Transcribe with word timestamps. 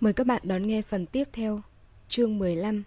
Mời 0.00 0.12
các 0.12 0.26
bạn 0.26 0.42
đón 0.44 0.66
nghe 0.66 0.82
phần 0.82 1.06
tiếp 1.06 1.28
theo, 1.32 1.60
chương 2.08 2.38
15. 2.38 2.84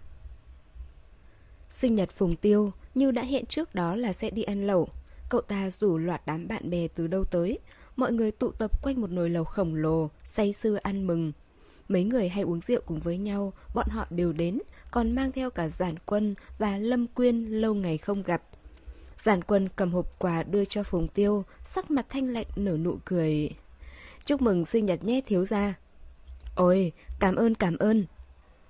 Sinh 1.68 1.94
nhật 1.94 2.10
Phùng 2.10 2.36
Tiêu, 2.36 2.72
như 2.94 3.10
đã 3.10 3.22
hẹn 3.22 3.46
trước 3.46 3.74
đó 3.74 3.96
là 3.96 4.12
sẽ 4.12 4.30
đi 4.30 4.42
ăn 4.42 4.66
lẩu. 4.66 4.88
Cậu 5.28 5.40
ta 5.40 5.70
rủ 5.70 5.98
loạt 5.98 6.22
đám 6.26 6.48
bạn 6.48 6.70
bè 6.70 6.88
từ 6.88 7.06
đâu 7.06 7.24
tới. 7.24 7.58
Mọi 7.96 8.12
người 8.12 8.30
tụ 8.30 8.50
tập 8.50 8.82
quanh 8.82 9.00
một 9.00 9.10
nồi 9.10 9.30
lẩu 9.30 9.44
khổng 9.44 9.74
lồ, 9.74 10.10
say 10.24 10.52
sưa 10.52 10.78
ăn 10.82 11.06
mừng. 11.06 11.32
Mấy 11.88 12.04
người 12.04 12.28
hay 12.28 12.42
uống 12.42 12.60
rượu 12.60 12.80
cùng 12.86 13.00
với 13.00 13.18
nhau, 13.18 13.52
bọn 13.74 13.86
họ 13.90 14.06
đều 14.10 14.32
đến, 14.32 14.58
còn 14.90 15.14
mang 15.14 15.32
theo 15.32 15.50
cả 15.50 15.68
Giản 15.68 15.94
Quân 16.06 16.34
và 16.58 16.78
Lâm 16.78 17.06
Quyên 17.06 17.46
lâu 17.46 17.74
ngày 17.74 17.98
không 17.98 18.22
gặp. 18.22 18.42
Giản 19.16 19.42
Quân 19.42 19.68
cầm 19.76 19.92
hộp 19.92 20.18
quà 20.18 20.42
đưa 20.42 20.64
cho 20.64 20.82
Phùng 20.82 21.08
Tiêu, 21.08 21.44
sắc 21.64 21.90
mặt 21.90 22.06
thanh 22.08 22.28
lạnh 22.28 22.46
nở 22.56 22.76
nụ 22.76 22.96
cười. 23.04 23.50
Chúc 24.24 24.42
mừng 24.42 24.64
sinh 24.64 24.86
nhật 24.86 25.04
nhé 25.04 25.20
thiếu 25.26 25.44
gia. 25.44 25.74
Ôi, 26.54 26.92
cảm 27.20 27.36
ơn 27.36 27.54
cảm 27.54 27.76
ơn. 27.78 28.06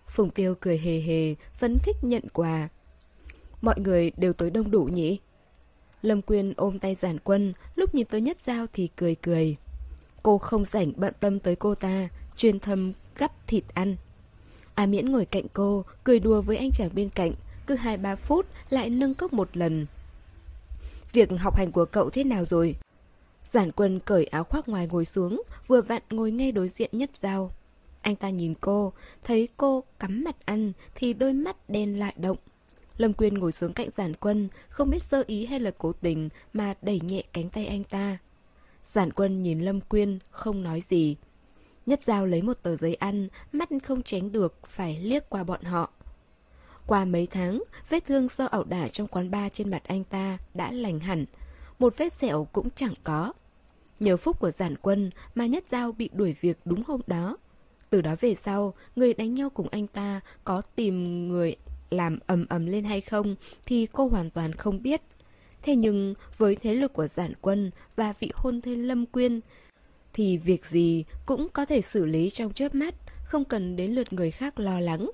Phùng 0.09 0.31
Tiêu 0.31 0.55
cười 0.61 0.79
hề 0.79 1.01
hề, 1.01 1.35
phấn 1.55 1.79
khích 1.83 1.97
nhận 2.03 2.23
quà. 2.33 2.69
Mọi 3.61 3.81
người 3.81 4.13
đều 4.17 4.33
tới 4.33 4.51
đông 4.51 4.71
đủ 4.71 4.85
nhỉ? 4.85 5.19
Lâm 6.03 6.23
Quyên 6.23 6.53
ôm 6.57 6.79
tay 6.79 6.95
giản 6.95 7.19
quân, 7.19 7.53
lúc 7.75 7.95
nhìn 7.95 8.07
tới 8.07 8.21
nhất 8.21 8.39
giao 8.45 8.67
thì 8.73 8.89
cười 8.97 9.15
cười. 9.15 9.57
Cô 10.23 10.39
không 10.39 10.65
rảnh 10.65 10.93
bận 10.97 11.15
tâm 11.21 11.39
tới 11.39 11.57
cô 11.57 11.75
ta, 11.75 12.09
chuyên 12.37 12.61
thâm 12.61 12.93
gắp 13.17 13.33
thịt 13.47 13.65
ăn. 13.75 13.97
A 14.75 14.87
Miễn 14.87 15.13
ngồi 15.13 15.25
cạnh 15.25 15.47
cô, 15.53 15.85
cười 16.05 16.21
đùa 16.21 16.41
với 16.41 16.57
anh 16.57 16.71
chàng 16.71 16.91
bên 16.95 17.11
cạnh, 17.11 17.33
cứ 17.67 17.77
2-3 17.77 18.17
phút 18.17 18.47
lại 18.71 18.91
nâng 18.91 19.15
cốc 19.15 19.33
một 19.33 19.57
lần. 19.57 19.87
Việc 21.13 21.29
học 21.39 21.57
hành 21.57 21.73
của 21.73 21.85
cậu 21.85 22.11
thế 22.11 22.25
nào 22.25 22.45
rồi? 22.45 22.77
Giản 23.45 23.73
quân 23.73 24.01
cởi 24.05 24.25
áo 24.25 24.45
khoác 24.45 24.69
ngoài 24.69 24.87
ngồi 24.87 25.05
xuống, 25.05 25.43
vừa 25.67 25.81
vặn 25.81 26.03
ngồi 26.11 26.31
ngay 26.31 26.53
đối 26.53 26.69
diện 26.69 26.91
nhất 26.93 27.11
giao. 27.15 27.51
Anh 28.03 28.17
ta 28.17 28.31
nhìn 28.31 28.55
cô, 28.61 28.93
thấy 29.25 29.49
cô 29.57 29.85
cắm 29.99 30.25
mặt 30.25 30.37
ăn 30.45 30.73
thì 30.95 31.13
đôi 31.13 31.33
mắt 31.33 31.71
đen 31.71 31.99
lại 31.99 32.15
động. 32.17 32.37
Lâm 32.97 33.13
Quyên 33.13 33.35
ngồi 33.35 33.53
xuống 33.53 33.73
cạnh 33.73 33.89
giản 33.97 34.15
quân, 34.15 34.49
không 34.69 34.91
biết 34.91 35.03
sơ 35.03 35.25
ý 35.27 35.47
hay 35.47 35.61
là 35.61 35.71
cố 35.79 35.93
tình 35.93 36.29
mà 36.53 36.75
đẩy 36.83 37.01
nhẹ 37.01 37.23
cánh 37.33 37.51
tay 37.51 37.67
anh 37.67 37.85
ta. 37.85 38.19
Giản 38.85 39.13
quân 39.13 39.43
nhìn 39.43 39.61
Lâm 39.61 39.81
Quyên, 39.81 40.19
không 40.31 40.63
nói 40.63 40.81
gì. 40.81 41.17
Nhất 41.87 42.05
Giao 42.05 42.27
lấy 42.27 42.43
một 42.43 42.59
tờ 42.63 42.77
giấy 42.77 42.95
ăn, 42.95 43.29
mắt 43.53 43.69
không 43.85 44.03
tránh 44.03 44.33
được, 44.33 44.67
phải 44.67 44.99
liếc 45.03 45.31
qua 45.31 45.45
bọn 45.45 45.63
họ. 45.63 45.91
Qua 46.87 47.05
mấy 47.05 47.27
tháng, 47.27 47.63
vết 47.89 48.05
thương 48.05 48.29
do 48.37 48.47
ẩu 48.47 48.65
đả 48.65 48.89
trong 48.89 49.07
quán 49.07 49.31
bar 49.31 49.53
trên 49.53 49.71
mặt 49.71 49.83
anh 49.85 50.05
ta 50.05 50.39
đã 50.55 50.73
lành 50.73 51.01
hẳn. 51.01 51.25
Một 51.79 51.95
vết 51.97 52.13
sẹo 52.13 52.45
cũng 52.53 52.69
chẳng 52.71 52.95
có. 53.05 53.33
Nhờ 54.01 54.17
phúc 54.17 54.41
của 54.41 54.51
giản 54.51 54.77
quân 54.77 55.11
mà 55.35 55.47
Nhất 55.47 55.65
Giao 55.71 55.93
bị 55.93 56.11
đuổi 56.13 56.37
việc 56.41 56.59
đúng 56.65 56.83
hôm 56.87 57.01
đó. 57.07 57.37
Từ 57.93 58.01
đó 58.01 58.17
về 58.21 58.35
sau, 58.35 58.75
người 58.97 59.15
đánh 59.15 59.35
nhau 59.35 59.51
cùng 59.51 59.69
anh 59.71 59.87
ta 59.87 60.21
có 60.45 60.63
tìm 60.77 61.29
người 61.29 61.57
làm 61.91 62.19
ầm 62.27 62.47
ầm 62.49 62.67
lên 62.67 62.85
hay 62.85 63.01
không 63.01 63.37
thì 63.67 63.89
cô 63.93 64.09
hoàn 64.09 64.31
toàn 64.31 64.53
không 64.53 64.83
biết. 64.83 65.03
Thế 65.63 65.77
nhưng 65.77 66.15
với 66.37 66.57
thế 66.57 66.75
lực 66.75 66.93
của 66.93 67.07
giản 67.07 67.33
quân 67.41 67.71
và 67.97 68.15
vị 68.21 68.31
hôn 68.35 68.61
thê 68.61 68.77
Lâm 68.77 69.07
Quyên 69.07 69.41
thì 70.13 70.39
việc 70.39 70.67
gì 70.67 71.05
cũng 71.27 71.49
có 71.53 71.67
thể 71.67 71.81
xử 71.81 72.05
lý 72.05 72.31
trong 72.31 72.53
chớp 72.53 72.75
mắt, 72.75 72.95
không 73.25 73.45
cần 73.45 73.77
đến 73.77 73.93
lượt 73.93 74.13
người 74.13 74.31
khác 74.31 74.61
lo 74.61 74.81
lắng. 74.81 75.11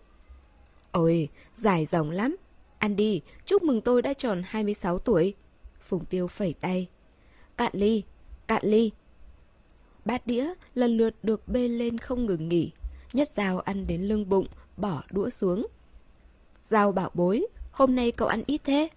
Ôi, 0.93 1.29
dài 1.56 1.87
dòng 1.87 2.11
lắm. 2.11 2.37
Ăn 2.79 2.97
đi, 2.97 3.23
chúc 3.47 3.62
mừng 3.62 3.81
tôi 3.81 4.03
đã 4.03 4.15
tròn 4.15 4.43
26 4.47 4.99
tuổi. 4.99 5.34
Phùng 5.81 6.05
Tiêu 6.05 6.27
phẩy 6.27 6.55
tay. 6.61 6.89
Cạn 7.56 7.73
ly, 7.75 8.03
cạn 8.47 8.62
ly. 8.65 8.91
Bát 10.09 10.27
đĩa 10.27 10.53
lần 10.75 10.97
lượt 10.97 11.14
được 11.23 11.48
bê 11.48 11.69
lên 11.69 11.98
không 11.98 12.27
ngừng 12.27 12.48
nghỉ. 12.48 12.73
Nhất 13.12 13.28
dao 13.28 13.59
ăn 13.59 13.87
đến 13.87 14.03
lưng 14.03 14.28
bụng, 14.28 14.47
bỏ 14.77 15.03
đũa 15.11 15.31
xuống. 15.31 15.67
Dao 16.65 16.92
bảo 16.92 17.11
bối, 17.15 17.47
hôm 17.70 17.95
nay 17.95 18.12
cậu 18.12 18.28
ăn 18.28 18.42
ít 18.47 18.61
thế. 18.65 18.89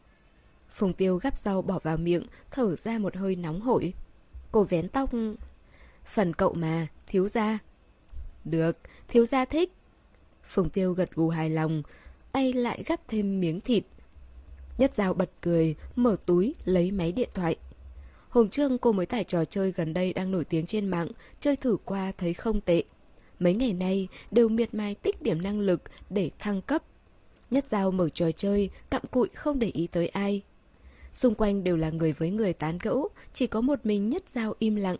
Phùng 0.70 0.94
Tiêu 0.94 1.18
gắp 1.18 1.38
rau 1.38 1.62
bỏ 1.62 1.80
vào 1.84 1.97
miệng, 1.97 2.24
thở 2.52 2.75
ra 2.75 3.00
một 3.00 3.16
hơi 3.16 3.35
nóng 3.35 3.62
hổi. 3.62 3.94
Cô 4.52 4.63
vén 4.63 4.90
tóc... 4.90 5.09
Phần 6.06 6.34
cậu 6.34 6.53
mà, 6.53 6.88
thiếu 7.08 7.28
gia. 7.28 7.59
Được, 8.46 8.78
thiếu 9.08 9.25
gia 9.25 9.46
thích. 9.46 9.72
Phùng 10.44 10.69
Tiêu 10.69 10.94
gật 10.94 11.16
gù 11.16 11.30
hài 11.30 11.50
lòng, 11.50 11.84
tay 12.31 12.53
lại 12.53 12.84
gắp 12.85 13.00
thêm 13.08 13.40
miếng 13.40 13.62
thịt. 13.62 13.84
Nhất 14.78 14.94
dao 14.96 15.14
bật 15.14 15.31
cười, 15.41 15.75
mở 15.96 16.16
túi, 16.25 16.56
lấy 16.66 16.91
máy 16.91 17.12
điện 17.12 17.30
thoại. 17.34 17.56
Hôm 18.31 18.50
trước 18.50 18.72
cô 18.81 18.92
mới 18.92 19.06
tải 19.06 19.24
trò 19.24 19.46
chơi 19.46 19.72
gần 19.72 19.94
đây 19.94 20.14
đang 20.14 20.31
nổi 20.31 20.46
tiếng 20.46 20.66
trên 20.66 20.88
mạng, 20.88 21.08
chơi 21.40 21.56
thử 21.56 21.78
qua 21.86 22.12
thấy 22.18 22.34
không 22.34 22.62
tệ. 22.62 22.84
Mấy 23.40 23.53
ngày 23.53 23.74
nay 23.74 24.08
đều 24.31 24.50
miệt 24.50 24.74
mài 24.74 24.96
tích 24.96 25.22
điểm 25.22 25.42
năng 25.42 25.59
lực 25.59 25.81
để 26.09 26.31
thăng 26.40 26.62
cấp. 26.62 26.84
Nhất 27.52 27.66
dao 27.70 27.91
mở 27.91 28.09
trò 28.09 28.31
chơi, 28.31 28.70
cặm 28.90 29.02
cụi 29.12 29.30
không 29.34 29.59
để 29.59 29.68
ý 29.68 29.88
tới 29.88 30.08
ai. 30.08 30.41
Xung 31.14 31.36
quanh 31.36 31.64
đều 31.64 31.78
là 31.78 31.90
người 31.90 32.14
với 32.14 32.30
người 32.30 32.53
tán 32.53 32.78
gẫu, 32.81 33.09
chỉ 33.34 33.47
có 33.47 33.62
một 33.62 33.86
mình 33.86 34.09
nhất 34.09 34.30
dao 34.30 34.53
im 34.59 34.75
lặng. 34.75 34.97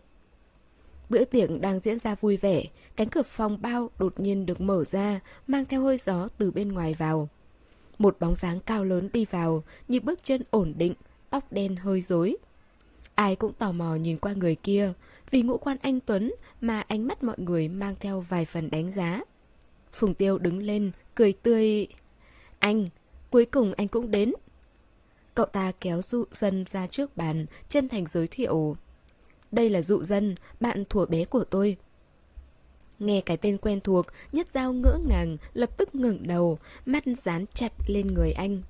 Bữa 1.08 1.24
tiệc 1.24 1.60
đang 1.60 1.80
diễn 1.80 1.98
ra 1.98 2.14
vui 2.14 2.36
vẻ, 2.36 2.64
cánh 2.96 3.08
cửa 3.08 3.22
phòng 3.22 3.62
bao 3.62 3.90
đột 3.98 4.20
nhiên 4.20 4.46
được 4.46 4.60
mở 4.60 4.84
ra, 4.84 5.20
mang 5.46 5.64
theo 5.64 5.82
hơi 5.82 5.98
gió 5.98 6.28
từ 6.38 6.50
bên 6.50 6.72
ngoài 6.72 6.94
vào. 6.98 7.28
Một 7.98 8.16
bóng 8.20 8.36
dáng 8.36 8.60
cao 8.60 8.84
lớn 8.84 9.10
đi 9.12 9.24
vào, 9.24 9.64
như 9.88 10.00
bước 10.00 10.24
chân 10.24 10.42
ổn 10.50 10.74
định, 10.76 10.94
tóc 11.30 11.52
đen 11.52 11.76
hơi 11.76 12.00
rối. 12.00 12.36
Ai 13.22 13.36
cũng 13.36 13.52
tò 13.52 13.72
mò 13.72 13.94
nhìn 13.94 14.18
qua 14.18 14.32
người 14.32 14.54
kia, 14.54 14.92
vì 15.30 15.42
ngũ 15.42 15.56
quan 15.56 15.76
anh 15.82 16.00
Tuấn 16.00 16.32
mà 16.60 16.80
ánh 16.80 17.06
mắt 17.06 17.22
mọi 17.22 17.36
người 17.38 17.68
mang 17.68 17.94
theo 18.00 18.20
vài 18.20 18.44
phần 18.44 18.70
đánh 18.70 18.90
giá. 18.92 19.20
Phùng 19.92 20.14
Tiêu 20.14 20.38
đứng 20.38 20.62
lên, 20.62 20.90
cười 21.14 21.32
tươi. 21.32 21.86
Anh, 22.58 22.88
cuối 23.30 23.44
cùng 23.44 23.72
anh 23.76 23.88
cũng 23.88 24.10
đến. 24.10 24.32
Cậu 25.34 25.46
ta 25.46 25.72
kéo 25.80 26.02
dụ 26.02 26.24
dân 26.32 26.64
ra 26.66 26.86
trước 26.86 27.16
bàn, 27.16 27.46
chân 27.68 27.88
thành 27.88 28.06
giới 28.06 28.28
thiệu. 28.28 28.76
Đây 29.52 29.70
là 29.70 29.82
dụ 29.82 30.04
dân, 30.04 30.34
bạn 30.60 30.84
thủa 30.90 31.06
bé 31.06 31.24
của 31.24 31.44
tôi. 31.44 31.76
Nghe 32.98 33.20
cái 33.20 33.36
tên 33.36 33.58
quen 33.58 33.80
thuộc, 33.80 34.06
nhất 34.32 34.46
dao 34.54 34.72
ngỡ 34.72 34.98
ngàng, 35.08 35.36
lập 35.54 35.78
tức 35.78 35.94
ngẩng 35.94 36.26
đầu, 36.26 36.58
mắt 36.86 37.04
dán 37.16 37.44
chặt 37.54 37.72
lên 37.86 38.06
người 38.06 38.32
anh. 38.32 38.62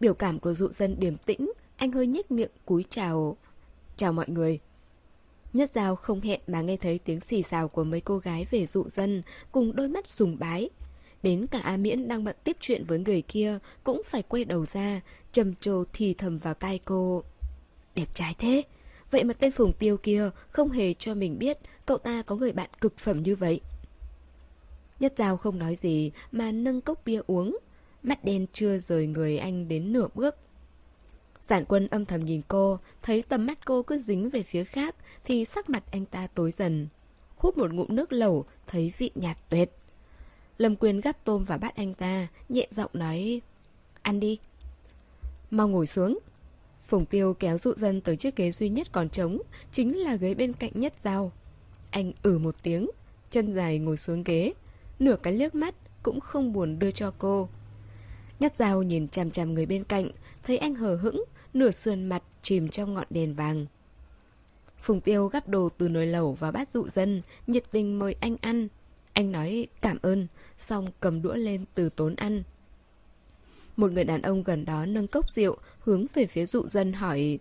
Biểu 0.00 0.14
cảm 0.14 0.38
của 0.38 0.54
dụ 0.54 0.68
dân 0.68 0.96
điềm 0.98 1.16
tĩnh, 1.16 1.50
anh 1.76 1.92
hơi 1.92 2.06
nhếch 2.06 2.30
miệng 2.30 2.50
cúi 2.64 2.84
chào. 2.88 3.36
Chào 3.96 4.12
mọi 4.12 4.28
người. 4.28 4.58
Nhất 5.52 5.70
giao 5.72 5.96
không 5.96 6.20
hẹn 6.20 6.40
mà 6.46 6.60
nghe 6.60 6.76
thấy 6.76 6.98
tiếng 6.98 7.20
xì 7.20 7.42
xào 7.42 7.68
của 7.68 7.84
mấy 7.84 8.00
cô 8.00 8.18
gái 8.18 8.46
về 8.50 8.66
dụ 8.66 8.88
dân, 8.88 9.22
cùng 9.52 9.76
đôi 9.76 9.88
mắt 9.88 10.06
sùng 10.08 10.38
bái. 10.38 10.70
Đến 11.22 11.46
cả 11.46 11.60
A 11.60 11.76
Miễn 11.76 12.08
đang 12.08 12.24
bận 12.24 12.36
tiếp 12.44 12.56
chuyện 12.60 12.84
với 12.84 12.98
người 12.98 13.22
kia, 13.22 13.58
cũng 13.84 14.02
phải 14.06 14.22
quay 14.22 14.44
đầu 14.44 14.66
ra, 14.66 15.00
trầm 15.32 15.54
trồ 15.60 15.84
thì 15.92 16.14
thầm 16.14 16.38
vào 16.38 16.54
tai 16.54 16.78
cô. 16.84 17.22
Đẹp 17.94 18.14
trai 18.14 18.34
thế! 18.38 18.62
Vậy 19.10 19.24
mà 19.24 19.34
tên 19.34 19.50
Phùng 19.50 19.72
Tiêu 19.72 19.96
kia 19.96 20.30
không 20.50 20.70
hề 20.70 20.94
cho 20.94 21.14
mình 21.14 21.38
biết 21.38 21.58
cậu 21.86 21.98
ta 21.98 22.22
có 22.22 22.36
người 22.36 22.52
bạn 22.52 22.70
cực 22.80 22.98
phẩm 22.98 23.22
như 23.22 23.36
vậy. 23.36 23.60
Nhất 25.00 25.14
Giao 25.16 25.36
không 25.36 25.58
nói 25.58 25.76
gì 25.76 26.10
mà 26.32 26.52
nâng 26.52 26.80
cốc 26.80 27.02
bia 27.04 27.20
uống. 27.26 27.58
Mắt 28.02 28.24
đen 28.24 28.46
chưa 28.52 28.78
rời 28.78 29.06
người 29.06 29.38
anh 29.38 29.68
đến 29.68 29.92
nửa 29.92 30.08
bước. 30.14 30.36
Giản 31.48 31.64
quân 31.64 31.88
âm 31.88 32.04
thầm 32.04 32.24
nhìn 32.24 32.42
cô, 32.48 32.78
thấy 33.02 33.22
tầm 33.22 33.46
mắt 33.46 33.64
cô 33.64 33.82
cứ 33.82 33.98
dính 33.98 34.30
về 34.30 34.42
phía 34.42 34.64
khác 34.64 34.94
thì 35.24 35.44
sắc 35.44 35.70
mặt 35.70 35.84
anh 35.90 36.06
ta 36.06 36.26
tối 36.26 36.50
dần. 36.50 36.88
Hút 37.36 37.58
một 37.58 37.72
ngụm 37.72 37.86
nước 37.90 38.12
lẩu, 38.12 38.44
thấy 38.66 38.92
vị 38.98 39.10
nhạt 39.14 39.36
tuyệt. 39.48 39.70
Lâm 40.58 40.76
Quyên 40.76 41.00
gắp 41.00 41.24
tôm 41.24 41.44
vào 41.44 41.58
bát 41.58 41.76
anh 41.76 41.94
ta, 41.94 42.28
nhẹ 42.48 42.68
giọng 42.70 42.90
nói 42.92 43.40
Ăn 44.02 44.20
đi. 44.20 44.38
Mau 45.50 45.68
ngồi 45.68 45.86
xuống. 45.86 46.18
Phùng 46.82 47.06
Tiêu 47.06 47.34
kéo 47.34 47.58
dụ 47.58 47.72
dân 47.76 48.00
tới 48.00 48.16
chiếc 48.16 48.36
ghế 48.36 48.50
duy 48.50 48.68
nhất 48.68 48.92
còn 48.92 49.08
trống, 49.08 49.38
chính 49.72 49.98
là 49.98 50.16
ghế 50.16 50.34
bên 50.34 50.52
cạnh 50.52 50.72
nhất 50.74 50.92
dao. 51.02 51.32
Anh 51.90 52.12
ử 52.22 52.38
một 52.38 52.54
tiếng, 52.62 52.90
chân 53.30 53.54
dài 53.54 53.78
ngồi 53.78 53.96
xuống 53.96 54.22
ghế, 54.24 54.52
nửa 54.98 55.16
cái 55.22 55.32
liếc 55.32 55.54
mắt 55.54 55.74
cũng 56.02 56.20
không 56.20 56.52
buồn 56.52 56.78
đưa 56.78 56.90
cho 56.90 57.12
cô. 57.18 57.48
Nhất 58.40 58.56
dao 58.56 58.82
nhìn 58.82 59.08
chằm 59.08 59.30
chằm 59.30 59.54
người 59.54 59.66
bên 59.66 59.84
cạnh, 59.84 60.10
thấy 60.46 60.58
anh 60.58 60.74
hờ 60.74 60.96
hững, 60.96 61.24
nửa 61.54 61.70
sườn 61.70 62.04
mặt 62.04 62.22
chìm 62.42 62.68
trong 62.68 62.94
ngọn 62.94 63.06
đèn 63.10 63.34
vàng. 63.34 63.66
Phùng 64.78 65.00
Tiêu 65.00 65.26
gắp 65.26 65.48
đồ 65.48 65.68
từ 65.78 65.88
nồi 65.88 66.06
lẩu 66.06 66.32
và 66.32 66.50
bát 66.50 66.70
dụ 66.70 66.88
dân, 66.88 67.22
nhiệt 67.46 67.64
tình 67.70 67.98
mời 67.98 68.16
anh 68.20 68.36
ăn. 68.40 68.68
Anh 69.12 69.32
nói 69.32 69.66
cảm 69.80 69.98
ơn, 70.02 70.26
xong 70.58 70.88
cầm 71.00 71.22
đũa 71.22 71.34
lên 71.34 71.64
từ 71.74 71.88
tốn 71.88 72.14
ăn. 72.16 72.42
Một 73.76 73.92
người 73.92 74.04
đàn 74.04 74.22
ông 74.22 74.42
gần 74.42 74.64
đó 74.64 74.86
nâng 74.86 75.06
cốc 75.06 75.32
rượu, 75.32 75.56
hướng 75.78 76.06
về 76.14 76.26
phía 76.26 76.46
dụ 76.46 76.68
dân 76.68 76.92
hỏi 76.92 77.38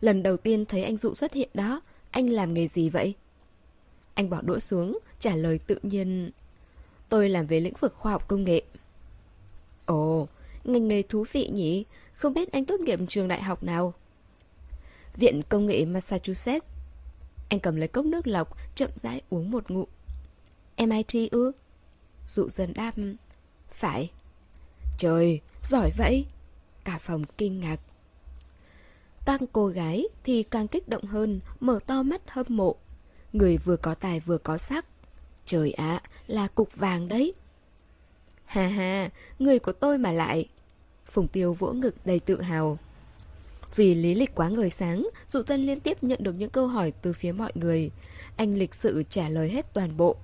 Lần 0.00 0.22
đầu 0.22 0.36
tiên 0.36 0.64
thấy 0.64 0.84
anh 0.84 0.96
dụ 0.96 1.14
xuất 1.14 1.32
hiện 1.32 1.48
đó, 1.54 1.80
anh 2.10 2.30
làm 2.30 2.54
nghề 2.54 2.68
gì 2.68 2.90
vậy? 2.90 3.14
Anh 4.14 4.30
bỏ 4.30 4.42
đũa 4.42 4.58
xuống, 4.58 4.98
trả 5.20 5.36
lời 5.36 5.58
tự 5.58 5.78
nhiên 5.82 6.30
Tôi 7.08 7.28
làm 7.28 7.46
về 7.46 7.60
lĩnh 7.60 7.74
vực 7.80 7.94
khoa 7.94 8.12
học 8.12 8.28
công 8.28 8.44
nghệ 8.44 8.62
Ồ, 9.86 10.28
ngành 10.72 10.88
nghề 10.88 11.02
thú 11.02 11.24
vị 11.32 11.48
nhỉ? 11.52 11.84
Không 12.14 12.34
biết 12.34 12.52
anh 12.52 12.64
tốt 12.64 12.80
nghiệp 12.80 13.00
trường 13.08 13.28
đại 13.28 13.42
học 13.42 13.62
nào? 13.62 13.94
Viện 15.16 15.42
Công 15.48 15.66
nghệ 15.66 15.84
Massachusetts. 15.84 16.66
Anh 17.48 17.60
cầm 17.60 17.76
lấy 17.76 17.88
cốc 17.88 18.04
nước 18.04 18.26
lọc, 18.26 18.56
chậm 18.74 18.90
rãi 18.96 19.22
uống 19.30 19.50
một 19.50 19.70
ngụm. 19.70 19.86
MIT 20.78 21.30
ư? 21.30 21.52
Dụ 22.26 22.48
dân 22.48 22.72
đáp 22.74 22.92
Phải. 23.70 24.10
Trời, 24.98 25.40
giỏi 25.62 25.90
vậy. 25.96 26.26
Cả 26.84 26.98
phòng 26.98 27.24
kinh 27.38 27.60
ngạc. 27.60 27.80
Các 29.26 29.40
cô 29.52 29.66
gái 29.66 30.04
thì 30.24 30.42
càng 30.42 30.68
kích 30.68 30.88
động 30.88 31.04
hơn 31.04 31.40
Mở 31.60 31.78
to 31.86 32.02
mắt 32.02 32.22
hâm 32.26 32.46
mộ. 32.48 32.76
Người 33.32 33.58
vừa 33.58 33.76
có 33.76 33.94
tài 33.94 34.20
vừa 34.20 34.38
có 34.38 34.58
sắc. 34.58 34.86
Trời 35.46 35.72
ạ, 35.72 36.00
là 36.26 36.48
cục 36.48 36.76
vàng 36.76 37.08
đấy. 37.08 37.34
Hà 38.44 38.66
hà, 38.66 39.10
người 39.38 39.58
của 39.58 39.72
tôi 39.72 39.98
mà 39.98 40.12
lại. 40.12 40.48
Phùng 41.06 41.28
Tiêu 41.28 41.54
vỗ 41.54 41.72
ngực 41.72 41.94
đầy 42.04 42.20
tự 42.20 42.40
hào 42.42 42.78
Vì 43.76 43.94
lý 43.94 44.14
lịch 44.14 44.34
quá 44.34 44.48
ngời 44.48 44.70
sáng 44.70 45.08
Dụ 45.28 45.42
dân 45.42 45.66
liên 45.66 45.80
tiếp 45.80 46.02
nhận 46.02 46.18
được 46.22 46.32
những 46.32 46.50
câu 46.50 46.66
hỏi 46.66 46.92
từ 47.02 47.12
phía 47.12 47.32
mọi 47.32 47.52
người 47.54 47.90
Anh 48.36 48.54
lịch 48.54 48.74
sự 48.74 49.02
trả 49.10 49.28
lời 49.28 49.48
hết 49.48 49.74
toàn 49.74 49.96
bộ 49.96 50.16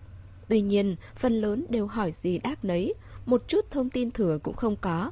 Tuy 0.53 0.61
nhiên, 0.61 0.97
phần 1.15 1.41
lớn 1.41 1.67
đều 1.69 1.87
hỏi 1.87 2.13
gì 2.13 2.39
đáp 2.39 2.65
nấy, 2.65 2.95
một 3.27 3.49
chút 3.49 3.71
thông 3.71 3.91
tin 3.91 4.11
thừa 4.11 4.39
cũng 4.43 4.57
không 4.57 4.77
có. 4.77 5.11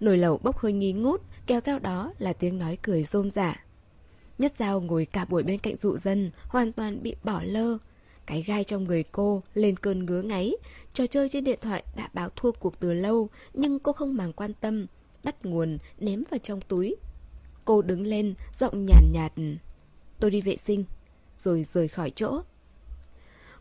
Nồi 0.00 0.18
lẩu 0.18 0.38
bốc 0.38 0.58
hơi 0.58 0.72
nghi 0.72 0.92
ngút, 0.92 1.22
kéo 1.46 1.60
theo 1.60 1.78
đó 1.78 2.12
là 2.18 2.32
tiếng 2.32 2.58
nói 2.58 2.78
cười 2.82 3.04
rôm 3.04 3.30
rả. 3.30 3.64
Nhất 4.38 4.52
Giao 4.58 4.80
ngồi 4.80 5.06
cả 5.06 5.24
buổi 5.24 5.42
bên 5.42 5.58
cạnh 5.58 5.76
dụ 5.76 5.98
dân, 5.98 6.30
hoàn 6.46 6.72
toàn 6.72 7.02
bị 7.02 7.16
bỏ 7.24 7.40
lơ. 7.44 7.78
Cái 8.26 8.42
gai 8.42 8.64
trong 8.64 8.84
người 8.84 9.02
cô 9.02 9.42
lên 9.54 9.76
cơn 9.76 10.06
ngứa 10.06 10.22
ngáy. 10.22 10.54
Trò 10.94 11.06
chơi 11.06 11.28
trên 11.28 11.44
điện 11.44 11.58
thoại 11.62 11.84
đã 11.96 12.08
báo 12.12 12.28
thua 12.36 12.52
cuộc 12.52 12.80
từ 12.80 12.92
lâu, 12.92 13.28
nhưng 13.54 13.78
cô 13.78 13.92
không 13.92 14.16
màng 14.16 14.32
quan 14.32 14.52
tâm. 14.60 14.86
đắt 15.24 15.44
nguồn, 15.44 15.78
ném 15.98 16.22
vào 16.30 16.38
trong 16.42 16.60
túi. 16.60 16.96
Cô 17.64 17.82
đứng 17.82 18.06
lên, 18.06 18.34
giọng 18.52 18.86
nhàn 18.86 19.12
nhạt, 19.12 19.32
nhạt. 19.38 19.58
Tôi 20.20 20.30
đi 20.30 20.40
vệ 20.40 20.56
sinh, 20.56 20.84
rồi 21.38 21.62
rời 21.64 21.88
khỏi 21.88 22.10
chỗ. 22.10 22.40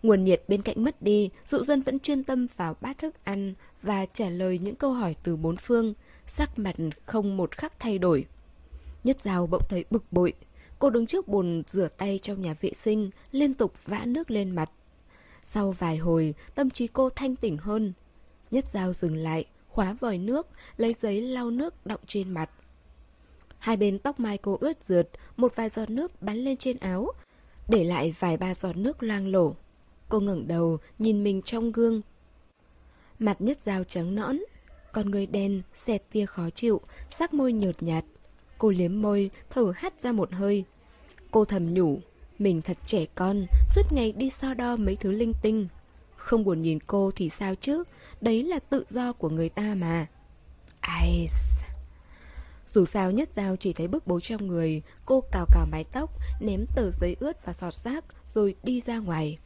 Nguồn 0.04 0.24
nhiệt 0.24 0.44
bên 0.48 0.62
cạnh 0.62 0.84
mất 0.84 1.02
đi, 1.02 1.30
dụ 1.46 1.64
dân 1.64 1.82
vẫn 1.82 2.00
chuyên 2.00 2.24
tâm 2.24 2.48
vào 2.56 2.76
bát 2.82 2.98
thức 2.98 3.16
ăn 3.24 3.54
và 3.82 4.06
trả 4.06 4.30
lời 4.30 4.60
những 4.60 4.76
câu 4.76 4.94
hỏi 4.94 5.16
từ 5.24 5.36
bốn 5.36 5.58
phương, 5.58 5.94
sắc 6.28 6.60
mặt 6.60 6.76
không 7.06 7.38
một 7.38 7.58
khắc 7.58 7.80
thay 7.80 7.98
đổi. 7.98 8.26
Nhất 9.04 9.22
Giao 9.22 9.48
bỗng 9.48 9.62
thấy 9.70 9.86
bực 9.92 10.04
bội. 10.12 10.34
Cô 10.82 10.90
đứng 10.90 11.06
trước 11.06 11.28
bồn 11.28 11.64
rửa 11.68 11.88
tay 11.98 12.20
trong 12.22 12.42
nhà 12.42 12.56
vệ 12.62 12.74
sinh, 12.74 13.10
liên 13.32 13.54
tục 13.54 13.74
vã 13.86 14.02
nước 14.06 14.32
lên 14.32 14.52
mặt. 14.52 14.72
Sau 15.44 15.72
vài 15.72 15.98
hồi, 15.98 16.36
tâm 16.56 16.70
trí 16.70 16.88
cô 16.88 17.10
thanh 17.10 17.36
tỉnh 17.36 17.58
hơn. 17.58 17.94
Nhất 18.52 18.66
Giao 18.68 18.94
dừng 18.94 19.16
lại, 19.16 19.46
khóa 19.68 19.94
vòi 20.00 20.18
nước, 20.18 20.48
lấy 20.78 20.94
giấy 20.94 21.22
lau 21.22 21.52
nước 21.52 21.86
đọng 21.86 22.00
trên 22.08 22.32
mặt. 22.32 22.50
Hai 23.58 23.78
bên 23.78 24.00
tóc 24.00 24.20
mai 24.20 24.38
cô 24.38 24.58
ướt 24.62 24.84
rượt, 24.84 25.10
một 25.38 25.56
vài 25.56 25.70
giọt 25.70 25.90
nước 25.90 26.22
bắn 26.22 26.38
lên 26.38 26.58
trên 26.58 26.78
áo, 26.78 27.08
để 27.70 27.84
lại 27.84 28.16
vài 28.20 28.38
ba 28.38 28.56
giọt 28.56 28.78
nước 28.78 29.04
loang 29.04 29.28
lổ. 29.28 29.56
Cô 30.10 30.20
ngẩng 30.20 30.48
đầu, 30.48 30.78
nhìn 31.00 31.24
mình 31.24 31.42
trong 31.42 31.72
gương. 31.72 32.02
Mặt 33.20 33.42
nhất 33.42 33.62
dao 33.62 33.84
trắng 33.84 34.16
nõn, 34.16 34.40
con 34.94 35.12
người 35.12 35.26
đen, 35.26 35.62
xẹt 35.76 36.04
tia 36.12 36.26
khó 36.26 36.50
chịu, 36.50 36.82
sắc 37.10 37.34
môi 37.34 37.54
nhợt 37.54 37.84
nhạt. 37.84 38.06
Cô 38.62 38.70
liếm 38.70 39.02
môi, 39.02 39.30
thở 39.50 39.74
hắt 39.76 40.02
ra 40.02 40.12
một 40.12 40.32
hơi. 40.32 40.66
Cô 41.32 41.46
thầm 41.46 41.74
nhủ, 41.74 42.00
mình 42.40 42.62
thật 42.62 42.78
trẻ 42.86 43.06
con, 43.16 43.46
suốt 43.76 43.82
ngày 43.92 44.12
đi 44.12 44.30
so 44.30 44.54
đo 44.54 44.76
mấy 44.76 44.96
thứ 44.96 45.12
linh 45.12 45.34
tinh. 45.42 45.68
Không 46.16 46.44
buồn 46.44 46.62
nhìn 46.62 46.80
cô 46.88 47.12
thì 47.16 47.30
sao 47.30 47.56
chứ, 47.56 47.84
đấy 48.22 48.44
là 48.44 48.60
tự 48.60 48.86
do 48.90 49.14
của 49.14 49.30
người 49.30 49.50
ta 49.50 49.76
mà. 49.76 50.08
Ai... 50.80 51.26
Dù 52.68 52.86
sao 52.86 53.12
nhất 53.12 53.30
dao 53.34 53.56
chỉ 53.56 53.74
thấy 53.74 53.88
bức 53.88 54.08
bối 54.08 54.22
trong 54.24 54.48
người, 54.48 54.82
cô 55.06 55.24
cào 55.32 55.46
cào 55.52 55.66
mái 55.72 55.84
tóc, 55.84 56.10
ném 56.42 56.66
tờ 56.76 56.92
giấy 56.92 57.16
ướt 57.20 57.46
và 57.46 57.54
sọt 57.54 57.74
rác, 57.74 58.06
rồi 58.30 58.56
đi 58.64 58.82
ra 58.82 58.98
ngoài. 58.98 59.38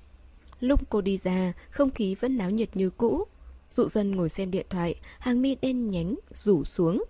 Lúc 0.59 0.81
cô 0.89 1.01
đi 1.01 1.18
ra, 1.18 1.53
không 1.69 1.91
khí 1.91 2.15
vẫn 2.15 2.38
náo 2.38 2.50
nhiệt 2.50 2.75
như 2.75 2.89
cũ. 2.89 3.25
Dụ 3.71 3.88
dân 3.88 4.15
ngồi 4.15 4.29
xem 4.29 4.51
điện 4.51 4.65
thoại, 4.69 4.95
hàng 5.19 5.41
mi 5.41 5.56
đen 5.56 5.91
nhánh, 5.91 6.15
rủ 6.33 6.63
xuống. 6.63 7.03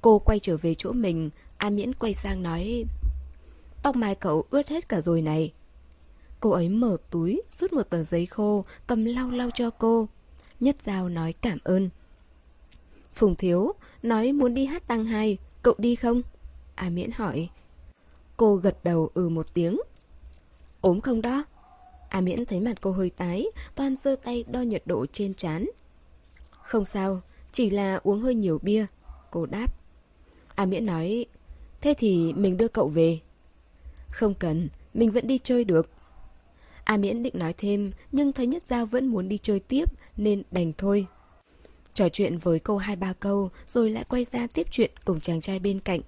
Cô 0.00 0.18
quay 0.18 0.38
trở 0.38 0.56
về 0.56 0.74
chỗ 0.74 0.92
mình, 0.92 1.30
A 1.56 1.70
Miễn 1.70 1.94
quay 1.94 2.14
sang 2.14 2.42
nói 2.42 2.84
Tóc 3.82 3.96
mai 3.96 4.14
cậu 4.14 4.44
ướt 4.50 4.68
hết 4.68 4.88
cả 4.88 5.00
rồi 5.00 5.22
này. 5.22 5.52
Cô 6.40 6.50
ấy 6.50 6.68
mở 6.68 6.96
túi, 7.10 7.42
rút 7.50 7.72
một 7.72 7.82
tờ 7.82 8.04
giấy 8.04 8.26
khô, 8.26 8.64
cầm 8.86 9.04
lau 9.04 9.30
lau 9.30 9.50
cho 9.54 9.70
cô. 9.70 10.08
Nhất 10.60 10.76
Giao 10.80 11.08
nói 11.08 11.32
cảm 11.32 11.58
ơn. 11.64 11.90
Phùng 13.12 13.36
Thiếu 13.36 13.72
nói 14.02 14.32
muốn 14.32 14.54
đi 14.54 14.66
hát 14.66 14.88
tăng 14.88 15.04
hai, 15.04 15.38
cậu 15.62 15.74
đi 15.78 15.94
không? 15.94 16.22
A 16.74 16.90
Miễn 16.90 17.10
hỏi. 17.10 17.48
Cô 18.36 18.56
gật 18.56 18.84
đầu 18.84 19.10
ừ 19.14 19.28
một 19.28 19.54
tiếng. 19.54 19.80
Ốm 20.80 21.00
không 21.00 21.22
đó? 21.22 21.44
A 22.08 22.20
Miễn 22.20 22.46
thấy 22.46 22.60
mặt 22.60 22.80
cô 22.80 22.92
hơi 22.92 23.10
tái, 23.10 23.46
toan 23.74 23.96
giơ 23.96 24.16
tay 24.24 24.44
đo 24.48 24.60
nhiệt 24.60 24.82
độ 24.86 25.06
trên 25.12 25.34
chán. 25.34 25.66
Không 26.50 26.84
sao, 26.84 27.20
chỉ 27.52 27.70
là 27.70 28.00
uống 28.02 28.22
hơi 28.22 28.34
nhiều 28.34 28.58
bia. 28.62 28.86
Cô 29.30 29.46
đáp. 29.46 29.77
A 30.58 30.66
Miễn 30.66 30.86
nói, 30.86 31.26
thế 31.80 31.94
thì 31.98 32.32
mình 32.32 32.56
đưa 32.56 32.68
cậu 32.68 32.88
về. 32.88 33.18
Không 34.10 34.34
cần, 34.34 34.68
mình 34.94 35.10
vẫn 35.10 35.26
đi 35.26 35.38
chơi 35.38 35.64
được. 35.64 35.90
A 36.84 36.96
Miễn 36.96 37.22
định 37.22 37.34
nói 37.36 37.54
thêm, 37.58 37.92
nhưng 38.12 38.32
thấy 38.32 38.46
Nhất 38.46 38.62
Giao 38.68 38.86
vẫn 38.86 39.06
muốn 39.06 39.28
đi 39.28 39.38
chơi 39.38 39.60
tiếp, 39.60 39.84
nên 40.16 40.42
đành 40.50 40.72
thôi. 40.78 41.06
Trò 41.94 42.08
chuyện 42.08 42.38
với 42.38 42.58
cô 42.58 42.76
hai 42.76 42.96
ba 42.96 43.12
câu, 43.12 43.50
rồi 43.66 43.90
lại 43.90 44.04
quay 44.08 44.24
ra 44.24 44.46
tiếp 44.46 44.66
chuyện 44.70 44.90
cùng 45.04 45.20
chàng 45.20 45.40
trai 45.40 45.58
bên 45.58 45.80
cạnh. 45.80 46.00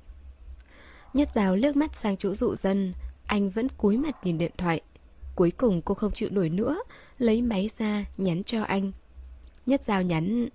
Nhất 1.14 1.28
Giao 1.34 1.56
liếc 1.56 1.76
mắt 1.76 1.96
sang 1.96 2.16
chỗ 2.16 2.34
dụ 2.34 2.54
dân, 2.54 2.92
anh 3.26 3.50
vẫn 3.50 3.68
cúi 3.68 3.96
mặt 3.96 4.26
nhìn 4.26 4.38
điện 4.38 4.52
thoại. 4.56 4.80
Cuối 5.34 5.50
cùng 5.50 5.82
cô 5.82 5.94
không 5.94 6.12
chịu 6.12 6.28
nổi 6.32 6.48
nữa 6.48 6.78
Lấy 7.18 7.42
máy 7.42 7.70
ra 7.78 8.04
nhắn 8.16 8.44
cho 8.44 8.62
anh 8.62 8.92
Nhất 9.66 9.84
giao 9.84 10.02
nhắn 10.02 10.48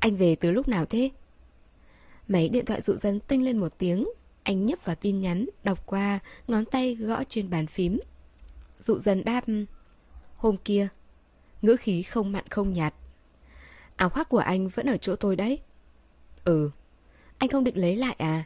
Anh 0.00 0.16
về 0.16 0.36
từ 0.36 0.50
lúc 0.50 0.68
nào 0.68 0.84
thế? 0.84 1.10
Máy 2.28 2.48
điện 2.48 2.64
thoại 2.64 2.80
dụ 2.80 2.94
dân 2.94 3.20
tinh 3.20 3.44
lên 3.44 3.58
một 3.58 3.78
tiếng. 3.78 4.08
Anh 4.42 4.66
nhấp 4.66 4.84
vào 4.84 4.96
tin 4.96 5.20
nhắn 5.20 5.46
Đọc 5.64 5.86
qua 5.86 6.18
Ngón 6.48 6.64
tay 6.64 6.94
gõ 6.94 7.24
trên 7.28 7.50
bàn 7.50 7.66
phím. 7.66 8.00
Dụ 8.80 8.98
dân 8.98 9.24
đáp 9.24 9.44
Hôm 10.36 10.56
kia 10.56 10.88
Ngữ 11.62 11.76
khí 11.76 12.02
không 12.02 12.32
mặn 12.32 12.44
không 12.50 12.72
nhạt. 12.72 12.94
Áo 13.96 14.08
khoác 14.08 14.28
của 14.28 14.38
anh 14.38 14.68
vẫn 14.68 14.86
ở 14.86 14.96
chỗ 14.96 15.16
tôi 15.16 15.36
đấy. 15.36 15.58
Ừ 16.44 16.70
Anh 17.38 17.48
không 17.48 17.64
định 17.64 17.76
lấy 17.76 17.96
lại 17.96 18.16
à? 18.18 18.44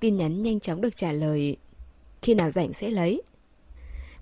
Tin 0.00 0.16
nhắn 0.16 0.42
nhanh 0.42 0.60
chóng 0.60 0.80
được 0.80 0.96
trả 0.96 1.12
lời 1.12 1.56
Khi 2.22 2.34
nào 2.34 2.50
rảnh 2.50 2.72
sẽ 2.72 2.90
lấy. 2.90 3.22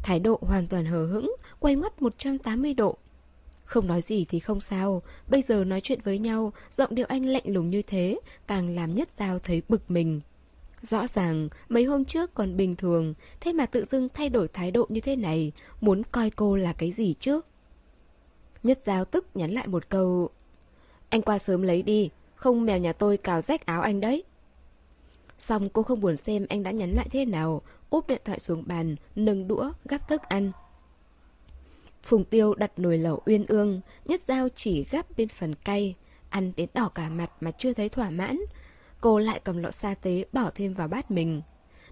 Thái 0.02 0.20
độ 0.20 0.38
hoàn 0.42 0.66
toàn 0.66 0.84
hờ 0.84 1.06
hững, 1.06 1.36
quay 1.60 1.76
mắt 1.76 2.02
180 2.02 2.74
độ. 2.74 2.98
Không 3.70 3.86
nói 3.86 4.00
gì 4.00 4.24
thì 4.24 4.40
không 4.40 4.60
sao, 4.60 5.02
bây 5.28 5.42
giờ 5.42 5.64
nói 5.64 5.80
chuyện 5.80 6.00
với 6.04 6.18
nhau, 6.18 6.52
giọng 6.72 6.94
điệu 6.94 7.06
anh 7.08 7.24
lạnh 7.24 7.42
lùng 7.46 7.70
như 7.70 7.82
thế, 7.82 8.20
càng 8.46 8.74
làm 8.74 8.94
nhất 8.94 9.08
giao 9.18 9.38
thấy 9.38 9.62
bực 9.68 9.90
mình. 9.90 10.20
Rõ 10.82 11.06
ràng, 11.06 11.48
mấy 11.68 11.84
hôm 11.84 12.04
trước 12.04 12.34
còn 12.34 12.56
bình 12.56 12.76
thường, 12.76 13.14
thế 13.40 13.52
mà 13.52 13.66
tự 13.66 13.84
dưng 13.84 14.08
thay 14.14 14.28
đổi 14.28 14.48
thái 14.48 14.70
độ 14.70 14.86
như 14.88 15.00
thế 15.00 15.16
này, 15.16 15.52
muốn 15.80 16.02
coi 16.12 16.30
cô 16.30 16.56
là 16.56 16.72
cái 16.72 16.92
gì 16.92 17.14
chứ? 17.20 17.40
Nhất 18.62 18.78
giao 18.84 19.04
tức 19.04 19.26
nhắn 19.34 19.50
lại 19.50 19.66
một 19.66 19.88
câu. 19.88 20.28
Anh 21.08 21.22
qua 21.22 21.38
sớm 21.38 21.62
lấy 21.62 21.82
đi, 21.82 22.10
không 22.34 22.64
mèo 22.64 22.78
nhà 22.78 22.92
tôi 22.92 23.16
cào 23.16 23.40
rách 23.40 23.66
áo 23.66 23.82
anh 23.82 24.00
đấy. 24.00 24.24
Xong 25.38 25.68
cô 25.68 25.82
không 25.82 26.00
buồn 26.00 26.16
xem 26.16 26.46
anh 26.48 26.62
đã 26.62 26.70
nhắn 26.70 26.90
lại 26.92 27.08
thế 27.10 27.24
nào, 27.24 27.62
úp 27.90 28.08
điện 28.08 28.20
thoại 28.24 28.38
xuống 28.38 28.62
bàn, 28.66 28.96
nâng 29.16 29.48
đũa, 29.48 29.72
gắp 29.84 30.08
thức 30.08 30.22
ăn. 30.22 30.52
Phùng 32.02 32.24
Tiêu 32.24 32.54
đặt 32.54 32.78
nồi 32.78 32.98
lẩu 32.98 33.22
uyên 33.26 33.46
ương, 33.46 33.80
nhất 34.04 34.22
dao 34.22 34.48
chỉ 34.54 34.84
gắp 34.90 35.06
bên 35.16 35.28
phần 35.28 35.54
cay, 35.54 35.94
ăn 36.30 36.52
đến 36.56 36.68
đỏ 36.74 36.88
cả 36.94 37.08
mặt 37.08 37.30
mà 37.40 37.50
chưa 37.50 37.72
thấy 37.72 37.88
thỏa 37.88 38.10
mãn. 38.10 38.40
Cô 39.00 39.18
lại 39.18 39.40
cầm 39.44 39.62
lọ 39.62 39.70
sa 39.70 39.94
tế 39.94 40.24
bỏ 40.32 40.50
thêm 40.54 40.74
vào 40.74 40.88
bát 40.88 41.10
mình. 41.10 41.42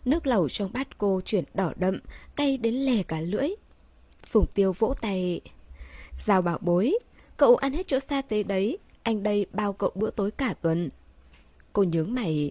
Nước 0.04 0.26
lẩu 0.26 0.48
trong 0.48 0.72
bát 0.72 0.98
cô 0.98 1.20
chuyển 1.24 1.44
đỏ 1.54 1.72
đậm, 1.76 2.00
cay 2.36 2.56
đến 2.56 2.74
lè 2.74 3.02
cả 3.02 3.20
lưỡi. 3.20 3.48
Phùng 4.26 4.46
Tiêu 4.46 4.72
vỗ 4.72 4.94
tay. 5.00 5.40
Giao 6.18 6.42
bảo 6.42 6.58
bối, 6.60 6.98
cậu 7.36 7.56
ăn 7.56 7.72
hết 7.72 7.86
chỗ 7.86 7.98
sa 8.00 8.22
tế 8.22 8.42
đấy, 8.42 8.78
anh 9.02 9.22
đây 9.22 9.46
bao 9.52 9.72
cậu 9.72 9.90
bữa 9.94 10.10
tối 10.10 10.30
cả 10.30 10.54
tuần. 10.62 10.90
Cô 11.72 11.82
nhướng 11.82 12.14
mày. 12.14 12.50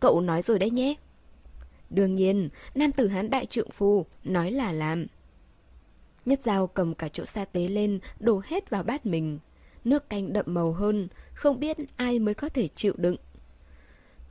Cậu 0.00 0.20
nói 0.20 0.42
rồi 0.42 0.58
đấy 0.58 0.70
nhé. 0.70 0.94
Đương 1.90 2.14
nhiên, 2.14 2.48
nam 2.74 2.92
tử 2.92 3.08
hán 3.08 3.30
đại 3.30 3.46
trượng 3.46 3.70
phu, 3.70 4.06
nói 4.24 4.50
là 4.50 4.72
làm. 4.72 5.06
Nhất 6.26 6.40
dao 6.42 6.66
cầm 6.66 6.94
cả 6.94 7.08
chỗ 7.08 7.24
sa 7.24 7.44
tế 7.44 7.68
lên, 7.68 7.98
đổ 8.20 8.42
hết 8.44 8.70
vào 8.70 8.82
bát 8.82 9.06
mình. 9.06 9.38
Nước 9.84 10.08
canh 10.10 10.32
đậm 10.32 10.44
màu 10.48 10.72
hơn, 10.72 11.08
không 11.34 11.60
biết 11.60 11.76
ai 11.96 12.18
mới 12.18 12.34
có 12.34 12.48
thể 12.48 12.68
chịu 12.68 12.92
đựng. 12.96 13.16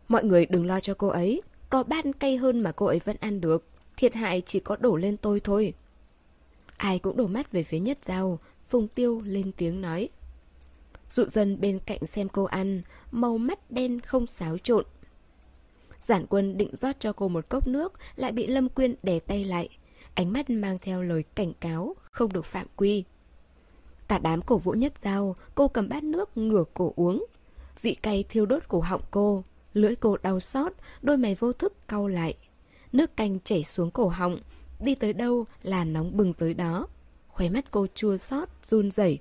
Mọi 0.07 0.23
người 0.23 0.45
đừng 0.45 0.65
lo 0.65 0.79
cho 0.79 0.93
cô 0.93 1.07
ấy, 1.07 1.41
có 1.69 1.83
bát 1.83 2.05
cay 2.19 2.37
hơn 2.37 2.59
mà 2.59 2.71
cô 2.71 2.85
ấy 2.85 2.99
vẫn 3.05 3.17
ăn 3.19 3.41
được. 3.41 3.65
Thiệt 3.97 4.13
hại 4.13 4.41
chỉ 4.45 4.59
có 4.59 4.75
đổ 4.75 4.95
lên 4.95 5.17
tôi 5.17 5.39
thôi. 5.39 5.73
Ai 6.77 6.99
cũng 6.99 7.17
đổ 7.17 7.27
mắt 7.27 7.51
về 7.51 7.63
phía 7.63 7.79
nhất 7.79 7.97
dao, 8.05 8.39
Phùng 8.65 8.87
Tiêu 8.87 9.21
lên 9.25 9.51
tiếng 9.51 9.81
nói. 9.81 10.09
Dụ 11.09 11.25
dân 11.25 11.61
bên 11.61 11.79
cạnh 11.85 12.05
xem 12.05 12.29
cô 12.29 12.43
ăn, 12.43 12.81
màu 13.11 13.37
mắt 13.37 13.71
đen 13.71 13.99
không 13.99 14.27
xáo 14.27 14.57
trộn, 14.57 14.85
Giản 16.03 16.25
quân 16.29 16.57
định 16.57 16.75
rót 16.75 16.95
cho 16.99 17.13
cô 17.13 17.27
một 17.27 17.49
cốc 17.49 17.67
nước, 17.67 17.93
lại 18.15 18.31
bị 18.31 18.47
Lâm 18.47 18.69
Quyên 18.69 18.95
đè 19.03 19.19
tay 19.19 19.45
lại. 19.45 19.69
Ánh 20.15 20.33
mắt 20.33 20.49
mang 20.49 20.77
theo 20.81 21.03
lời 21.03 21.23
cảnh 21.35 21.53
cáo, 21.59 21.95
không 22.03 22.33
được 22.33 22.45
phạm 22.45 22.67
quy. 22.75 23.03
Cả 24.07 24.17
đám 24.17 24.41
cổ 24.41 24.57
vũ 24.57 24.71
nhất 24.71 24.93
dao, 25.01 25.35
cô 25.55 25.67
cầm 25.67 25.89
bát 25.89 26.03
nước 26.03 26.37
ngửa 26.37 26.63
cổ 26.73 26.93
uống. 26.95 27.25
Vị 27.81 27.93
cay 27.93 28.23
thiêu 28.29 28.45
đốt 28.45 28.63
cổ 28.67 28.79
họng 28.79 29.01
cô, 29.11 29.43
lưỡi 29.73 29.95
cô 29.95 30.17
đau 30.17 30.39
xót, 30.39 30.73
đôi 31.01 31.17
mày 31.17 31.35
vô 31.35 31.53
thức 31.53 31.87
cau 31.87 32.07
lại. 32.07 32.37
Nước 32.91 33.17
canh 33.17 33.39
chảy 33.39 33.63
xuống 33.63 33.91
cổ 33.91 34.07
họng, 34.07 34.39
đi 34.79 34.95
tới 34.95 35.13
đâu 35.13 35.45
là 35.63 35.83
nóng 35.83 36.17
bừng 36.17 36.33
tới 36.33 36.53
đó. 36.53 36.87
Khóe 37.27 37.49
mắt 37.49 37.71
cô 37.71 37.87
chua 37.95 38.17
xót, 38.17 38.49
run 38.63 38.91
rẩy. 38.91 39.19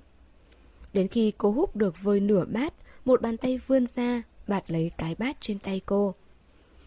Đến 0.93 1.07
khi 1.07 1.33
cô 1.37 1.51
hút 1.51 1.75
được 1.75 2.01
vơi 2.01 2.19
nửa 2.19 2.45
bát, 2.45 2.73
một 3.05 3.21
bàn 3.21 3.37
tay 3.37 3.59
vươn 3.67 3.87
ra, 3.87 4.21
đoạt 4.47 4.71
lấy 4.71 4.91
cái 4.97 5.15
bát 5.15 5.37
trên 5.39 5.59
tay 5.59 5.81
cô. 5.85 6.15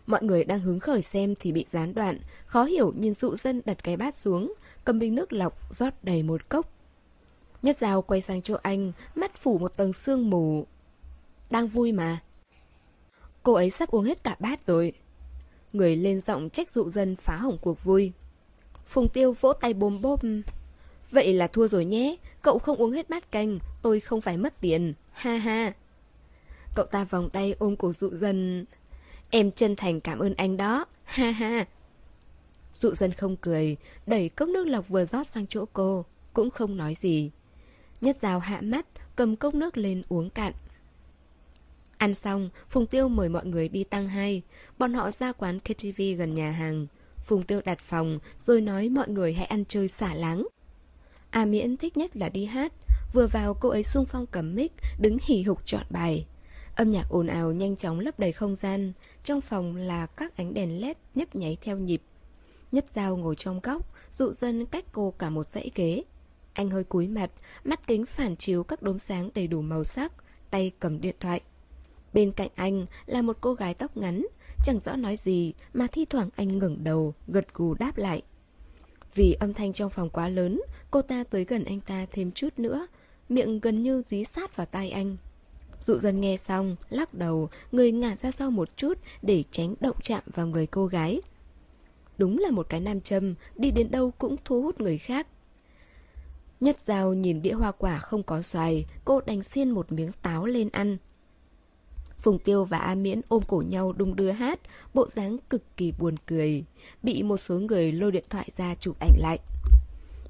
Mọi 0.06 0.22
người 0.22 0.44
đang 0.44 0.60
hứng 0.60 0.80
khởi 0.80 1.02
xem 1.02 1.34
thì 1.40 1.52
bị 1.52 1.66
gián 1.70 1.94
đoạn, 1.94 2.18
khó 2.46 2.64
hiểu 2.64 2.92
nhìn 2.96 3.14
dụ 3.14 3.36
dân 3.36 3.62
đặt 3.64 3.84
cái 3.84 3.96
bát 3.96 4.14
xuống, 4.14 4.54
cầm 4.84 4.98
bình 4.98 5.14
nước 5.14 5.32
lọc 5.32 5.74
rót 5.74 6.04
đầy 6.04 6.22
một 6.22 6.48
cốc. 6.48 6.72
Nhất 7.62 7.78
dao 7.80 8.02
quay 8.02 8.20
sang 8.20 8.42
chỗ 8.42 8.56
anh, 8.62 8.92
mắt 9.14 9.36
phủ 9.36 9.58
một 9.58 9.76
tầng 9.76 9.92
sương 9.92 10.30
mù. 10.30 10.66
Đang 11.50 11.68
vui 11.68 11.92
mà. 11.92 12.22
Cô 13.42 13.52
ấy 13.52 13.70
sắp 13.70 13.90
uống 13.90 14.04
hết 14.04 14.24
cả 14.24 14.36
bát 14.38 14.66
rồi. 14.66 14.92
Người 15.72 15.96
lên 15.96 16.20
giọng 16.20 16.50
trách 16.50 16.70
dụ 16.70 16.90
dân 16.90 17.16
phá 17.16 17.36
hỏng 17.36 17.58
cuộc 17.60 17.84
vui. 17.84 18.12
Phùng 18.86 19.08
tiêu 19.08 19.32
vỗ 19.40 19.52
tay 19.52 19.74
bồm 19.74 20.00
bốp. 20.02 20.20
Vậy 21.10 21.32
là 21.32 21.46
thua 21.46 21.68
rồi 21.68 21.84
nhé, 21.84 22.16
cậu 22.42 22.58
không 22.58 22.76
uống 22.76 22.92
hết 22.92 23.10
bát 23.10 23.32
canh, 23.32 23.58
tôi 23.82 24.00
không 24.00 24.20
phải 24.20 24.36
mất 24.36 24.60
tiền, 24.60 24.94
ha 25.12 25.36
ha. 25.36 25.72
Cậu 26.74 26.86
ta 26.86 27.04
vòng 27.04 27.30
tay 27.30 27.54
ôm 27.58 27.76
cổ 27.76 27.92
dụ 27.92 28.10
dân. 28.10 28.64
Em 29.30 29.52
chân 29.52 29.76
thành 29.76 30.00
cảm 30.00 30.18
ơn 30.18 30.34
anh 30.34 30.56
đó, 30.56 30.84
ha 31.04 31.30
ha. 31.30 31.66
Dụ 32.72 32.90
dân 32.90 33.12
không 33.12 33.36
cười, 33.36 33.76
đẩy 34.06 34.28
cốc 34.28 34.48
nước 34.48 34.66
lọc 34.66 34.88
vừa 34.88 35.04
rót 35.04 35.26
sang 35.26 35.46
chỗ 35.46 35.64
cô, 35.72 36.04
cũng 36.32 36.50
không 36.50 36.76
nói 36.76 36.94
gì. 36.94 37.30
Nhất 38.00 38.16
rào 38.16 38.38
hạ 38.38 38.60
mắt, 38.60 38.86
cầm 39.16 39.36
cốc 39.36 39.54
nước 39.54 39.78
lên 39.78 40.02
uống 40.08 40.30
cạn. 40.30 40.52
Ăn 41.98 42.14
xong, 42.14 42.50
Phùng 42.68 42.86
Tiêu 42.86 43.08
mời 43.08 43.28
mọi 43.28 43.46
người 43.46 43.68
đi 43.68 43.84
tăng 43.84 44.08
hay, 44.08 44.42
Bọn 44.78 44.94
họ 44.94 45.10
ra 45.10 45.32
quán 45.32 45.60
KTV 45.60 46.02
gần 46.18 46.34
nhà 46.34 46.50
hàng. 46.50 46.86
Phùng 47.24 47.42
Tiêu 47.42 47.60
đặt 47.64 47.78
phòng, 47.80 48.18
rồi 48.40 48.60
nói 48.60 48.88
mọi 48.88 49.08
người 49.08 49.34
hãy 49.34 49.46
ăn 49.46 49.64
chơi 49.68 49.88
xả 49.88 50.14
láng. 50.14 50.46
A 51.30 51.44
Miễn 51.44 51.76
thích 51.76 51.96
nhất 51.96 52.16
là 52.16 52.28
đi 52.28 52.44
hát. 52.44 52.72
Vừa 53.12 53.26
vào 53.26 53.54
cô 53.54 53.68
ấy 53.68 53.82
sung 53.82 54.06
phong 54.08 54.26
cầm 54.26 54.54
mic, 54.54 54.72
đứng 55.00 55.16
hì 55.22 55.42
hục 55.42 55.66
chọn 55.66 55.82
bài. 55.90 56.26
Âm 56.76 56.90
nhạc 56.90 57.08
ồn 57.08 57.26
ào 57.26 57.52
nhanh 57.52 57.76
chóng 57.76 58.00
lấp 58.00 58.18
đầy 58.18 58.32
không 58.32 58.56
gian. 58.56 58.92
Trong 59.26 59.40
phòng 59.40 59.76
là 59.76 60.06
các 60.06 60.36
ánh 60.36 60.54
đèn 60.54 60.80
led 60.80 60.96
nhấp 61.14 61.36
nháy 61.36 61.56
theo 61.60 61.78
nhịp. 61.78 62.02
Nhất 62.72 62.84
dao 62.90 63.16
ngồi 63.16 63.36
trong 63.36 63.60
góc, 63.62 63.94
dụ 64.10 64.32
dân 64.32 64.66
cách 64.66 64.84
cô 64.92 65.14
cả 65.18 65.30
một 65.30 65.48
dãy 65.48 65.70
ghế. 65.74 66.02
Anh 66.52 66.70
hơi 66.70 66.84
cúi 66.84 67.08
mặt, 67.08 67.30
mắt 67.64 67.86
kính 67.86 68.06
phản 68.06 68.36
chiếu 68.36 68.64
các 68.64 68.82
đốm 68.82 68.98
sáng 68.98 69.30
đầy 69.34 69.46
đủ 69.46 69.62
màu 69.62 69.84
sắc, 69.84 70.12
tay 70.50 70.72
cầm 70.80 71.00
điện 71.00 71.14
thoại. 71.20 71.40
Bên 72.12 72.32
cạnh 72.32 72.48
anh 72.54 72.86
là 73.06 73.22
một 73.22 73.36
cô 73.40 73.54
gái 73.54 73.74
tóc 73.74 73.96
ngắn, 73.96 74.26
chẳng 74.64 74.80
rõ 74.80 74.96
nói 74.96 75.16
gì 75.16 75.54
mà 75.74 75.86
thi 75.92 76.04
thoảng 76.04 76.28
anh 76.36 76.58
ngẩng 76.58 76.84
đầu, 76.84 77.14
gật 77.28 77.54
gù 77.54 77.74
đáp 77.74 77.98
lại. 77.98 78.22
Vì 79.14 79.32
âm 79.40 79.54
thanh 79.54 79.72
trong 79.72 79.90
phòng 79.90 80.10
quá 80.10 80.28
lớn, 80.28 80.60
cô 80.90 81.02
ta 81.02 81.24
tới 81.24 81.44
gần 81.44 81.64
anh 81.64 81.80
ta 81.80 82.06
thêm 82.12 82.32
chút 82.32 82.58
nữa, 82.58 82.86
miệng 83.28 83.60
gần 83.60 83.82
như 83.82 84.02
dí 84.06 84.24
sát 84.24 84.56
vào 84.56 84.66
tai 84.66 84.90
anh. 84.90 85.16
Dụ 85.80 85.98
dân 85.98 86.20
nghe 86.20 86.36
xong, 86.36 86.76
lắc 86.90 87.14
đầu, 87.14 87.48
người 87.72 87.92
ngả 87.92 88.16
ra 88.16 88.30
sau 88.30 88.50
một 88.50 88.76
chút 88.76 88.98
để 89.22 89.44
tránh 89.50 89.74
động 89.80 89.96
chạm 90.02 90.22
vào 90.26 90.46
người 90.46 90.66
cô 90.66 90.86
gái. 90.86 91.20
Đúng 92.18 92.38
là 92.38 92.50
một 92.50 92.66
cái 92.68 92.80
nam 92.80 93.00
châm, 93.00 93.34
đi 93.56 93.70
đến 93.70 93.90
đâu 93.90 94.10
cũng 94.18 94.36
thu 94.44 94.62
hút 94.62 94.80
người 94.80 94.98
khác. 94.98 95.26
Nhất 96.60 96.80
dao 96.80 97.14
nhìn 97.14 97.42
đĩa 97.42 97.52
hoa 97.52 97.72
quả 97.72 97.98
không 97.98 98.22
có 98.22 98.42
xoài, 98.42 98.86
cô 99.04 99.20
đành 99.20 99.42
xiên 99.42 99.70
một 99.70 99.92
miếng 99.92 100.12
táo 100.22 100.46
lên 100.46 100.68
ăn. 100.72 100.96
Phùng 102.18 102.38
Tiêu 102.38 102.64
và 102.64 102.78
A 102.78 102.94
Miễn 102.94 103.20
ôm 103.28 103.42
cổ 103.48 103.62
nhau 103.68 103.92
đung 103.92 104.16
đưa 104.16 104.30
hát, 104.30 104.60
bộ 104.94 105.06
dáng 105.08 105.36
cực 105.50 105.62
kỳ 105.76 105.92
buồn 105.98 106.16
cười, 106.26 106.64
bị 107.02 107.22
một 107.22 107.36
số 107.36 107.58
người 107.58 107.92
lôi 107.92 108.12
điện 108.12 108.24
thoại 108.30 108.48
ra 108.56 108.74
chụp 108.74 108.96
ảnh 109.00 109.18
lại. 109.18 109.38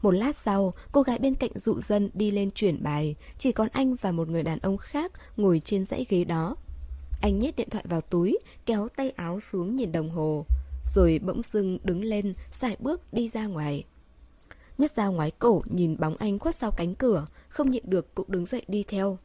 Một 0.03 0.11
lát 0.11 0.37
sau, 0.37 0.75
cô 0.93 1.03
gái 1.03 1.19
bên 1.19 1.35
cạnh 1.35 1.51
dụ 1.55 1.81
dân 1.81 2.11
đi 2.15 2.31
lên 2.31 2.51
chuyển 2.51 2.83
bài, 2.83 3.15
chỉ 3.39 3.53
còn 3.53 3.69
anh 3.73 3.95
và 3.95 4.13
một 4.13 4.29
người 4.29 4.43
đàn 4.43 4.59
ông 4.59 4.77
khác 4.77 5.13
ngồi 5.37 5.61
trên 5.65 5.87
dãy 5.87 6.07
ghế 6.09 6.25
đó. 6.25 6.57
Anh 7.23 7.39
nhét 7.39 7.57
điện 7.57 7.71
thoại 7.71 7.85
vào 7.89 8.01
túi, 8.01 8.39
kéo 8.67 8.89
tay 8.97 9.11
áo 9.11 9.41
xuống 9.53 9.77
nhìn 9.77 9.93
đồng 9.93 10.11
hồ, 10.11 10.47
rồi 10.95 11.21
bỗng 11.23 11.43
dưng 11.43 11.79
đứng 11.85 12.05
lên, 12.05 12.35
xài 12.53 12.77
bước 12.81 13.13
đi 13.13 13.29
ra 13.29 13.47
ngoài. 13.47 13.85
Nhất 14.79 14.93
ra 14.97 15.07
ngoái 15.07 15.31
cổ 15.31 15.63
nhìn 15.71 15.97
bóng 15.99 16.17
anh 16.17 16.39
khuất 16.39 16.55
sau 16.55 16.71
cánh 16.71 16.95
cửa, 16.95 17.27
không 17.49 17.71
nhịn 17.71 17.83
được 17.87 18.15
cũng 18.15 18.27
đứng 18.29 18.47
dậy 18.47 18.63
đi 18.69 18.85
theo. 18.89 19.19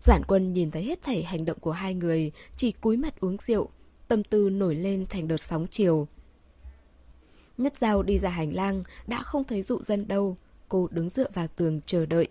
Giản 0.00 0.22
quân 0.28 0.52
nhìn 0.52 0.70
thấy 0.70 0.82
hết 0.82 1.02
thảy 1.02 1.22
hành 1.22 1.44
động 1.44 1.58
của 1.60 1.72
hai 1.72 1.94
người, 1.94 2.32
chỉ 2.56 2.72
cúi 2.72 2.96
mặt 2.96 3.20
uống 3.20 3.36
rượu, 3.46 3.68
tâm 4.08 4.24
tư 4.24 4.50
nổi 4.50 4.74
lên 4.74 5.06
thành 5.10 5.28
đợt 5.28 5.36
sóng 5.36 5.66
chiều. 5.70 6.08
Nhất 7.60 7.78
dao 7.78 8.02
đi 8.02 8.18
ra 8.18 8.30
hành 8.30 8.54
lang, 8.54 8.82
đã 9.06 9.22
không 9.22 9.44
thấy 9.44 9.62
dụ 9.62 9.80
dân 9.82 10.08
đâu, 10.08 10.36
cô 10.68 10.88
đứng 10.90 11.08
dựa 11.08 11.26
vào 11.34 11.46
tường 11.56 11.80
chờ 11.86 12.06
đợi. 12.06 12.28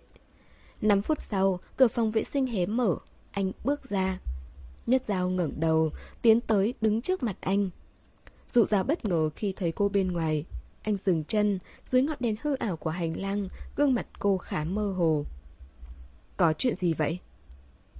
5 0.80 1.02
phút 1.02 1.20
sau, 1.20 1.60
cửa 1.76 1.88
phòng 1.88 2.10
vệ 2.10 2.24
sinh 2.24 2.46
hé 2.46 2.66
mở, 2.66 2.96
anh 3.30 3.52
bước 3.64 3.90
ra. 3.90 4.20
Nhất 4.86 5.04
dao 5.04 5.30
ngẩng 5.30 5.60
đầu, 5.60 5.90
tiến 6.22 6.40
tới 6.40 6.74
đứng 6.80 7.02
trước 7.02 7.22
mặt 7.22 7.36
anh. 7.40 7.70
Dụ 8.54 8.66
dao 8.66 8.84
bất 8.84 9.04
ngờ 9.04 9.30
khi 9.36 9.52
thấy 9.52 9.72
cô 9.72 9.88
bên 9.88 10.12
ngoài. 10.12 10.44
Anh 10.82 10.96
dừng 10.96 11.24
chân, 11.24 11.58
dưới 11.84 12.02
ngọn 12.02 12.16
đèn 12.20 12.36
hư 12.42 12.54
ảo 12.54 12.76
của 12.76 12.90
hành 12.90 13.20
lang, 13.20 13.48
gương 13.76 13.94
mặt 13.94 14.06
cô 14.18 14.38
khá 14.38 14.64
mơ 14.64 14.92
hồ. 14.92 15.24
Có 16.36 16.52
chuyện 16.52 16.76
gì 16.76 16.94
vậy? 16.94 17.18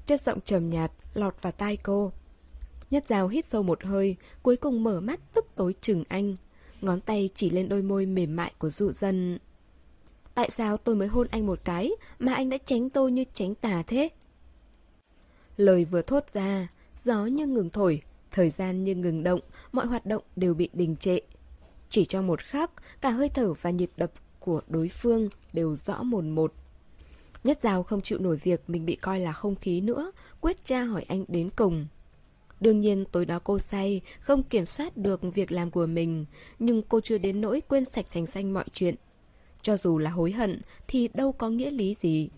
Chất 0.06 0.20
giọng 0.20 0.40
trầm 0.40 0.70
nhạt 0.70 0.92
lọt 1.14 1.42
vào 1.42 1.52
tai 1.52 1.76
cô. 1.76 2.12
Nhất 2.90 3.04
dao 3.08 3.28
hít 3.28 3.46
sâu 3.46 3.62
một 3.62 3.84
hơi, 3.84 4.16
cuối 4.42 4.56
cùng 4.56 4.82
mở 4.82 5.00
mắt 5.00 5.20
tức 5.34 5.46
tối 5.54 5.74
chừng 5.80 6.04
anh. 6.08 6.36
Ngón 6.80 7.00
tay 7.00 7.30
chỉ 7.34 7.50
lên 7.50 7.68
đôi 7.68 7.82
môi 7.82 8.06
mềm 8.06 8.36
mại 8.36 8.52
của 8.58 8.70
dụ 8.70 8.92
dân. 8.92 9.38
Tại 10.34 10.50
sao 10.50 10.76
tôi 10.76 10.96
mới 10.96 11.08
hôn 11.08 11.26
anh 11.30 11.46
một 11.46 11.60
cái 11.64 11.90
mà 12.18 12.34
anh 12.34 12.48
đã 12.48 12.58
tránh 12.64 12.90
tôi 12.90 13.12
như 13.12 13.24
tránh 13.32 13.54
tà 13.54 13.82
thế? 13.86 14.08
Lời 15.56 15.84
vừa 15.84 16.02
thốt 16.02 16.24
ra, 16.32 16.68
gió 16.96 17.26
như 17.26 17.46
ngừng 17.46 17.70
thổi, 17.70 18.02
thời 18.30 18.50
gian 18.50 18.84
như 18.84 18.94
ngừng 18.94 19.22
động, 19.22 19.40
mọi 19.72 19.86
hoạt 19.86 20.06
động 20.06 20.22
đều 20.36 20.54
bị 20.54 20.68
đình 20.72 20.96
trệ. 20.96 21.18
Chỉ 21.88 22.04
trong 22.04 22.26
một 22.26 22.40
khắc, 22.40 22.70
cả 23.00 23.10
hơi 23.10 23.28
thở 23.28 23.52
và 23.52 23.70
nhịp 23.70 23.90
đập 23.96 24.12
của 24.38 24.60
đối 24.68 24.88
phương 24.88 25.28
đều 25.52 25.76
rõ 25.76 26.02
mồn 26.02 26.30
một. 26.30 26.52
Nhất 27.44 27.58
Giao 27.62 27.82
không 27.82 28.00
chịu 28.00 28.18
nổi 28.18 28.36
việc 28.36 28.70
mình 28.70 28.86
bị 28.86 28.96
coi 28.96 29.20
là 29.20 29.32
không 29.32 29.54
khí 29.54 29.80
nữa, 29.80 30.12
quyết 30.40 30.64
tra 30.64 30.82
hỏi 30.82 31.04
anh 31.08 31.24
đến 31.28 31.50
cùng. 31.56 31.86
Đương 32.60 32.80
nhiên 32.80 33.04
tối 33.12 33.26
đó 33.26 33.38
cô 33.44 33.58
say, 33.58 34.00
không 34.20 34.42
kiểm 34.42 34.66
soát 34.66 34.96
được 34.96 35.20
việc 35.34 35.52
làm 35.52 35.70
của 35.70 35.86
mình, 35.86 36.26
nhưng 36.58 36.82
cô 36.82 37.00
chưa 37.00 37.18
đến 37.18 37.40
nỗi 37.40 37.60
quên 37.68 37.84
sạch 37.84 38.06
thành 38.10 38.26
xanh 38.26 38.52
mọi 38.52 38.64
chuyện. 38.72 38.94
Cho 39.62 39.76
dù 39.76 39.98
là 39.98 40.10
hối 40.10 40.32
hận 40.32 40.60
thì 40.88 41.08
đâu 41.14 41.32
có 41.32 41.48
nghĩa 41.48 41.70
lý 41.70 41.94
gì. 41.94 42.30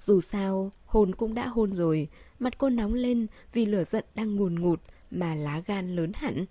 Dù 0.00 0.20
sao, 0.20 0.70
hồn 0.86 1.14
cũng 1.14 1.34
đã 1.34 1.46
hôn 1.46 1.72
rồi, 1.72 2.08
mặt 2.38 2.58
cô 2.58 2.68
nóng 2.68 2.94
lên 2.94 3.26
vì 3.52 3.66
lửa 3.66 3.84
giận 3.84 4.04
đang 4.14 4.36
ngùn 4.36 4.60
ngụt 4.60 4.80
mà 5.10 5.34
lá 5.34 5.62
gan 5.66 5.96
lớn 5.96 6.12
hẳn. 6.14 6.46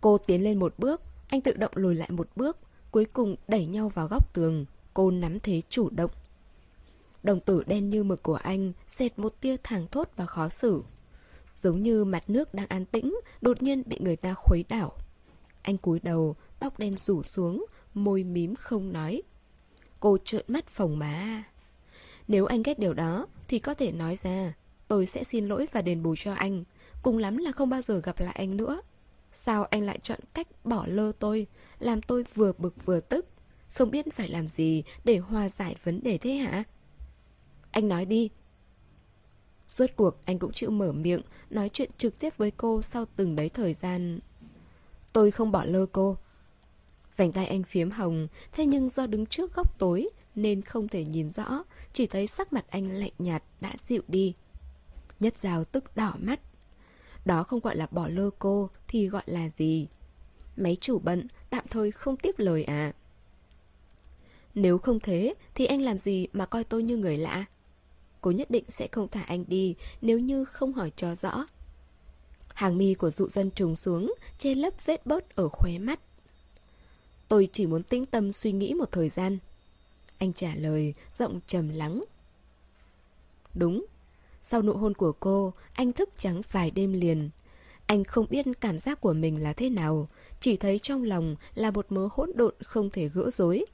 Cô 0.00 0.18
tiến 0.18 0.44
lên 0.44 0.58
một 0.58 0.74
bước, 0.78 1.02
anh 1.28 1.40
tự 1.40 1.52
động 1.52 1.72
lùi 1.74 1.94
lại 1.94 2.10
một 2.10 2.28
bước, 2.36 2.56
cuối 2.90 3.04
cùng 3.04 3.36
đẩy 3.48 3.66
nhau 3.66 3.88
vào 3.88 4.06
góc 4.06 4.34
tường. 4.34 4.64
Cô 4.94 5.10
nắm 5.10 5.40
thế 5.40 5.62
chủ 5.68 5.90
động. 5.90 6.10
Đồng 7.22 7.40
tử 7.40 7.62
đen 7.66 7.90
như 7.90 8.04
mực 8.04 8.22
của 8.22 8.34
anh 8.34 8.72
xẹt 8.88 9.18
một 9.18 9.40
tia 9.40 9.56
thẳng 9.62 9.86
thốt 9.90 10.08
và 10.16 10.26
khó 10.26 10.48
xử. 10.48 10.82
Giống 11.60 11.82
như 11.82 12.04
mặt 12.04 12.30
nước 12.30 12.54
đang 12.54 12.66
an 12.66 12.84
tĩnh, 12.84 13.20
đột 13.40 13.62
nhiên 13.62 13.82
bị 13.86 13.98
người 14.00 14.16
ta 14.16 14.34
khuấy 14.34 14.64
đảo. 14.68 14.92
Anh 15.62 15.76
cúi 15.76 16.00
đầu, 16.00 16.36
tóc 16.60 16.78
đen 16.78 16.96
rủ 16.96 17.22
xuống, 17.22 17.66
môi 17.94 18.24
mím 18.24 18.54
không 18.54 18.92
nói. 18.92 19.22
Cô 20.00 20.18
trợn 20.24 20.44
mắt 20.48 20.66
phồng 20.68 20.98
má. 20.98 21.44
Nếu 22.28 22.46
anh 22.46 22.62
ghét 22.62 22.78
điều 22.78 22.94
đó, 22.94 23.26
thì 23.48 23.58
có 23.58 23.74
thể 23.74 23.92
nói 23.92 24.16
ra. 24.16 24.54
Tôi 24.88 25.06
sẽ 25.06 25.24
xin 25.24 25.48
lỗi 25.48 25.66
và 25.72 25.82
đền 25.82 26.02
bù 26.02 26.16
cho 26.16 26.32
anh. 26.34 26.64
Cùng 27.02 27.18
lắm 27.18 27.36
là 27.36 27.52
không 27.52 27.70
bao 27.70 27.82
giờ 27.82 28.00
gặp 28.04 28.20
lại 28.20 28.34
anh 28.38 28.56
nữa. 28.56 28.80
Sao 29.32 29.64
anh 29.64 29.82
lại 29.82 29.98
chọn 30.02 30.20
cách 30.34 30.48
bỏ 30.64 30.86
lơ 30.86 31.12
tôi, 31.18 31.46
làm 31.78 32.02
tôi 32.02 32.24
vừa 32.34 32.52
bực 32.58 32.74
vừa 32.84 33.00
tức? 33.00 33.26
Không 33.74 33.90
biết 33.90 34.14
phải 34.14 34.28
làm 34.28 34.48
gì 34.48 34.84
để 35.04 35.18
hòa 35.18 35.48
giải 35.48 35.76
vấn 35.84 36.02
đề 36.02 36.18
thế 36.18 36.32
hả? 36.32 36.64
Anh 37.70 37.88
nói 37.88 38.04
đi. 38.04 38.30
Suốt 39.70 39.86
cuộc 39.96 40.24
anh 40.24 40.38
cũng 40.38 40.52
chịu 40.52 40.70
mở 40.70 40.92
miệng, 40.92 41.20
nói 41.50 41.70
chuyện 41.72 41.90
trực 41.98 42.18
tiếp 42.18 42.36
với 42.36 42.50
cô 42.50 42.82
sau 42.82 43.04
từng 43.16 43.36
đấy 43.36 43.48
thời 43.48 43.74
gian. 43.74 44.18
Tôi 45.12 45.30
không 45.30 45.52
bỏ 45.52 45.64
lơ 45.64 45.86
cô. 45.86 46.16
Vành 47.16 47.32
tay 47.32 47.46
anh 47.46 47.62
phiếm 47.62 47.90
hồng, 47.90 48.28
thế 48.52 48.66
nhưng 48.66 48.90
do 48.90 49.06
đứng 49.06 49.26
trước 49.26 49.54
góc 49.54 49.78
tối 49.78 50.08
nên 50.34 50.62
không 50.62 50.88
thể 50.88 51.04
nhìn 51.04 51.30
rõ, 51.30 51.64
chỉ 51.92 52.06
thấy 52.06 52.26
sắc 52.26 52.52
mặt 52.52 52.64
anh 52.68 52.90
lạnh 52.90 53.12
nhạt 53.18 53.42
đã 53.60 53.72
dịu 53.78 54.02
đi. 54.08 54.34
Nhất 55.20 55.38
rào 55.38 55.64
tức 55.64 55.96
đỏ 55.96 56.14
mắt. 56.18 56.40
Đó 57.24 57.42
không 57.42 57.60
gọi 57.60 57.76
là 57.76 57.86
bỏ 57.90 58.08
lơ 58.08 58.30
cô 58.38 58.70
thì 58.88 59.08
gọi 59.08 59.24
là 59.26 59.48
gì? 59.48 59.88
Máy 60.56 60.76
chủ 60.80 60.98
bận, 60.98 61.28
tạm 61.50 61.64
thời 61.70 61.90
không 61.90 62.16
tiếp 62.16 62.34
lời 62.38 62.64
à? 62.64 62.92
Nếu 64.54 64.78
không 64.78 65.00
thế, 65.00 65.34
thì 65.54 65.66
anh 65.66 65.82
làm 65.82 65.98
gì 65.98 66.28
mà 66.32 66.46
coi 66.46 66.64
tôi 66.64 66.82
như 66.82 66.96
người 66.96 67.18
lạ? 67.18 67.44
Cô 68.20 68.30
nhất 68.30 68.50
định 68.50 68.64
sẽ 68.68 68.88
không 68.92 69.08
thả 69.08 69.22
anh 69.22 69.44
đi 69.48 69.74
nếu 70.00 70.18
như 70.18 70.44
không 70.44 70.72
hỏi 70.72 70.92
cho 70.96 71.14
rõ. 71.14 71.46
Hàng 72.54 72.78
mi 72.78 72.94
của 72.94 73.10
dụ 73.10 73.28
dân 73.28 73.50
trùng 73.50 73.76
xuống, 73.76 74.14
che 74.38 74.54
lấp 74.54 74.74
vết 74.86 75.06
bớt 75.06 75.36
ở 75.36 75.48
khóe 75.48 75.78
mắt. 75.78 76.00
Tôi 77.28 77.48
chỉ 77.52 77.66
muốn 77.66 77.82
tĩnh 77.82 78.06
tâm 78.06 78.32
suy 78.32 78.52
nghĩ 78.52 78.74
một 78.74 78.92
thời 78.92 79.08
gian. 79.08 79.38
Anh 80.18 80.32
trả 80.32 80.54
lời, 80.54 80.94
giọng 81.18 81.40
trầm 81.46 81.68
lắng. 81.68 82.04
Đúng. 83.54 83.86
Sau 84.42 84.62
nụ 84.62 84.72
hôn 84.72 84.94
của 84.94 85.12
cô, 85.12 85.52
anh 85.72 85.92
thức 85.92 86.08
trắng 86.18 86.40
vài 86.52 86.70
đêm 86.70 86.92
liền. 86.92 87.30
Anh 87.86 88.04
không 88.04 88.26
biết 88.30 88.46
cảm 88.60 88.78
giác 88.78 89.00
của 89.00 89.12
mình 89.12 89.42
là 89.42 89.52
thế 89.52 89.70
nào, 89.70 90.08
chỉ 90.40 90.56
thấy 90.56 90.78
trong 90.78 91.04
lòng 91.04 91.36
là 91.54 91.70
một 91.70 91.86
mớ 91.92 92.08
hỗn 92.12 92.30
độn 92.34 92.54
không 92.64 92.90
thể 92.90 93.08
gỡ 93.08 93.30
rối. 93.30 93.64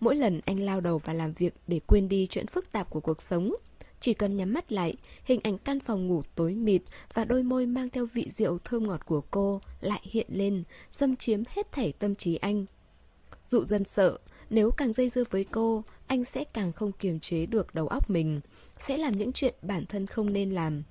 Mỗi 0.00 0.16
lần 0.16 0.40
anh 0.44 0.60
lao 0.60 0.80
đầu 0.80 0.98
vào 0.98 1.16
làm 1.16 1.32
việc 1.32 1.54
để 1.66 1.80
quên 1.86 2.08
đi 2.08 2.26
chuyện 2.30 2.46
phức 2.46 2.72
tạp 2.72 2.90
của 2.90 3.00
cuộc 3.00 3.22
sống, 3.22 3.54
chỉ 4.04 4.14
cần 4.14 4.36
nhắm 4.36 4.52
mắt 4.52 4.72
lại, 4.72 4.94
hình 5.24 5.40
ảnh 5.42 5.58
căn 5.58 5.80
phòng 5.80 6.06
ngủ 6.06 6.22
tối 6.34 6.54
mịt 6.54 6.82
và 7.14 7.24
đôi 7.24 7.42
môi 7.42 7.66
mang 7.66 7.90
theo 7.90 8.06
vị 8.06 8.30
rượu 8.30 8.58
thơm 8.64 8.86
ngọt 8.86 9.06
của 9.06 9.20
cô 9.20 9.60
lại 9.80 10.00
hiện 10.02 10.26
lên, 10.30 10.64
xâm 10.90 11.16
chiếm 11.16 11.42
hết 11.48 11.72
thảy 11.72 11.92
tâm 11.92 12.14
trí 12.14 12.36
anh. 12.36 12.64
Dụ 13.50 13.64
dân 13.64 13.84
sợ, 13.84 14.18
nếu 14.50 14.70
càng 14.70 14.92
dây 14.92 15.10
dưa 15.10 15.24
với 15.30 15.44
cô, 15.44 15.84
anh 16.06 16.24
sẽ 16.24 16.44
càng 16.44 16.72
không 16.72 16.92
kiềm 16.92 17.20
chế 17.20 17.46
được 17.46 17.74
đầu 17.74 17.88
óc 17.88 18.10
mình, 18.10 18.40
sẽ 18.78 18.96
làm 18.96 19.18
những 19.18 19.32
chuyện 19.32 19.54
bản 19.62 19.86
thân 19.86 20.06
không 20.06 20.32
nên 20.32 20.50
làm. 20.50 20.82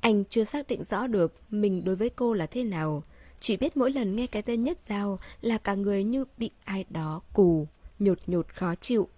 Anh 0.00 0.24
chưa 0.24 0.44
xác 0.44 0.66
định 0.66 0.84
rõ 0.84 1.06
được 1.06 1.34
mình 1.50 1.84
đối 1.84 1.96
với 1.96 2.10
cô 2.10 2.34
là 2.34 2.46
thế 2.46 2.64
nào, 2.64 3.02
chỉ 3.40 3.56
biết 3.56 3.76
mỗi 3.76 3.90
lần 3.90 4.16
nghe 4.16 4.26
cái 4.26 4.42
tên 4.42 4.62
nhất 4.62 4.78
giao 4.88 5.18
là 5.40 5.58
cả 5.58 5.74
người 5.74 6.04
như 6.04 6.24
bị 6.38 6.50
ai 6.64 6.84
đó 6.90 7.20
cù, 7.34 7.66
nhột 7.98 8.18
nhột 8.26 8.48
khó 8.54 8.74
chịu. 8.80 9.08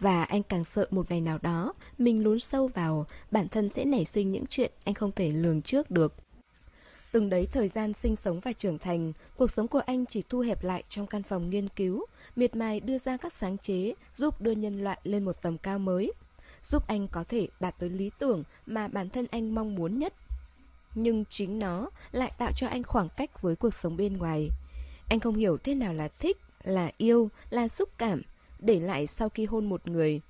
Và 0.00 0.24
anh 0.24 0.42
càng 0.42 0.64
sợ 0.64 0.86
một 0.90 1.10
ngày 1.10 1.20
nào 1.20 1.38
đó, 1.42 1.72
mình 1.98 2.22
lún 2.22 2.40
sâu 2.40 2.68
vào, 2.68 3.06
bản 3.30 3.48
thân 3.48 3.70
sẽ 3.70 3.84
nảy 3.84 4.04
sinh 4.04 4.32
những 4.32 4.46
chuyện 4.46 4.72
anh 4.84 4.94
không 4.94 5.12
thể 5.12 5.28
lường 5.28 5.62
trước 5.62 5.90
được. 5.90 6.14
Từng 7.12 7.30
đấy 7.30 7.48
thời 7.52 7.68
gian 7.68 7.92
sinh 7.92 8.16
sống 8.16 8.40
và 8.40 8.52
trưởng 8.52 8.78
thành, 8.78 9.12
cuộc 9.36 9.50
sống 9.50 9.68
của 9.68 9.78
anh 9.78 10.06
chỉ 10.06 10.22
thu 10.28 10.40
hẹp 10.40 10.64
lại 10.64 10.82
trong 10.88 11.06
căn 11.06 11.22
phòng 11.22 11.50
nghiên 11.50 11.68
cứu, 11.68 12.06
miệt 12.36 12.56
mài 12.56 12.80
đưa 12.80 12.98
ra 12.98 13.16
các 13.16 13.32
sáng 13.32 13.58
chế 13.58 13.94
giúp 14.16 14.40
đưa 14.40 14.52
nhân 14.52 14.84
loại 14.84 14.98
lên 15.04 15.24
một 15.24 15.42
tầm 15.42 15.58
cao 15.58 15.78
mới, 15.78 16.12
giúp 16.62 16.86
anh 16.86 17.08
có 17.08 17.24
thể 17.24 17.48
đạt 17.60 17.74
tới 17.78 17.88
lý 17.88 18.10
tưởng 18.18 18.44
mà 18.66 18.88
bản 18.88 19.08
thân 19.08 19.26
anh 19.30 19.54
mong 19.54 19.74
muốn 19.74 19.98
nhất. 19.98 20.14
Nhưng 20.94 21.24
chính 21.30 21.58
nó 21.58 21.90
lại 22.12 22.32
tạo 22.38 22.52
cho 22.56 22.66
anh 22.68 22.82
khoảng 22.82 23.08
cách 23.16 23.42
với 23.42 23.56
cuộc 23.56 23.74
sống 23.74 23.96
bên 23.96 24.16
ngoài. 24.16 24.48
Anh 25.08 25.20
không 25.20 25.36
hiểu 25.36 25.56
thế 25.56 25.74
nào 25.74 25.94
là 25.94 26.08
thích, 26.08 26.36
là 26.62 26.90
yêu, 26.96 27.30
là 27.50 27.68
xúc 27.68 27.88
cảm, 27.98 28.22
để 28.62 28.80
lại 28.80 29.06
sau 29.06 29.28
khi 29.28 29.46
hôn 29.46 29.68
một 29.68 29.88
người. 29.88 30.20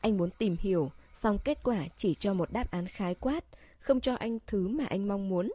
Anh 0.00 0.16
muốn 0.16 0.30
tìm 0.38 0.56
hiểu, 0.60 0.90
song 1.12 1.38
kết 1.44 1.58
quả 1.62 1.86
chỉ 1.96 2.14
cho 2.14 2.34
một 2.34 2.52
đáp 2.52 2.70
án 2.70 2.86
khái 2.86 3.14
quát, 3.14 3.44
không 3.78 4.00
cho 4.00 4.14
anh 4.14 4.38
thứ 4.46 4.68
mà 4.68 4.84
anh 4.84 5.08
mong 5.08 5.28
muốn. 5.28 5.52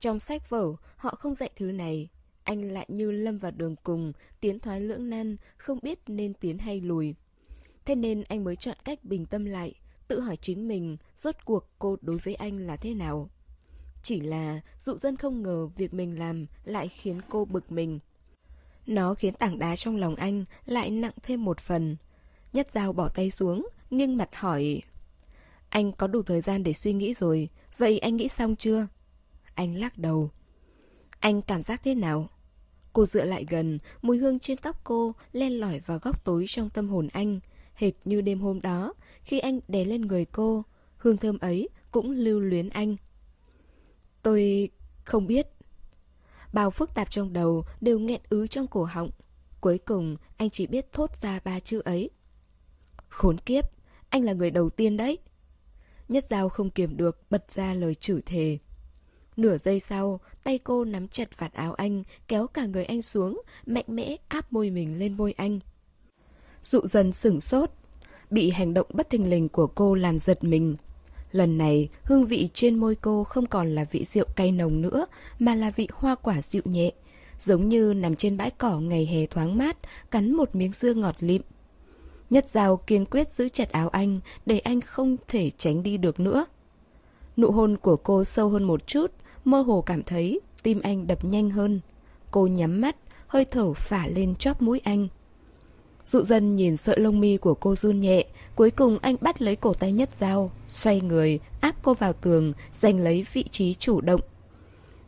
Trong 0.00 0.18
sách 0.18 0.50
vở, 0.50 0.72
họ 0.96 1.14
không 1.14 1.34
dạy 1.34 1.50
thứ 1.56 1.72
này. 1.72 2.08
Anh 2.44 2.72
lại 2.72 2.86
như 2.88 3.10
lâm 3.10 3.38
vào 3.38 3.50
đường 3.50 3.76
cùng, 3.82 4.12
tiến 4.40 4.58
thoái 4.58 4.80
lưỡng 4.80 5.10
nan, 5.10 5.36
không 5.56 5.78
biết 5.82 5.98
nên 6.06 6.34
tiến 6.34 6.58
hay 6.58 6.80
lùi. 6.80 7.14
Thế 7.84 7.94
nên 7.94 8.22
anh 8.28 8.44
mới 8.44 8.56
chọn 8.56 8.76
cách 8.84 9.04
bình 9.04 9.26
tâm 9.26 9.44
lại, 9.44 9.74
tự 10.08 10.20
hỏi 10.20 10.36
chính 10.36 10.68
mình 10.68 10.96
rốt 11.16 11.34
cuộc 11.44 11.64
cô 11.78 11.96
đối 12.00 12.16
với 12.16 12.34
anh 12.34 12.58
là 12.58 12.76
thế 12.76 12.94
nào. 12.94 13.30
Chỉ 14.02 14.20
là 14.20 14.60
dụ 14.78 14.96
dân 14.96 15.16
không 15.16 15.42
ngờ 15.42 15.66
việc 15.66 15.94
mình 15.94 16.18
làm 16.18 16.46
lại 16.64 16.88
khiến 16.88 17.20
cô 17.28 17.44
bực 17.44 17.72
mình. 17.72 17.98
Nó 18.88 19.14
khiến 19.14 19.34
tảng 19.34 19.58
đá 19.58 19.76
trong 19.76 19.96
lòng 19.96 20.14
anh 20.14 20.44
lại 20.66 20.90
nặng 20.90 21.12
thêm 21.22 21.44
một 21.44 21.60
phần. 21.60 21.96
Nhất 22.52 22.68
dao 22.72 22.92
bỏ 22.92 23.08
tay 23.08 23.30
xuống, 23.30 23.68
nghiêng 23.90 24.16
mặt 24.16 24.28
hỏi. 24.32 24.82
Anh 25.68 25.92
có 25.92 26.06
đủ 26.06 26.22
thời 26.22 26.40
gian 26.40 26.62
để 26.62 26.72
suy 26.72 26.92
nghĩ 26.92 27.14
rồi, 27.14 27.48
vậy 27.76 27.98
anh 27.98 28.16
nghĩ 28.16 28.28
xong 28.28 28.56
chưa? 28.56 28.86
Anh 29.54 29.74
lắc 29.74 29.98
đầu. 29.98 30.30
Anh 31.20 31.42
cảm 31.42 31.62
giác 31.62 31.80
thế 31.84 31.94
nào? 31.94 32.28
Cô 32.92 33.06
dựa 33.06 33.24
lại 33.24 33.44
gần, 33.48 33.78
mùi 34.02 34.18
hương 34.18 34.38
trên 34.38 34.58
tóc 34.58 34.80
cô 34.84 35.14
len 35.32 35.52
lỏi 35.60 35.80
vào 35.86 35.98
góc 35.98 36.24
tối 36.24 36.44
trong 36.48 36.70
tâm 36.70 36.88
hồn 36.88 37.08
anh, 37.12 37.40
hệt 37.74 37.94
như 38.04 38.20
đêm 38.20 38.40
hôm 38.40 38.60
đó, 38.60 38.94
khi 39.22 39.38
anh 39.38 39.60
đè 39.68 39.84
lên 39.84 40.00
người 40.00 40.24
cô, 40.24 40.64
hương 40.96 41.16
thơm 41.16 41.38
ấy 41.38 41.68
cũng 41.90 42.10
lưu 42.10 42.40
luyến 42.40 42.68
anh. 42.68 42.96
Tôi 44.22 44.68
không 45.04 45.26
biết. 45.26 45.46
Bao 46.52 46.70
phức 46.70 46.94
tạp 46.94 47.10
trong 47.10 47.32
đầu 47.32 47.64
đều 47.80 47.98
nghẹn 47.98 48.20
ứ 48.28 48.46
trong 48.46 48.66
cổ 48.66 48.84
họng. 48.84 49.10
Cuối 49.60 49.78
cùng, 49.78 50.16
anh 50.36 50.50
chỉ 50.50 50.66
biết 50.66 50.92
thốt 50.92 51.16
ra 51.16 51.40
ba 51.44 51.60
chữ 51.60 51.82
ấy. 51.84 52.10
Khốn 53.08 53.38
kiếp, 53.38 53.64
anh 54.08 54.24
là 54.24 54.32
người 54.32 54.50
đầu 54.50 54.70
tiên 54.70 54.96
đấy. 54.96 55.18
Nhất 56.08 56.24
dao 56.24 56.48
không 56.48 56.70
kiềm 56.70 56.96
được, 56.96 57.20
bật 57.30 57.52
ra 57.52 57.74
lời 57.74 57.94
chửi 57.94 58.22
thề. 58.26 58.58
Nửa 59.36 59.58
giây 59.58 59.80
sau, 59.80 60.20
tay 60.44 60.58
cô 60.58 60.84
nắm 60.84 61.08
chặt 61.08 61.38
vạt 61.38 61.52
áo 61.52 61.74
anh, 61.74 62.02
kéo 62.28 62.46
cả 62.46 62.66
người 62.66 62.84
anh 62.84 63.02
xuống, 63.02 63.42
mạnh 63.66 63.84
mẽ 63.88 64.16
áp 64.28 64.52
môi 64.52 64.70
mình 64.70 64.98
lên 64.98 65.16
môi 65.16 65.32
anh. 65.32 65.60
Dụ 66.62 66.80
dần 66.86 67.12
sửng 67.12 67.40
sốt, 67.40 67.70
bị 68.30 68.50
hành 68.50 68.74
động 68.74 68.86
bất 68.92 69.10
thình 69.10 69.30
lình 69.30 69.48
của 69.48 69.66
cô 69.66 69.94
làm 69.94 70.18
giật 70.18 70.44
mình. 70.44 70.76
Lần 71.32 71.58
này, 71.58 71.88
hương 72.02 72.26
vị 72.26 72.48
trên 72.54 72.76
môi 72.76 72.94
cô 72.94 73.24
không 73.24 73.46
còn 73.46 73.74
là 73.74 73.84
vị 73.90 74.04
rượu 74.04 74.26
cay 74.36 74.52
nồng 74.52 74.80
nữa, 74.80 75.06
mà 75.38 75.54
là 75.54 75.70
vị 75.70 75.88
hoa 75.92 76.14
quả 76.14 76.42
dịu 76.42 76.62
nhẹ, 76.64 76.92
giống 77.38 77.68
như 77.68 77.94
nằm 77.96 78.16
trên 78.16 78.36
bãi 78.36 78.50
cỏ 78.50 78.80
ngày 78.80 79.06
hè 79.06 79.26
thoáng 79.26 79.58
mát, 79.58 79.76
cắn 80.10 80.32
một 80.32 80.54
miếng 80.54 80.72
dưa 80.72 80.94
ngọt 80.94 81.16
lịm. 81.20 81.42
Nhất 82.30 82.48
Giao 82.48 82.76
kiên 82.76 83.06
quyết 83.06 83.28
giữ 83.28 83.48
chặt 83.48 83.72
áo 83.72 83.88
anh, 83.88 84.20
để 84.46 84.58
anh 84.58 84.80
không 84.80 85.16
thể 85.28 85.50
tránh 85.58 85.82
đi 85.82 85.96
được 85.96 86.20
nữa. 86.20 86.46
Nụ 87.36 87.50
hôn 87.50 87.76
của 87.76 87.96
cô 87.96 88.24
sâu 88.24 88.48
hơn 88.48 88.64
một 88.64 88.86
chút, 88.86 89.12
mơ 89.44 89.60
hồ 89.60 89.82
cảm 89.82 90.02
thấy 90.02 90.40
tim 90.62 90.80
anh 90.80 91.06
đập 91.06 91.24
nhanh 91.24 91.50
hơn. 91.50 91.80
Cô 92.30 92.46
nhắm 92.46 92.80
mắt, 92.80 92.96
hơi 93.26 93.44
thở 93.44 93.74
phả 93.74 94.06
lên 94.06 94.34
chóp 94.34 94.62
mũi 94.62 94.80
anh. 94.84 95.08
Dụ 96.10 96.22
dân 96.22 96.56
nhìn 96.56 96.76
sợi 96.76 96.98
lông 96.98 97.20
mi 97.20 97.36
của 97.36 97.54
cô 97.54 97.74
run 97.74 98.00
nhẹ, 98.00 98.26
cuối 98.54 98.70
cùng 98.70 98.98
anh 99.02 99.16
bắt 99.20 99.42
lấy 99.42 99.56
cổ 99.56 99.74
tay 99.74 99.92
nhất 99.92 100.10
dao, 100.14 100.50
xoay 100.68 101.00
người, 101.00 101.38
áp 101.60 101.76
cô 101.82 101.94
vào 101.94 102.12
tường, 102.12 102.52
giành 102.72 103.00
lấy 103.00 103.26
vị 103.32 103.44
trí 103.50 103.74
chủ 103.74 104.00
động. 104.00 104.20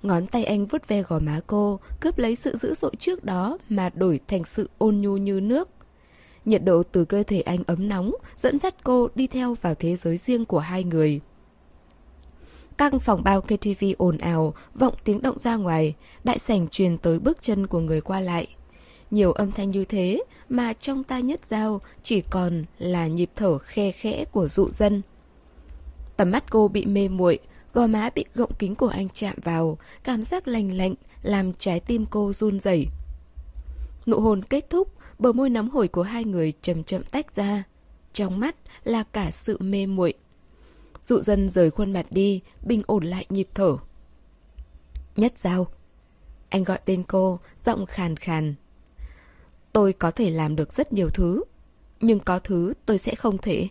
Ngón 0.03 0.27
tay 0.27 0.45
anh 0.45 0.67
vuốt 0.67 0.89
ve 0.89 1.03
gò 1.03 1.19
má 1.19 1.41
cô, 1.47 1.81
cướp 2.01 2.19
lấy 2.19 2.35
sự 2.35 2.57
dữ 2.57 2.75
dội 2.75 2.93
trước 2.99 3.25
đó 3.25 3.59
mà 3.69 3.91
đổi 3.95 4.21
thành 4.29 4.45
sự 4.45 4.71
ôn 4.79 5.01
nhu 5.01 5.17
như 5.17 5.41
nước. 5.41 5.69
Nhiệt 6.45 6.65
độ 6.65 6.83
từ 6.83 7.05
cơ 7.05 7.23
thể 7.23 7.41
anh 7.41 7.63
ấm 7.67 7.89
nóng, 7.89 8.15
dẫn 8.37 8.59
dắt 8.59 8.85
cô 8.85 9.09
đi 9.15 9.27
theo 9.27 9.55
vào 9.55 9.75
thế 9.75 9.97
giới 9.97 10.17
riêng 10.17 10.45
của 10.45 10.59
hai 10.59 10.85
người. 10.85 11.21
Căng 12.79 12.99
phòng 12.99 13.25
bao 13.25 13.41
KTV 13.41 13.85
ồn 13.99 14.19
ào, 14.19 14.55
vọng 14.75 14.95
tiếng 15.05 15.23
động 15.23 15.39
ra 15.39 15.57
ngoài, 15.57 15.95
đại 16.25 16.39
sảnh 16.39 16.69
truyền 16.69 16.99
tới 16.99 17.19
bước 17.19 17.39
chân 17.43 17.67
của 17.67 17.81
người 17.81 18.01
qua 18.01 18.21
lại. 18.21 18.49
Nhiều 19.11 19.33
âm 19.33 19.53
thanh 19.53 19.71
như 19.71 19.85
thế 19.85 20.23
mà 20.49 20.73
trong 20.73 21.05
tai 21.05 21.23
nhất 21.23 21.45
dao 21.45 21.81
chỉ 22.03 22.21
còn 22.21 22.65
là 22.79 23.07
nhịp 23.07 23.31
thở 23.37 23.59
khe 23.59 23.93
khẽ 23.93 24.25
của 24.25 24.49
dụ 24.49 24.71
dân. 24.71 25.03
Tầm 26.17 26.31
mắt 26.31 26.51
cô 26.51 26.69
bị 26.69 26.87
mê 26.87 27.09
muội, 27.09 27.39
gò 27.75 27.87
má 27.87 28.11
bị 28.15 28.25
gọng 28.35 28.53
kính 28.59 28.75
của 28.75 28.89
anh 28.89 29.09
chạm 29.15 29.35
vào, 29.43 29.79
cảm 30.05 30.25
giác 30.25 30.49
lành 30.49 30.77
lạnh 30.77 30.95
làm 31.23 31.53
trái 31.53 31.81
tim 31.81 32.07
cô 32.11 32.33
run 32.33 32.61
rẩy. 32.61 32.87
Nụ 34.07 34.21
hôn 34.21 34.43
kết 34.43 34.71
thúc, 34.71 34.93
bờ 35.19 35.33
môi 35.33 35.51
nóng 35.51 35.71
hổi 35.71 35.89
của 35.89 36.03
hai 36.03 36.25
người 36.25 36.53
chậm 36.63 36.85
chậm 36.85 37.03
tách 37.03 37.37
ra. 37.37 37.65
Trong 38.13 38.41
mắt 38.41 38.57
là 38.85 39.03
cả 39.03 39.31
sự 39.31 39.59
mê 39.61 39.87
muội. 39.87 40.15
Dụ 41.05 41.21
dân 41.21 41.49
rời 41.49 41.71
khuôn 41.71 41.93
mặt 41.93 42.07
đi, 42.11 42.41
bình 42.63 42.83
ổn 42.87 43.05
lại 43.05 43.27
nhịp 43.29 43.49
thở. 43.55 43.77
Nhất 45.17 45.39
giao. 45.39 45.67
Anh 46.49 46.65
gọi 46.65 46.79
tên 46.85 47.03
cô, 47.03 47.39
giọng 47.65 47.87
khàn 47.87 48.17
khàn. 48.17 48.55
Tôi 49.73 49.93
có 49.93 50.11
thể 50.11 50.31
làm 50.31 50.57
được 50.57 50.73
rất 50.73 50.93
nhiều 50.93 51.09
thứ, 51.15 51.43
nhưng 52.01 52.21
có 52.21 52.39
thứ 52.39 52.75
tôi 52.87 52.99
sẽ 52.99 53.15
không 53.15 53.39
thể. 53.39 53.69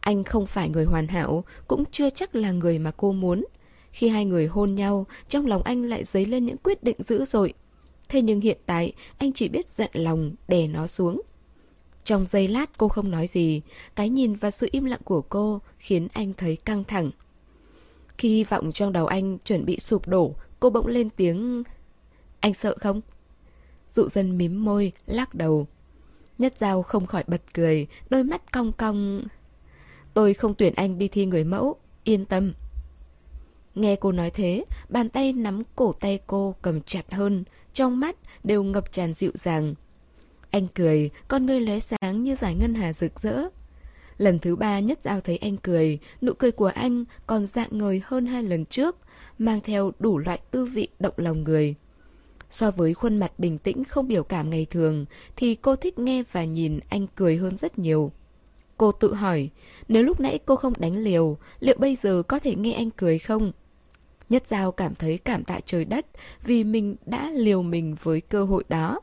Anh 0.00 0.24
không 0.24 0.46
phải 0.46 0.68
người 0.68 0.84
hoàn 0.84 1.08
hảo, 1.08 1.44
cũng 1.68 1.84
chưa 1.92 2.10
chắc 2.10 2.34
là 2.34 2.52
người 2.52 2.78
mà 2.78 2.90
cô 2.96 3.12
muốn. 3.12 3.44
Khi 3.90 4.08
hai 4.08 4.24
người 4.24 4.46
hôn 4.46 4.74
nhau, 4.74 5.06
trong 5.28 5.46
lòng 5.46 5.62
anh 5.62 5.84
lại 5.84 6.04
dấy 6.04 6.26
lên 6.26 6.46
những 6.46 6.56
quyết 6.56 6.82
định 6.82 6.96
dữ 7.08 7.24
dội. 7.24 7.52
Thế 8.08 8.22
nhưng 8.22 8.40
hiện 8.40 8.58
tại, 8.66 8.92
anh 9.18 9.32
chỉ 9.32 9.48
biết 9.48 9.68
giận 9.68 9.90
lòng, 9.92 10.34
đè 10.48 10.66
nó 10.66 10.86
xuống. 10.86 11.22
Trong 12.04 12.26
giây 12.26 12.48
lát 12.48 12.78
cô 12.78 12.88
không 12.88 13.10
nói 13.10 13.26
gì, 13.26 13.62
cái 13.94 14.08
nhìn 14.08 14.34
và 14.34 14.50
sự 14.50 14.68
im 14.70 14.84
lặng 14.84 15.00
của 15.04 15.22
cô 15.22 15.60
khiến 15.78 16.08
anh 16.12 16.32
thấy 16.36 16.56
căng 16.56 16.84
thẳng. 16.84 17.10
Khi 18.18 18.28
hy 18.28 18.44
vọng 18.44 18.72
trong 18.72 18.92
đầu 18.92 19.06
anh 19.06 19.38
chuẩn 19.38 19.64
bị 19.64 19.78
sụp 19.78 20.08
đổ, 20.08 20.34
cô 20.60 20.70
bỗng 20.70 20.86
lên 20.86 21.10
tiếng... 21.10 21.62
Anh 22.40 22.54
sợ 22.54 22.76
không? 22.80 23.00
Dụ 23.90 24.08
dân 24.08 24.38
mím 24.38 24.64
môi, 24.64 24.92
lắc 25.06 25.34
đầu. 25.34 25.66
Nhất 26.38 26.58
Giao 26.58 26.82
không 26.82 27.06
khỏi 27.06 27.24
bật 27.26 27.42
cười, 27.54 27.86
đôi 28.10 28.24
mắt 28.24 28.52
cong 28.52 28.72
cong. 28.72 29.24
Tôi 30.14 30.34
không 30.34 30.54
tuyển 30.54 30.74
anh 30.74 30.98
đi 30.98 31.08
thi 31.08 31.26
người 31.26 31.44
mẫu, 31.44 31.76
yên 32.04 32.24
tâm. 32.24 32.52
Nghe 33.74 33.96
cô 33.96 34.12
nói 34.12 34.30
thế, 34.30 34.64
bàn 34.88 35.08
tay 35.08 35.32
nắm 35.32 35.62
cổ 35.76 35.92
tay 35.92 36.18
cô 36.26 36.54
cầm 36.62 36.80
chặt 36.80 37.12
hơn, 37.12 37.44
trong 37.72 38.00
mắt 38.00 38.16
đều 38.44 38.62
ngập 38.62 38.92
tràn 38.92 39.14
dịu 39.14 39.32
dàng. 39.34 39.74
Anh 40.50 40.68
cười, 40.74 41.10
con 41.28 41.46
ngươi 41.46 41.60
lóe 41.60 41.80
sáng 41.80 42.24
như 42.24 42.34
giải 42.34 42.54
ngân 42.54 42.74
hà 42.74 42.92
rực 42.92 43.20
rỡ. 43.20 43.42
Lần 44.18 44.38
thứ 44.38 44.56
ba 44.56 44.80
nhất 44.80 44.98
giao 45.02 45.20
thấy 45.20 45.36
anh 45.36 45.56
cười, 45.56 45.98
nụ 46.22 46.32
cười 46.32 46.52
của 46.52 46.70
anh 46.74 47.04
còn 47.26 47.46
dạng 47.46 47.78
ngời 47.78 48.02
hơn 48.04 48.26
hai 48.26 48.42
lần 48.42 48.64
trước, 48.64 48.96
mang 49.38 49.60
theo 49.60 49.92
đủ 49.98 50.18
loại 50.18 50.40
tư 50.50 50.64
vị 50.64 50.88
động 50.98 51.14
lòng 51.16 51.44
người. 51.44 51.74
So 52.50 52.70
với 52.70 52.94
khuôn 52.94 53.16
mặt 53.16 53.32
bình 53.38 53.58
tĩnh 53.58 53.84
không 53.84 54.08
biểu 54.08 54.22
cảm 54.22 54.50
ngày 54.50 54.66
thường, 54.70 55.06
thì 55.36 55.54
cô 55.54 55.76
thích 55.76 55.98
nghe 55.98 56.22
và 56.32 56.44
nhìn 56.44 56.80
anh 56.88 57.06
cười 57.14 57.36
hơn 57.36 57.56
rất 57.56 57.78
nhiều. 57.78 58.12
Cô 58.76 58.92
tự 58.92 59.14
hỏi, 59.14 59.50
nếu 59.88 60.02
lúc 60.02 60.20
nãy 60.20 60.38
cô 60.46 60.56
không 60.56 60.72
đánh 60.78 60.96
liều, 60.96 61.36
liệu 61.60 61.76
bây 61.78 61.96
giờ 61.96 62.22
có 62.28 62.38
thể 62.38 62.54
nghe 62.54 62.72
anh 62.72 62.90
cười 62.90 63.18
không? 63.18 63.52
Nhất 64.28 64.42
Giao 64.48 64.72
cảm 64.72 64.94
thấy 64.94 65.18
cảm 65.18 65.44
tạ 65.44 65.60
trời 65.64 65.84
đất 65.84 66.06
vì 66.44 66.64
mình 66.64 66.96
đã 67.06 67.30
liều 67.30 67.62
mình 67.62 67.96
với 68.02 68.20
cơ 68.20 68.44
hội 68.44 68.64
đó. 68.68 69.00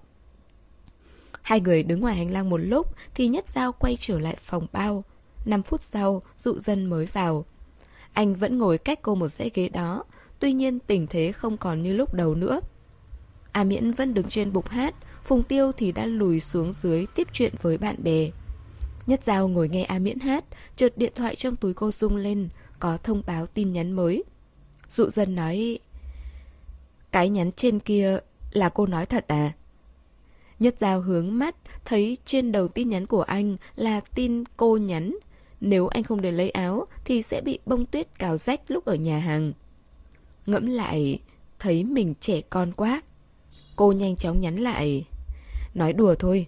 Hai 1.41 1.61
người 1.61 1.83
đứng 1.83 1.99
ngoài 1.99 2.15
hành 2.15 2.31
lang 2.31 2.49
một 2.49 2.57
lúc 2.57 2.95
thì 3.15 3.27
Nhất 3.27 3.47
Giao 3.47 3.71
quay 3.71 3.95
trở 3.99 4.19
lại 4.19 4.35
phòng 4.39 4.67
bao. 4.71 5.03
5 5.45 5.63
phút 5.63 5.83
sau, 5.83 6.21
dụ 6.37 6.59
dân 6.59 6.85
mới 6.85 7.05
vào. 7.05 7.45
Anh 8.13 8.35
vẫn 8.35 8.57
ngồi 8.57 8.77
cách 8.77 8.99
cô 9.01 9.15
một 9.15 9.27
dãy 9.27 9.51
ghế 9.53 9.69
đó, 9.69 10.03
tuy 10.39 10.53
nhiên 10.53 10.79
tình 10.79 11.07
thế 11.07 11.31
không 11.31 11.57
còn 11.57 11.83
như 11.83 11.93
lúc 11.93 12.13
đầu 12.13 12.35
nữa. 12.35 12.59
A 13.53 13.63
Miễn 13.63 13.91
vẫn 13.91 14.13
đứng 14.13 14.29
trên 14.29 14.53
bục 14.53 14.69
hát, 14.69 14.95
Phùng 15.23 15.43
Tiêu 15.43 15.71
thì 15.71 15.91
đã 15.91 16.05
lùi 16.05 16.39
xuống 16.39 16.73
dưới 16.73 17.05
tiếp 17.15 17.27
chuyện 17.33 17.53
với 17.61 17.77
bạn 17.77 18.03
bè. 18.03 18.29
Nhất 19.07 19.23
Giao 19.23 19.47
ngồi 19.47 19.69
nghe 19.69 19.83
A 19.83 19.99
Miễn 19.99 20.19
hát, 20.19 20.45
chợt 20.75 20.97
điện 20.97 21.11
thoại 21.15 21.35
trong 21.35 21.55
túi 21.55 21.73
cô 21.73 21.91
rung 21.91 22.15
lên, 22.15 22.49
có 22.79 22.97
thông 22.97 23.23
báo 23.25 23.45
tin 23.45 23.73
nhắn 23.73 23.91
mới. 23.91 24.23
Dụ 24.87 25.09
dân 25.09 25.35
nói... 25.35 25.79
Cái 27.11 27.29
nhắn 27.29 27.51
trên 27.51 27.79
kia 27.79 28.19
là 28.51 28.69
cô 28.69 28.85
nói 28.85 29.05
thật 29.05 29.25
à? 29.27 29.53
Nhất 30.59 30.75
Giao 30.79 31.01
hướng 31.01 31.37
mắt, 31.39 31.55
thấy 31.85 32.17
trên 32.25 32.51
đầu 32.51 32.67
tin 32.67 32.89
nhắn 32.89 33.05
của 33.07 33.21
anh 33.21 33.57
là 33.75 33.99
tin 33.99 34.43
cô 34.57 34.77
nhắn. 34.77 35.17
Nếu 35.61 35.87
anh 35.87 36.03
không 36.03 36.21
để 36.21 36.31
lấy 36.31 36.49
áo 36.49 36.85
thì 37.05 37.21
sẽ 37.21 37.41
bị 37.41 37.59
bông 37.65 37.85
tuyết 37.85 38.19
cào 38.19 38.37
rách 38.37 38.71
lúc 38.71 38.85
ở 38.85 38.95
nhà 38.95 39.19
hàng. 39.19 39.53
Ngẫm 40.45 40.67
lại, 40.67 41.19
thấy 41.59 41.83
mình 41.83 42.13
trẻ 42.19 42.41
con 42.41 42.71
quá. 42.71 43.01
Cô 43.75 43.91
nhanh 43.91 44.15
chóng 44.15 44.41
nhắn 44.41 44.57
lại. 44.57 45.07
Nói 45.73 45.93
đùa 45.93 46.15
thôi. 46.19 46.47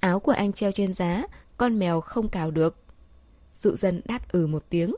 Áo 0.00 0.20
của 0.20 0.32
anh 0.32 0.52
treo 0.52 0.72
trên 0.72 0.92
giá, 0.92 1.22
con 1.56 1.78
mèo 1.78 2.00
không 2.00 2.28
cào 2.28 2.50
được. 2.50 2.76
Dụ 3.54 3.74
dân 3.74 4.00
đáp 4.04 4.32
ừ 4.32 4.46
một 4.46 4.64
tiếng. 4.68 4.94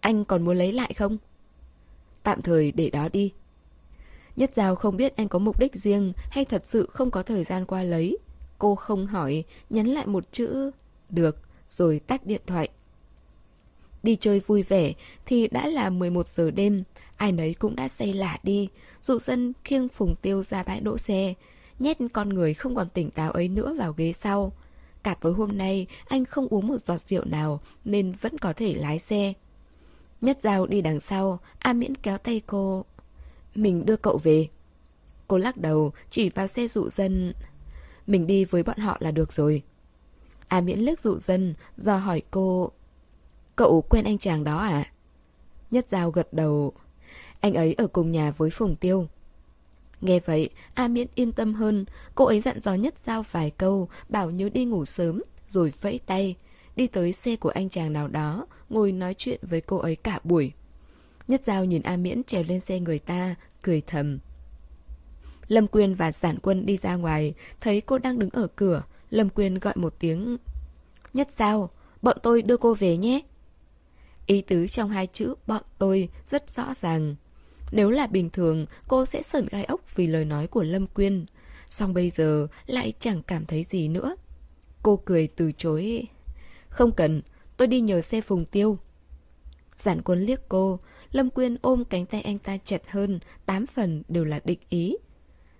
Anh 0.00 0.24
còn 0.24 0.44
muốn 0.44 0.56
lấy 0.56 0.72
lại 0.72 0.94
không? 0.94 1.18
Tạm 2.22 2.42
thời 2.42 2.72
để 2.72 2.90
đó 2.90 3.08
đi. 3.12 3.32
Nhất 4.36 4.50
Giao 4.54 4.76
không 4.76 4.96
biết 4.96 5.16
anh 5.16 5.28
có 5.28 5.38
mục 5.38 5.60
đích 5.60 5.74
riêng 5.74 6.12
hay 6.30 6.44
thật 6.44 6.62
sự 6.66 6.88
không 6.92 7.10
có 7.10 7.22
thời 7.22 7.44
gian 7.44 7.66
qua 7.66 7.82
lấy. 7.82 8.18
Cô 8.58 8.74
không 8.74 9.06
hỏi, 9.06 9.44
nhắn 9.70 9.86
lại 9.86 10.06
một 10.06 10.32
chữ 10.32 10.70
được 11.08 11.36
rồi 11.68 12.00
tắt 12.06 12.26
điện 12.26 12.40
thoại. 12.46 12.68
Đi 14.02 14.16
chơi 14.16 14.40
vui 14.40 14.62
vẻ 14.62 14.92
thì 15.26 15.48
đã 15.48 15.66
là 15.66 15.90
11 15.90 16.28
giờ 16.28 16.50
đêm, 16.50 16.84
ai 17.20 17.32
nấy 17.32 17.54
cũng 17.54 17.76
đã 17.76 17.88
say 17.88 18.12
lả 18.12 18.38
đi, 18.42 18.68
dụ 19.02 19.18
dân 19.18 19.52
khiêng 19.64 19.88
phùng 19.88 20.14
tiêu 20.22 20.44
ra 20.44 20.62
bãi 20.62 20.80
đỗ 20.80 20.98
xe, 20.98 21.34
nhét 21.78 21.96
con 22.12 22.28
người 22.28 22.54
không 22.54 22.74
còn 22.74 22.88
tỉnh 22.88 23.10
táo 23.10 23.30
ấy 23.30 23.48
nữa 23.48 23.74
vào 23.78 23.92
ghế 23.96 24.12
sau. 24.12 24.52
Cả 25.02 25.14
tối 25.20 25.32
hôm 25.32 25.58
nay 25.58 25.86
anh 26.08 26.24
không 26.24 26.48
uống 26.48 26.66
một 26.66 26.80
giọt 26.80 27.00
rượu 27.08 27.24
nào 27.24 27.60
nên 27.84 28.12
vẫn 28.12 28.38
có 28.38 28.52
thể 28.52 28.74
lái 28.74 28.98
xe. 28.98 29.32
Nhất 30.20 30.38
Giao 30.40 30.66
đi 30.66 30.82
đằng 30.82 31.00
sau, 31.00 31.38
A 31.58 31.72
Miễn 31.72 31.94
kéo 31.94 32.18
tay 32.18 32.42
cô. 32.46 32.84
Mình 33.54 33.86
đưa 33.86 33.96
cậu 33.96 34.18
về. 34.18 34.48
Cô 35.28 35.38
lắc 35.38 35.56
đầu, 35.56 35.92
chỉ 36.10 36.30
vào 36.30 36.46
xe 36.46 36.66
dụ 36.66 36.88
dân. 36.88 37.32
Mình 38.06 38.26
đi 38.26 38.44
với 38.44 38.62
bọn 38.62 38.78
họ 38.78 38.96
là 39.00 39.10
được 39.10 39.32
rồi. 39.32 39.62
A 40.48 40.60
Miễn 40.60 40.78
liếc 40.78 41.00
dụ 41.00 41.18
dân, 41.18 41.54
do 41.76 41.96
hỏi 41.96 42.22
cô. 42.30 42.70
Cậu 43.56 43.82
quen 43.90 44.04
anh 44.04 44.18
chàng 44.18 44.44
đó 44.44 44.58
à? 44.58 44.92
Nhất 45.70 45.86
Giao 45.88 46.10
gật 46.10 46.32
đầu. 46.32 46.74
Anh 47.40 47.54
ấy 47.54 47.74
ở 47.74 47.86
cùng 47.86 48.10
nhà 48.10 48.30
với 48.30 48.50
Phùng 48.50 48.76
Tiêu. 48.76 49.08
Nghe 50.00 50.20
vậy, 50.20 50.50
A 50.74 50.88
Miễn 50.88 51.06
yên 51.14 51.32
tâm 51.32 51.54
hơn, 51.54 51.84
cô 52.14 52.24
ấy 52.24 52.40
dặn 52.40 52.60
dò 52.60 52.74
Nhất 52.74 52.94
Giao 53.04 53.24
vài 53.30 53.50
câu, 53.50 53.88
bảo 54.08 54.30
nhớ 54.30 54.48
đi 54.48 54.64
ngủ 54.64 54.84
sớm, 54.84 55.22
rồi 55.48 55.72
vẫy 55.80 56.00
tay, 56.06 56.36
đi 56.76 56.86
tới 56.86 57.12
xe 57.12 57.36
của 57.36 57.48
anh 57.48 57.68
chàng 57.68 57.92
nào 57.92 58.08
đó, 58.08 58.46
ngồi 58.68 58.92
nói 58.92 59.14
chuyện 59.18 59.40
với 59.42 59.60
cô 59.60 59.76
ấy 59.76 59.96
cả 59.96 60.20
buổi. 60.24 60.52
Nhất 61.28 61.44
Giao 61.44 61.64
nhìn 61.64 61.82
A 61.82 61.96
Miễn 61.96 62.24
trèo 62.24 62.42
lên 62.42 62.60
xe 62.60 62.80
người 62.80 62.98
ta, 62.98 63.34
cười 63.62 63.82
thầm. 63.86 64.18
Lâm 65.48 65.66
Quyên 65.66 65.94
và 65.94 66.12
Giản 66.12 66.38
Quân 66.38 66.66
đi 66.66 66.76
ra 66.76 66.96
ngoài, 66.96 67.34
thấy 67.60 67.80
cô 67.80 67.98
đang 67.98 68.18
đứng 68.18 68.30
ở 68.30 68.46
cửa, 68.46 68.82
Lâm 69.10 69.28
Quyên 69.28 69.58
gọi 69.58 69.74
một 69.76 69.94
tiếng. 69.98 70.36
Nhất 71.14 71.30
Giao, 71.30 71.70
bọn 72.02 72.16
tôi 72.22 72.42
đưa 72.42 72.56
cô 72.56 72.74
về 72.74 72.96
nhé. 72.96 73.20
Ý 74.26 74.40
tứ 74.40 74.66
trong 74.66 74.90
hai 74.90 75.06
chữ 75.06 75.34
bọn 75.46 75.62
tôi 75.78 76.08
rất 76.26 76.50
rõ 76.50 76.74
ràng. 76.74 77.16
Nếu 77.72 77.90
là 77.90 78.06
bình 78.06 78.30
thường, 78.30 78.66
cô 78.88 79.06
sẽ 79.06 79.22
sởn 79.22 79.46
gai 79.50 79.64
ốc 79.64 79.96
vì 79.96 80.06
lời 80.06 80.24
nói 80.24 80.46
của 80.46 80.62
Lâm 80.62 80.86
Quyên. 80.86 81.24
Xong 81.70 81.94
bây 81.94 82.10
giờ 82.10 82.46
lại 82.66 82.92
chẳng 83.00 83.22
cảm 83.22 83.46
thấy 83.46 83.64
gì 83.64 83.88
nữa. 83.88 84.16
Cô 84.82 84.96
cười 84.96 85.26
từ 85.26 85.52
chối. 85.52 86.06
Không 86.68 86.92
cần, 86.92 87.22
tôi 87.56 87.68
đi 87.68 87.80
nhờ 87.80 88.00
xe 88.00 88.20
phùng 88.20 88.44
tiêu. 88.44 88.78
Giản 89.78 90.02
quân 90.02 90.20
liếc 90.20 90.48
cô, 90.48 90.80
Lâm 91.12 91.30
Quyên 91.30 91.56
ôm 91.62 91.84
cánh 91.84 92.06
tay 92.06 92.22
anh 92.22 92.38
ta 92.38 92.56
chặt 92.64 92.90
hơn, 92.90 93.18
tám 93.46 93.66
phần 93.66 94.02
đều 94.08 94.24
là 94.24 94.40
định 94.44 94.60
ý. 94.68 94.96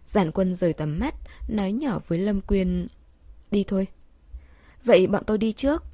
Giản 0.06 0.32
quân 0.32 0.54
rời 0.54 0.72
tầm 0.72 0.98
mắt, 0.98 1.14
nói 1.48 1.72
nhỏ 1.72 2.00
với 2.08 2.18
Lâm 2.18 2.40
Quyên, 2.40 2.86
đi 3.50 3.64
thôi. 3.68 3.86
Vậy 4.84 5.06
bọn 5.06 5.24
tôi 5.26 5.38
đi 5.38 5.52
trước. 5.52 5.84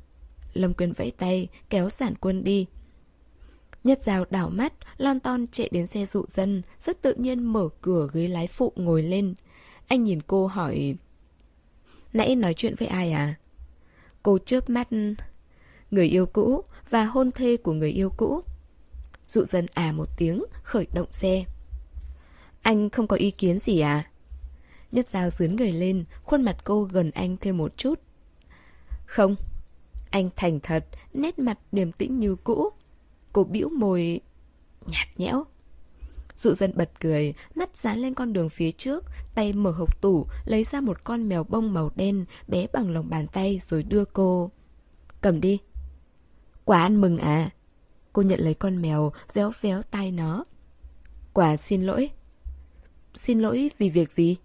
Lâm 0.54 0.74
Quyên 0.74 0.92
vẫy 0.92 1.10
tay, 1.10 1.48
kéo 1.70 1.90
giản 1.90 2.14
quân 2.20 2.44
đi. 2.44 2.66
Nhất 3.86 4.02
Giao 4.02 4.24
đảo 4.30 4.50
mắt, 4.50 4.72
lon 4.96 5.20
ton 5.20 5.46
chạy 5.46 5.68
đến 5.72 5.86
xe 5.86 6.06
dụ 6.06 6.24
dân, 6.28 6.62
rất 6.80 7.02
tự 7.02 7.14
nhiên 7.14 7.52
mở 7.52 7.68
cửa 7.80 8.08
ghế 8.12 8.28
lái 8.28 8.46
phụ 8.46 8.72
ngồi 8.76 9.02
lên. 9.02 9.34
Anh 9.86 10.04
nhìn 10.04 10.22
cô 10.22 10.46
hỏi... 10.46 10.96
Nãy 12.12 12.36
nói 12.36 12.54
chuyện 12.54 12.74
với 12.78 12.88
ai 12.88 13.12
à? 13.12 13.34
Cô 14.22 14.38
chớp 14.38 14.70
mắt... 14.70 14.88
Người 15.90 16.08
yêu 16.08 16.26
cũ 16.26 16.64
và 16.90 17.04
hôn 17.04 17.30
thê 17.30 17.56
của 17.56 17.72
người 17.72 17.90
yêu 17.90 18.10
cũ. 18.16 18.40
Dụ 19.26 19.44
dân 19.44 19.66
à 19.74 19.92
một 19.92 20.08
tiếng, 20.16 20.44
khởi 20.62 20.86
động 20.94 21.12
xe. 21.12 21.44
Anh 22.62 22.90
không 22.90 23.06
có 23.06 23.16
ý 23.16 23.30
kiến 23.30 23.58
gì 23.58 23.80
à? 23.80 24.10
Nhất 24.92 25.06
Giao 25.12 25.30
dướn 25.30 25.56
người 25.56 25.72
lên, 25.72 26.04
khuôn 26.22 26.42
mặt 26.42 26.56
cô 26.64 26.82
gần 26.82 27.10
anh 27.10 27.36
thêm 27.40 27.56
một 27.56 27.76
chút. 27.76 28.00
Không. 29.06 29.36
Anh 30.10 30.30
thành 30.36 30.60
thật, 30.60 30.84
nét 31.14 31.38
mặt 31.38 31.58
điềm 31.72 31.92
tĩnh 31.92 32.20
như 32.20 32.36
cũ. 32.36 32.72
Cô 33.36 33.44
bĩu 33.44 33.68
môi 33.68 34.20
nhạt 34.86 35.08
nhẽo. 35.16 35.44
Dụ 36.36 36.54
dân 36.54 36.72
bật 36.76 36.90
cười, 37.00 37.34
mắt 37.54 37.76
dán 37.76 37.98
lên 37.98 38.14
con 38.14 38.32
đường 38.32 38.48
phía 38.48 38.72
trước, 38.72 39.04
tay 39.34 39.52
mở 39.52 39.70
hộp 39.70 40.00
tủ, 40.00 40.26
lấy 40.44 40.64
ra 40.64 40.80
một 40.80 41.04
con 41.04 41.28
mèo 41.28 41.44
bông 41.44 41.74
màu 41.74 41.90
đen, 41.96 42.24
bé 42.48 42.66
bằng 42.72 42.90
lòng 42.90 43.10
bàn 43.10 43.26
tay 43.26 43.60
rồi 43.68 43.82
đưa 43.82 44.04
cô. 44.04 44.50
Cầm 45.20 45.40
đi. 45.40 45.58
Quả 46.64 46.82
ăn 46.82 47.00
mừng 47.00 47.18
à? 47.18 47.50
Cô 48.12 48.22
nhận 48.22 48.40
lấy 48.40 48.54
con 48.54 48.82
mèo, 48.82 49.12
véo 49.34 49.52
véo 49.60 49.82
tay 49.82 50.12
nó. 50.12 50.44
Quả 51.32 51.56
xin 51.56 51.82
lỗi. 51.82 52.10
Xin 53.14 53.40
lỗi 53.40 53.70
vì 53.78 53.90
việc 53.90 54.12
gì? 54.12 54.36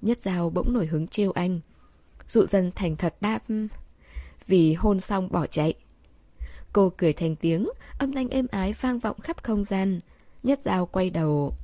Nhất 0.00 0.18
Giao 0.22 0.50
bỗng 0.50 0.72
nổi 0.72 0.86
hứng 0.86 1.08
trêu 1.08 1.32
anh. 1.32 1.60
Dụ 2.28 2.46
dân 2.46 2.70
thành 2.74 2.96
thật 2.96 3.14
đáp. 3.20 3.42
Vì 4.46 4.74
hôn 4.74 5.00
xong 5.00 5.28
bỏ 5.32 5.46
chạy. 5.46 5.74
Cô 6.78 6.92
cười 6.96 7.12
thành 7.12 7.36
tiếng, 7.36 7.68
âm 7.98 8.12
thanh 8.12 8.28
êm 8.28 8.46
ái 8.50 8.74
vang 8.80 8.98
vọng 8.98 9.20
khắp 9.20 9.42
không 9.42 9.64
gian. 9.64 10.00
Nhất 10.42 10.60
Giao 10.64 10.86
quay 10.86 11.10
đầu. 11.10 11.54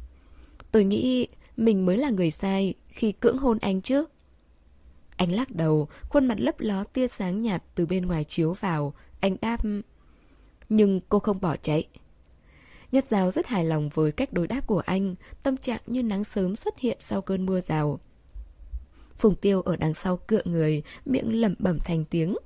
Tôi 0.71 0.85
nghĩ 0.85 1.29
mình 1.57 1.87
mới 1.87 1.99
là 1.99 2.11
người 2.11 2.31
sai 2.31 2.75
khi 2.89 3.13
cưỡng 3.13 3.39
hôn 3.39 3.59
anh 3.59 3.81
chứ. 3.81 4.05
Anh 5.17 5.33
lắc 5.33 5.51
đầu, 5.51 5.89
khuôn 6.09 6.27
mặt 6.27 6.41
lấp 6.41 6.55
ló 6.59 6.85
tia 6.85 7.09
sáng 7.09 7.43
nhạt 7.43 7.63
từ 7.75 7.87
bên 7.87 8.07
ngoài 8.07 8.25
chiếu 8.25 8.53
vào. 8.53 8.95
Anh 9.21 9.37
đáp... 9.41 9.61
Nhưng 10.69 11.01
cô 11.09 11.19
không 11.19 11.41
bỏ 11.41 11.57
chạy. 11.57 11.85
Nhất 12.93 13.05
Giao 13.11 13.31
rất 13.31 13.47
hài 13.47 13.65
lòng 13.65 13.89
với 13.89 14.13
cách 14.13 14.33
đối 14.33 14.47
đáp 14.47 14.67
của 14.67 14.83
anh, 14.87 15.15
tâm 15.43 15.57
trạng 15.57 15.81
như 15.87 16.03
nắng 16.03 16.25
sớm 16.25 16.57
xuất 16.57 16.79
hiện 16.79 16.97
sau 17.01 17.23
cơn 17.23 17.47
mưa 17.47 17.61
rào. 17.61 18.01
Phùng 19.17 19.35
Tiêu 19.35 19.63
ở 19.63 19.77
đằng 19.77 19.95
sau 19.95 20.17
cựa 20.17 20.43
người, 20.45 20.83
miệng 21.05 21.41
lẩm 21.41 21.55
bẩm 21.59 21.79
thành 21.79 22.05
tiếng. 22.05 22.37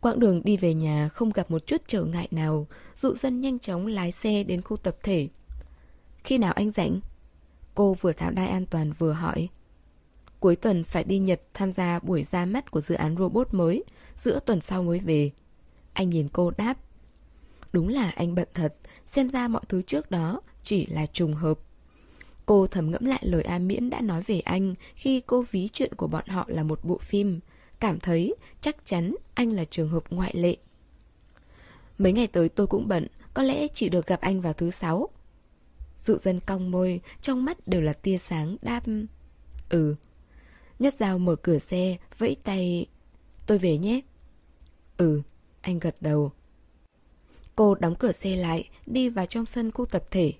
Quãng 0.00 0.20
đường 0.20 0.40
đi 0.44 0.56
về 0.56 0.74
nhà 0.74 1.08
không 1.08 1.30
gặp 1.30 1.50
một 1.50 1.66
chút 1.66 1.82
trở 1.86 2.04
ngại 2.04 2.28
nào, 2.30 2.66
dụ 2.96 3.14
dân 3.14 3.40
nhanh 3.40 3.58
chóng 3.58 3.86
lái 3.86 4.12
xe 4.12 4.42
đến 4.42 4.62
khu 4.62 4.76
tập 4.76 4.96
thể. 5.02 5.28
Khi 6.24 6.38
nào 6.38 6.52
anh 6.52 6.70
rảnh? 6.70 7.00
Cô 7.74 7.94
vừa 7.94 8.12
tháo 8.12 8.30
đai 8.30 8.48
an 8.48 8.66
toàn 8.66 8.92
vừa 8.92 9.12
hỏi. 9.12 9.48
Cuối 10.40 10.56
tuần 10.56 10.84
phải 10.84 11.04
đi 11.04 11.18
Nhật 11.18 11.40
tham 11.54 11.72
gia 11.72 11.98
buổi 11.98 12.22
ra 12.22 12.46
mắt 12.46 12.70
của 12.70 12.80
dự 12.80 12.94
án 12.94 13.16
robot 13.18 13.54
mới, 13.54 13.84
giữa 14.16 14.40
tuần 14.40 14.60
sau 14.60 14.82
mới 14.82 14.98
về. 14.98 15.30
Anh 15.92 16.10
nhìn 16.10 16.28
cô 16.28 16.50
đáp. 16.50 16.74
Đúng 17.72 17.88
là 17.88 18.12
anh 18.16 18.34
bận 18.34 18.48
thật, 18.54 18.74
xem 19.06 19.30
ra 19.30 19.48
mọi 19.48 19.62
thứ 19.68 19.82
trước 19.82 20.10
đó 20.10 20.40
chỉ 20.62 20.86
là 20.86 21.06
trùng 21.06 21.34
hợp. 21.34 21.58
Cô 22.46 22.66
thầm 22.66 22.90
ngẫm 22.90 23.04
lại 23.04 23.20
lời 23.22 23.42
A 23.42 23.58
Miễn 23.58 23.90
đã 23.90 24.00
nói 24.00 24.22
về 24.26 24.40
anh 24.40 24.74
khi 24.94 25.20
cô 25.20 25.44
ví 25.50 25.68
chuyện 25.72 25.94
của 25.94 26.06
bọn 26.06 26.26
họ 26.28 26.44
là 26.48 26.62
một 26.62 26.84
bộ 26.84 26.98
phim. 26.98 27.40
Cảm 27.80 28.00
thấy 28.00 28.34
chắc 28.60 28.76
chắn 28.84 29.14
anh 29.34 29.52
là 29.52 29.64
trường 29.64 29.88
hợp 29.88 30.04
ngoại 30.10 30.32
lệ. 30.34 30.56
Mấy 31.98 32.12
ngày 32.12 32.26
tới 32.26 32.48
tôi 32.48 32.66
cũng 32.66 32.88
bận, 32.88 33.06
có 33.34 33.42
lẽ 33.42 33.68
chỉ 33.68 33.88
được 33.88 34.06
gặp 34.06 34.20
anh 34.20 34.40
vào 34.40 34.52
thứ 34.52 34.70
sáu. 34.70 35.08
Dụ 35.98 36.16
dân 36.16 36.40
cong 36.40 36.70
môi, 36.70 37.00
trong 37.20 37.44
mắt 37.44 37.68
đều 37.68 37.80
là 37.80 37.92
tia 37.92 38.18
sáng 38.18 38.56
đáp. 38.62 38.82
Ừ. 39.68 39.94
Nhất 40.78 40.94
dao 40.94 41.18
mở 41.18 41.36
cửa 41.36 41.58
xe, 41.58 41.96
vẫy 42.18 42.36
tay. 42.44 42.86
Tôi 43.46 43.58
về 43.58 43.78
nhé. 43.78 44.00
Ừ, 44.96 45.22
anh 45.60 45.78
gật 45.78 45.96
đầu. 46.00 46.32
Cô 47.56 47.74
đóng 47.74 47.94
cửa 47.98 48.12
xe 48.12 48.36
lại, 48.36 48.68
đi 48.86 49.08
vào 49.08 49.26
trong 49.26 49.46
sân 49.46 49.70
khu 49.70 49.86
tập 49.86 50.04
thể. 50.10 50.32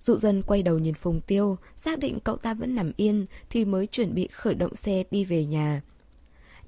Dụ 0.00 0.16
dân 0.16 0.42
quay 0.42 0.62
đầu 0.62 0.78
nhìn 0.78 0.94
Phùng 0.94 1.20
Tiêu, 1.20 1.56
xác 1.74 1.98
định 1.98 2.18
cậu 2.24 2.36
ta 2.36 2.54
vẫn 2.54 2.74
nằm 2.74 2.92
yên 2.96 3.26
thì 3.50 3.64
mới 3.64 3.86
chuẩn 3.86 4.14
bị 4.14 4.28
khởi 4.32 4.54
động 4.54 4.76
xe 4.76 5.04
đi 5.10 5.24
về 5.24 5.44
nhà. 5.44 5.82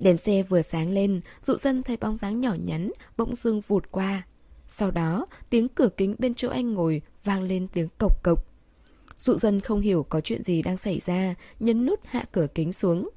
Đèn 0.03 0.17
xe 0.17 0.43
vừa 0.43 0.63
sáng 0.63 0.91
lên, 0.91 1.21
dụ 1.43 1.57
dân 1.57 1.83
thấy 1.83 1.97
bóng 1.97 2.17
dáng 2.17 2.41
nhỏ 2.41 2.55
nhắn, 2.65 2.91
bỗng 3.17 3.37
dưng 3.37 3.61
vụt 3.61 3.91
qua. 3.91 4.27
Sau 4.67 4.91
đó, 4.91 5.27
tiếng 5.51 5.69
cửa 5.69 5.89
kính 5.97 6.15
bên 6.19 6.35
chỗ 6.35 6.49
anh 6.49 6.75
ngồi 6.75 7.03
vang 7.25 7.43
lên 7.43 7.69
tiếng 7.73 7.89
cộc 7.99 8.23
cộc. 8.23 8.47
Dụ 9.19 9.37
dân 9.39 9.61
không 9.61 9.81
hiểu 9.81 10.07
có 10.09 10.21
chuyện 10.21 10.43
gì 10.43 10.63
đang 10.63 10.77
xảy 10.77 11.01
ra, 11.01 11.35
nhấn 11.61 11.87
nút 11.87 12.01
hạ 12.05 12.25
cửa 12.33 12.47
kính 12.55 12.73
xuống. 12.73 13.11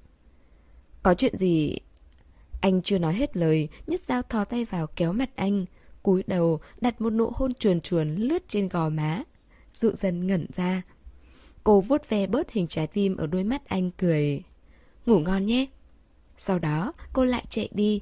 Có 1.04 1.14
chuyện 1.14 1.38
gì... 1.38 1.78
Anh 2.62 2.82
chưa 2.82 2.98
nói 2.98 3.14
hết 3.14 3.38
lời, 3.38 3.70
nhất 3.88 4.02
dao 4.02 4.22
thò 4.22 4.46
tay 4.46 4.66
vào 4.66 4.88
kéo 4.88 5.14
mặt 5.14 5.30
anh, 5.36 5.66
cúi 6.04 6.24
đầu 6.28 6.60
đặt 6.82 7.02
một 7.02 7.10
nụ 7.10 7.32
hôn 7.34 7.54
chuồn 7.54 7.82
chuồn 7.82 8.16
lướt 8.16 8.44
trên 8.48 8.68
gò 8.68 8.90
má. 8.90 9.24
Dụ 9.74 9.92
dân 9.92 10.28
ngẩn 10.28 10.48
ra. 10.54 10.82
Cô 11.64 11.82
vuốt 11.82 12.10
ve 12.10 12.28
bớt 12.28 12.52
hình 12.52 12.68
trái 12.68 12.88
tim 12.88 13.18
ở 13.18 13.28
đôi 13.28 13.44
mắt 13.44 13.66
anh 13.66 13.92
cười. 13.92 14.44
Ngủ 15.06 15.20
ngon 15.20 15.46
nhé. 15.46 15.66
Sau 16.38 16.60
đó 16.60 16.94
cô 17.14 17.26
lại 17.26 17.46
chạy 17.50 17.70
đi. 17.74 18.02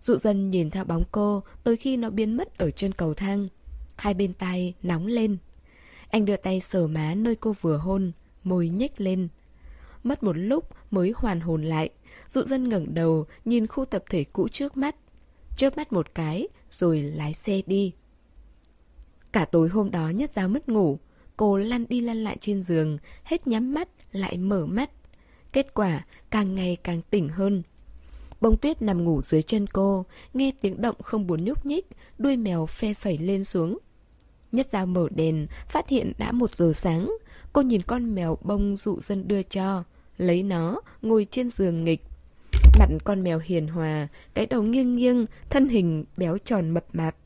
Dụ 0.00 0.16
dân 0.16 0.50
nhìn 0.50 0.70
theo 0.70 0.84
bóng 0.84 1.04
cô 1.12 1.42
tới 1.64 1.76
khi 1.76 1.96
nó 1.96 2.10
biến 2.10 2.36
mất 2.36 2.58
ở 2.58 2.70
chân 2.70 2.92
cầu 2.92 3.14
thang. 3.14 3.48
Hai 3.96 4.14
bên 4.14 4.34
tay 4.34 4.74
nóng 4.82 5.06
lên. 5.06 5.36
Anh 6.10 6.24
đưa 6.24 6.36
tay 6.36 6.60
sờ 6.60 6.86
má 6.86 7.14
nơi 7.14 7.36
cô 7.36 7.52
vừa 7.60 7.76
hôn, 7.76 8.12
môi 8.44 8.68
nhếch 8.68 9.00
lên. 9.00 9.28
Mất 10.02 10.22
một 10.22 10.32
lúc 10.36 10.64
mới 10.90 11.12
hoàn 11.16 11.40
hồn 11.40 11.62
lại. 11.62 11.90
Dụ 12.28 12.42
dân 12.42 12.68
ngẩng 12.68 12.94
đầu 12.94 13.26
nhìn 13.44 13.66
khu 13.66 13.84
tập 13.84 14.04
thể 14.10 14.24
cũ 14.24 14.48
trước 14.48 14.76
mắt. 14.76 14.96
Chớp 15.56 15.76
mắt 15.76 15.92
một 15.92 16.14
cái 16.14 16.48
rồi 16.70 17.02
lái 17.02 17.34
xe 17.34 17.62
đi. 17.66 17.92
Cả 19.32 19.44
tối 19.44 19.68
hôm 19.68 19.90
đó 19.90 20.08
nhất 20.08 20.30
giao 20.34 20.48
mất 20.48 20.68
ngủ. 20.68 20.98
Cô 21.36 21.56
lăn 21.56 21.86
đi 21.88 22.00
lăn 22.00 22.24
lại 22.24 22.36
trên 22.40 22.62
giường, 22.62 22.98
hết 23.24 23.46
nhắm 23.46 23.74
mắt, 23.74 23.88
lại 24.12 24.38
mở 24.38 24.66
mắt. 24.66 24.90
Kết 25.52 25.74
quả 25.74 26.04
càng 26.30 26.54
ngày 26.54 26.76
càng 26.82 27.00
tỉnh 27.10 27.28
hơn. 27.28 27.62
Bông 28.40 28.56
tuyết 28.56 28.82
nằm 28.82 29.04
ngủ 29.04 29.22
dưới 29.22 29.42
chân 29.42 29.66
cô, 29.66 30.04
nghe 30.34 30.52
tiếng 30.60 30.80
động 30.80 30.96
không 31.02 31.26
buồn 31.26 31.44
nhúc 31.44 31.66
nhích, 31.66 31.86
đuôi 32.18 32.36
mèo 32.36 32.66
phe 32.66 32.94
phẩy 32.94 33.18
lên 33.18 33.44
xuống. 33.44 33.78
Nhất 34.52 34.66
dao 34.70 34.86
mở 34.86 35.08
đèn, 35.14 35.46
phát 35.66 35.88
hiện 35.88 36.12
đã 36.18 36.32
một 36.32 36.54
giờ 36.54 36.72
sáng. 36.74 37.16
Cô 37.52 37.62
nhìn 37.62 37.82
con 37.82 38.14
mèo 38.14 38.38
bông 38.42 38.76
dụ 38.76 39.00
dân 39.00 39.28
đưa 39.28 39.42
cho, 39.42 39.84
lấy 40.18 40.42
nó, 40.42 40.80
ngồi 41.02 41.26
trên 41.30 41.50
giường 41.50 41.84
nghịch. 41.84 42.02
Mặt 42.78 42.88
con 43.04 43.22
mèo 43.22 43.38
hiền 43.44 43.68
hòa, 43.68 44.08
cái 44.34 44.46
đầu 44.46 44.62
nghiêng 44.62 44.96
nghiêng, 44.96 45.26
thân 45.50 45.68
hình 45.68 46.04
béo 46.16 46.38
tròn 46.38 46.70
mập 46.70 46.84
mạp. 46.92 47.16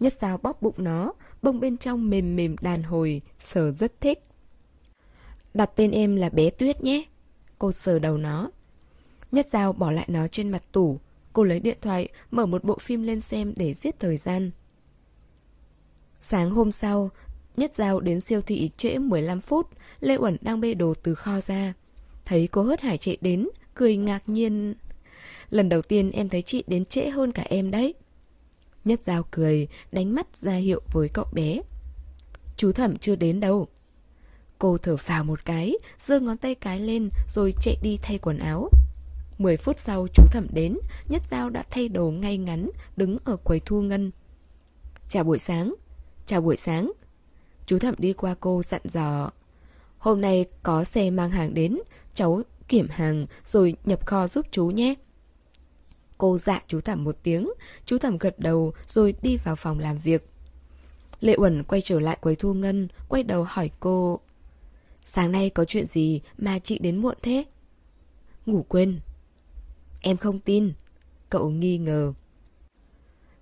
Nhất 0.00 0.12
dao 0.12 0.38
bóp 0.38 0.62
bụng 0.62 0.74
nó, 0.78 1.12
bông 1.42 1.60
bên 1.60 1.76
trong 1.76 2.10
mềm 2.10 2.36
mềm 2.36 2.56
đàn 2.60 2.82
hồi, 2.82 3.22
sờ 3.38 3.72
rất 3.72 4.00
thích. 4.00 4.24
Đặt 5.54 5.70
tên 5.76 5.90
em 5.90 6.16
là 6.16 6.28
bé 6.28 6.50
Tuyết 6.50 6.82
nhé. 6.82 7.04
Cô 7.58 7.72
sờ 7.72 7.98
đầu 7.98 8.18
nó. 8.18 8.50
Nhất 9.32 9.46
dao 9.50 9.72
bỏ 9.72 9.90
lại 9.90 10.06
nó 10.08 10.28
trên 10.28 10.50
mặt 10.50 10.62
tủ. 10.72 11.00
Cô 11.32 11.44
lấy 11.44 11.60
điện 11.60 11.78
thoại, 11.80 12.08
mở 12.30 12.46
một 12.46 12.64
bộ 12.64 12.78
phim 12.78 13.02
lên 13.02 13.20
xem 13.20 13.52
để 13.56 13.74
giết 13.74 14.00
thời 14.00 14.16
gian. 14.16 14.50
Sáng 16.20 16.50
hôm 16.50 16.72
sau, 16.72 17.10
Nhất 17.56 17.74
Giao 17.74 18.00
đến 18.00 18.20
siêu 18.20 18.40
thị 18.40 18.70
trễ 18.76 18.98
15 18.98 19.40
phút, 19.40 19.68
Lê 20.00 20.16
Uẩn 20.16 20.36
đang 20.40 20.60
bê 20.60 20.74
đồ 20.74 20.94
từ 21.02 21.14
kho 21.14 21.40
ra. 21.40 21.74
Thấy 22.24 22.48
cô 22.52 22.62
hớt 22.62 22.80
hải 22.80 22.98
chạy 22.98 23.16
đến, 23.20 23.48
cười 23.74 23.96
ngạc 23.96 24.28
nhiên. 24.28 24.74
Lần 25.50 25.68
đầu 25.68 25.82
tiên 25.82 26.10
em 26.10 26.28
thấy 26.28 26.42
chị 26.42 26.64
đến 26.66 26.84
trễ 26.84 27.10
hơn 27.10 27.32
cả 27.32 27.42
em 27.48 27.70
đấy. 27.70 27.94
Nhất 28.84 29.00
Giao 29.04 29.22
cười, 29.30 29.68
đánh 29.92 30.14
mắt 30.14 30.36
ra 30.36 30.54
hiệu 30.54 30.80
với 30.92 31.08
cậu 31.08 31.26
bé. 31.32 31.60
Chú 32.56 32.72
thẩm 32.72 32.98
chưa 32.98 33.16
đến 33.16 33.40
đâu. 33.40 33.68
Cô 34.58 34.78
thở 34.78 34.96
phào 34.96 35.24
một 35.24 35.44
cái, 35.44 35.74
giơ 35.98 36.20
ngón 36.20 36.36
tay 36.36 36.54
cái 36.54 36.80
lên 36.80 37.10
rồi 37.28 37.54
chạy 37.60 37.76
đi 37.82 37.98
thay 38.02 38.18
quần 38.18 38.38
áo. 38.38 38.68
10 39.38 39.56
phút 39.56 39.80
sau 39.80 40.06
chú 40.14 40.22
thẩm 40.32 40.46
đến, 40.52 40.78
Nhất 41.08 41.22
Giao 41.30 41.50
đã 41.50 41.64
thay 41.70 41.88
đồ 41.88 42.10
ngay 42.10 42.38
ngắn, 42.38 42.70
đứng 42.96 43.18
ở 43.24 43.36
quầy 43.36 43.60
thu 43.60 43.82
ngân. 43.82 44.10
Chào 45.08 45.24
buổi 45.24 45.38
sáng. 45.38 45.74
Chào 46.26 46.40
buổi 46.40 46.56
sáng. 46.56 46.92
Chú 47.66 47.78
thẩm 47.78 47.94
đi 47.98 48.12
qua 48.12 48.34
cô 48.40 48.62
dặn 48.62 48.80
dò. 48.84 49.30
Hôm 49.98 50.20
nay 50.20 50.44
có 50.62 50.84
xe 50.84 51.10
mang 51.10 51.30
hàng 51.30 51.54
đến, 51.54 51.78
cháu 52.14 52.42
kiểm 52.68 52.88
hàng 52.90 53.26
rồi 53.44 53.74
nhập 53.84 54.06
kho 54.06 54.28
giúp 54.28 54.46
chú 54.50 54.66
nhé. 54.66 54.94
Cô 56.18 56.38
dạ 56.38 56.60
chú 56.66 56.80
thẩm 56.80 57.04
một 57.04 57.16
tiếng, 57.22 57.50
chú 57.84 57.98
thẩm 57.98 58.18
gật 58.18 58.38
đầu 58.38 58.72
rồi 58.86 59.14
đi 59.22 59.36
vào 59.36 59.56
phòng 59.56 59.78
làm 59.78 59.98
việc. 59.98 60.28
Lệ 61.20 61.34
Uẩn 61.36 61.64
quay 61.64 61.80
trở 61.80 62.00
lại 62.00 62.18
quầy 62.20 62.36
thu 62.36 62.54
ngân, 62.54 62.88
quay 63.08 63.22
đầu 63.22 63.44
hỏi 63.44 63.70
cô. 63.80 64.20
Sáng 65.04 65.32
nay 65.32 65.50
có 65.50 65.64
chuyện 65.64 65.86
gì 65.86 66.20
mà 66.38 66.58
chị 66.58 66.78
đến 66.78 66.96
muộn 66.96 67.16
thế? 67.22 67.44
Ngủ 68.46 68.64
quên. 68.68 69.00
Em 70.00 70.16
không 70.16 70.40
tin. 70.40 70.72
Cậu 71.30 71.50
nghi 71.50 71.78
ngờ. 71.78 72.12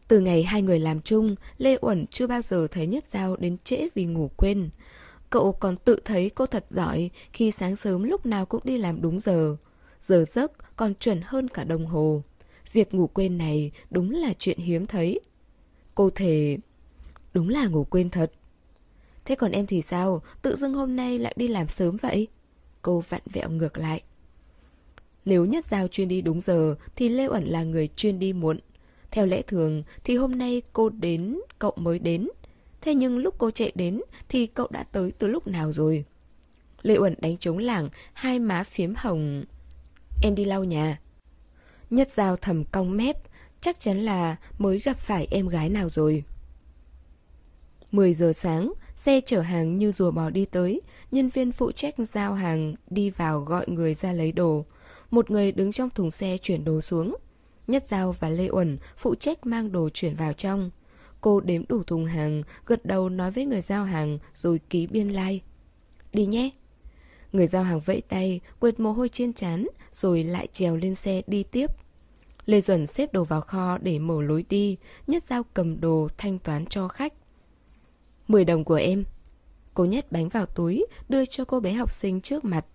Từ 0.09 0.20
ngày 0.20 0.42
hai 0.42 0.62
người 0.62 0.79
làm 0.79 1.01
chung, 1.01 1.37
Lê 1.59 1.77
Uẩn 1.81 2.07
chưa 2.07 2.27
bao 2.27 2.42
giờ 2.42 2.66
thấy 2.70 2.87
Nhất 2.87 3.05
Giao 3.07 3.37
đến 3.37 3.57
trễ 3.64 3.88
vì 3.94 4.05
ngủ 4.05 4.31
quên. 4.37 4.70
Cậu 5.31 5.53
còn 5.53 5.77
tự 5.77 5.96
thấy 6.05 6.31
cô 6.31 6.46
thật 6.46 6.66
giỏi 6.70 7.11
khi 7.33 7.51
sáng 7.51 7.77
sớm 7.77 8.03
lúc 8.03 8.27
nào 8.27 8.46
cũng 8.46 8.61
đi 8.64 8.79
làm 8.79 9.03
đúng 9.03 9.20
giờ. 9.20 9.57
Giờ 10.01 10.25
giấc 10.25 10.77
còn 10.77 10.94
chuẩn 10.94 11.20
hơn 11.25 11.48
cả 11.48 11.64
đồng 11.64 11.87
hồ. 11.87 12.22
Việc 12.72 12.94
ngủ 12.94 13.07
quên 13.07 13.38
này 13.38 13.70
đúng 13.90 14.11
là 14.11 14.33
chuyện 14.38 14.59
hiếm 14.59 14.87
thấy. 14.87 15.20
Cô 15.94 16.11
thề... 16.11 16.59
Đúng 17.35 17.48
là 17.48 17.66
ngủ 17.66 17.85
quên 17.85 18.11
thật. 18.11 18.33
Thế 19.24 19.35
còn 19.35 19.52
em 19.52 19.66
thì 19.66 19.82
sao? 19.82 20.22
Tự 20.42 20.56
dưng 20.56 20.74
hôm 20.74 20.96
nay 20.96 21.18
lại 21.18 21.35
đi 21.37 21.48
làm 21.48 21.68
sớm 21.68 21.96
vậy? 21.96 22.28
Cô 22.82 23.02
vặn 23.08 23.20
vẹo 23.32 23.50
ngược 23.50 23.78
lại. 23.78 24.02
Nếu 25.24 25.44
nhất 25.44 25.64
giao 25.64 25.88
chuyên 25.88 26.08
đi 26.08 26.22
đúng 26.22 26.40
giờ 26.40 26.74
thì 26.96 27.08
Lê 27.08 27.28
Uẩn 27.28 27.44
là 27.44 27.62
người 27.62 27.88
chuyên 27.96 28.18
đi 28.18 28.32
muộn. 28.32 28.58
Theo 29.11 29.26
lẽ 29.26 29.42
thường 29.42 29.82
thì 30.04 30.16
hôm 30.16 30.38
nay 30.38 30.62
cô 30.72 30.88
đến, 30.88 31.38
cậu 31.58 31.72
mới 31.76 31.98
đến. 31.98 32.28
Thế 32.80 32.94
nhưng 32.94 33.18
lúc 33.18 33.35
cô 33.38 33.50
chạy 33.50 33.72
đến 33.74 34.00
thì 34.28 34.46
cậu 34.46 34.68
đã 34.70 34.82
tới 34.82 35.12
từ 35.18 35.26
lúc 35.28 35.46
nào 35.46 35.72
rồi? 35.72 36.04
Lê 36.82 36.96
Uẩn 36.96 37.14
đánh 37.18 37.37
trống 37.38 37.58
lảng, 37.58 37.88
hai 38.12 38.38
má 38.38 38.64
phiếm 38.64 38.92
hồng. 38.96 39.44
Em 40.22 40.35
đi 40.35 40.44
lau 40.44 40.64
nhà. 40.64 41.00
Nhất 41.90 42.12
giao 42.12 42.37
thầm 42.37 42.64
cong 42.64 42.96
mép, 42.96 43.16
chắc 43.61 43.80
chắn 43.80 44.04
là 44.04 44.37
mới 44.58 44.78
gặp 44.78 44.98
phải 44.98 45.26
em 45.30 45.48
gái 45.48 45.68
nào 45.68 45.90
rồi. 45.90 46.24
10 47.92 48.14
giờ 48.14 48.32
sáng, 48.32 48.72
xe 49.02 49.20
chở 49.20 49.40
hàng 49.40 49.78
như 49.78 49.92
rùa 49.92 50.10
bò 50.10 50.30
đi 50.30 50.44
tới, 50.44 50.80
nhân 51.10 51.28
viên 51.28 51.52
phụ 51.52 51.72
trách 51.72 51.94
giao 51.98 52.34
hàng 52.34 52.74
đi 52.90 53.10
vào 53.10 53.40
gọi 53.40 53.64
người 53.68 53.94
ra 53.94 54.12
lấy 54.12 54.32
đồ. 54.32 54.64
Một 55.10 55.30
người 55.30 55.52
đứng 55.52 55.72
trong 55.72 55.90
thùng 55.90 56.10
xe 56.10 56.38
chuyển 56.38 56.64
đồ 56.64 56.80
xuống. 56.80 57.16
Nhất 57.66 57.86
Giao 57.86 58.12
và 58.12 58.28
Lê 58.28 58.48
Uẩn 58.48 58.78
phụ 58.96 59.14
trách 59.14 59.46
mang 59.46 59.72
đồ 59.72 59.88
chuyển 59.88 60.14
vào 60.14 60.32
trong. 60.32 60.70
Cô 61.20 61.40
đếm 61.40 61.62
đủ 61.68 61.82
thùng 61.82 62.06
hàng, 62.06 62.42
gật 62.66 62.84
đầu 62.84 63.08
nói 63.08 63.30
với 63.30 63.46
người 63.46 63.60
giao 63.60 63.84
hàng 63.84 64.18
rồi 64.34 64.60
ký 64.70 64.86
biên 64.86 65.08
lai. 65.08 65.32
Like. 65.32 65.44
Đi 66.12 66.26
nhé. 66.26 66.50
Người 67.32 67.46
giao 67.46 67.62
hàng 67.62 67.80
vẫy 67.80 68.02
tay, 68.08 68.40
quệt 68.60 68.80
mồ 68.80 68.92
hôi 68.92 69.08
trên 69.08 69.32
chán, 69.32 69.66
rồi 69.92 70.24
lại 70.24 70.46
trèo 70.52 70.76
lên 70.76 70.94
xe 70.94 71.22
đi 71.26 71.42
tiếp. 71.42 71.70
Lê 72.46 72.60
Duẩn 72.60 72.86
xếp 72.86 73.12
đồ 73.12 73.24
vào 73.24 73.40
kho 73.40 73.78
để 73.78 73.98
mở 73.98 74.22
lối 74.22 74.44
đi, 74.48 74.76
Nhất 75.06 75.22
Giao 75.22 75.42
cầm 75.54 75.80
đồ 75.80 76.08
thanh 76.18 76.38
toán 76.38 76.66
cho 76.66 76.88
khách. 76.88 77.12
10 78.33 78.45
đồng 78.45 78.64
của 78.64 78.75
em. 78.75 79.05
Cô 79.75 79.85
nhét 79.85 80.12
bánh 80.12 80.29
vào 80.29 80.47
túi, 80.47 80.87
đưa 81.09 81.27
cho 81.27 81.45
cô 81.45 81.61
bé 81.61 81.73
học 81.73 81.92
sinh 81.92 82.21
trước 82.21 82.45
mặt. 82.45 82.66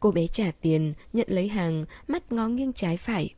Cô 0.00 0.10
bé 0.10 0.26
trả 0.26 0.50
tiền, 0.60 0.94
nhận 1.12 1.26
lấy 1.30 1.48
hàng, 1.48 1.84
mắt 2.08 2.32
ngó 2.32 2.48
nghiêng 2.48 2.72
trái 2.72 2.96
phải. 2.96 3.34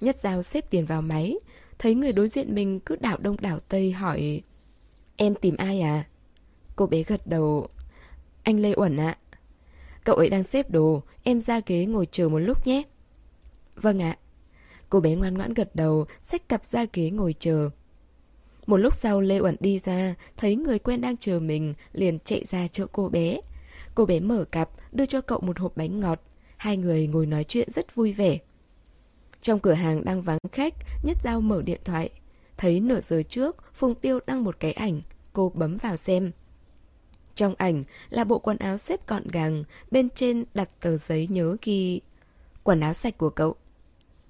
Nhất 0.00 0.18
Giao 0.18 0.42
xếp 0.42 0.70
tiền 0.70 0.86
vào 0.86 1.02
máy, 1.02 1.36
thấy 1.78 1.94
người 1.94 2.12
đối 2.12 2.28
diện 2.28 2.54
mình 2.54 2.80
cứ 2.80 2.96
đảo 2.96 3.18
đông 3.20 3.36
đảo 3.40 3.58
tây 3.68 3.92
hỏi 3.92 4.42
Em 5.16 5.34
tìm 5.34 5.56
ai 5.56 5.80
à? 5.80 6.04
Cô 6.76 6.86
bé 6.86 7.02
gật 7.02 7.26
đầu 7.26 7.68
Anh 8.42 8.58
Lê 8.58 8.74
Uẩn 8.76 8.96
ạ 8.96 9.18
Cậu 10.04 10.16
ấy 10.16 10.28
đang 10.28 10.44
xếp 10.44 10.70
đồ, 10.70 11.02
em 11.22 11.40
ra 11.40 11.60
ghế 11.66 11.86
ngồi 11.86 12.06
chờ 12.10 12.28
một 12.28 12.38
lúc 12.38 12.66
nhé 12.66 12.82
Vâng 13.76 14.02
ạ 14.02 14.18
Cô 14.88 15.00
bé 15.00 15.14
ngoan 15.14 15.34
ngoãn 15.34 15.54
gật 15.54 15.74
đầu, 15.74 16.06
xách 16.22 16.48
cặp 16.48 16.66
ra 16.66 16.86
ghế 16.92 17.10
ngồi 17.10 17.34
chờ 17.38 17.70
một 18.72 18.78
lúc 18.78 18.94
sau 18.94 19.20
Lê 19.20 19.40
Uẩn 19.40 19.56
đi 19.60 19.78
ra, 19.84 20.14
thấy 20.36 20.56
người 20.56 20.78
quen 20.78 21.00
đang 21.00 21.16
chờ 21.16 21.40
mình, 21.40 21.74
liền 21.92 22.18
chạy 22.24 22.44
ra 22.44 22.68
chỗ 22.68 22.86
cô 22.92 23.08
bé 23.08 23.40
Cô 23.94 24.06
bé 24.06 24.20
mở 24.20 24.44
cặp, 24.44 24.70
đưa 24.92 25.06
cho 25.06 25.20
cậu 25.20 25.40
một 25.40 25.58
hộp 25.58 25.76
bánh 25.76 26.00
ngọt. 26.00 26.20
Hai 26.56 26.76
người 26.76 27.06
ngồi 27.06 27.26
nói 27.26 27.44
chuyện 27.44 27.70
rất 27.70 27.94
vui 27.94 28.12
vẻ. 28.12 28.38
Trong 29.42 29.60
cửa 29.60 29.72
hàng 29.72 30.04
đang 30.04 30.22
vắng 30.22 30.38
khách, 30.52 30.74
Nhất 31.02 31.16
Giao 31.24 31.40
mở 31.40 31.62
điện 31.62 31.80
thoại. 31.84 32.10
Thấy 32.56 32.80
nửa 32.80 33.00
giờ 33.00 33.22
trước, 33.28 33.74
Phùng 33.74 33.94
Tiêu 33.94 34.20
đăng 34.26 34.44
một 34.44 34.56
cái 34.60 34.72
ảnh. 34.72 35.02
Cô 35.32 35.52
bấm 35.54 35.76
vào 35.76 35.96
xem. 35.96 36.32
Trong 37.34 37.54
ảnh 37.58 37.84
là 38.10 38.24
bộ 38.24 38.38
quần 38.38 38.56
áo 38.56 38.78
xếp 38.78 39.06
gọn 39.06 39.28
gàng, 39.28 39.64
bên 39.90 40.08
trên 40.10 40.44
đặt 40.54 40.68
tờ 40.80 40.96
giấy 40.96 41.26
nhớ 41.26 41.56
ghi 41.62 42.00
quần 42.62 42.80
áo 42.80 42.92
sạch 42.92 43.18
của 43.18 43.30
cậu. 43.30 43.54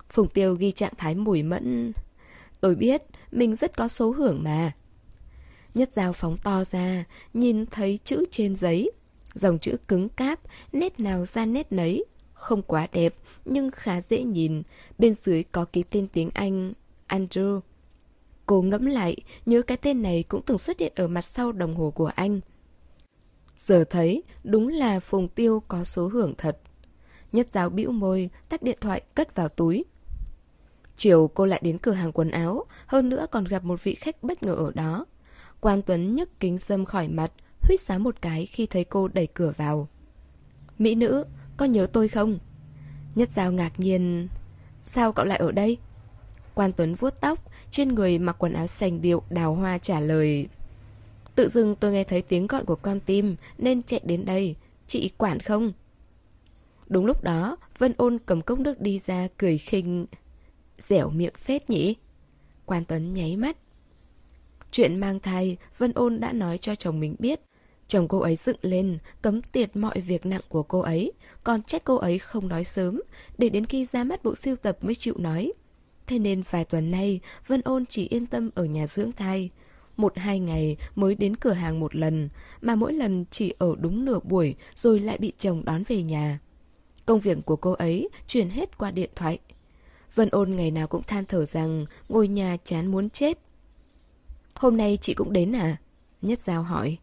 Phùng 0.09 0.29
Tiêu 0.29 0.55
ghi 0.55 0.73
trạng 0.73 0.95
thái 0.99 1.15
mùi 1.15 1.43
mẫn. 1.43 1.93
Tôi 2.61 2.75
biết, 2.75 3.03
mình 3.33 3.57
rất 3.57 3.77
có 3.77 3.89
số 3.89 4.11
hưởng 4.11 4.43
mà. 4.43 4.73
Nhất 5.75 5.93
dao 5.93 6.13
phóng 6.13 6.37
to 6.45 6.65
ra, 6.65 7.05
nhìn 7.35 7.67
thấy 7.67 7.99
chữ 8.05 8.25
trên 8.31 8.57
giấy. 8.57 8.91
Dòng 9.35 9.59
chữ 9.59 9.77
cứng 9.89 10.09
cáp, 10.09 10.41
nét 10.73 11.01
nào 11.01 11.27
ra 11.27 11.47
nét 11.47 11.73
nấy. 11.73 12.05
Không 12.33 12.63
quá 12.63 12.87
đẹp, 12.93 13.15
nhưng 13.45 13.71
khá 13.71 14.01
dễ 14.01 14.23
nhìn. 14.23 14.63
Bên 14.99 15.15
dưới 15.15 15.43
có 15.43 15.65
ký 15.65 15.83
tên 15.83 16.09
tiếng 16.13 16.31
Anh, 16.35 16.73
Andrew. 17.09 17.61
Cô 18.47 18.63
ngẫm 18.63 18.87
lại, 18.87 19.17
nhớ 19.47 19.63
cái 19.63 19.77
tên 19.77 20.03
này 20.03 20.25
cũng 20.29 20.43
từng 20.47 20.59
xuất 20.59 20.81
hiện 20.81 20.93
ở 20.97 21.09
mặt 21.09 21.25
sau 21.25 21.53
đồng 21.53 21.75
hồ 21.75 21.91
của 21.91 22.11
anh. 22.15 22.41
Giờ 23.57 23.85
thấy, 23.91 24.23
đúng 24.45 24.69
là 24.69 25.01
Phùng 25.01 25.29
Tiêu 25.29 25.63
có 25.69 25.85
số 25.85 26.09
hưởng 26.09 26.35
thật. 26.39 26.59
Nhất 27.33 27.47
giáo 27.53 27.71
bĩu 27.71 27.93
môi, 27.93 28.31
tắt 28.49 28.63
điện 28.63 28.79
thoại 28.81 29.03
cất 29.15 29.35
vào 29.35 29.49
túi. 29.49 29.85
Chiều 31.03 31.31
cô 31.35 31.47
lại 31.47 31.61
đến 31.65 31.79
cửa 31.79 31.93
hàng 31.93 32.13
quần 32.13 32.31
áo, 32.31 32.65
hơn 32.87 33.09
nữa 33.09 33.27
còn 33.31 33.45
gặp 33.45 33.65
một 33.65 33.85
vị 33.85 33.95
khách 33.95 34.23
bất 34.23 34.43
ngờ 34.43 34.55
ở 34.55 34.73
đó. 34.75 35.07
Quan 35.61 35.83
Tuấn 35.83 36.15
nhấc 36.15 36.41
kính 36.41 36.59
dâm 36.59 36.85
khỏi 36.85 37.09
mặt, 37.09 37.33
huýt 37.61 37.81
sáo 37.81 37.99
một 37.99 38.15
cái 38.21 38.47
khi 38.47 38.67
thấy 38.67 38.85
cô 38.85 39.09
đẩy 39.09 39.27
cửa 39.27 39.53
vào. 39.57 39.89
Mỹ 40.79 40.95
nữ, 40.95 41.25
có 41.57 41.65
nhớ 41.65 41.87
tôi 41.87 42.09
không? 42.09 42.39
Nhất 43.15 43.29
Giao 43.33 43.53
ngạc 43.53 43.81
nhiên. 43.81 44.29
Sao 44.83 45.13
cậu 45.13 45.25
lại 45.25 45.39
ở 45.39 45.53
đây? 45.53 45.77
Quan 46.55 46.73
Tuấn 46.73 46.95
vuốt 46.95 47.21
tóc, 47.21 47.39
trên 47.71 47.95
người 47.95 48.19
mặc 48.19 48.37
quần 48.39 48.53
áo 48.53 48.67
sành 48.67 49.03
điệu 49.03 49.23
đào 49.31 49.55
hoa 49.55 49.79
trả 49.79 50.01
lời. 50.01 50.49
Tự 51.35 51.49
dưng 51.49 51.77
tôi 51.77 51.93
nghe 51.93 52.05
thấy 52.05 52.23
tiếng 52.23 52.47
gọi 52.47 52.65
của 52.65 52.77
con 52.77 53.01
tim 53.01 53.37
nên 53.59 53.83
chạy 53.83 54.01
đến 54.05 54.25
đây. 54.25 54.57
Chị 54.87 55.11
quản 55.19 55.41
không? 55.41 55.73
Đúng 56.87 57.07
lúc 57.07 57.25
đó, 57.25 57.57
Vân 57.79 57.95
ôn 57.97 58.19
cầm 58.27 58.43
cốc 58.43 58.59
nước 58.59 58.81
đi 58.81 58.99
ra 58.99 59.29
cười 59.37 59.59
khinh. 59.59 60.07
Dẻo 60.79 61.11
miệng 61.11 61.35
phết 61.35 61.71
nhỉ? 61.71 61.95
Quan 62.67 62.85
Tuấn 62.85 63.15
nháy 63.15 63.37
mắt. 63.37 63.57
Chuyện 64.71 65.01
mang 65.01 65.21
thai, 65.21 65.57
Vân 65.79 65.93
ôn 65.95 66.21
đã 66.21 66.33
nói 66.33 66.59
cho 66.59 66.75
chồng 66.75 67.01
mình 67.01 67.17
biết. 67.19 67.41
Chồng 67.89 68.09
cô 68.09 68.19
ấy 68.19 68.37
dựng 68.37 68.57
lên, 68.63 68.99
cấm 69.23 69.43
tiệt 69.43 69.77
mọi 69.77 70.01
việc 70.01 70.27
nặng 70.27 70.41
của 70.49 70.63
cô 70.63 70.81
ấy, 70.81 71.13
còn 71.45 71.63
trách 71.63 71.85
cô 71.85 71.97
ấy 71.97 72.19
không 72.19 72.49
nói 72.49 72.65
sớm, 72.65 73.03
để 73.39 73.49
đến 73.49 73.67
khi 73.67 73.85
ra 73.85 74.05
mắt 74.05 74.25
bộ 74.25 74.35
siêu 74.35 74.57
tập 74.57 74.79
mới 74.81 74.95
chịu 74.95 75.15
nói. 75.19 75.53
Thế 76.07 76.19
nên 76.19 76.43
vài 76.51 76.65
tuần 76.65 76.91
nay, 76.91 77.21
Vân 77.47 77.61
ôn 77.65 77.87
chỉ 77.87 78.09
yên 78.09 78.27
tâm 78.27 78.51
ở 78.55 78.65
nhà 78.65 78.87
dưỡng 78.87 79.13
thai. 79.13 79.51
Một 79.97 80.19
hai 80.19 80.41
ngày 80.41 80.77
mới 80.95 81.15
đến 81.15 81.37
cửa 81.37 81.53
hàng 81.53 81.81
một 81.81 81.95
lần, 81.95 82.29
mà 82.61 82.75
mỗi 82.75 82.93
lần 82.93 83.25
chỉ 83.31 83.55
ở 83.59 83.75
đúng 83.81 84.05
nửa 84.05 84.21
buổi 84.25 84.55
rồi 84.75 85.01
lại 85.01 85.19
bị 85.19 85.33
chồng 85.39 85.65
đón 85.65 85.83
về 85.89 86.03
nhà. 86.03 86.39
Công 87.07 87.21
việc 87.21 87.39
của 87.45 87.57
cô 87.57 87.73
ấy 87.73 88.09
chuyển 88.27 88.51
hết 88.51 88.79
qua 88.79 88.91
điện 88.91 89.11
thoại. 89.17 89.39
Vân 90.15 90.29
ôn 90.33 90.57
ngày 90.57 90.71
nào 90.71 90.87
cũng 90.87 91.03
than 91.03 91.27
thở 91.27 91.47
rằng 91.47 91.85
ngồi 92.09 92.29
nhà 92.29 92.57
chán 92.65 92.87
muốn 92.87 93.11
chết. 93.11 93.39
Hôm 94.55 94.77
nay 94.77 94.99
chị 95.01 95.15
cũng 95.15 95.33
đến 95.33 95.53
à? 95.53 95.77
Nhất 96.23 96.39
Giao 96.39 96.63
hỏi. 96.63 96.99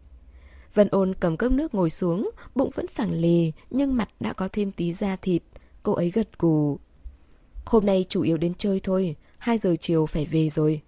Vân 0.74 0.88
ôn 0.92 1.14
cầm 1.20 1.38
cốc 1.38 1.52
nước 1.52 1.76
ngồi 1.76 1.90
xuống, 1.90 2.32
bụng 2.56 2.70
vẫn 2.76 2.88
phẳng 2.88 3.12
lì, 3.12 3.52
nhưng 3.70 3.96
mặt 3.96 4.10
đã 4.20 4.34
có 4.34 4.50
thêm 4.52 4.72
tí 4.72 4.94
da 4.94 5.16
thịt. 5.16 5.44
Cô 5.84 5.94
ấy 5.94 6.12
gật 6.12 6.40
gù. 6.40 6.80
Hôm 7.66 7.86
nay 7.86 8.06
chủ 8.10 8.22
yếu 8.22 8.38
đến 8.38 8.54
chơi 8.54 8.80
thôi, 8.84 9.16
2 9.38 9.58
giờ 9.58 9.76
chiều 9.80 10.06
phải 10.06 10.26
về 10.26 10.50
rồi. 10.50 10.82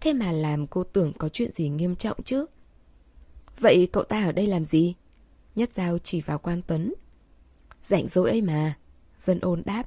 Thế 0.00 0.12
mà 0.12 0.32
làm 0.32 0.66
cô 0.66 0.84
tưởng 0.84 1.12
có 1.18 1.28
chuyện 1.28 1.50
gì 1.54 1.68
nghiêm 1.68 1.96
trọng 1.96 2.22
chứ. 2.22 2.46
Vậy 3.58 3.88
cậu 3.92 4.02
ta 4.02 4.24
ở 4.24 4.32
đây 4.32 4.46
làm 4.46 4.64
gì? 4.64 4.94
Nhất 5.54 5.72
Giao 5.72 5.98
chỉ 5.98 6.20
vào 6.20 6.38
Quan 6.38 6.62
Tuấn. 6.66 6.94
Rảnh 7.82 8.08
rỗi 8.08 8.30
ấy 8.30 8.42
mà. 8.42 8.74
Vân 9.24 9.40
ôn 9.40 9.62
đáp. 9.64 9.82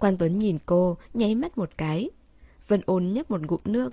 Quan 0.00 0.16
Tuấn 0.18 0.38
nhìn 0.38 0.58
cô, 0.66 0.96
nháy 1.14 1.34
mắt 1.34 1.58
một 1.58 1.70
cái. 1.76 2.10
Vân 2.68 2.80
ôn 2.86 3.12
nhấp 3.12 3.30
một 3.30 3.40
ngụm 3.42 3.60
nước. 3.64 3.92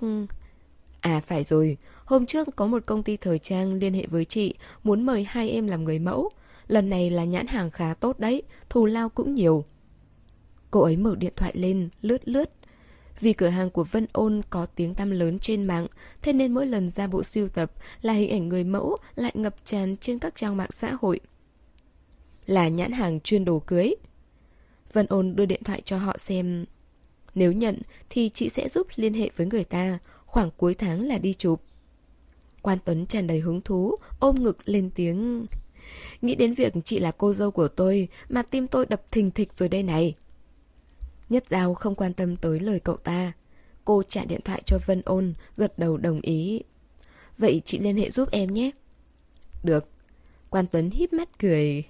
À 1.00 1.20
phải 1.26 1.44
rồi, 1.44 1.76
hôm 2.04 2.26
trước 2.26 2.48
có 2.56 2.66
một 2.66 2.82
công 2.86 3.02
ty 3.02 3.16
thời 3.16 3.38
trang 3.38 3.74
liên 3.74 3.94
hệ 3.94 4.06
với 4.06 4.24
chị, 4.24 4.54
muốn 4.82 5.02
mời 5.02 5.24
hai 5.24 5.50
em 5.50 5.66
làm 5.66 5.84
người 5.84 5.98
mẫu. 5.98 6.30
Lần 6.68 6.90
này 6.90 7.10
là 7.10 7.24
nhãn 7.24 7.46
hàng 7.46 7.70
khá 7.70 7.94
tốt 7.94 8.18
đấy, 8.18 8.42
thù 8.68 8.86
lao 8.86 9.08
cũng 9.08 9.34
nhiều. 9.34 9.64
Cô 10.70 10.80
ấy 10.80 10.96
mở 10.96 11.16
điện 11.16 11.32
thoại 11.36 11.52
lên, 11.54 11.88
lướt 12.02 12.28
lướt. 12.28 12.50
Vì 13.20 13.32
cửa 13.32 13.48
hàng 13.48 13.70
của 13.70 13.84
Vân 13.84 14.06
Ôn 14.12 14.42
có 14.50 14.66
tiếng 14.66 14.94
tăm 14.94 15.10
lớn 15.10 15.38
trên 15.38 15.64
mạng, 15.64 15.86
thế 16.22 16.32
nên 16.32 16.54
mỗi 16.54 16.66
lần 16.66 16.90
ra 16.90 17.06
bộ 17.06 17.22
siêu 17.22 17.48
tập 17.48 17.72
là 18.02 18.12
hình 18.12 18.30
ảnh 18.30 18.48
người 18.48 18.64
mẫu 18.64 18.96
lại 19.14 19.32
ngập 19.34 19.54
tràn 19.64 19.96
trên 19.96 20.18
các 20.18 20.36
trang 20.36 20.56
mạng 20.56 20.70
xã 20.72 20.96
hội. 21.00 21.20
Là 22.46 22.68
nhãn 22.68 22.92
hàng 22.92 23.20
chuyên 23.20 23.44
đồ 23.44 23.58
cưới. 23.58 23.94
Vân 24.92 25.06
Ôn 25.08 25.36
đưa 25.36 25.46
điện 25.46 25.64
thoại 25.64 25.82
cho 25.84 25.98
họ 25.98 26.18
xem. 26.18 26.64
Nếu 27.34 27.52
nhận 27.52 27.78
thì 28.10 28.30
chị 28.34 28.48
sẽ 28.48 28.68
giúp 28.68 28.86
liên 28.96 29.14
hệ 29.14 29.30
với 29.36 29.46
người 29.46 29.64
ta, 29.64 29.98
khoảng 30.26 30.50
cuối 30.56 30.74
tháng 30.74 31.06
là 31.06 31.18
đi 31.18 31.34
chụp. 31.34 31.62
Quan 32.62 32.78
Tuấn 32.84 33.06
tràn 33.06 33.26
đầy 33.26 33.40
hứng 33.40 33.60
thú, 33.60 33.96
ôm 34.18 34.42
ngực 34.42 34.58
lên 34.64 34.90
tiếng. 34.94 35.46
Nghĩ 36.22 36.34
đến 36.34 36.54
việc 36.54 36.72
chị 36.84 36.98
là 36.98 37.10
cô 37.10 37.32
dâu 37.32 37.50
của 37.50 37.68
tôi 37.68 38.08
mà 38.28 38.42
tim 38.42 38.66
tôi 38.66 38.86
đập 38.86 39.02
thình 39.10 39.30
thịch 39.30 39.48
rồi 39.56 39.68
đây 39.68 39.82
này. 39.82 40.14
Nhất 41.28 41.44
Giao 41.48 41.74
không 41.74 41.94
quan 41.94 42.12
tâm 42.12 42.36
tới 42.36 42.60
lời 42.60 42.80
cậu 42.80 42.96
ta. 42.96 43.32
Cô 43.84 44.02
trả 44.08 44.24
điện 44.24 44.40
thoại 44.44 44.62
cho 44.66 44.78
Vân 44.86 45.02
Ôn, 45.04 45.34
gật 45.56 45.78
đầu 45.78 45.96
đồng 45.96 46.20
ý. 46.20 46.62
Vậy 47.38 47.62
chị 47.64 47.78
liên 47.78 47.96
hệ 47.96 48.10
giúp 48.10 48.28
em 48.30 48.52
nhé. 48.52 48.70
Được. 49.62 49.88
Quan 50.50 50.66
Tuấn 50.72 50.90
híp 50.90 51.12
mắt 51.12 51.38
cười. 51.38 51.84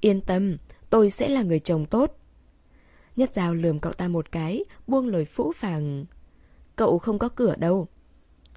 Yên 0.00 0.20
tâm, 0.20 0.56
tôi 0.90 1.10
sẽ 1.10 1.28
là 1.28 1.42
người 1.42 1.58
chồng 1.58 1.86
tốt. 1.86 2.18
Nhất 3.18 3.34
dao 3.34 3.54
lườm 3.54 3.78
cậu 3.78 3.92
ta 3.92 4.08
một 4.08 4.32
cái, 4.32 4.64
buông 4.86 5.06
lời 5.06 5.24
phũ 5.24 5.52
phàng. 5.52 6.04
Cậu 6.76 6.98
không 6.98 7.18
có 7.18 7.28
cửa 7.28 7.54
đâu. 7.56 7.88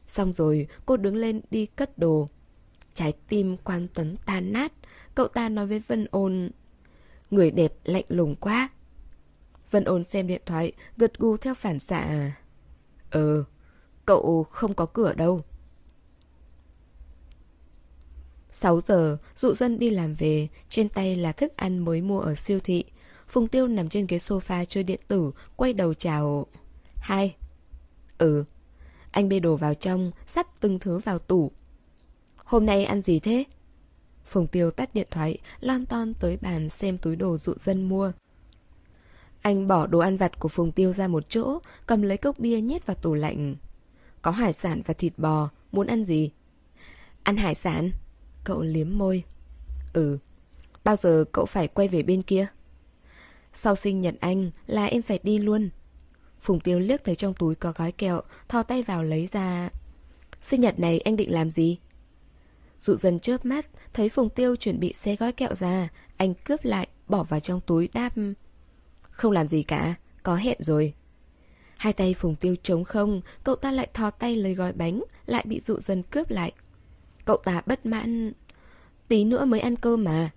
Xong 0.07 0.33
rồi, 0.33 0.67
cô 0.85 0.97
đứng 0.97 1.15
lên 1.15 1.41
đi 1.51 1.65
cất 1.65 1.97
đồ. 1.97 2.29
Trái 2.93 3.13
tim 3.29 3.57
quan 3.57 3.87
tuấn 3.93 4.15
tan 4.25 4.53
nát. 4.53 4.71
Cậu 5.15 5.27
ta 5.27 5.49
nói 5.49 5.67
với 5.67 5.79
Vân 5.79 6.07
ôn. 6.11 6.51
Người 7.31 7.51
đẹp 7.51 7.73
lạnh 7.83 8.05
lùng 8.07 8.35
quá. 8.35 8.69
Vân 9.71 9.83
ôn 9.83 10.03
xem 10.03 10.27
điện 10.27 10.41
thoại, 10.45 10.71
gật 10.97 11.17
gù 11.17 11.37
theo 11.37 11.53
phản 11.53 11.79
xạ. 11.79 12.31
Ờ, 13.09 13.43
cậu 14.05 14.43
không 14.43 14.73
có 14.73 14.85
cửa 14.85 15.13
đâu. 15.13 15.43
6 18.51 18.81
giờ, 18.81 19.17
dụ 19.35 19.53
dân 19.53 19.79
đi 19.79 19.89
làm 19.89 20.15
về, 20.15 20.47
trên 20.69 20.89
tay 20.89 21.15
là 21.15 21.31
thức 21.31 21.57
ăn 21.57 21.79
mới 21.79 22.01
mua 22.01 22.19
ở 22.19 22.35
siêu 22.35 22.59
thị. 22.63 22.85
Phùng 23.31 23.47
Tiêu 23.47 23.67
nằm 23.67 23.89
trên 23.89 24.07
ghế 24.07 24.17
sofa 24.17 24.65
chơi 24.65 24.83
điện 24.83 24.99
tử, 25.07 25.31
quay 25.55 25.73
đầu 25.73 25.93
chào. 25.93 26.45
Hai. 26.95 27.35
Ừ. 28.17 28.43
Anh 29.11 29.29
bê 29.29 29.39
đồ 29.39 29.55
vào 29.55 29.73
trong, 29.73 30.11
sắp 30.27 30.47
từng 30.59 30.79
thứ 30.79 30.99
vào 30.99 31.19
tủ. 31.19 31.51
Hôm 32.35 32.65
nay 32.65 32.85
ăn 32.85 33.01
gì 33.01 33.19
thế? 33.19 33.43
Phùng 34.25 34.47
Tiêu 34.47 34.71
tắt 34.71 34.93
điện 34.93 35.07
thoại, 35.11 35.37
lon 35.59 35.85
ton 35.85 36.13
tới 36.13 36.37
bàn 36.41 36.69
xem 36.69 36.97
túi 36.97 37.15
đồ 37.15 37.37
dụ 37.37 37.53
dân 37.57 37.89
mua. 37.89 38.11
Anh 39.41 39.67
bỏ 39.67 39.87
đồ 39.87 39.99
ăn 39.99 40.17
vặt 40.17 40.39
của 40.39 40.49
Phùng 40.49 40.71
Tiêu 40.71 40.93
ra 40.93 41.07
một 41.07 41.29
chỗ, 41.29 41.59
cầm 41.85 42.01
lấy 42.01 42.17
cốc 42.17 42.39
bia 42.39 42.61
nhét 42.61 42.85
vào 42.85 42.95
tủ 42.95 43.13
lạnh. 43.13 43.55
Có 44.21 44.31
hải 44.31 44.53
sản 44.53 44.81
và 44.85 44.93
thịt 44.93 45.13
bò, 45.17 45.49
muốn 45.71 45.87
ăn 45.87 46.05
gì? 46.05 46.31
Ăn 47.23 47.37
hải 47.37 47.55
sản? 47.55 47.91
Cậu 48.43 48.61
liếm 48.61 48.97
môi. 48.97 49.23
Ừ. 49.93 50.17
Bao 50.83 50.95
giờ 50.95 51.25
cậu 51.31 51.45
phải 51.45 51.67
quay 51.67 51.87
về 51.87 52.03
bên 52.03 52.21
kia? 52.21 52.47
Sau 53.53 53.75
sinh 53.75 54.01
nhật 54.01 54.15
anh 54.19 54.51
là 54.67 54.85
em 54.85 55.01
phải 55.01 55.19
đi 55.23 55.39
luôn. 55.39 55.69
Phùng 56.39 56.59
Tiêu 56.59 56.79
liếc 56.79 57.03
thấy 57.03 57.15
trong 57.15 57.33
túi 57.33 57.55
có 57.55 57.73
gói 57.75 57.91
kẹo, 57.91 58.21
thò 58.47 58.63
tay 58.63 58.83
vào 58.83 59.03
lấy 59.03 59.29
ra. 59.31 59.69
Sinh 60.41 60.61
nhật 60.61 60.79
này 60.79 60.99
anh 60.99 61.15
định 61.15 61.31
làm 61.31 61.49
gì? 61.49 61.79
Dụ 62.79 62.95
dần 62.95 63.19
chớp 63.19 63.45
mắt, 63.45 63.65
thấy 63.93 64.09
Phùng 64.09 64.29
Tiêu 64.29 64.55
chuẩn 64.55 64.79
bị 64.79 64.93
xe 64.93 65.15
gói 65.15 65.31
kẹo 65.31 65.55
ra, 65.55 65.89
anh 66.17 66.33
cướp 66.33 66.65
lại, 66.65 66.87
bỏ 67.07 67.23
vào 67.23 67.39
trong 67.39 67.61
túi 67.61 67.89
đáp. 67.93 68.13
Không 69.01 69.31
làm 69.31 69.47
gì 69.47 69.63
cả, 69.63 69.95
có 70.23 70.35
hẹn 70.35 70.57
rồi. 70.59 70.93
Hai 71.77 71.93
tay 71.93 72.13
Phùng 72.13 72.35
Tiêu 72.35 72.55
trống 72.63 72.83
không, 72.83 73.21
cậu 73.43 73.55
ta 73.55 73.71
lại 73.71 73.87
thò 73.93 74.09
tay 74.11 74.35
lấy 74.35 74.53
gói 74.53 74.73
bánh, 74.73 75.03
lại 75.25 75.43
bị 75.47 75.59
dụ 75.59 75.79
dần 75.79 76.03
cướp 76.03 76.29
lại. 76.29 76.51
Cậu 77.25 77.37
ta 77.37 77.61
bất 77.65 77.85
mãn. 77.85 78.33
Tí 79.07 79.23
nữa 79.23 79.45
mới 79.45 79.59
ăn 79.59 79.75
cơm 79.75 80.03
mà. 80.03 80.31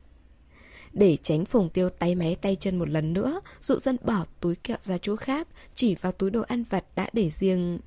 Để 0.95 1.17
tránh 1.23 1.45
Phùng 1.45 1.69
Tiêu 1.69 1.89
tay 1.89 2.15
máy 2.15 2.37
tay 2.43 2.57
chân 2.61 2.79
một 2.79 2.89
lần 2.89 3.13
nữa, 3.13 3.41
dụ 3.61 3.79
dân 3.79 3.97
bỏ 4.03 4.25
túi 4.41 4.57
kẹo 4.57 4.77
ra 4.81 4.99
chỗ 4.99 5.17
khác, 5.17 5.49
chỉ 5.75 5.95
vào 5.95 6.13
túi 6.13 6.31
đồ 6.31 6.43
ăn 6.43 6.65
vặt 6.71 6.85
đã 6.95 7.11
để 7.13 7.31
riêng. 7.31 7.79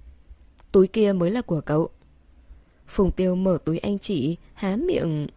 Túi 0.72 0.88
kia 0.88 1.14
mới 1.14 1.32
là 1.32 1.42
của 1.42 1.62
cậu. 1.62 1.90
Phùng 2.88 3.12
Tiêu 3.12 3.36
mở 3.36 3.58
túi 3.66 3.78
anh 3.78 4.00
chỉ, 4.00 4.38
há 4.54 4.76
miệng. 4.76 5.28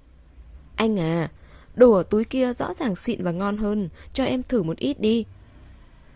Anh 0.77 0.99
à, 0.99 1.31
Đồ 1.75 1.93
ở 1.93 2.03
túi 2.03 2.25
kia 2.25 2.53
rõ 2.53 2.75
ràng 2.75 2.97
xịn 2.97 3.25
và 3.25 3.31
ngon 3.31 3.57
hơn 3.57 3.89
Cho 4.13 4.25
em 4.25 4.43
thử 4.43 4.63
một 4.63 4.77
ít 4.77 5.01
đi 5.01 5.25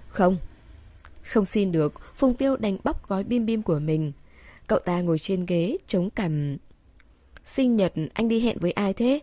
Không 0.09 0.38
Không 1.22 1.44
xin 1.44 1.72
được 1.72 1.92
Phùng 2.14 2.34
Tiêu 2.34 2.57
đành 2.57 2.76
bóc 2.84 3.09
gói 3.09 3.24
bim 3.24 3.46
bim 3.46 3.62
của 3.62 3.78
mình 3.78 4.12
Cậu 4.66 4.78
ta 4.78 5.00
ngồi 5.00 5.18
trên 5.18 5.46
ghế 5.46 5.76
chống 5.86 6.11
cằm 6.11 6.57
Sinh 7.44 7.76
nhật 7.76 7.92
anh 8.14 8.28
đi 8.28 8.40
hẹn 8.40 8.59
với 8.59 8.72
ai 8.72 8.94
thế? 8.94 9.20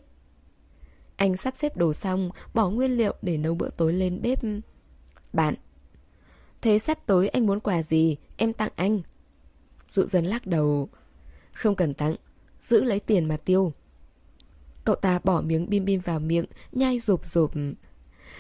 Anh 1.22 1.38
sắp 1.38 1.58
xếp 1.58 1.78
đồ 1.78 1.94
xong, 1.94 2.30
Bỏ 2.54 2.70
nguyên 2.70 2.98
liệu 2.98 3.14
để 3.22 3.38
nấu 3.38 3.56
bữa 3.56 3.70
tối 3.70 3.94
lên 3.94 4.22
bếp. 4.22 4.40
Bạn, 5.34 5.56
Thế 6.62 6.80
sắp 6.80 7.06
tối 7.06 7.28
anh 7.28 7.46
muốn 7.46 7.60
quà 7.60 7.84
gì? 7.84 8.18
Em 8.38 8.54
tặng 8.54 8.72
anh. 8.76 9.02
Dụ 9.88 10.06
dân 10.06 10.26
lắc 10.26 10.48
đầu. 10.48 10.90
Không 11.54 11.76
cần 11.76 11.94
tặng, 11.94 12.16
Giữ 12.60 12.84
lấy 12.84 13.00
tiền 13.00 13.26
mà 13.26 13.38
tiêu. 13.38 13.74
Cậu 14.86 14.96
ta 14.96 15.20
bỏ 15.24 15.42
miếng 15.42 15.70
bim 15.70 15.86
bim 15.86 16.00
vào 16.00 16.20
miệng, 16.20 16.46
Nhai 16.72 17.00
rụp 17.00 17.26
rụp 17.26 17.52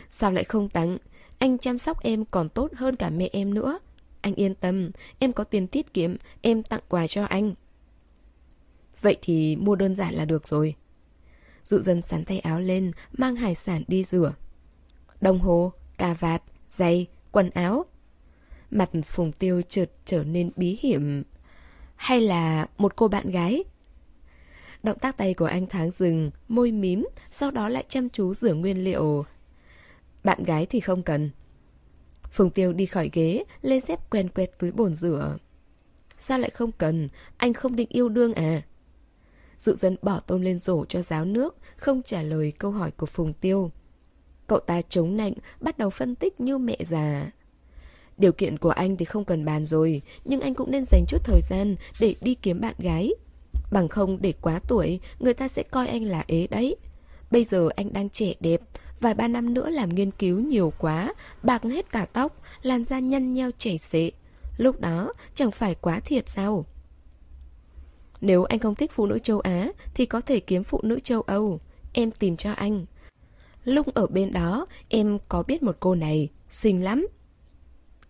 Sao 0.09 0.32
lại 0.32 0.43
không 0.43 0.69
tặng? 0.69 0.97
Anh 1.39 1.57
chăm 1.57 1.77
sóc 1.77 2.03
em 2.03 2.25
còn 2.25 2.49
tốt 2.49 2.71
hơn 2.75 2.95
cả 2.95 3.09
mẹ 3.09 3.29
em 3.32 3.53
nữa. 3.53 3.79
Anh 4.21 4.36
yên 4.36 4.55
tâm, 4.55 4.91
Em 5.19 5.34
có 5.34 5.43
tiền 5.43 5.67
tiết 5.67 5.93
kiệm, 5.93 6.15
Em 6.41 6.63
tặng 6.63 6.82
quà 6.89 7.07
cho 7.07 7.23
anh. 7.23 7.53
Vậy 9.01 9.17
thì 9.21 9.55
mua 9.55 9.75
đơn 9.75 9.95
giản 9.95 10.13
là 10.13 10.25
được 10.25 10.47
rồi. 10.47 10.75
Dụ 11.66 11.80
dân 11.80 12.01
sắn 12.01 12.26
tay 12.26 12.39
áo 12.39 12.59
lên 12.59 12.91
Mang 13.18 13.36
hải 13.36 13.55
sản 13.55 13.84
đi 13.88 14.03
rửa 14.03 14.34
Đồng 15.22 15.39
hồ, 15.39 15.74
cà 15.97 16.14
vạt, 16.14 16.43
giày, 16.70 17.07
quần 17.32 17.49
áo 17.49 17.86
Mặt 18.72 18.89
phùng 19.05 19.32
tiêu 19.32 19.62
chợt 19.62 19.91
trở 20.05 20.24
nên 20.24 20.51
bí 20.55 20.78
hiểm 20.82 21.24
Hay 21.95 22.22
là 22.22 22.68
một 22.78 22.95
cô 22.95 23.07
bạn 23.07 23.32
gái 23.32 23.64
Động 24.84 24.99
tác 24.99 25.18
tay 25.18 25.34
của 25.34 25.45
anh 25.45 25.68
tháng 25.68 25.91
dừng, 25.91 26.32
môi 26.47 26.72
mím, 26.72 27.07
sau 27.32 27.51
đó 27.51 27.70
lại 27.70 27.86
chăm 27.88 28.09
chú 28.09 28.34
rửa 28.34 28.53
nguyên 28.53 28.84
liệu. 28.84 29.26
Bạn 30.24 30.43
gái 30.43 30.66
thì 30.66 30.80
không 30.80 31.03
cần. 31.03 31.30
Phùng 32.32 32.49
Tiêu 32.49 32.74
đi 32.74 32.86
khỏi 32.86 33.09
ghế, 33.14 33.43
lên 33.62 33.82
xếp 33.82 33.99
quen 34.09 34.30
quẹt 34.30 34.51
túi 34.59 34.72
bồn 34.72 34.93
rửa. 34.93 35.38
Sao 36.18 36.39
lại 36.39 36.49
không 36.49 36.72
cần, 36.72 37.09
anh 37.38 37.53
không 37.53 37.76
định 37.76 37.89
yêu 37.89 38.09
đương 38.09 38.34
à? 38.34 38.62
Dụ 39.62 39.74
dân 39.76 39.95
bỏ 40.01 40.20
tôm 40.20 40.41
lên 40.41 40.59
rổ 40.59 40.86
cho 40.86 41.01
ráo 41.01 41.26
nước, 41.26 41.55
không 41.78 42.01
trả 42.03 42.22
lời 42.22 42.53
câu 42.57 42.72
hỏi 42.72 42.91
của 42.91 43.05
Phùng 43.05 43.34
Tiêu. 43.34 43.72
Cậu 44.47 44.59
ta 44.59 44.82
chống 44.82 45.18
nạnh, 45.18 45.34
bắt 45.59 45.78
đầu 45.78 45.89
phân 45.89 46.16
tích 46.16 46.39
như 46.39 46.57
mẹ 46.57 46.78
già. 46.80 47.32
Điều 48.18 48.32
kiện 48.32 48.57
của 48.57 48.70
anh 48.70 48.97
thì 48.97 49.05
không 49.05 49.26
cần 49.26 49.45
bàn 49.45 49.66
rồi, 49.66 50.01
nhưng 50.26 50.41
anh 50.41 50.53
cũng 50.53 50.72
nên 50.72 50.86
dành 50.86 51.05
chút 51.07 51.18
thời 51.24 51.41
gian 51.49 51.76
để 51.99 52.16
đi 52.22 52.36
kiếm 52.36 52.62
bạn 52.62 52.76
gái. 52.78 53.12
Bằng 53.72 53.88
không 53.88 54.22
để 54.22 54.34
quá 54.41 54.59
tuổi, 54.68 54.99
người 55.20 55.34
ta 55.34 55.47
sẽ 55.47 55.64
coi 55.64 55.88
anh 55.88 56.03
là 56.03 56.24
ế 56.28 56.47
đấy. 56.47 56.76
Bây 57.32 57.43
giờ 57.43 57.70
anh 57.76 57.93
đang 57.93 58.09
trẻ 58.09 58.34
đẹp, 58.39 58.62
vài 58.99 59.14
ba 59.14 59.28
năm 59.28 59.53
nữa 59.53 59.70
làm 59.70 59.89
nghiên 59.89 60.12
cứu 60.12 60.39
nhiều 60.39 60.74
quá, 60.78 61.14
bạc 61.43 61.64
hết 61.64 61.91
cả 61.91 62.05
tóc, 62.05 62.41
làn 62.62 62.84
da 62.84 62.99
nhăn 62.99 63.34
nheo 63.34 63.51
chảy 63.57 63.78
xệ. 63.78 64.12
Lúc 64.57 64.80
đó 64.80 65.14
chẳng 65.36 65.51
phải 65.51 65.76
quá 65.76 65.99
thiệt 65.99 66.30
sao? 66.30 66.66
Nếu 68.22 68.43
anh 68.43 68.59
không 68.59 68.76
thích 68.76 68.91
phụ 68.91 69.05
nữ 69.05 69.19
châu 69.19 69.39
Á 69.39 69.69
thì 69.93 70.05
có 70.05 70.22
thể 70.22 70.39
kiếm 70.39 70.63
phụ 70.63 70.80
nữ 70.84 70.99
châu 70.99 71.22
Âu. 71.22 71.59
Em 71.93 72.11
tìm 72.11 72.38
cho 72.38 72.51
anh. 72.51 72.86
Lúc 73.63 73.93
ở 73.93 74.07
bên 74.07 74.34
đó, 74.34 74.65
em 74.89 75.17
có 75.30 75.43
biết 75.43 75.63
một 75.63 75.78
cô 75.80 75.95
này, 75.95 76.30
xinh 76.49 76.84
lắm. 76.84 77.07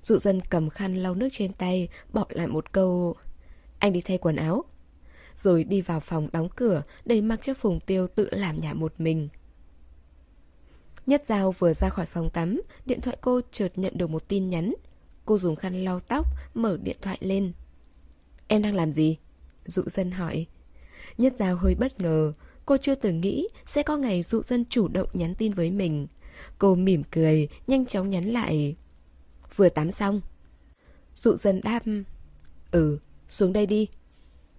Dụ 0.03 0.18
dân 0.18 0.41
cầm 0.49 0.70
khăn 0.70 0.95
lau 0.95 1.16
nước 1.16 1.28
trên 1.32 1.53
tay, 1.53 1.88
bỏ 2.14 2.26
lại 2.30 2.47
một 2.47 2.72
câu. 2.72 3.16
Anh 3.80 3.93
đi 3.93 4.01
thay 4.01 4.18
quần 4.18 4.36
áo. 4.36 4.64
Rồi 5.36 5.64
đi 5.64 5.82
vào 5.82 5.99
phòng 5.99 6.30
đóng 6.32 6.49
cửa, 6.55 6.84
để 7.05 7.22
mặc 7.22 7.39
cho 7.43 7.53
Phùng 7.53 7.80
Tiêu 7.80 8.07
tự 8.07 8.28
làm 8.32 8.62
nhà 8.62 8.74
một 8.74 8.93
mình. 8.97 9.30
Nhất 11.07 11.24
Giao 11.26 11.51
vừa 11.51 11.74
ra 11.74 11.89
khỏi 11.89 12.05
phòng 12.05 12.30
tắm, 12.30 12.62
điện 12.86 13.01
thoại 13.01 13.18
cô 13.22 13.41
chợt 13.51 13.72
nhận 13.76 13.97
được 13.97 14.09
một 14.09 14.28
tin 14.28 14.49
nhắn. 14.49 14.74
Cô 15.26 15.38
dùng 15.38 15.55
khăn 15.55 15.84
lau 15.84 15.99
tóc, 15.99 16.26
mở 16.53 16.78
điện 16.84 16.97
thoại 17.01 17.18
lên. 17.22 17.53
Em 18.47 18.62
đang 18.62 18.76
làm 18.76 18.91
gì? 18.91 19.18
Dụ 19.72 19.84
dân 19.86 20.11
hỏi. 20.11 20.45
Nhất 21.17 21.34
Giao 21.39 21.55
hơi 21.55 21.76
bất 21.76 21.99
ngờ, 21.99 22.34
cô 22.65 22.78
chưa 22.78 22.95
từng 22.95 23.22
nghĩ 23.22 23.47
sẽ 23.65 23.84
có 23.84 23.97
ngày 23.97 24.24
dụ 24.24 24.41
dân 24.43 24.65
chủ 24.69 24.88
động 24.88 25.09
nhắn 25.13 25.36
tin 25.36 25.51
với 25.51 25.72
mình. 25.72 26.07
Cô 26.57 26.76
mỉm 26.76 27.03
cười, 27.11 27.47
nhanh 27.67 27.86
chóng 27.86 28.09
nhắn 28.09 28.26
lại. 28.30 28.76
Vừa 29.55 29.69
tắm 29.69 29.91
xong. 29.91 30.22
Dụ 31.15 31.36
dân 31.36 31.61
đáp. 31.63 31.84
Ừ, 32.72 32.99
xuống 33.28 33.53
đây 33.53 33.65
đi. 33.65 33.88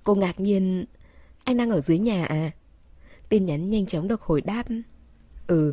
Cô 0.04 0.14
ngạc 0.14 0.40
nhiên. 0.40 0.84
Anh 1.44 1.56
đang 1.56 1.70
ở 1.70 1.80
dưới 1.80 1.98
nhà 1.98 2.24
à? 2.24 2.50
Tin 3.28 3.46
nhắn 3.46 3.70
nhanh 3.70 3.86
chóng 3.86 4.08
được 4.08 4.22
hồi 4.22 4.40
đáp. 4.40 4.64
Ừ. 5.46 5.72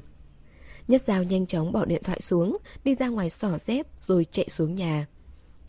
Nhất 0.88 1.04
Giao 1.08 1.24
nhanh 1.24 1.46
chóng 1.46 1.72
bỏ 1.72 1.86
điện 1.86 2.04
thoại 2.04 2.22
xuống, 2.22 2.58
đi 2.84 2.96
ra 2.96 3.08
ngoài 3.08 3.30
xỏ 3.30 3.58
dép 3.58 3.88
rồi 4.02 4.26
chạy 4.32 4.50
xuống 4.50 4.76
nhà. 4.76 5.08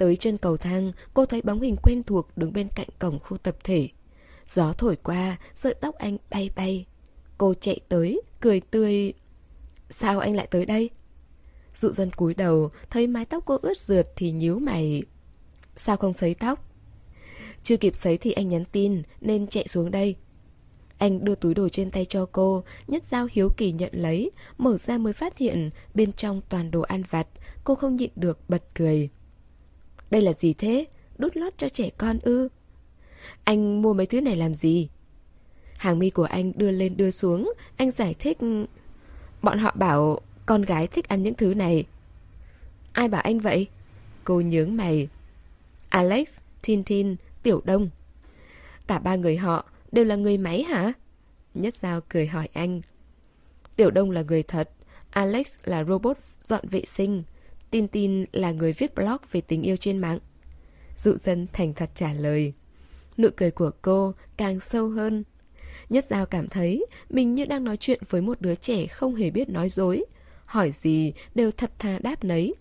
Tới 0.00 0.16
chân 0.16 0.38
cầu 0.38 0.56
thang, 0.56 0.92
cô 1.14 1.26
thấy 1.26 1.42
bóng 1.42 1.60
hình 1.60 1.76
quen 1.82 2.02
thuộc 2.02 2.36
đứng 2.36 2.52
bên 2.52 2.68
cạnh 2.74 2.88
cổng 2.98 3.18
khu 3.18 3.36
tập 3.36 3.56
thể. 3.64 3.88
Gió 4.48 4.72
thổi 4.72 4.96
qua, 4.96 5.36
sợi 5.54 5.74
tóc 5.74 5.94
anh 5.94 6.16
bay 6.30 6.50
bay. 6.56 6.86
Cô 7.38 7.54
chạy 7.54 7.80
tới, 7.88 8.22
cười 8.40 8.60
tươi. 8.60 9.12
Sao 9.90 10.18
anh 10.18 10.36
lại 10.36 10.48
tới 10.50 10.66
đây? 10.66 10.90
Dụ 11.74 11.92
dân 11.92 12.10
cúi 12.10 12.34
đầu, 12.34 12.70
thấy 12.90 13.06
mái 13.06 13.24
tóc 13.24 13.42
cô 13.46 13.58
ướt 13.62 13.78
rượt 13.78 14.06
thì 14.16 14.32
nhíu 14.32 14.58
mày. 14.58 15.02
Sao 15.76 15.96
không 15.96 16.14
sấy 16.14 16.34
tóc? 16.34 16.64
Chưa 17.62 17.76
kịp 17.76 17.94
sấy 17.94 18.18
thì 18.18 18.32
anh 18.32 18.48
nhắn 18.48 18.64
tin, 18.64 19.02
nên 19.20 19.46
chạy 19.46 19.68
xuống 19.68 19.90
đây. 19.90 20.16
Anh 20.98 21.24
đưa 21.24 21.34
túi 21.34 21.54
đồ 21.54 21.68
trên 21.68 21.90
tay 21.90 22.04
cho 22.04 22.26
cô, 22.32 22.64
nhất 22.88 23.04
dao 23.04 23.28
hiếu 23.32 23.48
kỳ 23.56 23.72
nhận 23.72 23.92
lấy, 23.92 24.30
mở 24.58 24.78
ra 24.78 24.98
mới 24.98 25.12
phát 25.12 25.38
hiện 25.38 25.70
bên 25.94 26.12
trong 26.12 26.40
toàn 26.48 26.70
đồ 26.70 26.80
ăn 26.80 27.02
vặt, 27.10 27.26
cô 27.64 27.74
không 27.74 27.96
nhịn 27.96 28.10
được 28.16 28.38
bật 28.48 28.62
cười. 28.74 29.10
Đây 30.10 30.22
là 30.22 30.32
gì 30.32 30.54
thế? 30.54 30.86
Đút 31.18 31.36
lót 31.36 31.58
cho 31.58 31.68
trẻ 31.68 31.90
con 31.98 32.18
ư? 32.22 32.48
Anh 33.44 33.82
mua 33.82 33.94
mấy 33.94 34.06
thứ 34.06 34.20
này 34.20 34.36
làm 34.36 34.54
gì? 34.54 34.88
Hàng 35.76 35.98
mi 35.98 36.10
của 36.10 36.24
anh 36.24 36.52
đưa 36.56 36.70
lên 36.70 36.96
đưa 36.96 37.10
xuống, 37.10 37.52
anh 37.76 37.90
giải 37.90 38.14
thích... 38.18 38.38
Bọn 39.42 39.58
họ 39.58 39.72
bảo 39.74 40.20
con 40.46 40.62
gái 40.62 40.86
thích 40.86 41.08
ăn 41.08 41.22
những 41.22 41.34
thứ 41.34 41.54
này. 41.54 41.84
Ai 42.92 43.08
bảo 43.08 43.20
anh 43.20 43.38
vậy? 43.38 43.68
Cô 44.24 44.40
nhướng 44.40 44.76
mày. 44.76 45.08
Alex, 45.88 46.38
Tintin, 46.62 47.16
Tiểu 47.42 47.62
Đông. 47.64 47.90
Cả 48.86 48.98
ba 48.98 49.16
người 49.16 49.36
họ 49.36 49.64
đều 49.92 50.04
là 50.04 50.16
người 50.16 50.38
máy 50.38 50.62
hả? 50.62 50.92
Nhất 51.54 51.74
Giao 51.76 52.00
cười 52.08 52.26
hỏi 52.26 52.48
anh. 52.52 52.80
Tiểu 53.76 53.90
Đông 53.90 54.10
là 54.10 54.22
người 54.22 54.42
thật, 54.42 54.70
Alex 55.10 55.58
là 55.64 55.84
robot 55.84 56.16
dọn 56.46 56.64
vệ 56.70 56.84
sinh, 56.84 57.22
Tin 57.70 57.88
Tin 57.88 58.24
là 58.32 58.52
người 58.52 58.72
viết 58.72 58.94
blog 58.94 59.16
về 59.32 59.40
tình 59.40 59.62
yêu 59.62 59.76
trên 59.76 59.98
mạng. 59.98 60.18
Dụ 60.96 61.16
dân 61.16 61.46
thành 61.52 61.74
thật 61.74 61.90
trả 61.94 62.12
lời. 62.12 62.52
Nụ 63.18 63.28
cười 63.36 63.50
của 63.50 63.70
cô 63.82 64.14
càng 64.36 64.60
sâu 64.60 64.88
hơn. 64.88 65.24
Nhất 65.88 66.06
Giao 66.10 66.26
cảm 66.26 66.48
thấy 66.48 66.86
mình 67.08 67.34
như 67.34 67.44
đang 67.44 67.64
nói 67.64 67.76
chuyện 67.76 68.02
với 68.08 68.22
một 68.22 68.40
đứa 68.40 68.54
trẻ 68.54 68.86
không 68.86 69.14
hề 69.14 69.30
biết 69.30 69.48
nói 69.48 69.68
dối. 69.68 70.04
Hỏi 70.44 70.70
gì 70.70 71.12
đều 71.34 71.50
thật 71.50 71.70
thà 71.78 71.98
đáp 71.98 72.24
nấy. 72.24 72.54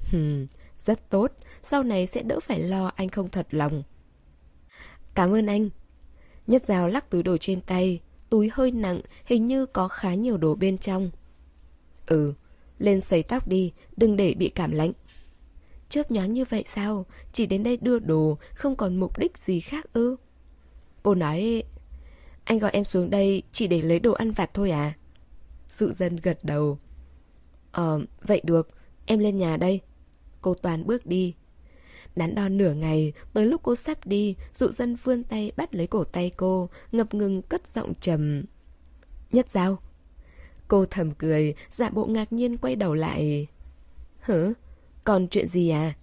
Hừm, 0.00 0.46
rất 0.78 1.10
tốt, 1.10 1.32
sau 1.62 1.82
này 1.82 2.06
sẽ 2.06 2.22
đỡ 2.22 2.40
phải 2.40 2.60
lo 2.60 2.90
anh 2.96 3.08
không 3.08 3.28
thật 3.28 3.46
lòng. 3.50 3.82
Cảm 5.14 5.34
ơn 5.34 5.46
anh. 5.46 5.70
Nhất 6.46 6.64
Giao 6.66 6.88
lắc 6.88 7.10
túi 7.10 7.22
đồ 7.22 7.36
trên 7.36 7.60
tay, 7.60 8.00
túi 8.30 8.50
hơi 8.52 8.70
nặng, 8.70 9.00
hình 9.24 9.46
như 9.46 9.66
có 9.66 9.88
khá 9.88 10.14
nhiều 10.14 10.36
đồ 10.36 10.54
bên 10.54 10.78
trong. 10.78 11.10
Ừ, 12.06 12.34
lên 12.80 13.00
sấy 13.00 13.22
tóc 13.22 13.48
đi, 13.48 13.72
đừng 13.96 14.16
để 14.16 14.34
bị 14.34 14.48
cảm 14.48 14.70
lạnh. 14.70 14.92
Chớp 15.88 16.10
nhoáng 16.10 16.32
như 16.32 16.44
vậy 16.44 16.64
sao? 16.66 17.06
Chỉ 17.32 17.46
đến 17.46 17.62
đây 17.62 17.76
đưa 17.76 17.98
đồ, 17.98 18.38
không 18.54 18.76
còn 18.76 18.96
mục 18.96 19.18
đích 19.18 19.38
gì 19.38 19.60
khác 19.60 19.92
ư? 19.92 20.16
Cô 21.02 21.14
nói... 21.14 21.62
Anh 22.44 22.58
gọi 22.58 22.70
em 22.70 22.84
xuống 22.84 23.10
đây 23.10 23.42
chỉ 23.52 23.66
để 23.66 23.82
lấy 23.82 24.00
đồ 24.00 24.12
ăn 24.12 24.30
vặt 24.30 24.50
thôi 24.54 24.70
à? 24.70 24.94
Sự 25.68 25.92
dân 25.92 26.16
gật 26.16 26.38
đầu. 26.42 26.78
Ờ, 27.72 28.00
vậy 28.22 28.40
được, 28.44 28.68
em 29.06 29.18
lên 29.18 29.38
nhà 29.38 29.56
đây. 29.56 29.80
Cô 30.40 30.54
Toàn 30.54 30.86
bước 30.86 31.06
đi. 31.06 31.34
Đắn 32.16 32.34
đo 32.34 32.48
nửa 32.48 32.74
ngày, 32.74 33.12
tới 33.32 33.46
lúc 33.46 33.60
cô 33.62 33.74
sắp 33.74 34.06
đi, 34.06 34.36
dụ 34.54 34.68
dân 34.68 34.96
vươn 35.04 35.24
tay 35.24 35.52
bắt 35.56 35.74
lấy 35.74 35.86
cổ 35.86 36.04
tay 36.04 36.30
cô, 36.36 36.68
ngập 36.92 37.14
ngừng 37.14 37.42
cất 37.42 37.66
giọng 37.66 37.92
trầm. 38.00 38.44
Nhất 39.32 39.50
giao. 39.50 39.78
Cô 40.70 40.86
thầm 40.90 41.10
cười, 41.10 41.54
giả 41.70 41.90
bộ 41.90 42.06
ngạc 42.06 42.32
nhiên 42.32 42.56
quay 42.56 42.76
đầu 42.76 42.94
lại. 42.94 43.46
Hử? 44.20 44.52
Còn 45.04 45.28
chuyện 45.28 45.48
gì 45.48 45.70
à? 45.70 45.94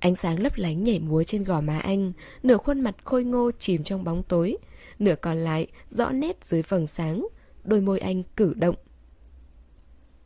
Ánh 0.00 0.16
sáng 0.16 0.42
lấp 0.42 0.52
lánh 0.56 0.82
nhảy 0.82 0.98
múa 0.98 1.24
trên 1.24 1.44
gò 1.44 1.60
má 1.60 1.78
anh, 1.78 2.12
nửa 2.42 2.56
khuôn 2.56 2.80
mặt 2.80 2.94
khôi 3.04 3.24
ngô 3.24 3.50
chìm 3.58 3.82
trong 3.82 4.04
bóng 4.04 4.22
tối, 4.22 4.56
nửa 4.98 5.14
còn 5.14 5.36
lại 5.36 5.66
rõ 5.88 6.10
nét 6.10 6.44
dưới 6.44 6.62
vầng 6.62 6.86
sáng, 6.86 7.26
đôi 7.64 7.80
môi 7.80 7.98
anh 7.98 8.22
cử 8.36 8.54
động. 8.54 8.74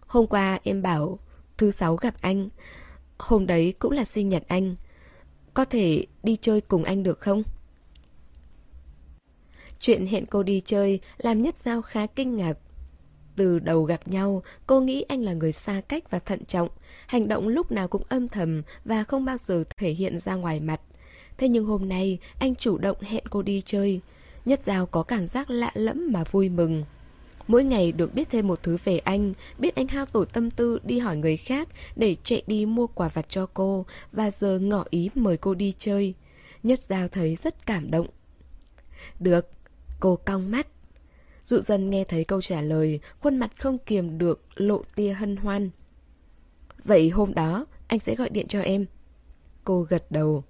Hôm 0.01 0.27
qua 0.27 0.59
em 0.63 0.83
bảo 0.83 1.19
thứ 1.59 1.71
sáu 1.71 1.97
gặp 1.97 2.15
anh, 2.21 2.49
hôm 3.19 3.47
đấy 3.47 3.75
cũng 3.79 3.93
là 3.93 4.05
sinh 4.05 4.29
nhật 4.29 4.43
anh. 4.49 4.77
Có 5.55 5.65
thể 5.65 6.07
đi 6.23 6.37
chơi 6.37 6.61
cùng 6.61 6.85
anh 6.85 7.03
được 7.03 7.21
không? 7.21 7.43
Chuyện 9.79 10.07
hẹn 10.07 10.27
cô 10.27 10.43
đi 10.43 10.61
chơi 10.65 11.01
làm 11.19 11.43
Nhất 11.43 11.57
Giao 11.59 11.83
khá 11.83 12.07
kinh 12.07 12.37
ngạc. 12.37 12.59
Từ 13.41 13.59
đầu 13.59 13.83
gặp 13.83 14.09
nhau, 14.09 14.43
cô 14.67 14.81
nghĩ 14.81 15.05
anh 15.09 15.23
là 15.23 15.33
người 15.33 15.53
xa 15.53 15.81
cách 15.89 16.11
và 16.11 16.19
thận 16.19 16.45
trọng, 16.45 16.69
hành 17.07 17.29
động 17.29 17.49
lúc 17.49 17.73
nào 17.73 17.89
cũng 17.89 18.03
âm 18.09 18.29
thầm 18.29 18.63
và 18.85 19.05
không 19.05 19.25
bao 19.25 19.37
giờ 19.37 19.65
thể 19.77 19.91
hiện 19.91 20.21
ra 20.21 20.35
ngoài 20.35 20.61
mặt. 20.61 20.81
Thế 21.39 21.49
nhưng 21.49 21.65
hôm 21.65 21.89
nay, 21.89 22.19
anh 22.39 22.55
chủ 22.55 22.79
động 22.79 22.97
hẹn 23.01 23.25
cô 23.31 23.43
đi 23.43 23.63
chơi. 23.67 24.01
Nhất 24.45 24.63
Giao 24.63 24.87
có 24.87 25.03
cảm 25.03 25.27
giác 25.27 25.51
lạ 25.51 25.71
lẫm 25.75 26.09
mà 26.13 26.25
vui 26.25 26.49
mừng. 26.49 26.85
Mỗi 27.47 27.65
ngày 27.65 27.93
được 27.93 28.15
biết 28.15 28.29
thêm 28.31 28.49
một 28.49 28.63
thứ 28.63 28.77
về 28.85 28.99
anh, 28.99 29.33
biết 29.59 29.75
anh 29.75 29.89
hao 29.89 30.07
tổn 30.07 30.29
tâm 30.29 30.51
tư 30.51 30.79
đi 30.85 30.99
hỏi 30.99 31.17
người 31.17 31.37
khác 31.37 31.69
để 31.97 32.17
chạy 32.23 32.43
đi 32.47 32.67
mua 32.67 32.87
quà 32.87 33.09
vặt 33.09 33.27
cho 33.29 33.47
cô 33.55 33.87
và 34.13 34.31
giờ 34.31 34.59
ngỏ 34.59 34.85
ý 34.91 35.11
mời 35.15 35.37
cô 35.37 35.55
đi 35.55 35.75
chơi. 35.79 36.15
Nhất 36.63 36.79
Giao 36.79 37.09
thấy 37.09 37.37
rất 37.37 37.67
cảm 37.67 37.91
động. 37.91 38.07
Được, 39.21 39.49
cô 40.01 40.17
cong 40.17 40.51
mắt. 40.51 40.67
Dụ 41.51 41.61
dân 41.61 41.91
nghe 41.91 42.05
thấy 42.05 42.25
câu 42.25 42.43
trả 42.43 42.61
lời, 42.63 43.01
khuôn 43.21 43.39
mặt 43.39 43.51
không 43.59 43.79
kiềm 43.79 44.19
được, 44.19 44.45
lộ 44.55 44.83
tia 44.95 45.13
hân 45.13 45.37
hoan. 45.37 45.71
Vậy 46.85 47.11
hôm 47.11 47.35
đó, 47.35 47.67
anh 47.87 47.99
sẽ 47.99 48.15
gọi 48.15 48.31
điện 48.31 48.49
cho 48.49 48.61
em. 48.61 48.87
Cô 49.65 49.83
gật 49.83 50.11
đầu. 50.11 50.45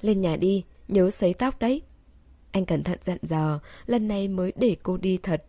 Lên 0.00 0.20
nhà 0.20 0.36
đi, 0.36 0.64
nhớ 0.88 1.10
sấy 1.10 1.34
tóc 1.34 1.58
đấy. 1.58 1.82
Anh 2.52 2.66
cẩn 2.66 2.84
thận 2.84 2.98
dặn 3.02 3.18
dò, 3.22 3.60
lần 3.86 4.08
này 4.08 4.28
mới 4.28 4.52
để 4.56 4.76
cô 4.82 4.96
đi 4.96 5.18
thật. 5.22 5.44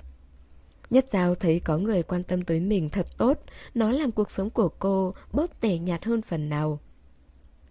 Nhất 0.89 1.05
Giao 1.11 1.35
thấy 1.35 1.59
có 1.59 1.77
người 1.77 2.03
quan 2.03 2.23
tâm 2.23 2.41
tới 2.41 2.59
mình 2.59 2.89
thật 2.89 3.07
tốt, 3.17 3.39
nó 3.73 3.91
làm 3.91 4.11
cuộc 4.11 4.31
sống 4.31 4.49
của 4.49 4.69
cô 4.69 5.13
bớt 5.33 5.61
tẻ 5.61 5.77
nhạt 5.77 6.05
hơn 6.05 6.21
phần 6.21 6.49
nào. 6.49 6.79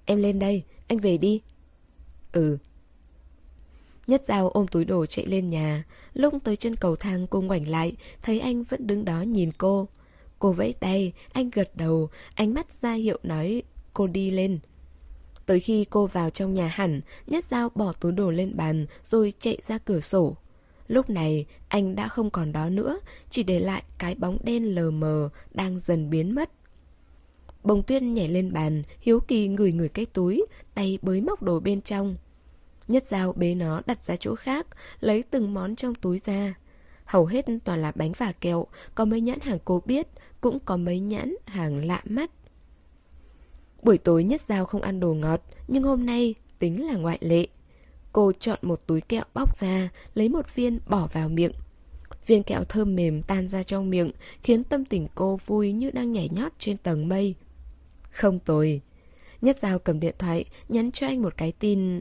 Em 0.05 0.19
lên 0.19 0.39
đây, 0.39 0.65
anh 0.89 0.99
về 0.99 1.19
đi. 1.19 1.43
Ừ. 2.33 2.59
Nhất 4.07 4.23
Giao 4.27 4.49
ôm 4.49 4.67
túi 4.67 4.85
đồ 4.85 5.07
chạy 5.07 5.27
lên 5.27 5.51
nhà, 5.51 5.85
lúc 6.15 6.35
tới 6.45 6.57
chân 6.57 6.77
cầu 6.77 6.97
thang 6.97 7.27
cô 7.27 7.41
ngoảnh 7.41 7.69
lại, 7.69 7.97
thấy 8.23 8.41
anh 8.41 8.63
vẫn 8.63 8.87
đứng 8.87 9.05
đó 9.05 9.23
nhìn 9.23 9.53
cô. 9.59 9.89
Cô 10.39 10.53
vẫy 10.53 10.73
tay, 10.73 11.13
anh 11.33 11.51
gật 11.51 11.77
đầu, 11.77 12.09
ánh 12.35 12.55
mắt 12.55 12.73
ra 12.73 12.93
hiệu 12.93 13.19
nói 13.23 13.63
cô 13.93 14.07
đi 14.07 14.31
lên. 14.31 14.59
Tới 15.47 15.61
khi 15.61 15.85
cô 15.91 16.07
vào 16.07 16.31
trong 16.31 16.55
nhà 16.55 16.67
hẳn, 16.67 17.01
Nhất 17.27 17.45
Giao 17.45 17.69
bỏ 17.75 17.93
túi 17.93 18.13
đồ 18.13 18.31
lên 18.31 18.57
bàn 18.57 18.87
rồi 19.05 19.33
chạy 19.39 19.59
ra 19.63 19.79
cửa 19.79 20.01
sổ. 20.01 20.37
Lúc 20.89 21.11
này 21.11 21.47
anh 21.69 21.95
đã 21.95 22.09
không 22.09 22.31
còn 22.31 22.53
đó 22.53 22.69
nữa 22.69 22.99
Chỉ 23.31 23.43
để 23.43 23.61
lại 23.61 23.83
cái 23.99 24.15
bóng 24.15 24.39
đen 24.45 24.75
lờ 24.75 24.91
mờ 24.91 25.29
Đang 25.55 25.81
dần 25.81 26.11
biến 26.11 26.35
mất 26.35 26.51
Bồng 27.63 27.83
tuyên 27.83 28.15
nhảy 28.15 28.29
lên 28.29 28.53
bàn 28.53 28.83
Hiếu 29.01 29.21
kỳ 29.21 29.49
ngửi 29.49 29.73
ngửi 29.73 29.89
cái 29.89 30.07
túi 30.07 30.47
Tay 30.75 30.99
bới 31.03 31.21
móc 31.21 31.43
đồ 31.43 31.61
bên 31.61 31.81
trong 31.81 32.17
Nhất 32.89 33.07
dao 33.07 33.33
bế 33.33 33.55
nó 33.55 33.83
đặt 33.87 34.03
ra 34.03 34.17
chỗ 34.17 34.35
khác 34.35 34.67
Lấy 35.01 35.23
từng 35.23 35.55
món 35.55 35.77
trong 35.77 35.95
túi 35.95 36.19
ra 36.19 36.55
Hầu 37.05 37.27
hết 37.27 37.47
toàn 37.65 37.83
là 37.83 37.93
bánh 37.95 38.13
và 38.19 38.33
kẹo 38.33 38.67
Có 38.95 39.05
mấy 39.05 39.21
nhãn 39.21 39.41
hàng 39.41 39.59
cô 39.65 39.83
biết 39.87 40.07
Cũng 40.41 40.59
có 40.61 40.77
mấy 40.77 41.01
nhãn 41.01 41.35
hàng 41.47 41.85
lạ 41.87 42.03
mắt 42.05 42.31
Buổi 43.83 43.99
tối 43.99 44.25
nhất 44.25 44.41
dao 44.41 44.65
không 44.65 44.83
ăn 44.83 45.01
đồ 45.01 45.15
ngọt 45.15 45.41
Nhưng 45.69 45.83
hôm 45.83 46.07
nay 46.07 46.35
tính 46.59 46.87
là 46.87 46.95
ngoại 46.95 47.19
lệ 47.21 47.47
Cô 48.15 48.33
chọn 48.33 48.59
một 48.63 48.87
túi 48.87 49.01
kẹo 49.01 49.23
bóc 49.35 49.61
ra, 49.61 49.89
lấy 50.15 50.29
một 50.29 50.55
viên 50.55 50.79
bỏ 50.87 51.09
vào 51.13 51.29
miệng. 51.29 51.53
Viên 52.27 52.43
kẹo 52.43 52.65
thơm 52.65 52.97
mềm 52.97 53.23
tan 53.23 53.49
ra 53.49 53.63
trong 53.63 53.91
miệng, 53.91 54.13
khiến 54.43 54.65
tâm 54.65 54.85
tình 54.85 55.07
cô 55.15 55.39
vui 55.47 55.73
như 55.73 55.91
đang 55.91 56.13
nhảy 56.13 56.29
nhót 56.29 56.53
trên 56.59 56.77
tầng 56.77 57.09
mây. 57.09 57.35
Không 58.11 58.39
tồi. 58.39 58.81
Nhất 59.41 59.57
Giao 59.63 59.79
cầm 59.79 60.01
điện 60.01 60.15
thoại, 60.19 60.45
nhắn 60.69 60.91
cho 60.91 61.07
anh 61.07 61.23
một 61.23 61.37
cái 61.37 61.53
tin. 61.53 62.01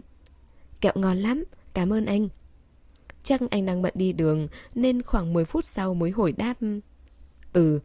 Kẹo 0.83 0.93
ngon 0.95 1.17
lắm, 1.17 1.43
cảm 1.73 1.93
ơn 1.93 2.05
anh. 2.05 2.29
Chắc 3.23 3.41
anh 3.51 3.65
đang 3.65 3.81
bận 3.81 3.93
đi 3.97 4.13
đường, 4.13 4.47
nên 4.75 5.01
khoảng 5.01 5.33
10 5.33 5.45
phút 5.45 5.65
sau 5.65 5.93
mới 5.93 6.11
hồi 6.11 6.31
đáp. 6.31 6.53
Ừ. 7.53 7.79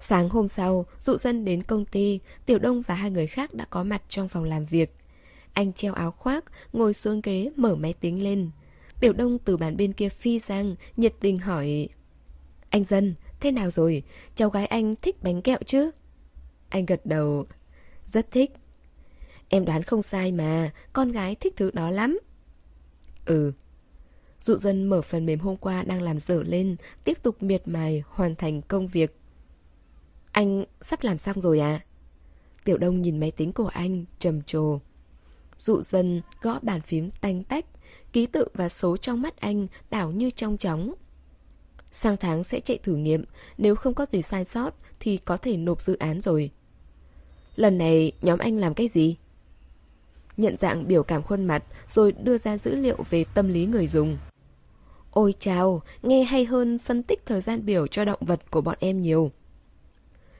Sáng 0.00 0.28
hôm 0.28 0.48
sau, 0.48 0.86
dụ 1.00 1.16
dân 1.16 1.44
đến 1.44 1.62
công 1.62 1.84
ty, 1.84 2.20
Tiểu 2.46 2.58
Đông 2.58 2.82
và 2.82 2.94
hai 2.94 3.10
người 3.10 3.26
khác 3.26 3.54
đã 3.54 3.64
có 3.64 3.84
mặt 3.84 4.02
trong 4.08 4.28
phòng 4.28 4.44
làm 4.44 4.64
việc. 4.64 4.96
Anh 5.52 5.72
treo 5.72 5.94
áo 5.94 6.10
khoác, 6.10 6.44
ngồi 6.72 6.94
xuống 6.94 7.20
ghế, 7.20 7.50
mở 7.56 7.74
máy 7.74 7.92
tính 7.92 8.22
lên. 8.22 8.50
Tiểu 9.00 9.12
Đông 9.12 9.38
từ 9.38 9.56
bàn 9.56 9.76
bên 9.76 9.92
kia 9.92 10.08
phi 10.08 10.38
sang, 10.38 10.74
nhiệt 10.96 11.14
tình 11.20 11.38
hỏi. 11.38 11.88
Anh 12.70 12.84
Dân, 12.84 13.14
thế 13.40 13.52
nào 13.52 13.70
rồi? 13.70 14.02
Cháu 14.34 14.50
gái 14.50 14.66
anh 14.66 14.96
thích 14.96 15.22
bánh 15.22 15.42
kẹo 15.42 15.58
chứ? 15.66 15.90
Anh 16.68 16.86
gật 16.86 17.06
đầu. 17.06 17.46
Rất 18.06 18.30
thích. 18.30 18.50
Em 19.48 19.64
đoán 19.64 19.82
không 19.82 20.02
sai 20.02 20.32
mà, 20.32 20.70
con 20.92 21.12
gái 21.12 21.34
thích 21.34 21.54
thứ 21.56 21.70
đó 21.70 21.90
lắm. 21.90 22.18
Ừ. 23.26 23.52
Dụ 24.38 24.56
dân 24.56 24.84
mở 24.84 25.02
phần 25.02 25.26
mềm 25.26 25.38
hôm 25.38 25.56
qua 25.56 25.82
đang 25.82 26.02
làm 26.02 26.18
dở 26.18 26.42
lên, 26.42 26.76
tiếp 27.04 27.18
tục 27.22 27.42
miệt 27.42 27.68
mài 27.68 28.02
hoàn 28.08 28.34
thành 28.34 28.62
công 28.62 28.86
việc. 28.86 29.16
Anh 30.32 30.64
sắp 30.80 31.02
làm 31.02 31.18
xong 31.18 31.40
rồi 31.40 31.60
à? 31.60 31.84
Tiểu 32.64 32.78
Đông 32.78 33.02
nhìn 33.02 33.20
máy 33.20 33.30
tính 33.30 33.52
của 33.52 33.66
anh, 33.66 34.04
trầm 34.18 34.42
trồ. 34.42 34.78
Dụ 35.58 35.82
Dân 35.82 36.22
gõ 36.40 36.58
bàn 36.62 36.80
phím 36.80 37.10
tanh 37.20 37.44
tách 37.44 37.64
Ký 38.12 38.26
tự 38.26 38.48
và 38.54 38.68
số 38.68 38.96
trong 38.96 39.22
mắt 39.22 39.40
anh 39.40 39.66
đảo 39.90 40.10
như 40.10 40.30
trong 40.30 40.56
chóng 40.56 40.94
Sang 41.90 42.16
tháng 42.16 42.44
sẽ 42.44 42.60
chạy 42.60 42.78
thử 42.78 42.96
nghiệm 42.96 43.24
Nếu 43.58 43.74
không 43.74 43.94
có 43.94 44.06
gì 44.06 44.22
sai 44.22 44.44
sót 44.44 44.74
Thì 45.00 45.16
có 45.16 45.36
thể 45.36 45.56
nộp 45.56 45.80
dự 45.80 45.96
án 45.96 46.20
rồi 46.20 46.50
Lần 47.56 47.78
này 47.78 48.12
nhóm 48.22 48.38
anh 48.38 48.58
làm 48.58 48.74
cái 48.74 48.88
gì? 48.88 49.16
Nhận 50.36 50.56
dạng 50.56 50.88
biểu 50.88 51.02
cảm 51.02 51.22
khuôn 51.22 51.44
mặt 51.44 51.64
Rồi 51.88 52.12
đưa 52.12 52.38
ra 52.38 52.58
dữ 52.58 52.74
liệu 52.74 52.96
về 53.10 53.24
tâm 53.34 53.48
lý 53.48 53.66
người 53.66 53.86
dùng 53.86 54.18
Ôi 55.10 55.34
chào, 55.38 55.82
nghe 56.02 56.24
hay 56.24 56.44
hơn 56.44 56.78
phân 56.78 57.02
tích 57.02 57.22
thời 57.26 57.40
gian 57.40 57.66
biểu 57.66 57.86
cho 57.86 58.04
động 58.04 58.20
vật 58.20 58.50
của 58.50 58.60
bọn 58.60 58.76
em 58.80 59.02
nhiều 59.02 59.30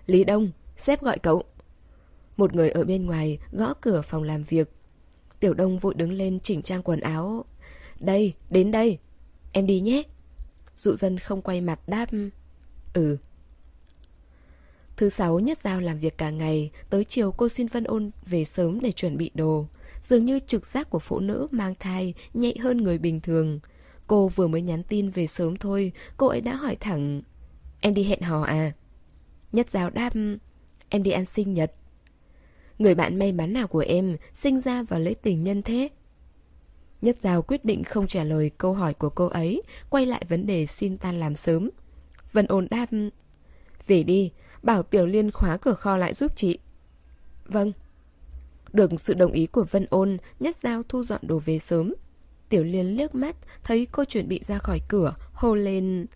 Lý 0.06 0.24
Đông, 0.24 0.50
sếp 0.76 1.02
gọi 1.02 1.18
cậu 1.18 1.42
Một 2.36 2.54
người 2.54 2.70
ở 2.70 2.84
bên 2.84 3.06
ngoài 3.06 3.38
gõ 3.52 3.74
cửa 3.80 4.02
phòng 4.02 4.22
làm 4.22 4.42
việc 4.42 4.70
Tiểu 5.44 5.54
Đông 5.54 5.78
vội 5.78 5.94
đứng 5.94 6.12
lên 6.12 6.40
chỉnh 6.40 6.62
trang 6.62 6.82
quần 6.82 7.00
áo. 7.00 7.44
Đây, 8.00 8.34
đến 8.50 8.70
đây. 8.70 8.98
Em 9.52 9.66
đi 9.66 9.80
nhé. 9.80 10.02
Dụ 10.76 10.96
dân 10.96 11.18
không 11.18 11.42
quay 11.42 11.60
mặt 11.60 11.80
đáp. 11.88 12.08
Ừ. 12.94 13.16
Thứ 14.96 15.08
sáu 15.08 15.38
nhất 15.38 15.58
giao 15.58 15.80
làm 15.80 15.98
việc 15.98 16.18
cả 16.18 16.30
ngày, 16.30 16.70
tới 16.90 17.04
chiều 17.04 17.32
cô 17.32 17.48
xin 17.48 17.66
Vân 17.66 17.84
Ôn 17.84 18.10
về 18.26 18.44
sớm 18.44 18.80
để 18.80 18.92
chuẩn 18.92 19.16
bị 19.16 19.30
đồ. 19.34 19.66
Dường 20.04 20.24
như 20.24 20.38
trực 20.46 20.66
giác 20.66 20.90
của 20.90 20.98
phụ 20.98 21.20
nữ 21.20 21.48
mang 21.50 21.74
thai 21.80 22.14
nhạy 22.34 22.58
hơn 22.58 22.76
người 22.76 22.98
bình 22.98 23.20
thường. 23.20 23.60
Cô 24.06 24.28
vừa 24.28 24.46
mới 24.46 24.62
nhắn 24.62 24.82
tin 24.82 25.10
về 25.10 25.26
sớm 25.26 25.56
thôi, 25.56 25.92
cô 26.16 26.26
ấy 26.26 26.40
đã 26.40 26.54
hỏi 26.54 26.76
thẳng. 26.76 27.22
Em 27.80 27.94
đi 27.94 28.04
hẹn 28.04 28.20
hò 28.20 28.42
à? 28.42 28.72
Nhất 29.52 29.70
giao 29.70 29.90
đáp, 29.90 30.12
em 30.88 31.02
đi 31.02 31.10
ăn 31.10 31.24
sinh 31.24 31.54
nhật. 31.54 31.72
Người 32.78 32.94
bạn 32.94 33.18
may 33.18 33.32
mắn 33.32 33.52
nào 33.52 33.68
của 33.68 33.84
em 33.88 34.16
sinh 34.34 34.60
ra 34.60 34.82
vào 34.82 35.00
lễ 35.00 35.14
tình 35.22 35.42
nhân 35.42 35.62
thế? 35.62 35.88
Nhất 37.02 37.16
Giao 37.22 37.42
quyết 37.42 37.64
định 37.64 37.84
không 37.84 38.06
trả 38.06 38.24
lời 38.24 38.50
câu 38.58 38.74
hỏi 38.74 38.94
của 38.94 39.10
cô 39.10 39.26
ấy, 39.26 39.62
quay 39.90 40.06
lại 40.06 40.24
vấn 40.28 40.46
đề 40.46 40.66
xin 40.66 40.98
tan 40.98 41.20
làm 41.20 41.36
sớm. 41.36 41.70
Vân 42.32 42.46
ồn 42.46 42.66
đáp, 42.70 42.86
về 43.86 44.02
đi, 44.02 44.32
bảo 44.62 44.82
Tiểu 44.82 45.06
Liên 45.06 45.30
khóa 45.30 45.56
cửa 45.56 45.74
kho 45.74 45.96
lại 45.96 46.14
giúp 46.14 46.36
chị. 46.36 46.58
Vâng. 47.46 47.72
Được 48.74 49.00
sự 49.00 49.14
đồng 49.14 49.32
ý 49.32 49.46
của 49.46 49.64
Vân 49.70 49.86
ôn, 49.90 50.16
Nhất 50.40 50.56
Giao 50.62 50.82
thu 50.82 51.04
dọn 51.04 51.20
đồ 51.22 51.38
về 51.38 51.58
sớm. 51.58 51.94
Tiểu 52.48 52.64
Liên 52.64 52.96
liếc 52.96 53.14
mắt, 53.14 53.36
thấy 53.64 53.86
cô 53.92 54.04
chuẩn 54.04 54.28
bị 54.28 54.40
ra 54.42 54.58
khỏi 54.58 54.80
cửa, 54.88 55.14
hô 55.32 55.54
lên. 55.54 56.06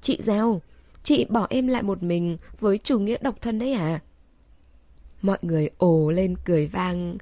Chị 0.00 0.18
Giao, 0.22 0.62
chị 1.02 1.24
bỏ 1.24 1.46
em 1.50 1.66
lại 1.66 1.82
một 1.82 2.02
mình 2.02 2.36
với 2.60 2.78
chủ 2.78 2.98
nghĩa 2.98 3.16
độc 3.22 3.40
thân 3.40 3.58
đấy 3.58 3.72
à? 3.72 4.00
Mọi 5.22 5.38
người 5.42 5.70
ồ 5.78 6.10
lên 6.10 6.36
cười 6.44 6.66
vang. 6.66 7.16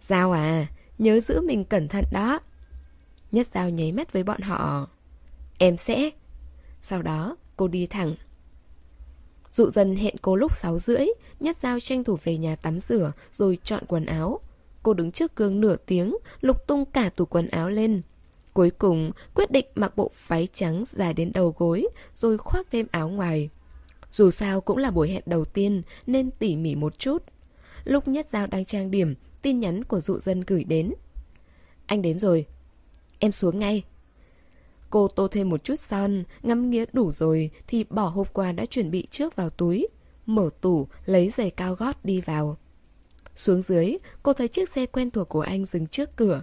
Giao 0.00 0.32
à, 0.32 0.66
nhớ 0.98 1.20
giữ 1.20 1.40
mình 1.40 1.64
cẩn 1.64 1.88
thận 1.88 2.04
đó. 2.12 2.40
Nhất 3.32 3.46
Giao 3.54 3.70
nháy 3.70 3.92
mắt 3.92 4.12
với 4.12 4.22
bọn 4.22 4.40
họ. 4.40 4.88
Em 5.58 5.76
sẽ. 5.76 6.10
Sau 6.80 7.02
đó, 7.02 7.36
cô 7.56 7.68
đi 7.68 7.86
thẳng. 7.86 8.14
Dụ 9.52 9.70
Dân 9.70 9.96
hẹn 9.96 10.14
cô 10.22 10.36
lúc 10.36 10.56
6 10.56 10.78
rưỡi, 10.78 11.06
Nhất 11.40 11.56
Giao 11.60 11.80
tranh 11.80 12.04
thủ 12.04 12.16
về 12.24 12.36
nhà 12.36 12.56
tắm 12.56 12.80
rửa 12.80 13.12
rồi 13.32 13.58
chọn 13.64 13.84
quần 13.88 14.06
áo. 14.06 14.40
Cô 14.82 14.94
đứng 14.94 15.12
trước 15.12 15.36
gương 15.36 15.60
nửa 15.60 15.76
tiếng, 15.86 16.16
lục 16.40 16.66
tung 16.66 16.84
cả 16.84 17.08
tủ 17.08 17.24
quần 17.24 17.48
áo 17.48 17.70
lên. 17.70 18.02
Cuối 18.52 18.70
cùng, 18.70 19.10
quyết 19.34 19.50
định 19.50 19.66
mặc 19.74 19.96
bộ 19.96 20.10
váy 20.26 20.48
trắng 20.52 20.84
dài 20.92 21.14
đến 21.14 21.32
đầu 21.34 21.54
gối, 21.58 21.88
rồi 22.14 22.38
khoác 22.38 22.66
thêm 22.70 22.86
áo 22.90 23.08
ngoài. 23.08 23.48
Dù 24.12 24.30
sao 24.30 24.60
cũng 24.60 24.76
là 24.76 24.90
buổi 24.90 25.08
hẹn 25.08 25.22
đầu 25.26 25.44
tiên 25.44 25.82
nên 26.06 26.30
tỉ 26.30 26.56
mỉ 26.56 26.74
một 26.74 26.98
chút. 26.98 27.22
Lúc 27.84 28.08
Nhất 28.08 28.26
Giao 28.28 28.46
đang 28.46 28.64
trang 28.64 28.90
điểm, 28.90 29.14
tin 29.42 29.60
nhắn 29.60 29.84
của 29.84 30.00
dụ 30.00 30.18
dân 30.18 30.40
gửi 30.40 30.64
đến. 30.64 30.92
Anh 31.86 32.02
đến 32.02 32.18
rồi. 32.18 32.46
Em 33.18 33.32
xuống 33.32 33.58
ngay. 33.58 33.84
Cô 34.90 35.08
tô 35.08 35.28
thêm 35.28 35.48
một 35.48 35.64
chút 35.64 35.80
son, 35.80 36.24
ngắm 36.42 36.70
nghĩa 36.70 36.84
đủ 36.92 37.12
rồi 37.12 37.50
thì 37.66 37.84
bỏ 37.90 38.08
hộp 38.08 38.34
quà 38.34 38.52
đã 38.52 38.66
chuẩn 38.66 38.90
bị 38.90 39.06
trước 39.10 39.36
vào 39.36 39.50
túi. 39.50 39.88
Mở 40.28 40.50
tủ, 40.60 40.88
lấy 41.04 41.30
giày 41.30 41.50
cao 41.50 41.74
gót 41.74 42.04
đi 42.04 42.20
vào. 42.20 42.56
Xuống 43.34 43.62
dưới, 43.62 43.96
cô 44.22 44.32
thấy 44.32 44.48
chiếc 44.48 44.68
xe 44.68 44.86
quen 44.86 45.10
thuộc 45.10 45.28
của 45.28 45.40
anh 45.40 45.64
dừng 45.64 45.86
trước 45.86 46.16
cửa. 46.16 46.42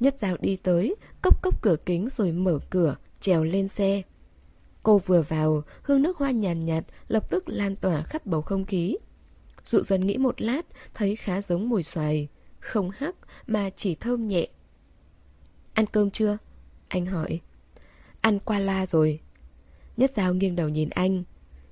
Nhất 0.00 0.16
Giao 0.18 0.36
đi 0.40 0.56
tới, 0.56 0.94
cốc 1.22 1.42
cốc 1.42 1.62
cửa 1.62 1.76
kính 1.86 2.08
rồi 2.10 2.32
mở 2.32 2.58
cửa, 2.70 2.96
trèo 3.20 3.44
lên 3.44 3.68
xe. 3.68 4.02
Cô 4.82 4.98
vừa 4.98 5.22
vào, 5.22 5.62
hương 5.82 6.02
nước 6.02 6.16
hoa 6.16 6.30
nhàn 6.30 6.64
nhạt, 6.64 6.84
nhạt 6.84 6.84
lập 7.08 7.30
tức 7.30 7.48
lan 7.48 7.76
tỏa 7.76 8.02
khắp 8.02 8.26
bầu 8.26 8.42
không 8.42 8.64
khí. 8.64 8.96
Dụ 9.64 9.82
dần 9.82 10.06
nghĩ 10.06 10.18
một 10.18 10.40
lát, 10.40 10.66
thấy 10.94 11.16
khá 11.16 11.42
giống 11.42 11.68
mùi 11.68 11.82
xoài. 11.82 12.28
Không 12.60 12.90
hắc, 12.90 13.16
mà 13.46 13.70
chỉ 13.76 13.94
thơm 13.94 14.28
nhẹ. 14.28 14.48
Ăn 15.74 15.86
cơm 15.86 16.10
chưa? 16.10 16.38
Anh 16.88 17.06
hỏi. 17.06 17.40
Ăn 18.20 18.38
qua 18.38 18.58
la 18.58 18.86
rồi. 18.86 19.20
Nhất 19.96 20.10
Giao 20.16 20.34
nghiêng 20.34 20.56
đầu 20.56 20.68
nhìn 20.68 20.88
anh. 20.88 21.24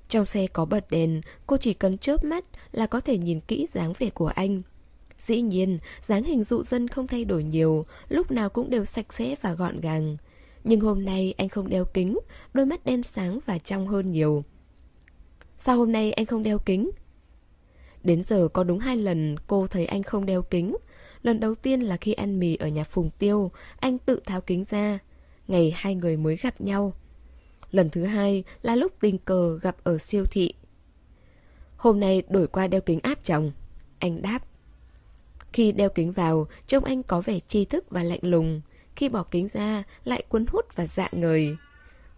Trong 0.09 0.27
xe 0.27 0.47
có 0.47 0.65
bật 0.65 0.91
đèn, 0.91 1.21
cô 1.47 1.57
chỉ 1.57 1.75
cần 1.75 1.99
chớp 1.99 2.25
mắt 2.25 2.45
là 2.73 2.87
có 2.87 3.01
thể 3.01 3.19
nhìn 3.19 3.41
kỹ 3.41 3.67
dáng 3.67 3.93
vẻ 3.99 4.11
của 4.11 4.27
anh. 4.27 4.63
Dĩ 5.19 5.41
nhiên, 5.41 5.79
dáng 6.03 6.25
hình 6.25 6.45
dụ 6.45 6.63
dân 6.63 6.89
không 6.89 7.07
thay 7.07 7.25
đổi 7.25 7.45
nhiều, 7.45 7.85
lúc 8.09 8.31
nào 8.31 8.49
cũng 8.49 8.71
đều 8.71 8.85
sạch 8.85 9.13
sẽ 9.13 9.35
và 9.41 9.55
gọn 9.55 9.81
gàng. 9.81 10.17
Nhưng 10.65 10.81
hôm 10.81 11.05
nay 11.05 11.35
anh 11.37 11.49
không 11.49 11.69
đeo 11.69 11.85
kính, 11.85 12.19
đôi 12.55 12.67
mắt 12.67 12.85
đen 12.85 13.03
sáng 13.03 13.39
và 13.47 13.59
trong 13.59 13.89
hơn 13.89 14.13
nhiều. 14.13 14.45
Sao 15.59 15.77
hôm 15.79 15.93
nay 15.93 16.13
anh 16.13 16.27
không 16.27 16.43
đeo 16.43 16.59
kính? 16.59 16.91
Đến 18.05 18.23
giờ 18.23 18.49
có 18.49 18.65
đúng 18.65 18.79
hai 18.79 18.97
lần 18.97 19.37
cô 19.47 19.67
thấy 19.67 19.87
anh 19.87 20.03
không 20.03 20.27
đeo 20.27 20.43
kính. 20.43 20.77
Lần 21.23 21.41
đầu 21.41 21.55
tiên 21.55 21.81
là 21.81 21.97
khi 21.97 22.13
ăn 22.13 22.39
mì 22.39 22.57
ở 22.57 22.69
nhà 22.69 22.85
Phùng 22.85 23.11
Tiêu, 23.19 23.51
anh 23.81 23.99
tự 23.99 24.21
tháo 24.27 24.41
kính 24.41 24.65
ra. 24.71 24.99
Ngày 25.49 25.73
hai 25.77 25.95
người 25.95 26.17
mới 26.17 26.37
gặp 26.37 26.61
nhau. 26.61 26.93
Lần 27.77 27.91
thứ 27.91 28.05
hai 28.05 28.45
là 28.63 28.77
lúc 28.77 28.93
tình 29.01 29.19
cờ 29.19 29.59
gặp 29.59 29.77
ở 29.85 29.99
siêu 29.99 30.25
thị. 30.31 30.55
Hôm 31.77 32.01
nay 32.01 32.23
đổi 32.29 32.47
qua 32.47 32.69
đeo 32.69 32.81
kính 32.81 33.01
áp 33.03 33.19
chồng. 33.25 33.53
Anh 33.99 34.23
đáp. 34.23 34.39
Khi 35.53 35.73
đeo 35.73 35.89
kính 35.89 36.13
vào, 36.13 36.47
trông 36.67 36.85
anh 36.85 37.03
có 37.03 37.21
vẻ 37.21 37.41
tri 37.41 37.65
thức 37.65 37.91
và 37.91 38.03
lạnh 38.03 38.21
lùng. 38.23 38.61
Khi 38.97 39.09
bỏ 39.09 39.23
kính 39.23 39.49
ra, 39.53 39.83
lại 40.05 40.23
cuốn 40.29 40.47
hút 40.49 40.77
và 40.77 40.87
dạng 40.87 41.21
người. 41.21 41.57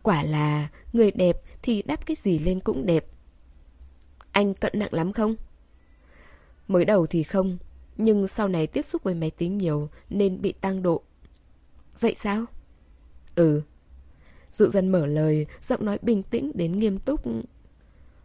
Quả 0.02 0.22
là, 0.22 0.68
người 0.92 1.11
đẹp 1.11 1.42
thì 1.62 1.82
đắp 1.82 2.06
cái 2.06 2.16
gì 2.16 2.38
lên 2.38 2.61
cũng 2.61 2.86
đẹp. 2.86 3.06
Anh 4.32 4.54
cận 4.54 4.72
nặng 4.76 4.94
lắm 4.94 5.12
không? 5.12 5.36
Mới 6.68 6.84
đầu 6.84 7.06
thì 7.06 7.22
không, 7.22 7.59
nhưng 7.96 8.28
sau 8.28 8.48
này 8.48 8.66
tiếp 8.66 8.82
xúc 8.82 9.02
với 9.02 9.14
máy 9.14 9.30
tính 9.30 9.59
nhiều 9.59 9.88
nên 10.11 10.42
bị 10.42 10.52
tăng 10.52 10.82
độ. 10.82 11.02
Vậy 12.00 12.14
sao? 12.16 12.44
Ừ. 13.34 13.62
Dụ 14.53 14.68
dân 14.68 14.88
mở 14.88 15.07
lời, 15.07 15.46
giọng 15.62 15.84
nói 15.84 15.99
bình 16.03 16.22
tĩnh 16.22 16.53
đến 16.55 16.72
nghiêm 16.72 16.99
túc. 16.99 17.20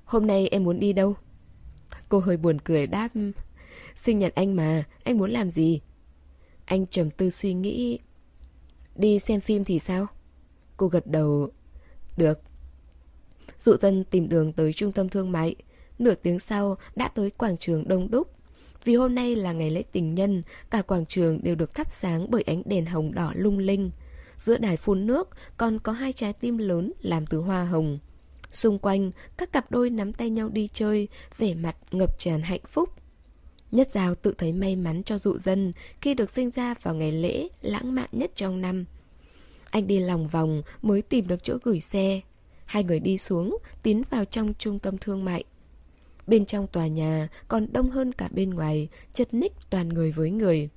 Hôm 0.05 0.28
nay 0.28 0.47
em 0.47 0.63
muốn 0.63 0.80
đi 0.80 0.93
đâu? 0.93 1.15
Cô 2.09 2.19
hơi 2.19 2.38
buồn 2.38 2.61
cười 2.63 2.88
đáp. 2.88 3.09
Sinh 3.95 4.19
nhật 4.19 4.36
anh 4.36 4.55
mà, 4.55 4.84
anh 5.03 5.17
muốn 5.17 5.32
làm 5.32 5.51
gì? 5.51 5.82
Anh 6.65 6.88
trầm 6.88 7.09
tư 7.09 7.30
suy 7.30 7.53
nghĩ. 7.53 7.99
Đi 8.95 9.19
xem 9.19 9.41
phim 9.41 9.63
thì 9.63 9.80
sao? 9.80 10.07
Cô 10.78 10.88
gật 10.88 11.07
đầu. 11.07 11.49
Được. 12.17 12.39
Dụ 13.59 13.76
dân 13.82 14.03
tìm 14.03 14.30
đường 14.30 14.53
tới 14.53 14.74
trung 14.74 14.91
tâm 14.91 15.09
thương 15.09 15.32
mại. 15.32 15.55
Nửa 15.99 16.15
tiếng 16.15 16.39
sau 16.39 16.78
đã 16.95 17.07
tới 17.07 17.30
quảng 17.30 17.57
trường 17.57 17.88
đông 17.88 18.11
đúc. 18.11 18.28
Vì 18.84 18.95
hôm 18.95 19.15
nay 19.15 19.36
là 19.36 19.53
ngày 19.53 19.71
lễ 19.71 19.84
tình 19.91 20.15
nhân, 20.15 20.41
cả 20.69 20.82
quảng 20.82 21.05
trường 21.05 21.43
đều 21.43 21.55
được 21.55 21.76
thắp 21.76 21.91
sáng 21.91 22.32
bởi 22.32 22.41
ánh 22.41 22.61
đèn 22.65 22.86
hồng 22.86 23.13
đỏ 23.13 23.32
lung 23.36 23.57
linh. 23.57 23.91
Giữa 24.38 24.57
đài 24.57 24.77
phun 24.77 25.05
nước 25.05 25.29
còn 25.57 25.79
có 25.79 25.91
hai 25.91 26.13
trái 26.13 26.34
tim 26.34 26.57
lớn 26.57 26.93
làm 27.01 27.25
từ 27.25 27.38
hoa 27.38 27.65
hồng. 27.65 27.99
Xung 28.51 28.79
quanh, 28.79 29.11
các 29.38 29.51
cặp 29.51 29.71
đôi 29.71 29.89
nắm 29.89 30.13
tay 30.13 30.29
nhau 30.29 30.49
đi 30.49 30.69
chơi, 30.73 31.07
vẻ 31.38 31.53
mặt 31.53 31.75
ngập 31.91 32.19
tràn 32.19 32.41
hạnh 32.41 32.61
phúc. 32.67 32.89
Nhất 33.71 33.91
Giao 33.91 34.15
tự 34.15 34.34
thấy 34.38 34.53
may 34.53 34.75
mắn 34.75 35.03
cho 35.03 35.17
dụ 35.17 35.38
dân 35.38 35.71
khi 36.01 36.13
được 36.13 36.29
sinh 36.29 36.49
ra 36.49 36.75
vào 36.81 36.95
ngày 36.95 37.11
lễ 37.11 37.47
lãng 37.61 37.95
mạn 37.95 38.09
nhất 38.11 38.31
trong 38.36 38.61
năm. 38.61 38.86
Anh 39.69 39.88
đi 39.88 39.99
lòng 39.99 40.27
vòng 40.27 40.61
mới 40.81 41.01
tìm 41.01 41.27
được 41.27 41.43
chỗ 41.43 41.57
gửi 41.63 41.79
xe. 41.79 42.21
Hai 42.65 42.84
người 42.84 42.99
đi 42.99 43.17
xuống, 43.17 43.57
tiến 43.84 44.03
vào 44.09 44.25
trong 44.25 44.53
trung 44.59 44.79
tâm 44.79 44.97
thương 44.97 45.25
mại. 45.25 45.43
Bên 46.27 46.45
trong 46.45 46.67
tòa 46.67 46.88
nhà 46.88 47.27
còn 47.47 47.73
đông 47.73 47.89
hơn 47.89 48.11
cả 48.11 48.29
bên 48.31 48.49
ngoài, 48.49 48.88
chật 49.13 49.34
ních 49.34 49.53
toàn 49.69 49.89
người 49.89 50.11
với 50.11 50.31
người. 50.31 50.69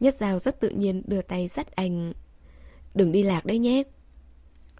Nhất 0.00 0.16
Giao 0.20 0.38
rất 0.38 0.60
tự 0.60 0.70
nhiên 0.70 1.02
đưa 1.06 1.22
tay 1.22 1.48
dắt 1.48 1.76
anh. 1.76 2.12
Đừng 2.94 3.12
đi 3.12 3.22
lạc 3.22 3.46
đấy 3.46 3.58
nhé. 3.58 3.82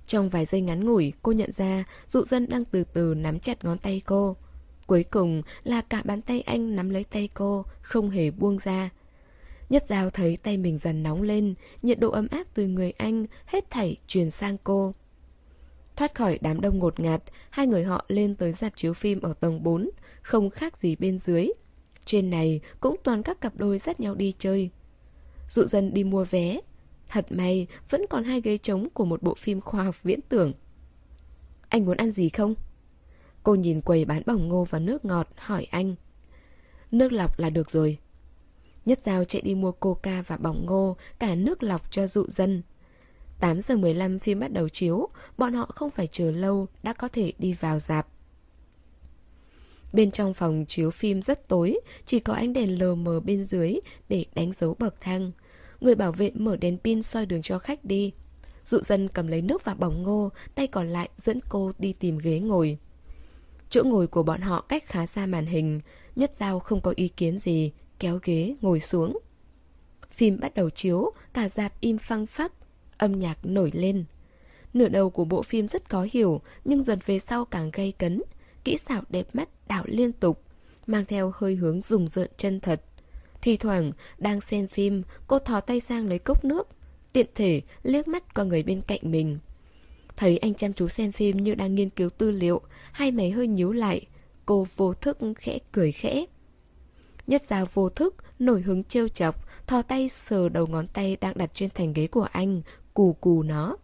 Trong 0.07 0.29
vài 0.29 0.45
giây 0.45 0.61
ngắn 0.61 0.85
ngủi, 0.85 1.13
cô 1.23 1.33
nhận 1.33 1.53
ra 1.53 1.85
dụ 2.09 2.25
dân 2.25 2.49
đang 2.49 2.65
từ 2.65 2.85
từ 2.93 3.15
nắm 3.15 3.41
chặt 3.41 3.65
ngón 3.65 3.79
tay 3.79 4.03
cô. 4.07 4.37
Cuối 4.87 5.05
cùng 5.05 5.43
là 5.65 5.81
cả 5.81 6.03
bàn 6.05 6.23
tay 6.23 6.41
anh 6.41 6.77
nắm 6.77 6.91
lấy 6.91 7.05
tay 7.05 7.29
cô, 7.35 7.65
không 7.83 8.11
hề 8.11 8.31
buông 8.31 8.59
ra. 8.59 8.91
Nhất 9.69 9.87
Giao 9.87 10.11
thấy 10.11 10.37
tay 10.37 10.57
mình 10.57 10.79
dần 10.79 11.03
nóng 11.03 11.23
lên, 11.23 11.55
nhiệt 11.83 12.01
độ 12.01 12.11
ấm 12.11 12.29
áp 12.31 12.45
từ 12.55 12.67
người 12.67 12.91
anh 12.91 13.27
hết 13.47 13.71
thảy 13.71 13.97
truyền 14.07 14.31
sang 14.31 14.57
cô. 14.65 14.95
Thoát 15.97 16.15
khỏi 16.15 16.39
đám 16.43 16.61
đông 16.61 16.79
ngột 16.79 17.01
ngạt, 17.01 17.23
hai 17.51 17.67
người 17.67 17.85
họ 17.85 18.05
lên 18.09 18.35
tới 18.35 18.53
dạp 18.53 18.73
chiếu 18.77 18.93
phim 18.93 19.21
ở 19.21 19.35
tầng 19.41 19.63
4, 19.63 19.91
không 20.23 20.51
khác 20.51 20.79
gì 20.79 20.97
bên 20.97 21.19
dưới. 21.19 21.49
Trên 22.05 22.31
này 22.31 22.61
cũng 22.81 22.97
toàn 23.05 23.23
các 23.23 23.41
cặp 23.41 23.57
đôi 23.57 23.79
dắt 23.79 24.01
nhau 24.01 24.15
đi 24.15 24.35
chơi. 24.39 24.71
Dụ 25.49 25.65
dân 25.65 25.95
đi 25.95 26.05
mua 26.05 26.25
vé. 26.25 26.61
Thật 27.09 27.27
may, 27.33 27.67
vẫn 27.91 28.05
còn 28.11 28.25
hai 28.25 28.41
ghế 28.41 28.59
trống 28.59 28.89
của 28.95 29.05
một 29.05 29.23
bộ 29.23 29.35
phim 29.35 29.61
khoa 29.61 29.85
học 29.85 30.03
viễn 30.03 30.21
tưởng. 30.29 30.53
Anh 31.69 31.85
muốn 31.85 31.97
ăn 31.97 32.11
gì 32.11 32.29
không? 32.29 32.55
Cô 33.43 33.55
nhìn 33.55 33.81
quầy 33.81 34.05
bán 34.05 34.23
bỏng 34.27 34.49
ngô 34.49 34.65
và 34.65 34.79
nước 34.79 35.05
ngọt, 35.05 35.29
hỏi 35.37 35.67
anh. 35.71 35.95
Nước 36.91 37.13
lọc 37.13 37.39
là 37.39 37.51
được 37.51 37.71
rồi. 37.71 37.99
Nhất 38.85 38.99
Giao 39.03 39.25
chạy 39.25 39.43
đi 39.43 39.55
mua 39.55 39.73
coca 39.73 40.23
và 40.27 40.37
bỏng 40.37 40.67
ngô, 40.67 40.97
cả 41.19 41.35
nước 41.35 41.63
lọc 41.63 41.93
cho 41.93 42.07
dụ 42.07 42.27
dân. 42.29 42.63
8 43.41 43.61
giờ 43.61 43.77
15 43.77 44.19
phim 44.19 44.41
bắt 44.41 44.53
đầu 44.53 44.69
chiếu, 44.69 45.09
bọn 45.39 45.55
họ 45.55 45.71
không 45.75 45.91
phải 45.91 46.07
chờ 46.07 46.31
lâu 46.31 46.67
đã 46.83 46.93
có 46.93 47.09
thể 47.09 47.33
đi 47.39 47.53
vào 47.53 47.81
dạp. 47.81 48.07
Bên 49.93 50.11
trong 50.11 50.35
phòng 50.35 50.65
chiếu 50.69 50.91
phim 50.91 51.23
rất 51.23 51.49
tối, 51.49 51.81
chỉ 52.05 52.21
có 52.21 52.33
ánh 52.33 52.53
đèn 52.53 52.79
lờ 52.79 52.95
mờ 52.95 53.21
bên 53.21 53.45
dưới 53.45 53.75
để 54.09 54.25
đánh 54.35 54.53
dấu 54.53 54.77
bậc 54.79 54.95
thang. 55.01 55.33
Người 55.81 55.95
bảo 55.95 56.13
vệ 56.13 56.31
mở 56.35 56.57
đèn 56.57 56.79
pin 56.79 57.03
soi 57.03 57.27
đường 57.27 57.43
cho 57.43 57.59
khách 57.59 57.85
đi. 57.85 58.13
Dụ 58.65 58.81
dân 58.81 59.09
cầm 59.09 59.27
lấy 59.27 59.43
nước 59.43 59.65
và 59.65 59.75
bỏng 59.75 60.03
ngô, 60.03 60.31
tay 60.55 60.67
còn 60.67 60.89
lại 60.89 61.09
dẫn 61.17 61.41
cô 61.49 61.73
đi 61.79 61.93
tìm 61.93 62.19
ghế 62.19 62.41
ngồi. 62.41 62.79
Chỗ 63.71 63.85
ngồi 63.85 64.07
của 64.07 64.23
bọn 64.23 64.41
họ 64.41 64.61
cách 64.61 64.85
khá 64.87 65.07
xa 65.07 65.27
màn 65.27 65.47
hình, 65.47 65.81
nhất 66.17 66.33
giao 66.41 66.61
không 66.61 66.81
có 66.81 66.93
ý 66.97 67.09
kiến 67.09 67.39
gì, 67.39 67.73
kéo 67.99 68.19
ghế 68.23 68.55
ngồi 68.61 68.81
xuống. 68.81 69.19
Phim 70.11 70.41
bắt 70.41 70.55
đầu 70.55 70.71
chiếu, 70.71 71.13
cả 71.33 71.49
dạp 71.49 71.81
im 71.81 71.99
phăng 71.99 72.27
phắc, 72.27 72.53
âm 72.99 73.13
nhạc 73.13 73.47
nổi 73.47 73.71
lên. 73.75 74.05
Nửa 74.75 74.89
đầu 74.89 75.11
của 75.11 75.25
bộ 75.25 75.43
phim 75.43 75.69
rất 75.69 75.89
có 75.89 76.07
hiểu, 76.13 76.41
nhưng 76.65 76.83
dần 76.83 76.99
về 77.07 77.19
sau 77.19 77.45
càng 77.45 77.71
gây 77.71 77.93
cấn, 77.93 78.23
kỹ 78.65 78.77
xảo 78.77 79.03
đẹp 79.09 79.27
mắt 79.33 79.49
đảo 79.69 79.85
liên 79.87 80.13
tục, 80.13 80.43
mang 80.87 81.05
theo 81.05 81.33
hơi 81.35 81.55
hướng 81.55 81.83
rùng 81.83 82.09
rợn 82.09 82.31
chân 82.37 82.61
thật. 82.61 82.81
Thì 83.45 83.57
thoảng, 83.57 83.93
đang 84.19 84.41
xem 84.41 84.67
phim, 84.67 85.03
cô 85.27 85.39
thò 85.39 85.61
tay 85.61 85.81
sang 85.81 86.07
lấy 86.07 86.19
cốc 86.19 86.45
nước, 86.45 86.69
tiện 87.13 87.27
thể 87.35 87.63
liếc 87.83 88.09
mắt 88.09 88.35
qua 88.35 88.45
người 88.45 88.63
bên 88.63 88.81
cạnh 88.81 89.01
mình. 89.03 89.39
Thấy 90.17 90.39
anh 90.39 90.55
chăm 90.55 90.73
chú 90.73 90.89
xem 90.89 91.13
phim 91.13 91.37
như 91.37 91.55
đang 91.55 91.75
nghiên 91.75 91.91
cứu 91.91 92.11
tư 92.11 92.31
liệu, 92.31 92.61
hai 92.93 93.13
mày 93.13 93.31
hơi 93.31 93.47
nhíu 93.47 93.73
lại, 93.73 94.07
cô 94.47 94.67
vô 94.77 94.95
thức 94.95 95.19
khẽ 95.37 95.59
cười 95.73 95.93
khẽ. 95.93 96.25
Nhất 97.27 97.43
ra 97.49 97.65
vô 97.65 97.89
thức, 97.89 98.15
nổi 98.39 98.61
hứng 98.61 98.85
trêu 98.85 99.09
chọc, 99.09 99.47
thò 99.67 99.83
tay 99.83 100.09
sờ 100.09 100.49
đầu 100.49 100.67
ngón 100.67 100.87
tay 100.89 101.17
đang 101.21 101.39
đặt 101.39 101.51
trên 101.55 101.71
thành 101.75 101.93
ghế 101.93 102.07
của 102.07 102.27
anh, 102.33 102.63
cù 102.95 103.13
cù 103.13 103.43
nó. 103.43 103.77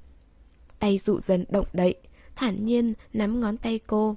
Tay 0.78 0.98
dụ 0.98 1.20
dần 1.20 1.44
động 1.48 1.66
đậy, 1.72 1.94
thản 2.36 2.64
nhiên 2.64 2.94
nắm 3.12 3.40
ngón 3.40 3.56
tay 3.56 3.80
cô. 3.86 4.16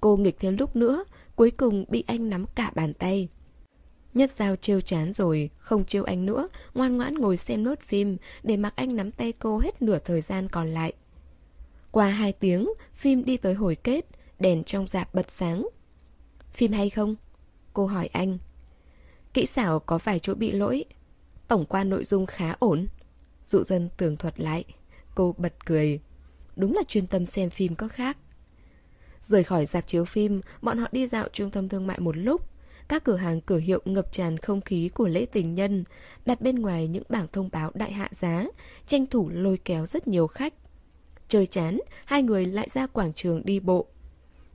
Cô 0.00 0.16
nghịch 0.16 0.36
thêm 0.40 0.56
lúc 0.56 0.76
nữa, 0.76 1.04
cuối 1.36 1.50
cùng 1.50 1.84
bị 1.88 2.04
anh 2.06 2.30
nắm 2.30 2.46
cả 2.54 2.72
bàn 2.74 2.94
tay. 2.94 3.28
Nhất 4.16 4.30
Giao 4.30 4.56
trêu 4.56 4.80
chán 4.80 5.12
rồi, 5.12 5.50
không 5.58 5.84
trêu 5.84 6.04
anh 6.04 6.26
nữa, 6.26 6.48
ngoan 6.74 6.96
ngoãn 6.96 7.14
ngồi 7.14 7.36
xem 7.36 7.64
nốt 7.64 7.80
phim 7.80 8.16
để 8.42 8.56
mặc 8.56 8.72
anh 8.76 8.96
nắm 8.96 9.12
tay 9.12 9.32
cô 9.32 9.58
hết 9.58 9.82
nửa 9.82 9.98
thời 9.98 10.20
gian 10.20 10.48
còn 10.48 10.68
lại. 10.68 10.92
Qua 11.90 12.08
hai 12.08 12.32
tiếng, 12.32 12.68
phim 12.94 13.24
đi 13.24 13.36
tới 13.36 13.54
hồi 13.54 13.74
kết, 13.74 14.06
đèn 14.38 14.64
trong 14.64 14.86
dạp 14.88 15.14
bật 15.14 15.30
sáng. 15.30 15.68
Phim 16.50 16.72
hay 16.72 16.90
không? 16.90 17.16
Cô 17.72 17.86
hỏi 17.86 18.06
anh. 18.06 18.38
Kỹ 19.34 19.46
xảo 19.46 19.78
có 19.78 19.98
vài 19.98 20.18
chỗ 20.18 20.34
bị 20.34 20.52
lỗi. 20.52 20.84
Tổng 21.48 21.64
quan 21.64 21.90
nội 21.90 22.04
dung 22.04 22.26
khá 22.26 22.54
ổn. 22.58 22.86
Dụ 23.46 23.64
dân 23.64 23.88
tường 23.96 24.16
thuật 24.16 24.40
lại. 24.40 24.64
Cô 25.14 25.34
bật 25.38 25.66
cười. 25.66 26.00
Đúng 26.56 26.74
là 26.74 26.82
chuyên 26.88 27.06
tâm 27.06 27.26
xem 27.26 27.50
phim 27.50 27.74
có 27.74 27.88
khác. 27.88 28.16
Rời 29.22 29.44
khỏi 29.44 29.66
dạp 29.66 29.86
chiếu 29.86 30.04
phim, 30.04 30.40
bọn 30.62 30.78
họ 30.78 30.88
đi 30.92 31.06
dạo 31.06 31.28
trung 31.32 31.50
tâm 31.50 31.68
thương 31.68 31.86
mại 31.86 32.00
một 32.00 32.16
lúc. 32.16 32.55
Các 32.88 33.04
cửa 33.04 33.16
hàng 33.16 33.40
cửa 33.40 33.58
hiệu 33.58 33.80
ngập 33.84 34.12
tràn 34.12 34.38
không 34.38 34.60
khí 34.60 34.88
của 34.88 35.08
lễ 35.08 35.26
tình 35.32 35.54
nhân, 35.54 35.84
đặt 36.26 36.40
bên 36.40 36.56
ngoài 36.56 36.88
những 36.88 37.02
bảng 37.08 37.26
thông 37.32 37.48
báo 37.52 37.70
đại 37.74 37.92
hạ 37.92 38.08
giá, 38.12 38.46
tranh 38.86 39.06
thủ 39.06 39.28
lôi 39.28 39.58
kéo 39.64 39.86
rất 39.86 40.08
nhiều 40.08 40.26
khách. 40.26 40.54
Chơi 41.28 41.46
chán, 41.46 41.78
hai 42.04 42.22
người 42.22 42.46
lại 42.46 42.68
ra 42.70 42.86
quảng 42.86 43.12
trường 43.12 43.44
đi 43.44 43.60
bộ. 43.60 43.86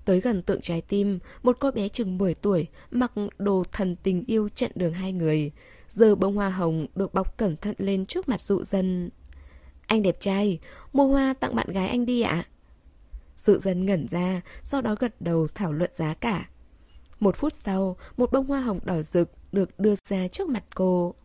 Tới 0.06 0.22
gần 0.22 0.42
tượng 0.42 0.62
trái 0.62 0.82
tim, 0.82 1.20
một 1.44 1.58
cô 1.60 1.72
bé 1.72 1.90
chừng 1.90 2.18
10 2.18 2.34
tuổi, 2.34 2.68
mặc 2.92 3.12
đồ 3.38 3.64
thần 3.72 3.96
tình 3.96 4.24
yêu 4.28 4.50
chặn 4.56 4.72
đường 4.76 4.94
hai 4.94 5.14
người. 5.14 5.52
Giờ 5.90 6.16
bông 6.16 6.36
hoa 6.36 6.50
hồng 6.50 6.88
được 6.96 7.14
bọc 7.14 7.38
cẩn 7.38 7.58
thận 7.58 7.76
lên 7.78 8.06
trước 8.06 8.30
mặt 8.30 8.42
dụ 8.42 8.64
dân. 8.64 9.10
Anh 9.88 10.02
đẹp 10.02 10.20
trai, 10.20 10.60
mua 10.94 11.08
hoa 11.08 11.34
tặng 11.34 11.56
bạn 11.56 11.68
gái 11.70 11.88
anh 11.88 12.06
đi 12.06 12.22
ạ. 12.22 12.46
sự 13.36 13.60
dân 13.60 13.86
ngẩn 13.86 14.08
ra, 14.08 14.42
sau 14.64 14.82
đó 14.82 14.96
gật 15.00 15.22
đầu 15.22 15.48
thảo 15.56 15.72
luận 15.72 15.92
giá 15.94 16.14
cả. 16.14 16.50
Một 17.22 17.36
phút 17.36 17.54
sau, 17.56 17.98
một 18.18 18.32
bông 18.32 18.46
hoa 18.46 18.62
hồng 18.62 18.80
đỏ 18.84 19.02
rực 19.02 19.32
được 19.52 19.80
đưa 19.80 19.94
ra 20.10 20.28
trước 20.28 20.50
mặt 20.50 20.64
cô. 20.76 21.16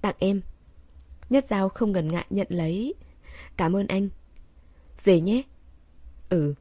Tặng 0.00 0.14
em. 0.18 0.40
Nhất 1.30 1.44
Giao 1.48 1.68
không 1.68 1.92
ngần 1.92 2.08
ngại 2.08 2.26
nhận 2.30 2.46
lấy. 2.50 2.94
Cảm 3.56 3.76
ơn 3.76 3.86
anh. 3.86 4.08
Về 5.04 5.20
nhé. 5.20 5.42
Ừ. 6.28 6.54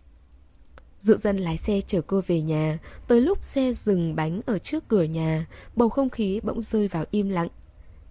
Dụ 0.99 1.15
dân 1.15 1.37
lái 1.37 1.57
xe 1.57 1.81
chở 1.87 2.01
cô 2.01 2.21
về 2.27 2.41
nhà, 2.41 2.79
tới 3.07 3.21
lúc 3.21 3.45
xe 3.45 3.73
dừng 3.73 4.15
bánh 4.15 4.41
ở 4.45 4.57
trước 4.57 4.87
cửa 4.87 5.03
nhà, 5.03 5.47
bầu 5.75 5.89
không 5.89 6.09
khí 6.09 6.39
bỗng 6.43 6.61
rơi 6.61 6.87
vào 6.87 7.05
im 7.11 7.29
lặng. 7.29 7.49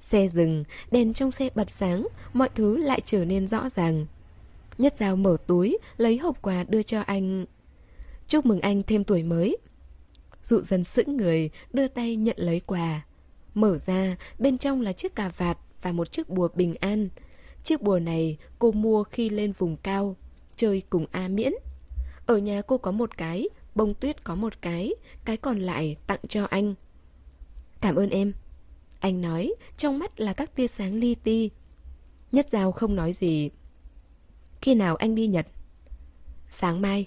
Xe 0.00 0.28
dừng, 0.28 0.64
đèn 0.90 1.12
trong 1.12 1.32
xe 1.32 1.48
bật 1.54 1.70
sáng, 1.70 2.06
mọi 2.32 2.48
thứ 2.54 2.76
lại 2.76 3.00
trở 3.04 3.24
nên 3.24 3.48
rõ 3.48 3.68
ràng. 3.68 4.06
Nhất 4.78 4.94
Giao 4.96 5.16
mở 5.16 5.36
túi, 5.46 5.78
lấy 5.96 6.18
hộp 6.18 6.42
quà 6.42 6.64
đưa 6.64 6.82
cho 6.82 7.00
anh. 7.00 7.46
Chúc 8.28 8.46
mừng 8.46 8.60
anh 8.60 8.82
thêm 8.82 9.04
tuổi 9.04 9.22
mới. 9.22 9.56
Dụ 10.42 10.60
dân 10.60 10.84
sững 10.84 11.16
người, 11.16 11.50
đưa 11.72 11.88
tay 11.88 12.16
nhận 12.16 12.36
lấy 12.38 12.60
quà. 12.60 13.06
Mở 13.54 13.78
ra, 13.78 14.16
bên 14.38 14.58
trong 14.58 14.80
là 14.80 14.92
chiếc 14.92 15.14
cà 15.14 15.28
vạt 15.28 15.58
và 15.82 15.92
một 15.92 16.12
chiếc 16.12 16.28
bùa 16.28 16.48
bình 16.54 16.74
an. 16.80 17.08
Chiếc 17.64 17.82
bùa 17.82 17.98
này 17.98 18.36
cô 18.58 18.72
mua 18.72 19.04
khi 19.04 19.30
lên 19.30 19.52
vùng 19.52 19.76
cao, 19.76 20.16
chơi 20.56 20.82
cùng 20.90 21.06
A 21.10 21.28
Miễn. 21.28 21.52
Ở 22.26 22.38
nhà 22.38 22.62
cô 22.62 22.78
có 22.78 22.90
một 22.90 23.16
cái, 23.16 23.48
bông 23.74 23.94
tuyết 23.94 24.24
có 24.24 24.34
một 24.34 24.62
cái, 24.62 24.94
cái 25.24 25.36
còn 25.36 25.58
lại 25.58 25.96
tặng 26.06 26.20
cho 26.28 26.44
anh. 26.44 26.74
Cảm 27.80 27.96
ơn 27.96 28.10
em. 28.10 28.32
Anh 29.00 29.20
nói, 29.20 29.54
trong 29.76 29.98
mắt 29.98 30.20
là 30.20 30.32
các 30.32 30.56
tia 30.56 30.66
sáng 30.66 30.94
li 30.94 31.14
ti. 31.14 31.50
Nhất 32.32 32.50
Giao 32.50 32.72
không 32.72 32.96
nói 32.96 33.12
gì. 33.12 33.50
Khi 34.60 34.74
nào 34.74 34.96
anh 34.96 35.14
đi 35.14 35.26
Nhật? 35.26 35.46
Sáng 36.50 36.80
mai. 36.80 37.06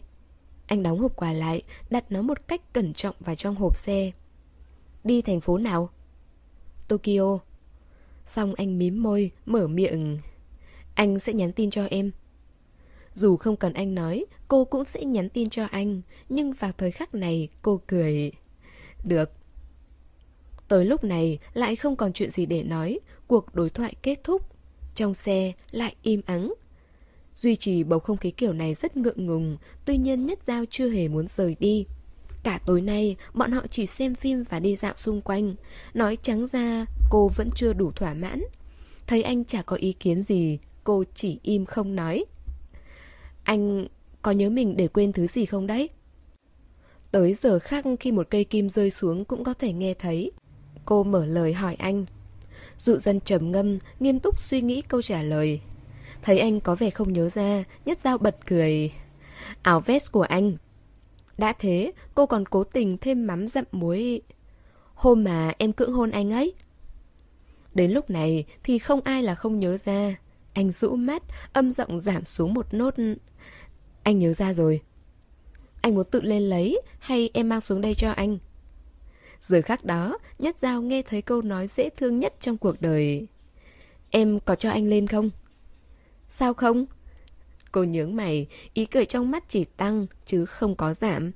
Anh 0.68 0.84
đóng 0.84 1.00
hộp 1.00 1.16
quà 1.16 1.34
lại, 1.34 1.62
đặt 1.90 2.06
nó 2.10 2.22
một 2.22 2.48
cách 2.48 2.74
cẩn 2.74 2.94
trọng 2.94 3.16
vào 3.20 3.36
trong 3.36 3.56
hộp 3.56 3.78
xe. 3.78 4.12
Đi 5.04 5.22
thành 5.22 5.42
phố 5.42 5.58
nào? 5.58 5.90
Tokyo. 6.88 7.40
Xong 8.26 8.54
anh 8.54 8.78
mím 8.78 9.04
môi, 9.04 9.32
mở 9.46 9.68
miệng. 9.68 10.20
Anh 10.96 11.20
sẽ 11.20 11.34
nhắn 11.34 11.52
tin 11.52 11.70
cho 11.70 11.86
em. 11.86 12.12
Dù 13.14 13.38
không 13.38 13.56
cần 13.56 13.74
anh 13.74 13.96
nói, 13.96 14.26
cô 14.48 14.66
cũng 14.66 14.86
sẽ 14.86 15.04
nhắn 15.04 15.30
tin 15.30 15.50
cho 15.50 15.66
anh. 15.66 16.02
Nhưng 16.30 16.54
vào 16.54 16.72
thời 16.78 16.92
khắc 16.92 17.16
này, 17.16 17.50
cô 17.62 17.82
cười. 17.88 18.32
Được. 19.04 19.32
Tới 20.68 20.86
lúc 20.86 21.04
này, 21.04 21.40
lại 21.54 21.76
không 21.76 21.96
còn 21.96 22.14
chuyện 22.14 22.32
gì 22.32 22.46
để 22.46 22.64
nói. 22.64 23.00
Cuộc 23.28 23.56
đối 23.56 23.70
thoại 23.70 23.96
kết 24.02 24.24
thúc. 24.24 24.42
Trong 24.96 25.14
xe, 25.14 25.54
lại 25.72 25.96
im 26.02 26.22
ắng. 26.26 26.54
Duy 27.36 27.56
trì 27.56 27.84
bầu 27.84 28.00
không 28.00 28.18
khí 28.18 28.32
kiểu 28.32 28.54
này 28.54 28.74
rất 28.74 28.98
ngượng 28.98 29.26
ngùng, 29.26 29.58
tuy 29.86 29.98
nhiên 29.98 30.26
Nhất 30.26 30.40
Giao 30.48 30.64
chưa 30.70 30.90
hề 30.90 31.08
muốn 31.08 31.28
rời 31.28 31.56
đi. 31.60 31.86
Cả 32.44 32.60
tối 32.66 32.82
nay, 32.82 33.16
bọn 33.34 33.52
họ 33.52 33.62
chỉ 33.70 33.86
xem 33.86 34.16
phim 34.16 34.44
và 34.50 34.60
đi 34.60 34.76
dạo 34.76 34.94
xung 34.96 35.22
quanh. 35.22 35.56
Nói 35.94 36.18
trắng 36.22 36.48
ra, 36.48 36.86
cô 37.10 37.30
vẫn 37.36 37.50
chưa 37.56 37.74
đủ 37.74 37.92
thỏa 37.92 38.14
mãn. 38.14 38.44
Thấy 39.08 39.24
anh 39.24 39.46
chả 39.46 39.62
có 39.62 39.76
ý 39.76 39.94
kiến 39.94 40.24
gì, 40.24 40.60
cô 40.84 41.04
chỉ 41.16 41.40
im 41.44 41.66
không 41.66 41.96
nói. 41.96 42.26
Anh 43.44 43.88
có 44.22 44.32
nhớ 44.32 44.50
mình 44.50 44.78
để 44.78 44.88
quên 44.88 45.14
thứ 45.14 45.28
gì 45.28 45.46
không 45.46 45.68
đấy? 45.68 45.90
Tới 47.12 47.34
giờ 47.34 47.60
khác 47.60 47.86
khi 48.00 48.12
một 48.12 48.28
cây 48.30 48.44
kim 48.44 48.70
rơi 48.70 48.92
xuống 48.92 49.26
cũng 49.26 49.44
có 49.44 49.54
thể 49.54 49.74
nghe 49.74 49.94
thấy. 49.94 50.32
Cô 50.86 51.04
mở 51.04 51.26
lời 51.26 51.54
hỏi 51.54 51.76
anh. 51.76 52.06
Dụ 52.78 52.98
dân 52.98 53.20
trầm 53.20 53.52
ngâm, 53.52 53.80
nghiêm 54.00 54.20
túc 54.20 54.42
suy 54.42 54.62
nghĩ 54.62 54.82
câu 54.82 55.02
trả 55.02 55.22
lời. 55.22 55.62
Thấy 56.26 56.40
anh 56.40 56.60
có 56.60 56.76
vẻ 56.76 56.90
không 56.90 57.14
nhớ 57.14 57.30
ra, 57.30 57.64
nhất 57.86 58.02
dao 58.02 58.18
bật 58.18 58.38
cười. 58.46 58.92
Áo 59.62 59.80
vest 59.80 60.12
của 60.12 60.22
anh. 60.22 60.58
Đã 61.38 61.54
thế, 61.60 61.92
cô 62.16 62.26
còn 62.26 62.46
cố 62.46 62.64
tình 62.64 62.98
thêm 62.98 63.28
mắm 63.28 63.48
dặm 63.48 63.66
muối. 63.72 64.22
Hôm 64.94 65.24
mà 65.24 65.54
em 65.58 65.74
cưỡng 65.74 65.94
hôn 65.94 66.12
anh 66.12 66.32
ấy. 66.32 66.54
Đến 67.74 67.92
lúc 67.92 68.10
này 68.10 68.46
thì 68.64 68.80
không 68.80 69.02
ai 69.02 69.24
là 69.24 69.36
không 69.36 69.60
nhớ 69.60 69.78
ra. 69.78 70.16
Anh 70.54 70.72
rũ 70.72 70.96
mắt, 70.96 71.24
âm 71.54 71.72
giọng 71.72 72.00
giảm 72.00 72.24
xuống 72.24 72.54
một 72.54 72.74
nốt. 72.74 72.94
Anh 74.04 74.20
nhớ 74.20 74.34
ra 74.34 74.54
rồi. 74.54 74.82
Anh 75.82 75.96
muốn 75.96 76.06
tự 76.12 76.22
lên 76.22 76.44
lấy 76.44 76.82
hay 77.00 77.30
em 77.34 77.50
mang 77.50 77.62
xuống 77.62 77.82
đây 77.82 77.96
cho 77.96 78.12
anh? 78.12 78.38
Giờ 79.40 79.62
khác 79.62 79.86
đó, 79.86 80.18
Nhất 80.40 80.58
Giao 80.60 80.82
nghe 80.82 81.02
thấy 81.02 81.22
câu 81.22 81.42
nói 81.42 81.68
dễ 81.68 81.90
thương 81.90 82.20
nhất 82.20 82.34
trong 82.40 82.58
cuộc 82.58 82.82
đời. 82.82 83.28
Em 84.10 84.40
có 84.40 84.56
cho 84.56 84.70
anh 84.72 84.88
lên 84.88 85.08
không? 85.08 85.30
Sao 86.38 86.54
không? 86.54 86.86
Cô 87.72 87.84
nhướng 87.84 88.16
mày, 88.16 88.48
ý 88.74 88.86
cười 88.86 89.06
trong 89.06 89.32
mắt 89.32 89.44
chỉ 89.48 89.66
tăng 89.66 90.06
chứ 90.26 90.46
không 90.46 90.76
có 90.76 90.94
giảm. 90.94 91.32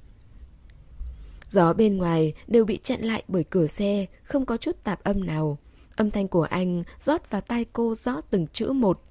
Gió 1.49 1.73
bên 1.73 1.97
ngoài 1.97 2.33
đều 2.47 2.65
bị 2.65 2.79
chặn 2.83 3.01
lại 3.01 3.23
bởi 3.27 3.43
cửa 3.43 3.67
xe, 3.67 4.05
không 4.23 4.45
có 4.45 4.57
chút 4.57 4.83
tạp 4.83 5.03
âm 5.03 5.25
nào. 5.25 5.57
Âm 5.95 6.11
thanh 6.11 6.27
của 6.27 6.43
anh 6.43 6.83
rót 7.01 7.29
vào 7.29 7.41
tai 7.41 7.65
cô 7.73 7.95
rõ 7.95 8.21
từng 8.29 8.47
chữ 8.53 8.71
một. 8.71 9.01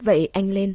Vậy 0.00 0.28
anh 0.32 0.50
lên. 0.50 0.74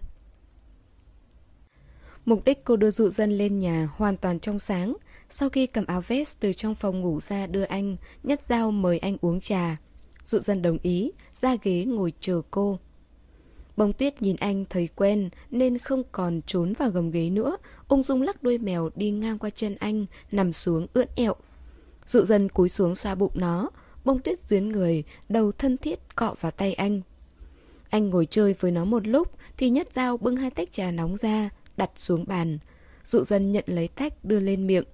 Mục 2.26 2.46
đích 2.46 2.64
cô 2.64 2.76
đưa 2.76 2.92
dụ 2.92 3.10
dân 3.10 3.38
lên 3.38 3.60
nhà 3.60 3.90
hoàn 3.96 4.18
toàn 4.18 4.40
trong 4.40 4.60
sáng. 4.60 4.98
Sau 5.30 5.50
khi 5.50 5.68
cầm 5.68 5.86
áo 5.86 6.02
vest 6.08 6.40
từ 6.40 6.54
trong 6.54 6.76
phòng 6.76 7.02
ngủ 7.02 7.22
ra 7.22 7.48
đưa 7.48 7.64
anh, 7.64 7.98
nhất 8.24 8.42
dao 8.46 8.72
mời 8.72 9.00
anh 9.00 9.18
uống 9.22 9.42
trà. 9.42 9.78
Dụ 10.26 10.40
dân 10.40 10.62
đồng 10.62 10.78
ý, 10.82 11.12
ra 11.34 11.56
ghế 11.64 11.86
ngồi 11.86 12.14
chờ 12.20 12.42
cô. 12.52 12.80
Bông 13.78 13.94
tuyết 13.94 14.22
nhìn 14.22 14.36
anh 14.36 14.66
thấy 14.70 14.90
quen 14.96 15.30
nên 15.52 15.78
không 15.78 16.04
còn 16.12 16.42
trốn 16.48 16.74
vào 16.74 16.90
gầm 16.90 17.12
ghế 17.12 17.30
nữa, 17.30 17.58
ung 17.88 18.04
dung 18.04 18.22
lắc 18.22 18.44
đuôi 18.44 18.58
mèo 18.58 18.90
đi 18.96 19.12
ngang 19.12 19.38
qua 19.38 19.50
chân 19.50 19.76
anh, 19.76 20.06
nằm 20.32 20.54
xuống 20.54 20.88
ưỡn 20.94 21.08
ẹo. 21.16 21.36
Dụ 22.06 22.24
dân 22.24 22.50
cúi 22.50 22.70
xuống 22.70 22.96
xoa 22.96 23.16
bụng 23.16 23.32
nó, 23.36 23.70
bông 24.06 24.20
tuyết 24.20 24.40
dướn 24.40 24.70
người, 24.70 25.04
đầu 25.30 25.52
thân 25.52 25.78
thiết 25.78 26.16
cọ 26.16 26.36
vào 26.40 26.52
tay 26.52 26.74
anh. 26.74 27.02
Anh 27.90 28.10
ngồi 28.10 28.26
chơi 28.26 28.54
với 28.60 28.72
nó 28.72 28.86
một 28.86 29.08
lúc 29.08 29.32
thì 29.58 29.70
nhất 29.70 29.88
dao 29.94 30.18
bưng 30.18 30.36
hai 30.36 30.52
tách 30.52 30.72
trà 30.72 30.92
nóng 30.92 31.18
ra, 31.18 31.50
đặt 31.78 31.92
xuống 31.96 32.26
bàn. 32.28 32.60
Dụ 33.04 33.24
dân 33.24 33.52
nhận 33.52 33.64
lấy 33.68 33.88
tách 33.88 34.26
đưa 34.26 34.40
lên 34.40 34.68
miệng. 34.68 34.86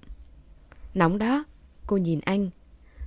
Nóng 0.94 1.18
đó, 1.18 1.44
cô 1.86 1.96
nhìn 1.96 2.20
anh. 2.20 2.50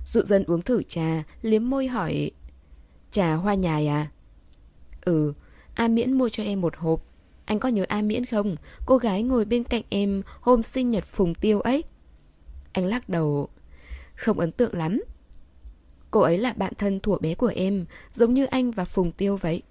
Dụ 0.04 0.22
dân 0.22 0.44
uống 0.44 0.62
thử 0.62 0.82
trà, 0.82 1.24
liếm 1.42 1.70
môi 1.70 1.86
hỏi. 1.86 2.30
Trà 3.10 3.34
hoa 3.34 3.54
nhài 3.54 3.86
à? 3.86 4.10
Ừ, 5.00 5.32
A 5.78 5.88
Miễn 5.88 6.12
mua 6.12 6.28
cho 6.28 6.42
em 6.42 6.60
một 6.60 6.76
hộp. 6.76 7.02
Anh 7.44 7.58
có 7.58 7.68
nhớ 7.68 7.84
A 7.88 8.02
Miễn 8.02 8.26
không? 8.26 8.56
Cô 8.86 8.96
gái 8.96 9.22
ngồi 9.22 9.44
bên 9.44 9.64
cạnh 9.64 9.82
em 9.88 10.22
hôm 10.40 10.62
sinh 10.62 10.90
nhật 10.90 11.04
Phùng 11.04 11.34
Tiêu 11.34 11.60
ấy. 11.60 11.84
Anh 12.72 12.84
lắc 12.84 13.08
đầu. 13.08 13.48
Không 14.14 14.38
ấn 14.38 14.52
tượng 14.52 14.74
lắm. 14.74 15.02
Cô 16.10 16.20
ấy 16.20 16.38
là 16.38 16.52
bạn 16.52 16.72
thân 16.78 17.00
thủa 17.00 17.18
bé 17.18 17.34
của 17.34 17.52
em, 17.54 17.84
giống 18.12 18.34
như 18.34 18.44
anh 18.44 18.70
và 18.70 18.84
Phùng 18.84 19.12
Tiêu 19.12 19.36
vậy. 19.36 19.62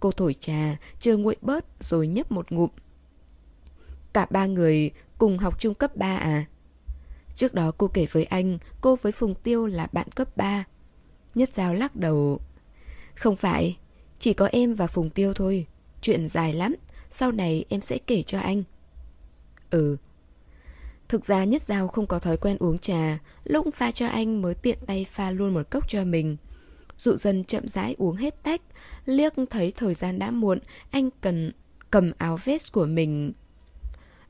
Cô 0.00 0.12
thổi 0.12 0.34
trà, 0.40 0.76
chờ 1.00 1.16
nguội 1.16 1.36
bớt 1.42 1.64
rồi 1.80 2.06
nhấp 2.06 2.32
một 2.32 2.52
ngụm. 2.52 2.70
Cả 4.12 4.26
ba 4.30 4.46
người 4.46 4.90
cùng 5.18 5.38
học 5.38 5.60
trung 5.60 5.74
cấp 5.74 5.96
3 5.96 6.16
à? 6.16 6.44
Trước 7.34 7.54
đó 7.54 7.72
cô 7.78 7.88
kể 7.88 8.06
với 8.12 8.24
anh, 8.24 8.58
cô 8.80 8.96
với 8.96 9.12
Phùng 9.12 9.34
Tiêu 9.34 9.66
là 9.66 9.88
bạn 9.92 10.08
cấp 10.10 10.36
3. 10.36 10.64
Nhất 11.34 11.50
Giao 11.54 11.74
lắc 11.74 11.96
đầu. 11.96 12.40
Không 13.14 13.36
phải, 13.36 13.76
chỉ 14.18 14.32
có 14.32 14.48
em 14.52 14.74
và 14.74 14.86
Phùng 14.86 15.10
Tiêu 15.10 15.34
thôi. 15.34 15.66
Chuyện 16.00 16.28
dài 16.28 16.52
lắm, 16.52 16.74
sau 17.10 17.32
này 17.32 17.64
em 17.68 17.80
sẽ 17.80 17.98
kể 18.06 18.22
cho 18.22 18.38
anh. 18.38 18.62
Ừ. 19.70 19.96
Thực 21.08 21.26
ra 21.26 21.44
Nhất 21.44 21.62
Giao 21.66 21.88
không 21.88 22.06
có 22.06 22.18
thói 22.18 22.36
quen 22.36 22.56
uống 22.60 22.78
trà, 22.78 23.18
lúc 23.44 23.66
pha 23.74 23.90
cho 23.90 24.06
anh 24.06 24.42
mới 24.42 24.54
tiện 24.54 24.78
tay 24.86 25.06
pha 25.10 25.30
luôn 25.30 25.54
một 25.54 25.70
cốc 25.70 25.88
cho 25.88 26.04
mình. 26.04 26.36
Dụ 26.96 27.16
dần 27.16 27.44
chậm 27.44 27.68
rãi 27.68 27.94
uống 27.98 28.16
hết 28.16 28.42
tách, 28.42 28.60
liếc 29.06 29.32
thấy 29.50 29.72
thời 29.76 29.94
gian 29.94 30.18
đã 30.18 30.30
muộn, 30.30 30.58
anh 30.90 31.10
cần 31.20 31.52
cầm 31.90 32.12
áo 32.18 32.38
vest 32.44 32.72
của 32.72 32.86
mình. 32.86 33.32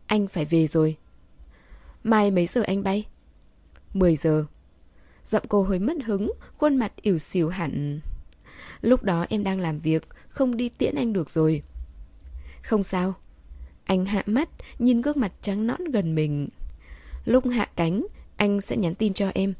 Anh 0.06 0.28
phải 0.28 0.44
về 0.44 0.66
rồi. 0.66 0.96
Mai 2.04 2.30
mấy 2.30 2.46
giờ 2.46 2.62
anh 2.62 2.82
bay? 2.82 3.06
10 3.94 4.16
giờ. 4.16 4.44
Giọng 5.24 5.44
cô 5.48 5.62
hơi 5.62 5.78
mất 5.78 5.96
hứng, 6.04 6.32
khuôn 6.58 6.76
mặt 6.76 6.92
ỉu 7.02 7.18
xìu 7.18 7.48
hẳn. 7.48 8.00
Lúc 8.84 9.02
đó 9.02 9.26
em 9.28 9.44
đang 9.44 9.60
làm 9.60 9.78
việc, 9.78 10.08
không 10.28 10.56
đi 10.56 10.68
tiễn 10.68 10.94
anh 10.94 11.12
được 11.12 11.30
rồi. 11.30 11.62
Không 12.62 12.82
sao. 12.82 13.14
Anh 13.84 14.04
hạ 14.04 14.22
mắt, 14.26 14.48
nhìn 14.78 15.02
gương 15.02 15.20
mặt 15.20 15.32
trắng 15.42 15.66
nõn 15.66 15.84
gần 15.84 16.14
mình. 16.14 16.48
Lúc 17.24 17.44
hạ 17.46 17.68
cánh, 17.76 18.06
anh 18.36 18.60
sẽ 18.60 18.76
nhắn 18.76 18.94
tin 18.94 19.14
cho 19.14 19.30
em. 19.34 19.54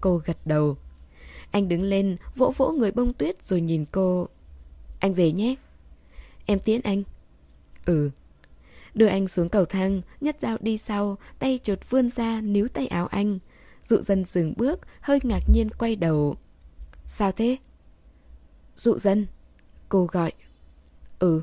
Cô 0.00 0.20
gật 0.24 0.36
đầu. 0.44 0.76
Anh 1.50 1.68
đứng 1.68 1.82
lên, 1.82 2.16
vỗ 2.34 2.52
vỗ 2.56 2.70
người 2.70 2.92
bông 2.92 3.12
tuyết 3.12 3.42
rồi 3.42 3.60
nhìn 3.60 3.84
cô. 3.92 4.28
Anh 5.00 5.14
về 5.14 5.32
nhé. 5.32 5.54
Em 6.46 6.58
tiễn 6.58 6.80
anh. 6.80 7.02
Ừ. 7.84 8.10
Đưa 8.94 9.06
anh 9.06 9.28
xuống 9.28 9.48
cầu 9.48 9.64
thang, 9.64 10.02
nhất 10.20 10.36
dao 10.40 10.56
đi 10.60 10.78
sau, 10.78 11.18
tay 11.38 11.58
chột 11.62 11.90
vươn 11.90 12.10
ra, 12.10 12.40
níu 12.40 12.68
tay 12.68 12.86
áo 12.86 13.06
anh. 13.06 13.38
Dụ 13.84 14.00
dân 14.00 14.24
dừng 14.24 14.54
bước, 14.56 14.80
hơi 15.00 15.20
ngạc 15.22 15.42
nhiên 15.52 15.68
quay 15.78 15.96
đầu. 15.96 16.36
Sao 17.06 17.32
thế? 17.32 17.56
Dụ 18.78 18.98
dân. 18.98 19.26
Cô 19.88 20.06
gọi. 20.12 20.32
Ừ. 21.18 21.42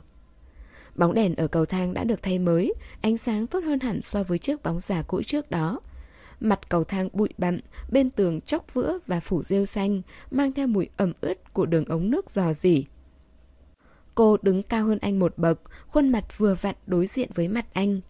Bóng 0.96 1.14
đèn 1.14 1.36
ở 1.36 1.48
cầu 1.48 1.66
thang 1.66 1.94
đã 1.94 2.04
được 2.04 2.24
thay 2.24 2.40
mới, 2.40 2.74
ánh 3.02 3.18
sáng 3.18 3.48
tốt 3.48 3.64
hơn 3.64 3.80
hẳn 3.80 4.02
so 4.02 4.24
với 4.24 4.38
chiếc 4.38 4.64
bóng 4.64 4.80
già 4.80 5.02
cũ 5.02 5.22
trước 5.24 5.52
đó. 5.52 5.80
Mặt 6.40 6.70
cầu 6.70 6.84
thang 6.84 7.10
bụi 7.14 7.30
bặm, 7.38 7.60
bên 7.92 8.10
tường 8.10 8.42
chóc 8.42 8.74
vữa 8.74 9.00
và 9.08 9.20
phủ 9.20 9.44
rêu 9.44 9.66
xanh, 9.66 10.02
mang 10.32 10.52
theo 10.52 10.68
mùi 10.68 10.90
ẩm 10.98 11.14
ướt 11.22 11.54
của 11.54 11.66
đường 11.66 11.86
ống 11.86 12.12
nước 12.12 12.30
dò 12.30 12.54
dỉ. 12.54 12.86
Cô 14.16 14.38
đứng 14.42 14.64
cao 14.64 14.86
hơn 14.86 15.00
anh 15.02 15.20
một 15.20 15.38
bậc, 15.38 15.60
khuôn 15.88 16.10
mặt 16.10 16.38
vừa 16.38 16.56
vặn 16.62 16.76
đối 16.88 17.08
diện 17.08 17.30
với 17.36 17.48
mặt 17.48 17.66
anh. 17.74 18.02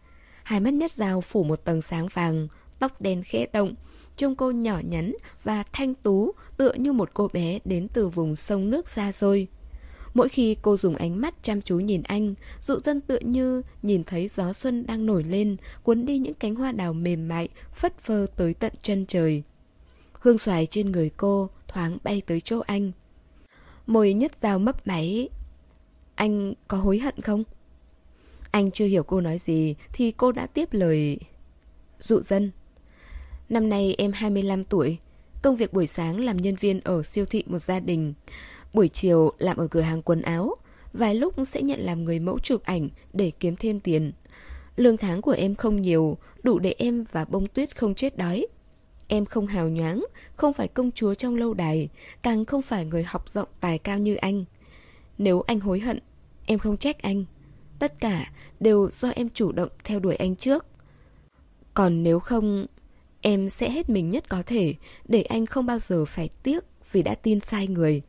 Hai 0.44 0.60
mắt 0.60 0.74
nhất 0.74 0.92
dao 0.92 1.22
phủ 1.22 1.44
một 1.44 1.66
tầng 1.66 1.82
sáng 1.82 2.08
vàng, 2.08 2.48
tóc 2.80 3.02
đen 3.02 3.24
khẽ 3.26 3.46
động, 3.54 3.74
trông 4.16 4.36
cô 4.36 4.52
nhỏ 4.52 4.82
nhắn 4.90 5.16
và 5.44 5.64
thanh 5.74 5.94
tú 5.94 6.32
tựa 6.58 6.74
như 6.74 6.94
một 6.94 7.10
cô 7.14 7.28
bé 7.34 7.60
đến 7.66 7.88
từ 7.94 8.08
vùng 8.08 8.36
sông 8.36 8.70
nước 8.70 8.90
xa 8.90 9.12
xôi. 9.12 9.48
Mỗi 10.14 10.30
khi 10.30 10.58
cô 10.62 10.78
dùng 10.78 10.96
ánh 10.96 11.22
mắt 11.22 11.36
chăm 11.42 11.62
chú 11.62 11.80
nhìn 11.80 12.04
anh, 12.04 12.34
dụ 12.60 12.80
dân 12.80 13.02
tựa 13.02 13.20
như 13.20 13.62
nhìn 13.82 14.04
thấy 14.04 14.28
gió 14.28 14.54
xuân 14.54 14.86
đang 14.86 15.06
nổi 15.06 15.24
lên, 15.24 15.58
cuốn 15.84 16.06
đi 16.06 16.18
những 16.18 16.34
cánh 16.34 16.56
hoa 16.56 16.72
đào 16.72 16.94
mềm 16.94 17.28
mại, 17.28 17.50
phất 17.74 17.98
phơ 18.00 18.26
tới 18.36 18.54
tận 18.54 18.74
chân 18.82 19.06
trời. 19.06 19.44
Hương 20.14 20.38
xoài 20.38 20.66
trên 20.66 20.92
người 20.92 21.10
cô 21.18 21.50
thoáng 21.68 21.98
bay 22.04 22.22
tới 22.28 22.42
chỗ 22.42 22.60
anh. 22.60 22.92
Môi 23.88 24.14
nhất 24.14 24.36
dao 24.36 24.60
mấp 24.60 24.88
máy. 24.88 25.30
Anh 26.16 26.54
có 26.68 26.78
hối 26.78 27.00
hận 27.00 27.22
không? 27.22 27.44
Anh 28.52 28.72
chưa 28.72 28.86
hiểu 28.86 29.04
cô 29.04 29.22
nói 29.22 29.38
gì 29.38 29.76
thì 29.94 30.12
cô 30.12 30.32
đã 30.32 30.48
tiếp 30.48 30.70
lời. 30.72 31.20
Dụ 32.00 32.20
dân. 32.22 32.52
Năm 33.50 33.70
nay 33.70 33.96
em 33.98 34.12
25 34.12 34.64
tuổi. 34.64 34.98
Công 35.42 35.56
việc 35.56 35.74
buổi 35.74 35.88
sáng 35.88 36.20
làm 36.20 36.38
nhân 36.38 36.56
viên 36.56 36.80
ở 36.80 37.04
siêu 37.04 37.26
thị 37.26 37.44
một 37.48 37.60
gia 37.60 37.80
đình. 37.80 38.14
Buổi 38.74 38.88
chiều 38.88 39.32
làm 39.38 39.58
ở 39.58 39.68
cửa 39.68 39.82
hàng 39.82 40.02
quần 40.02 40.22
áo, 40.22 40.56
vài 40.94 41.16
lúc 41.16 41.34
sẽ 41.46 41.62
nhận 41.62 41.80
làm 41.80 42.04
người 42.04 42.20
mẫu 42.20 42.40
chụp 42.40 42.64
ảnh 42.64 42.90
để 43.14 43.32
kiếm 43.40 43.56
thêm 43.56 43.80
tiền. 43.80 44.12
Lương 44.76 44.98
tháng 44.98 45.22
của 45.22 45.32
em 45.32 45.56
không 45.56 45.82
nhiều, 45.82 46.18
đủ 46.44 46.60
để 46.60 46.76
em 46.78 47.06
và 47.12 47.26
bông 47.26 47.48
tuyết 47.48 47.78
không 47.78 47.96
chết 47.96 48.18
đói. 48.18 48.48
Em 49.08 49.26
không 49.26 49.48
hào 49.48 49.70
nhoáng, 49.70 50.06
không 50.36 50.54
phải 50.54 50.68
công 50.68 50.92
chúa 50.92 51.14
trong 51.14 51.36
lâu 51.36 51.54
đài, 51.54 51.90
càng 52.22 52.46
không 52.46 52.62
phải 52.62 52.86
người 52.86 53.04
học 53.04 53.30
rộng 53.30 53.50
tài 53.60 53.78
cao 53.78 54.00
như 54.00 54.16
anh. 54.16 54.46
Nếu 55.18 55.42
anh 55.42 55.60
hối 55.60 55.80
hận, 55.80 56.00
em 56.46 56.60
không 56.60 56.78
trách 56.78 57.02
anh. 57.02 57.26
Tất 57.80 58.00
cả 58.00 58.32
đều 58.60 58.90
do 58.92 59.10
em 59.10 59.30
chủ 59.30 59.52
động 59.52 59.70
theo 59.84 60.00
đuổi 60.00 60.16
anh 60.16 60.36
trước. 60.36 60.66
Còn 61.74 62.04
nếu 62.04 62.20
không, 62.20 62.66
em 63.26 63.50
sẽ 63.50 63.70
hết 63.70 63.90
mình 63.90 64.12
nhất 64.12 64.30
có 64.30 64.44
thể 64.46 64.76
để 65.08 65.22
anh 65.22 65.46
không 65.46 65.66
bao 65.66 65.80
giờ 65.80 66.06
phải 66.06 66.30
tiếc 66.44 66.64
vì 66.92 67.02
đã 67.04 67.16
tin 67.16 67.40
sai 67.40 67.68
người. 67.68 68.02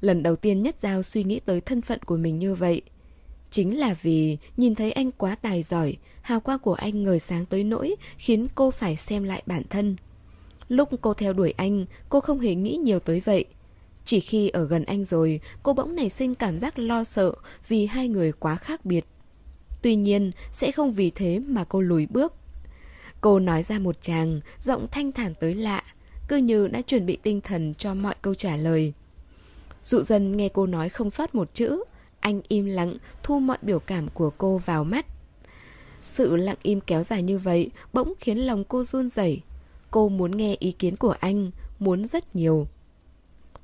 Lần 0.00 0.22
đầu 0.22 0.36
tiên 0.36 0.62
Nhất 0.62 0.76
Giao 0.80 1.02
suy 1.02 1.24
nghĩ 1.24 1.40
tới 1.40 1.60
thân 1.60 1.82
phận 1.82 2.02
của 2.02 2.16
mình 2.16 2.38
như 2.38 2.54
vậy. 2.54 2.82
Chính 3.50 3.78
là 3.78 3.94
vì 4.02 4.38
nhìn 4.56 4.74
thấy 4.74 4.92
anh 4.92 5.10
quá 5.12 5.36
tài 5.42 5.62
giỏi, 5.62 5.96
hào 6.22 6.40
quang 6.40 6.58
của 6.58 6.74
anh 6.74 7.02
ngời 7.04 7.18
sáng 7.18 7.46
tới 7.46 7.64
nỗi 7.64 7.96
khiến 8.16 8.46
cô 8.54 8.70
phải 8.70 8.96
xem 8.96 9.24
lại 9.24 9.42
bản 9.46 9.62
thân. 9.70 9.96
Lúc 10.68 10.88
cô 11.00 11.14
theo 11.14 11.32
đuổi 11.32 11.54
anh, 11.56 11.86
cô 12.08 12.20
không 12.20 12.40
hề 12.40 12.54
nghĩ 12.54 12.76
nhiều 12.76 13.00
tới 13.00 13.22
vậy. 13.24 13.44
Chỉ 14.04 14.20
khi 14.20 14.48
ở 14.48 14.64
gần 14.64 14.84
anh 14.84 15.04
rồi, 15.04 15.40
cô 15.62 15.72
bỗng 15.72 15.94
nảy 15.94 16.10
sinh 16.10 16.34
cảm 16.34 16.58
giác 16.58 16.78
lo 16.78 17.04
sợ 17.04 17.32
vì 17.68 17.86
hai 17.86 18.08
người 18.08 18.32
quá 18.32 18.56
khác 18.56 18.84
biệt. 18.84 19.04
Tuy 19.82 19.96
nhiên, 19.96 20.30
sẽ 20.52 20.72
không 20.72 20.92
vì 20.92 21.10
thế 21.10 21.38
mà 21.38 21.64
cô 21.64 21.80
lùi 21.80 22.06
bước. 22.06 22.37
Cô 23.20 23.38
nói 23.38 23.62
ra 23.62 23.78
một 23.78 24.02
chàng, 24.02 24.40
giọng 24.60 24.86
thanh 24.90 25.12
thản 25.12 25.34
tới 25.34 25.54
lạ, 25.54 25.82
cứ 26.28 26.36
như 26.36 26.68
đã 26.68 26.82
chuẩn 26.82 27.06
bị 27.06 27.18
tinh 27.22 27.40
thần 27.40 27.74
cho 27.74 27.94
mọi 27.94 28.14
câu 28.22 28.34
trả 28.34 28.56
lời. 28.56 28.92
Dụ 29.84 30.02
dần 30.02 30.36
nghe 30.36 30.48
cô 30.48 30.66
nói 30.66 30.88
không 30.88 31.10
sót 31.10 31.34
một 31.34 31.54
chữ 31.54 31.84
Anh 32.20 32.40
im 32.48 32.66
lặng 32.66 32.96
thu 33.22 33.40
mọi 33.40 33.58
biểu 33.62 33.78
cảm 33.78 34.08
của 34.08 34.30
cô 34.30 34.58
vào 34.58 34.84
mắt. 34.84 35.06
Sự 36.02 36.36
lặng 36.36 36.56
im 36.62 36.80
kéo 36.80 37.02
dài 37.02 37.22
như 37.22 37.38
vậy 37.38 37.70
Bỗng 37.92 38.14
khiến 38.20 38.38
lòng 38.38 38.64
cô 38.64 38.84
run 38.84 39.08
rẩy. 39.08 39.42
Cô 39.90 40.08
muốn 40.08 40.36
nghe 40.36 40.56
ý 40.58 40.72
kiến 40.72 40.96
của 40.96 41.14
anh 41.20 41.50
Muốn 41.78 42.04
rất 42.04 42.36
nhiều. 42.36 42.68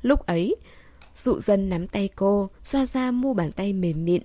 Lúc 0.02 0.26
ấy 0.26 0.56
Dụ 1.16 1.40
dân 1.40 1.68
nắm 1.68 1.88
tay 1.88 2.08
cô 2.16 2.50
Xoa 2.62 2.86
ra 2.86 3.10
mu 3.10 3.34
bàn 3.34 3.52
tay 3.52 3.72
mềm 3.72 4.04
mịn. 4.04 4.22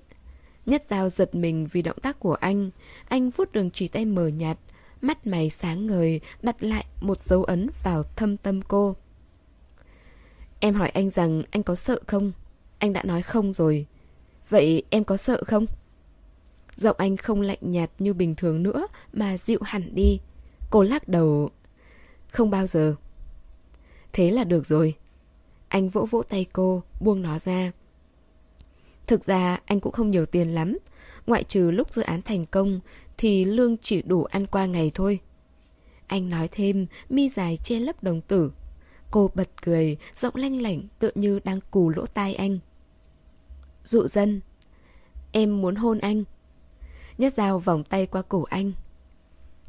Nhất 0.65 0.83
dao 0.89 1.09
giật 1.09 1.35
mình 1.35 1.67
vì 1.71 1.81
động 1.81 1.99
tác 2.01 2.19
của 2.19 2.33
anh 2.33 2.69
Anh 3.09 3.29
vuốt 3.29 3.51
đường 3.51 3.71
chỉ 3.71 3.87
tay 3.87 4.05
mờ 4.05 4.27
nhạt 4.27 4.57
Mắt 5.01 5.27
mày 5.27 5.49
sáng 5.49 5.87
ngời 5.87 6.21
Đặt 6.41 6.63
lại 6.63 6.85
một 7.01 7.21
dấu 7.21 7.43
ấn 7.43 7.69
vào 7.83 8.03
thâm 8.15 8.37
tâm 8.37 8.61
cô 8.61 8.95
Em 10.59 10.75
hỏi 10.75 10.89
anh 10.89 11.09
rằng 11.09 11.43
anh 11.51 11.63
có 11.63 11.75
sợ 11.75 11.99
không? 12.07 12.31
Anh 12.79 12.93
đã 12.93 13.03
nói 13.03 13.21
không 13.21 13.53
rồi. 13.53 13.85
Vậy 14.49 14.83
em 14.89 15.03
có 15.03 15.17
sợ 15.17 15.43
không? 15.47 15.65
Giọng 16.75 16.95
anh 16.99 17.17
không 17.17 17.41
lạnh 17.41 17.59
nhạt 17.61 17.91
như 17.99 18.13
bình 18.13 18.35
thường 18.35 18.63
nữa 18.63 18.87
mà 19.13 19.37
dịu 19.37 19.59
hẳn 19.61 19.95
đi. 19.95 20.19
Cô 20.69 20.83
lắc 20.83 21.07
đầu. 21.07 21.49
Không 22.31 22.49
bao 22.49 22.67
giờ. 22.67 22.95
Thế 24.13 24.31
là 24.31 24.43
được 24.43 24.65
rồi. 24.65 24.95
Anh 25.67 25.89
vỗ 25.89 26.05
vỗ 26.05 26.21
tay 26.29 26.45
cô, 26.53 26.83
buông 26.99 27.21
nó 27.21 27.39
ra. 27.39 27.71
Thực 29.07 29.23
ra 29.23 29.59
anh 29.65 29.79
cũng 29.79 29.91
không 29.91 30.11
nhiều 30.11 30.25
tiền 30.25 30.55
lắm. 30.55 30.77
Ngoại 31.27 31.43
trừ 31.43 31.71
lúc 31.71 31.93
dự 31.93 32.01
án 32.01 32.21
thành 32.21 32.45
công 32.45 32.79
thì 33.19 33.45
lương 33.45 33.77
chỉ 33.77 34.01
đủ 34.01 34.23
ăn 34.23 34.47
qua 34.47 34.65
ngày 34.65 34.91
thôi. 34.93 35.19
Anh 36.07 36.29
nói 36.29 36.49
thêm, 36.51 36.87
mi 37.09 37.29
dài 37.29 37.57
che 37.57 37.79
lấp 37.79 38.03
đồng 38.03 38.21
tử. 38.21 38.51
Cô 39.11 39.31
bật 39.35 39.49
cười, 39.61 39.97
giọng 40.15 40.35
lanh 40.35 40.61
lảnh 40.61 40.87
tựa 40.99 41.11
như 41.15 41.39
đang 41.43 41.59
cù 41.71 41.89
lỗ 41.89 42.05
tai 42.05 42.35
anh. 42.35 42.59
Dụ 43.83 44.07
dân, 44.07 44.41
em 45.31 45.61
muốn 45.61 45.75
hôn 45.75 45.99
anh. 45.99 46.23
Nhất 47.17 47.33
dao 47.33 47.59
vòng 47.59 47.83
tay 47.83 48.05
qua 48.05 48.21
cổ 48.21 48.43
anh. 48.43 48.71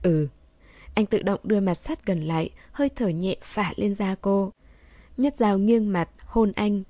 Ừ. 0.03 0.29
Anh 0.95 1.07
tự 1.07 1.23
động 1.23 1.41
đưa 1.43 1.61
mặt 1.61 1.75
sát 1.75 2.07
gần 2.07 2.21
lại, 2.21 2.51
hơi 2.73 2.89
thở 2.89 3.09
nhẹ 3.09 3.37
phả 3.43 3.73
lên 3.77 3.95
da 3.95 4.15
cô. 4.15 4.53
Nhất 5.17 5.37
dao 5.37 5.59
nghiêng 5.59 5.93
mặt, 5.93 6.11
hôn 6.25 6.53
anh. 6.53 6.83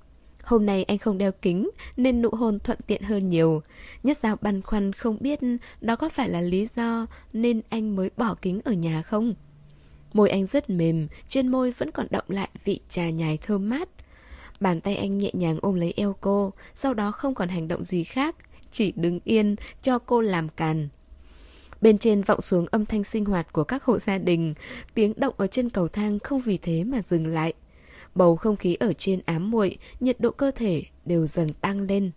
Hôm 0.43 0.65
nay 0.65 0.83
anh 0.83 0.97
không 0.97 1.17
đeo 1.17 1.31
kính 1.31 1.69
nên 1.97 2.21
nụ 2.21 2.29
hôn 2.29 2.59
thuận 2.59 2.77
tiện 2.87 3.03
hơn 3.03 3.29
nhiều. 3.29 3.61
Nhất 4.03 4.17
dao 4.17 4.37
băn 4.41 4.61
khoăn 4.61 4.93
không 4.93 5.17
biết 5.19 5.39
đó 5.81 5.95
có 5.95 6.09
phải 6.09 6.29
là 6.29 6.41
lý 6.41 6.67
do 6.75 7.07
nên 7.33 7.61
anh 7.69 7.95
mới 7.95 8.09
bỏ 8.17 8.35
kính 8.41 8.61
ở 8.65 8.71
nhà 8.71 9.01
không? 9.01 9.33
Môi 10.13 10.29
anh 10.29 10.45
rất 10.45 10.69
mềm, 10.69 11.07
trên 11.27 11.47
môi 11.47 11.71
vẫn 11.71 11.91
còn 11.91 12.07
động 12.09 12.25
lại 12.27 12.49
vị 12.63 12.79
trà 12.89 13.09
nhài 13.09 13.37
thơm 13.37 13.69
mát. 13.69 13.89
Bàn 14.59 14.81
tay 14.81 14.95
anh 14.95 15.17
nhẹ 15.17 15.29
nhàng 15.33 15.59
ôm 15.61 15.75
lấy 15.75 15.93
eo 15.97 16.15
cô, 16.21 16.53
sau 16.73 16.93
đó 16.93 17.11
không 17.11 17.35
còn 17.35 17.49
hành 17.49 17.67
động 17.67 17.85
gì 17.85 18.03
khác, 18.03 18.35
chỉ 18.71 18.93
đứng 18.95 19.19
yên 19.23 19.55
cho 19.81 19.99
cô 19.99 20.21
làm 20.21 20.49
càn. 20.49 20.89
Bên 21.81 21.97
trên 21.97 22.21
vọng 22.21 22.41
xuống 22.41 22.65
âm 22.71 22.85
thanh 22.85 23.03
sinh 23.03 23.25
hoạt 23.25 23.53
của 23.53 23.63
các 23.63 23.83
hộ 23.83 23.99
gia 23.99 24.17
đình, 24.17 24.53
tiếng 24.93 25.13
động 25.17 25.33
ở 25.37 25.47
chân 25.47 25.69
cầu 25.69 25.87
thang 25.87 26.19
không 26.19 26.39
vì 26.39 26.57
thế 26.57 26.83
mà 26.83 27.01
dừng 27.01 27.27
lại. 27.27 27.53
Bầu 28.15 28.35
không 28.35 28.55
khí 28.55 28.75
ở 28.75 28.93
trên 28.93 29.21
ám 29.25 29.51
muội, 29.51 29.77
nhiệt 29.99 30.19
độ 30.19 30.31
cơ 30.31 30.51
thể 30.51 30.83
đều 31.05 31.27
dần 31.27 31.53
tăng 31.53 31.81
lên. 31.81 32.11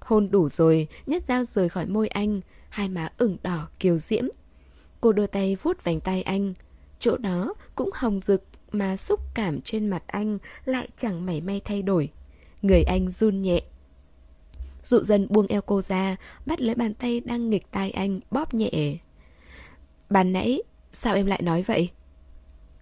Hôn 0.00 0.30
đủ 0.30 0.48
rồi, 0.48 0.88
nhất 1.06 1.22
dao 1.28 1.44
rời 1.44 1.68
khỏi 1.68 1.86
môi 1.86 2.08
anh, 2.08 2.40
hai 2.68 2.88
má 2.88 3.08
ửng 3.18 3.36
đỏ 3.42 3.68
kiều 3.78 3.98
diễm. 3.98 4.24
Cô 5.00 5.12
đưa 5.12 5.26
tay 5.26 5.56
vuốt 5.62 5.84
vành 5.84 6.00
tay 6.00 6.22
anh, 6.22 6.54
Chỗ 7.04 7.16
đó 7.16 7.54
cũng 7.74 7.90
hồng 7.94 8.20
rực 8.20 8.42
mà 8.72 8.96
xúc 8.96 9.20
cảm 9.34 9.60
trên 9.60 9.88
mặt 9.88 10.02
anh 10.06 10.38
lại 10.64 10.88
chẳng 10.96 11.26
mảy 11.26 11.40
may 11.40 11.60
thay 11.64 11.82
đổi. 11.82 12.08
Người 12.62 12.82
anh 12.82 13.10
run 13.10 13.42
nhẹ. 13.42 13.60
Dụ 14.82 15.02
dần 15.02 15.26
buông 15.30 15.46
eo 15.46 15.60
cô 15.62 15.82
ra, 15.82 16.16
bắt 16.46 16.60
lấy 16.60 16.74
bàn 16.74 16.94
tay 16.94 17.20
đang 17.20 17.50
nghịch 17.50 17.70
tai 17.70 17.90
anh, 17.90 18.20
bóp 18.30 18.54
nhẹ. 18.54 18.98
Bàn 20.10 20.32
nãy, 20.32 20.62
sao 20.92 21.14
em 21.14 21.26
lại 21.26 21.42
nói 21.42 21.62
vậy? 21.62 21.90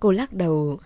Cô 0.00 0.10
lắc 0.10 0.32
đầu. 0.32 0.80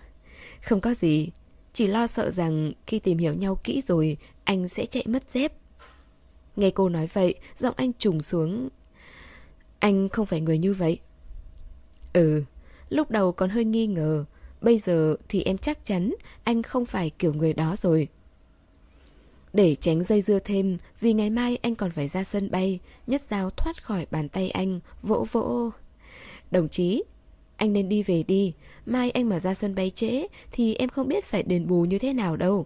Không 0.61 0.81
có 0.81 0.93
gì, 0.93 1.29
chỉ 1.77 1.87
lo 1.87 2.07
sợ 2.07 2.31
rằng 2.31 2.71
khi 2.87 2.99
tìm 2.99 3.17
hiểu 3.17 3.33
nhau 3.33 3.59
kỹ 3.63 3.81
rồi, 3.81 4.17
anh 4.43 4.67
sẽ 4.67 4.85
chạy 4.85 5.03
mất 5.07 5.31
dép. 5.31 5.53
Nghe 6.55 6.69
cô 6.69 6.89
nói 6.89 7.07
vậy, 7.13 7.35
giọng 7.57 7.73
anh 7.77 7.93
trùng 7.93 8.21
xuống. 8.21 8.69
Anh 9.79 10.09
không 10.09 10.25
phải 10.25 10.41
người 10.41 10.57
như 10.57 10.73
vậy. 10.73 10.99
Ừ, 12.13 12.43
Lúc 12.89 13.11
đầu 13.11 13.31
còn 13.31 13.49
hơi 13.49 13.65
nghi 13.65 13.87
ngờ 13.87 14.25
Bây 14.61 14.79
giờ 14.79 15.15
thì 15.29 15.43
em 15.43 15.57
chắc 15.57 15.85
chắn 15.85 16.13
Anh 16.43 16.63
không 16.63 16.85
phải 16.85 17.11
kiểu 17.19 17.33
người 17.33 17.53
đó 17.53 17.75
rồi 17.77 18.07
Để 19.53 19.75
tránh 19.75 20.03
dây 20.03 20.21
dưa 20.21 20.39
thêm 20.39 20.77
Vì 20.99 21.13
ngày 21.13 21.29
mai 21.29 21.57
anh 21.61 21.75
còn 21.75 21.91
phải 21.91 22.07
ra 22.07 22.23
sân 22.23 22.51
bay 22.51 22.79
Nhất 23.07 23.21
Giao 23.21 23.49
thoát 23.49 23.83
khỏi 23.83 24.07
bàn 24.11 24.29
tay 24.29 24.49
anh 24.49 24.79
Vỗ 25.01 25.25
vỗ 25.31 25.69
Đồng 26.51 26.69
chí 26.69 27.03
anh 27.57 27.73
nên 27.73 27.89
đi 27.89 28.03
về 28.03 28.23
đi. 28.23 28.53
Mai 28.85 29.11
anh 29.11 29.29
mà 29.29 29.39
ra 29.39 29.53
sân 29.53 29.75
bay 29.75 29.89
trễ 29.89 30.27
Thì 30.51 30.75
em 30.75 30.89
không 30.89 31.07
biết 31.07 31.25
phải 31.25 31.43
đền 31.43 31.67
bù 31.67 31.85
như 31.85 31.99
thế 31.99 32.13
nào 32.13 32.37
đâu. 32.37 32.65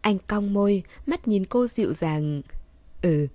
Anh 0.00 0.18
cong 0.26 0.52
môi 0.52 0.82
Mắt 1.06 1.28
nhìn 1.28 1.46
cô 1.46 1.66
dịu 1.66 1.92
dàng. 1.92 2.42
Ừ. 3.02 3.26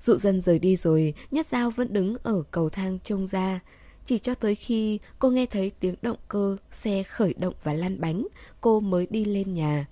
Dụ 0.00 0.16
dân 0.16 0.40
rời 0.40 0.58
đi 0.58 0.76
rồi 0.76 1.14
Nhất 1.30 1.46
dao 1.46 1.70
vẫn 1.70 1.92
đứng 1.92 2.16
ở 2.22 2.42
cầu 2.50 2.68
thang 2.68 2.98
trông 3.04 3.28
ra. 3.28 3.60
Chỉ 4.06 4.18
cho 4.18 4.34
tới 4.34 4.54
khi 4.54 4.98
cô 5.18 5.30
nghe 5.30 5.46
thấy 5.46 5.70
tiếng 5.80 5.94
động 6.02 6.18
cơ, 6.28 6.56
xe 6.72 7.02
khởi 7.02 7.34
động 7.34 7.54
và 7.62 7.72
lăn 7.72 8.00
bánh, 8.00 8.26
cô 8.60 8.80
mới 8.80 9.06
đi 9.10 9.24
lên 9.24 9.54
nhà. 9.54 9.86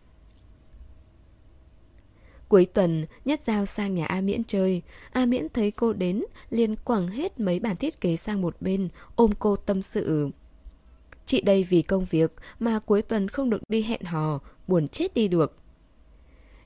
Cuối 2.50 2.66
tuần, 2.66 3.06
Nhất 3.24 3.40
Giao 3.44 3.66
sang 3.66 3.94
nhà 3.94 4.06
A 4.06 4.20
Miễn 4.20 4.44
chơi. 4.44 4.82
A 5.12 5.26
Miễn 5.26 5.48
thấy 5.48 5.70
cô 5.70 5.92
đến, 5.92 6.24
liền 6.50 6.76
quẳng 6.76 7.08
hết 7.08 7.40
mấy 7.40 7.60
bản 7.60 7.76
thiết 7.76 8.00
kế 8.00 8.16
sang 8.16 8.42
một 8.42 8.56
bên, 8.60 8.88
ôm 9.16 9.30
cô 9.38 9.56
tâm 9.56 9.82
sự. 9.82 10.30
Chị 11.26 11.40
đây 11.40 11.66
vì 11.68 11.82
công 11.82 12.04
việc 12.04 12.32
mà 12.58 12.78
cuối 12.78 13.02
tuần 13.02 13.28
không 13.28 13.50
được 13.50 13.62
đi 13.68 13.82
hẹn 13.82 14.02
hò, 14.02 14.40
buồn 14.68 14.88
chết 14.88 15.14
đi 15.14 15.28
được. 15.28 15.56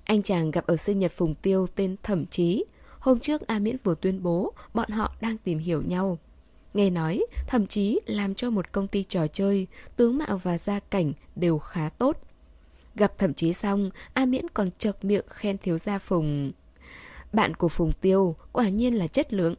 Anh 0.05 0.23
chàng 0.23 0.51
gặp 0.51 0.67
ở 0.67 0.77
sinh 0.77 0.99
nhật 0.99 1.13
Phùng 1.13 1.35
Tiêu 1.35 1.67
tên 1.75 1.97
Thẩm 2.03 2.27
Chí. 2.27 2.65
Hôm 2.99 3.19
trước 3.19 3.47
A 3.47 3.59
Miễn 3.59 3.77
vừa 3.85 3.95
tuyên 3.95 4.23
bố 4.23 4.53
bọn 4.75 4.91
họ 4.91 5.15
đang 5.21 5.39
tìm 5.39 5.59
hiểu 5.59 5.83
nhau. 5.83 6.19
Nghe 6.75 6.91
nói, 6.91 7.25
thậm 7.47 7.67
chí 7.67 8.01
làm 8.07 8.35
cho 8.35 8.51
một 8.51 8.73
công 8.73 8.89
ty 8.89 9.05
trò 9.05 9.27
chơi, 9.27 9.67
tướng 9.97 10.19
mạo 10.19 10.39
và 10.39 10.59
gia 10.59 10.81
cảnh 10.81 11.13
đều 11.37 11.59
khá 11.59 11.89
tốt. 11.89 12.21
Gặp 12.95 13.19
thẩm 13.19 13.35
chí 13.35 13.53
xong, 13.53 13.91
A 14.13 14.27
Miễn 14.27 14.49
còn 14.49 14.71
chợt 14.79 15.05
miệng 15.05 15.25
khen 15.29 15.59
thiếu 15.59 15.79
gia 15.79 15.99
Phùng. 15.99 16.53
Bạn 17.33 17.55
của 17.55 17.69
Phùng 17.69 17.93
Tiêu 17.93 18.37
quả 18.53 18.69
nhiên 18.69 18.95
là 18.95 19.07
chất 19.07 19.33
lượng. 19.33 19.55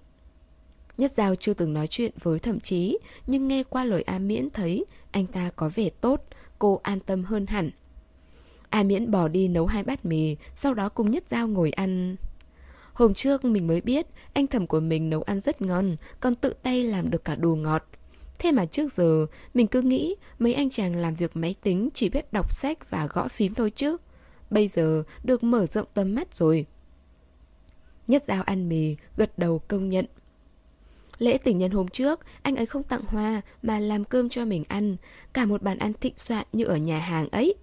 Nhất 0.97 1.11
Giao 1.11 1.35
chưa 1.35 1.53
từng 1.53 1.73
nói 1.73 1.87
chuyện 1.87 2.11
với 2.21 2.39
thẩm 2.39 2.59
chí, 2.59 2.97
nhưng 3.27 3.47
nghe 3.47 3.63
qua 3.63 3.83
lời 3.83 4.03
A 4.03 4.19
Miễn 4.19 4.49
thấy 4.49 4.85
anh 5.11 5.27
ta 5.27 5.49
có 5.55 5.69
vẻ 5.75 5.89
tốt, 5.89 6.23
cô 6.59 6.79
an 6.83 6.99
tâm 6.99 7.23
hơn 7.23 7.47
hẳn. 7.47 7.71
A 8.69 8.83
Miễn 8.83 9.11
bỏ 9.11 9.27
đi 9.27 9.47
nấu 9.47 9.65
hai 9.65 9.83
bát 9.83 10.05
mì, 10.05 10.35
sau 10.55 10.73
đó 10.73 10.89
cùng 10.89 11.11
Nhất 11.11 11.23
Giao 11.29 11.47
ngồi 11.47 11.71
ăn. 11.71 12.15
Hôm 12.93 13.13
trước 13.13 13.45
mình 13.45 13.67
mới 13.67 13.81
biết 13.81 14.07
anh 14.33 14.47
thẩm 14.47 14.67
của 14.67 14.79
mình 14.79 15.09
nấu 15.09 15.21
ăn 15.21 15.39
rất 15.39 15.61
ngon, 15.61 15.95
còn 16.19 16.35
tự 16.35 16.53
tay 16.63 16.83
làm 16.83 17.09
được 17.09 17.23
cả 17.23 17.35
đồ 17.35 17.55
ngọt. 17.55 17.83
Thế 18.39 18.51
mà 18.51 18.65
trước 18.65 18.93
giờ 18.93 19.25
mình 19.53 19.67
cứ 19.67 19.81
nghĩ 19.81 20.15
mấy 20.39 20.53
anh 20.53 20.69
chàng 20.69 20.95
làm 20.95 21.15
việc 21.15 21.31
máy 21.37 21.55
tính 21.61 21.89
chỉ 21.93 22.09
biết 22.09 22.33
đọc 22.33 22.53
sách 22.53 22.89
và 22.89 23.07
gõ 23.07 23.27
phím 23.27 23.53
thôi 23.53 23.71
chứ. 23.75 23.97
Bây 24.49 24.67
giờ 24.67 25.03
được 25.23 25.43
mở 25.43 25.65
rộng 25.65 25.87
tầm 25.93 26.15
mắt 26.15 26.35
rồi. 26.35 26.65
Nhất 28.07 28.23
Giao 28.27 28.43
ăn 28.43 28.69
mì, 28.69 28.95
gật 29.17 29.39
đầu 29.39 29.59
công 29.67 29.89
nhận. 29.89 30.05
Lễ 31.17 31.37
tình 31.37 31.57
nhân 31.57 31.71
hôm 31.71 31.87
trước, 31.87 32.19
anh 32.41 32.55
ấy 32.55 32.65
không 32.65 32.83
tặng 32.83 33.03
hoa 33.07 33.41
mà 33.61 33.79
làm 33.79 34.05
cơm 34.05 34.29
cho 34.29 34.45
mình 34.45 34.63
ăn, 34.67 34.97
cả 35.33 35.45
một 35.45 35.61
bàn 35.61 35.77
ăn 35.77 35.93
thịnh 35.93 36.13
soạn 36.17 36.45
như 36.53 36.65
ở 36.65 36.77
nhà 36.77 36.99
hàng 36.99 37.29
ấy. 37.29 37.55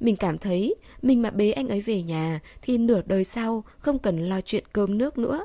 Mình 0.00 0.16
cảm 0.16 0.38
thấy 0.38 0.74
mình 1.02 1.22
mà 1.22 1.30
bế 1.30 1.52
anh 1.52 1.68
ấy 1.68 1.80
về 1.80 2.02
nhà 2.02 2.40
thì 2.62 2.78
nửa 2.78 3.02
đời 3.06 3.24
sau 3.24 3.64
không 3.78 3.98
cần 3.98 4.28
lo 4.28 4.40
chuyện 4.40 4.64
cơm 4.72 4.98
nước 4.98 5.18
nữa. 5.18 5.44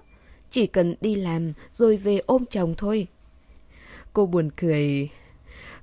Chỉ 0.49 0.67
cần 0.67 0.95
đi 1.01 1.15
làm 1.15 1.53
rồi 1.71 1.97
về 1.97 2.21
ôm 2.25 2.45
chồng 2.45 2.75
thôi. 2.77 3.07
Cô 4.17 4.25
buồn 4.25 4.49
cười. 4.55 5.09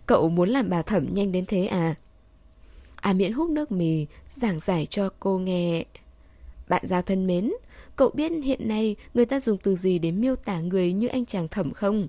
Cậu 0.06 0.28
muốn 0.28 0.48
làm 0.48 0.70
bà 0.70 0.82
thẩm 0.82 1.14
nhanh 1.14 1.32
đến 1.32 1.46
thế 1.46 1.66
à? 1.66 1.94
À 2.96 3.12
miễn 3.12 3.32
hút 3.32 3.50
nước 3.50 3.72
mì, 3.72 4.06
giảng 4.30 4.60
giải 4.60 4.86
cho 4.86 5.10
cô 5.20 5.38
nghe. 5.38 5.84
Bạn 6.68 6.82
giao 6.86 7.02
thân 7.02 7.26
mến, 7.26 7.52
cậu 7.96 8.10
biết 8.14 8.32
hiện 8.44 8.68
nay 8.68 8.96
người 9.14 9.26
ta 9.26 9.40
dùng 9.40 9.58
từ 9.58 9.76
gì 9.76 9.98
để 9.98 10.10
miêu 10.10 10.36
tả 10.36 10.60
người 10.60 10.92
như 10.92 11.06
anh 11.06 11.26
chàng 11.26 11.48
thẩm 11.48 11.72
không? 11.72 12.06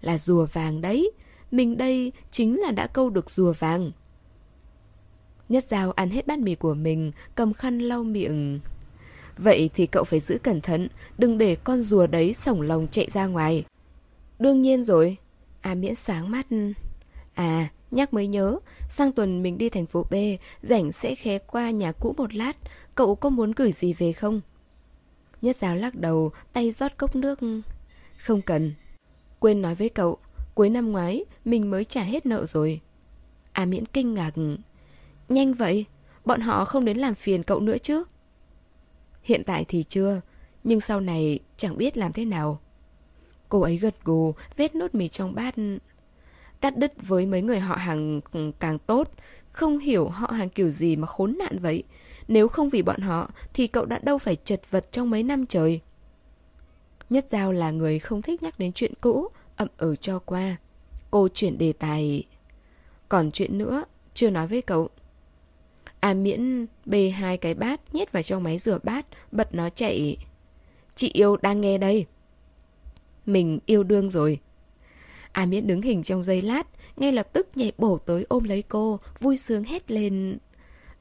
Là 0.00 0.18
rùa 0.18 0.46
vàng 0.52 0.80
đấy. 0.80 1.10
Mình 1.50 1.76
đây 1.76 2.12
chính 2.30 2.60
là 2.60 2.70
đã 2.70 2.86
câu 2.86 3.10
được 3.10 3.30
rùa 3.30 3.52
vàng. 3.52 3.90
Nhất 5.48 5.64
Giao 5.64 5.92
ăn 5.92 6.10
hết 6.10 6.26
bát 6.26 6.38
mì 6.38 6.54
của 6.54 6.74
mình, 6.74 7.12
cầm 7.34 7.52
khăn 7.52 7.78
lau 7.78 8.02
miệng. 8.04 8.60
Vậy 9.36 9.70
thì 9.74 9.86
cậu 9.86 10.04
phải 10.04 10.20
giữ 10.20 10.38
cẩn 10.42 10.60
thận, 10.60 10.88
đừng 11.18 11.38
để 11.38 11.56
con 11.56 11.82
rùa 11.82 12.06
đấy 12.06 12.34
sổng 12.34 12.60
lòng 12.60 12.88
chạy 12.90 13.08
ra 13.10 13.26
ngoài. 13.26 13.64
Đương 14.38 14.62
nhiên 14.62 14.84
rồi. 14.84 15.16
À 15.60 15.74
miễn 15.74 15.94
sáng 15.94 16.30
mắt. 16.30 16.46
À, 17.34 17.68
nhắc 17.90 18.14
mới 18.14 18.26
nhớ, 18.26 18.58
sang 18.88 19.12
tuần 19.12 19.42
mình 19.42 19.58
đi 19.58 19.68
thành 19.68 19.86
phố 19.86 20.06
B, 20.10 20.14
rảnh 20.62 20.92
sẽ 20.92 21.14
khé 21.14 21.38
qua 21.38 21.70
nhà 21.70 21.92
cũ 21.92 22.14
một 22.16 22.34
lát, 22.34 22.56
cậu 22.94 23.14
có 23.14 23.30
muốn 23.30 23.52
gửi 23.52 23.72
gì 23.72 23.92
về 23.92 24.12
không? 24.12 24.40
Nhất 25.42 25.56
giáo 25.56 25.76
lắc 25.76 25.94
đầu, 25.94 26.30
tay 26.52 26.70
rót 26.70 26.96
cốc 26.96 27.16
nước. 27.16 27.38
Không 28.18 28.42
cần. 28.42 28.74
Quên 29.38 29.62
nói 29.62 29.74
với 29.74 29.88
cậu, 29.88 30.18
cuối 30.54 30.70
năm 30.70 30.92
ngoái 30.92 31.24
mình 31.44 31.70
mới 31.70 31.84
trả 31.84 32.02
hết 32.02 32.26
nợ 32.26 32.46
rồi. 32.46 32.80
À 33.52 33.64
miễn 33.64 33.86
kinh 33.86 34.14
ngạc. 34.14 34.34
Nhanh 35.28 35.54
vậy, 35.54 35.84
bọn 36.24 36.40
họ 36.40 36.64
không 36.64 36.84
đến 36.84 36.98
làm 36.98 37.14
phiền 37.14 37.42
cậu 37.42 37.60
nữa 37.60 37.78
chứ? 37.78 38.04
Hiện 39.22 39.42
tại 39.44 39.64
thì 39.68 39.84
chưa, 39.88 40.20
nhưng 40.64 40.80
sau 40.80 41.00
này 41.00 41.38
chẳng 41.56 41.78
biết 41.78 41.96
làm 41.96 42.12
thế 42.12 42.24
nào. 42.24 42.60
Cô 43.48 43.60
ấy 43.60 43.76
gật 43.76 43.94
gù, 44.04 44.34
vết 44.56 44.74
nốt 44.74 44.94
mì 44.94 45.08
trong 45.08 45.34
bát. 45.34 45.54
Cắt 46.60 46.76
đứt 46.76 46.92
với 47.02 47.26
mấy 47.26 47.42
người 47.42 47.60
họ 47.60 47.74
hàng 47.76 48.20
càng 48.58 48.78
tốt, 48.78 49.10
không 49.52 49.78
hiểu 49.78 50.08
họ 50.08 50.26
hàng 50.26 50.48
kiểu 50.48 50.70
gì 50.70 50.96
mà 50.96 51.06
khốn 51.06 51.36
nạn 51.38 51.58
vậy. 51.58 51.82
Nếu 52.28 52.48
không 52.48 52.68
vì 52.68 52.82
bọn 52.82 53.00
họ 53.00 53.30
thì 53.54 53.66
cậu 53.66 53.84
đã 53.84 53.98
đâu 53.98 54.18
phải 54.18 54.36
chật 54.36 54.70
vật 54.70 54.92
trong 54.92 55.10
mấy 55.10 55.22
năm 55.22 55.46
trời. 55.46 55.80
Nhất 57.10 57.24
Giao 57.28 57.52
là 57.52 57.70
người 57.70 57.98
không 57.98 58.22
thích 58.22 58.42
nhắc 58.42 58.58
đến 58.58 58.72
chuyện 58.72 58.92
cũ, 59.00 59.28
ậm 59.56 59.68
ừ 59.76 59.96
cho 60.00 60.18
qua. 60.18 60.56
Cô 61.10 61.28
chuyển 61.28 61.58
đề 61.58 61.72
tài. 61.72 62.24
Còn 63.08 63.30
chuyện 63.30 63.58
nữa, 63.58 63.84
chưa 64.14 64.30
nói 64.30 64.46
với 64.46 64.62
cậu. 64.62 64.88
À 66.00 66.14
miễn 66.14 66.66
bê 66.84 67.10
hai 67.10 67.36
cái 67.36 67.54
bát 67.54 67.94
nhét 67.94 68.12
vào 68.12 68.22
trong 68.22 68.42
máy 68.42 68.58
rửa 68.58 68.78
bát, 68.82 69.06
bật 69.32 69.54
nó 69.54 69.68
chạy. 69.70 70.16
Chị 70.96 71.10
yêu 71.12 71.36
đang 71.36 71.60
nghe 71.60 71.78
đây. 71.78 72.06
Mình 73.28 73.58
yêu 73.66 73.82
đương 73.82 74.10
rồi. 74.10 74.40
À 75.32 75.46
miễn 75.46 75.66
đứng 75.66 75.82
hình 75.82 76.02
trong 76.02 76.24
giây 76.24 76.42
lát, 76.42 76.66
ngay 76.96 77.12
lập 77.12 77.28
tức 77.32 77.48
nhảy 77.54 77.72
bổ 77.78 77.98
tới 77.98 78.26
ôm 78.28 78.44
lấy 78.44 78.62
cô, 78.62 79.00
vui 79.20 79.36
sướng 79.36 79.64
hét 79.64 79.90
lên. 79.90 80.38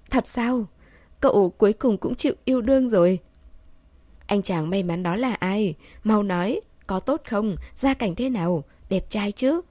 Thật 0.10 0.28
sao? 0.28 0.66
Cậu 1.20 1.50
cuối 1.50 1.74
cùng 1.74 1.98
cũng 1.98 2.16
chịu 2.16 2.34
yêu 2.46 2.62
đương 2.62 2.90
rồi. 2.90 3.20
Anh 4.26 4.42
chàng 4.42 4.70
may 4.70 4.84
mắn 4.84 5.04
đó 5.04 5.16
là 5.16 5.34
ai? 5.34 5.76
Mau 6.04 6.24
nói, 6.24 6.62
có 6.88 7.00
tốt 7.00 7.22
không? 7.30 7.56
Gia 7.74 7.94
cảnh 7.94 8.16
thế 8.16 8.30
nào? 8.30 8.64
Đẹp 8.90 9.10
trai 9.10 9.32
chứ? 9.32 9.62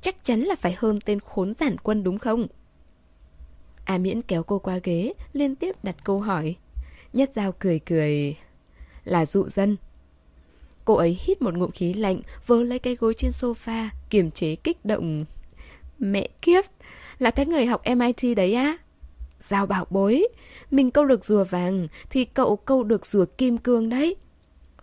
Chắc 0.00 0.24
chắn 0.24 0.40
là 0.40 0.54
phải 0.54 0.74
hơn 0.78 0.98
tên 1.00 1.20
khốn 1.20 1.54
giản 1.54 1.78
quân 1.78 2.02
đúng 2.02 2.18
không? 2.18 2.46
A 3.84 3.98
Miễn 3.98 4.22
kéo 4.22 4.42
cô 4.42 4.58
qua 4.58 4.78
ghế, 4.82 5.12
liên 5.32 5.56
tiếp 5.56 5.76
đặt 5.84 5.96
câu 6.04 6.20
hỏi. 6.20 6.56
Nhất 7.12 7.30
Giao 7.34 7.52
cười 7.52 7.78
cười. 7.78 8.36
Là 9.04 9.26
dụ 9.26 9.48
dân. 9.48 9.76
Cô 10.86 10.94
ấy 10.94 11.18
hít 11.20 11.42
một 11.42 11.54
ngụm 11.54 11.70
khí 11.70 11.94
lạnh, 11.94 12.20
vớ 12.46 12.62
lấy 12.62 12.78
cái 12.78 12.96
gối 12.96 13.14
trên 13.14 13.30
sofa, 13.30 13.88
kiềm 14.10 14.30
chế 14.30 14.56
kích 14.56 14.84
động. 14.84 15.24
Mẹ 15.98 16.28
kiếp, 16.42 16.64
là 17.18 17.30
cái 17.30 17.46
người 17.46 17.66
học 17.66 17.82
MIT 17.96 18.36
đấy 18.36 18.54
á? 18.54 18.76
Giao 19.40 19.66
bảo 19.66 19.86
bối, 19.90 20.28
mình 20.70 20.90
câu 20.90 21.04
được 21.04 21.24
rùa 21.24 21.44
vàng, 21.44 21.88
thì 22.10 22.24
cậu 22.24 22.56
câu 22.56 22.84
được 22.84 23.06
rùa 23.06 23.24
kim 23.38 23.58
cương 23.58 23.88
đấy. 23.88 24.16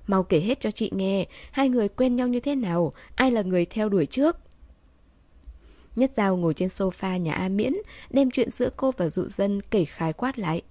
Mau 0.08 0.24
kể 0.24 0.40
hết 0.40 0.60
cho 0.60 0.72
chị 0.72 0.90
nghe, 0.94 1.28
hai 1.52 1.70
người 1.70 1.88
quen 1.88 2.16
nhau 2.16 2.28
như 2.28 2.40
thế 2.40 2.56
nào, 2.56 2.94
ai 3.16 3.32
là 3.32 3.42
người 3.42 3.66
theo 3.66 3.90
đuổi 3.90 4.06
trước. 4.06 4.38
Nhất 5.96 6.12
Giao 6.16 6.38
ngồi 6.38 6.54
trên 6.54 6.70
sofa 6.70 7.18
nhà 7.18 7.34
A 7.34 7.50
Miễn, 7.50 7.74
đem 8.10 8.32
chuyện 8.32 8.50
giữa 8.50 8.70
cô 8.78 8.92
và 8.98 9.10
dụ 9.10 9.28
dân 9.28 9.62
kể 9.62 9.86
khái 9.86 10.14
quát 10.14 10.40
lại. 10.40 10.62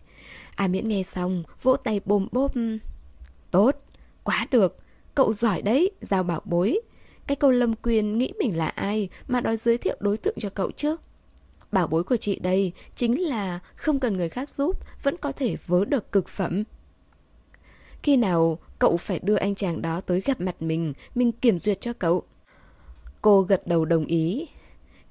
A 0.54 0.68
Miễn 0.68 0.88
nghe 0.88 1.02
xong, 1.02 1.42
vỗ 1.62 1.76
tay 1.76 2.00
bồm 2.04 2.28
bốp. 2.32 2.52
Tốt, 3.50 3.76
quá 4.24 4.46
được, 4.50 4.81
cậu 5.14 5.32
giỏi 5.32 5.62
đấy, 5.62 5.90
Giao 6.00 6.22
bảo 6.22 6.40
bối. 6.44 6.80
Cái 7.26 7.36
câu 7.36 7.50
Lâm 7.50 7.74
Quyền 7.82 8.18
nghĩ 8.18 8.32
mình 8.38 8.56
là 8.56 8.68
ai 8.68 9.08
mà 9.28 9.40
đòi 9.40 9.56
giới 9.56 9.78
thiệu 9.78 9.96
đối 10.00 10.16
tượng 10.16 10.36
cho 10.40 10.50
cậu 10.50 10.70
chứ? 10.70 10.96
Bảo 11.72 11.86
bối 11.86 12.04
của 12.04 12.16
chị 12.16 12.38
đây 12.38 12.72
chính 12.94 13.20
là 13.20 13.60
không 13.74 14.00
cần 14.00 14.16
người 14.16 14.28
khác 14.28 14.50
giúp, 14.56 14.78
vẫn 15.02 15.16
có 15.16 15.32
thể 15.32 15.56
vớ 15.66 15.84
được 15.84 16.12
cực 16.12 16.28
phẩm. 16.28 16.64
Khi 18.02 18.16
nào 18.16 18.58
cậu 18.78 18.96
phải 18.96 19.18
đưa 19.18 19.36
anh 19.36 19.54
chàng 19.54 19.82
đó 19.82 20.00
tới 20.00 20.20
gặp 20.20 20.40
mặt 20.40 20.62
mình, 20.62 20.92
mình 21.14 21.32
kiểm 21.32 21.58
duyệt 21.58 21.80
cho 21.80 21.92
cậu. 21.92 22.22
Cô 23.22 23.42
gật 23.42 23.66
đầu 23.66 23.84
đồng 23.84 24.06
ý, 24.06 24.48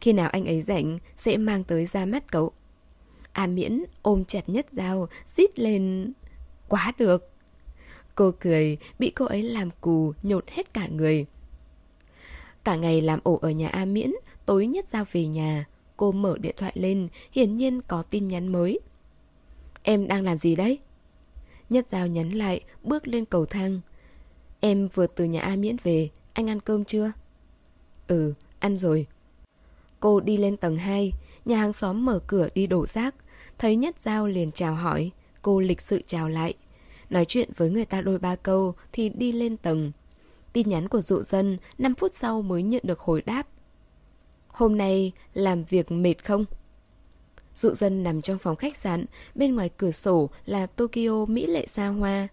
khi 0.01 0.13
nào 0.13 0.29
anh 0.29 0.45
ấy 0.45 0.61
rảnh 0.61 0.99
Sẽ 1.17 1.37
mang 1.37 1.63
tới 1.63 1.85
ra 1.85 2.05
mắt 2.05 2.31
cậu 2.31 2.51
A 3.31 3.47
miễn 3.47 3.83
ôm 4.01 4.25
chặt 4.25 4.49
nhất 4.49 4.65
dao 4.71 5.07
Rít 5.27 5.59
lên 5.59 6.13
Quá 6.67 6.93
được 6.97 7.30
Cô 8.15 8.31
cười 8.39 8.77
Bị 8.99 9.09
cô 9.09 9.25
ấy 9.25 9.43
làm 9.43 9.69
cù 9.81 10.13
Nhột 10.23 10.49
hết 10.49 10.73
cả 10.73 10.87
người 10.87 11.25
Cả 12.63 12.75
ngày 12.75 13.01
làm 13.01 13.19
ổ 13.23 13.39
ở 13.41 13.49
nhà 13.49 13.67
A 13.67 13.85
miễn 13.85 14.11
Tối 14.45 14.67
nhất 14.67 14.85
giao 14.91 15.05
về 15.11 15.25
nhà 15.25 15.65
Cô 15.97 16.11
mở 16.11 16.37
điện 16.37 16.55
thoại 16.57 16.71
lên 16.75 17.07
Hiển 17.31 17.55
nhiên 17.55 17.81
có 17.81 18.03
tin 18.03 18.27
nhắn 18.27 18.47
mới 18.47 18.79
Em 19.83 20.07
đang 20.07 20.23
làm 20.23 20.37
gì 20.37 20.55
đấy? 20.55 20.79
Nhất 21.69 21.85
Giao 21.89 22.07
nhắn 22.07 22.31
lại, 22.31 22.61
bước 22.83 23.07
lên 23.07 23.25
cầu 23.25 23.45
thang. 23.45 23.81
Em 24.59 24.87
vừa 24.87 25.07
từ 25.07 25.25
nhà 25.25 25.41
A 25.41 25.55
Miễn 25.55 25.75
về, 25.83 26.09
anh 26.33 26.49
ăn 26.49 26.59
cơm 26.59 26.85
chưa? 26.85 27.11
Ừ, 28.07 28.33
ăn 28.59 28.77
rồi. 28.77 29.07
Cô 29.99 30.19
đi 30.19 30.37
lên 30.37 30.57
tầng 30.57 30.77
2, 30.77 31.11
nhà 31.45 31.57
hàng 31.57 31.73
xóm 31.73 32.05
mở 32.05 32.19
cửa 32.27 32.47
đi 32.55 32.67
đổ 32.67 32.85
rác. 32.85 33.15
Thấy 33.57 33.75
Nhất 33.75 33.99
Giao 33.99 34.27
liền 34.27 34.51
chào 34.51 34.75
hỏi, 34.75 35.11
cô 35.41 35.59
lịch 35.59 35.81
sự 35.81 36.01
chào 36.07 36.29
lại. 36.29 36.53
Nói 37.11 37.25
chuyện 37.25 37.49
với 37.57 37.69
người 37.69 37.85
ta 37.85 38.01
đôi 38.01 38.19
ba 38.19 38.35
câu 38.35 38.73
thì 38.91 39.09
đi 39.09 39.31
lên 39.31 39.57
tầng. 39.57 39.91
Tin 40.53 40.69
nhắn 40.69 40.87
của 40.87 41.01
dụ 41.01 41.21
dân 41.21 41.57
5 41.77 41.95
phút 41.95 42.13
sau 42.13 42.41
mới 42.41 42.63
nhận 42.63 42.81
được 42.85 42.99
hồi 42.99 43.21
đáp. 43.21 43.47
Hôm 44.47 44.77
nay 44.77 45.11
làm 45.33 45.63
việc 45.63 45.91
mệt 45.91 46.25
không? 46.25 46.45
Dụ 47.55 47.73
dân 47.73 48.03
nằm 48.03 48.21
trong 48.21 48.37
phòng 48.37 48.55
khách 48.55 48.77
sạn, 48.77 49.05
bên 49.35 49.55
ngoài 49.55 49.69
cửa 49.77 49.91
sổ 49.91 50.29
là 50.45 50.65
Tokyo 50.65 51.25
mỹ 51.27 51.47
lệ 51.47 51.65
xa 51.67 51.87
hoa. 51.87 52.27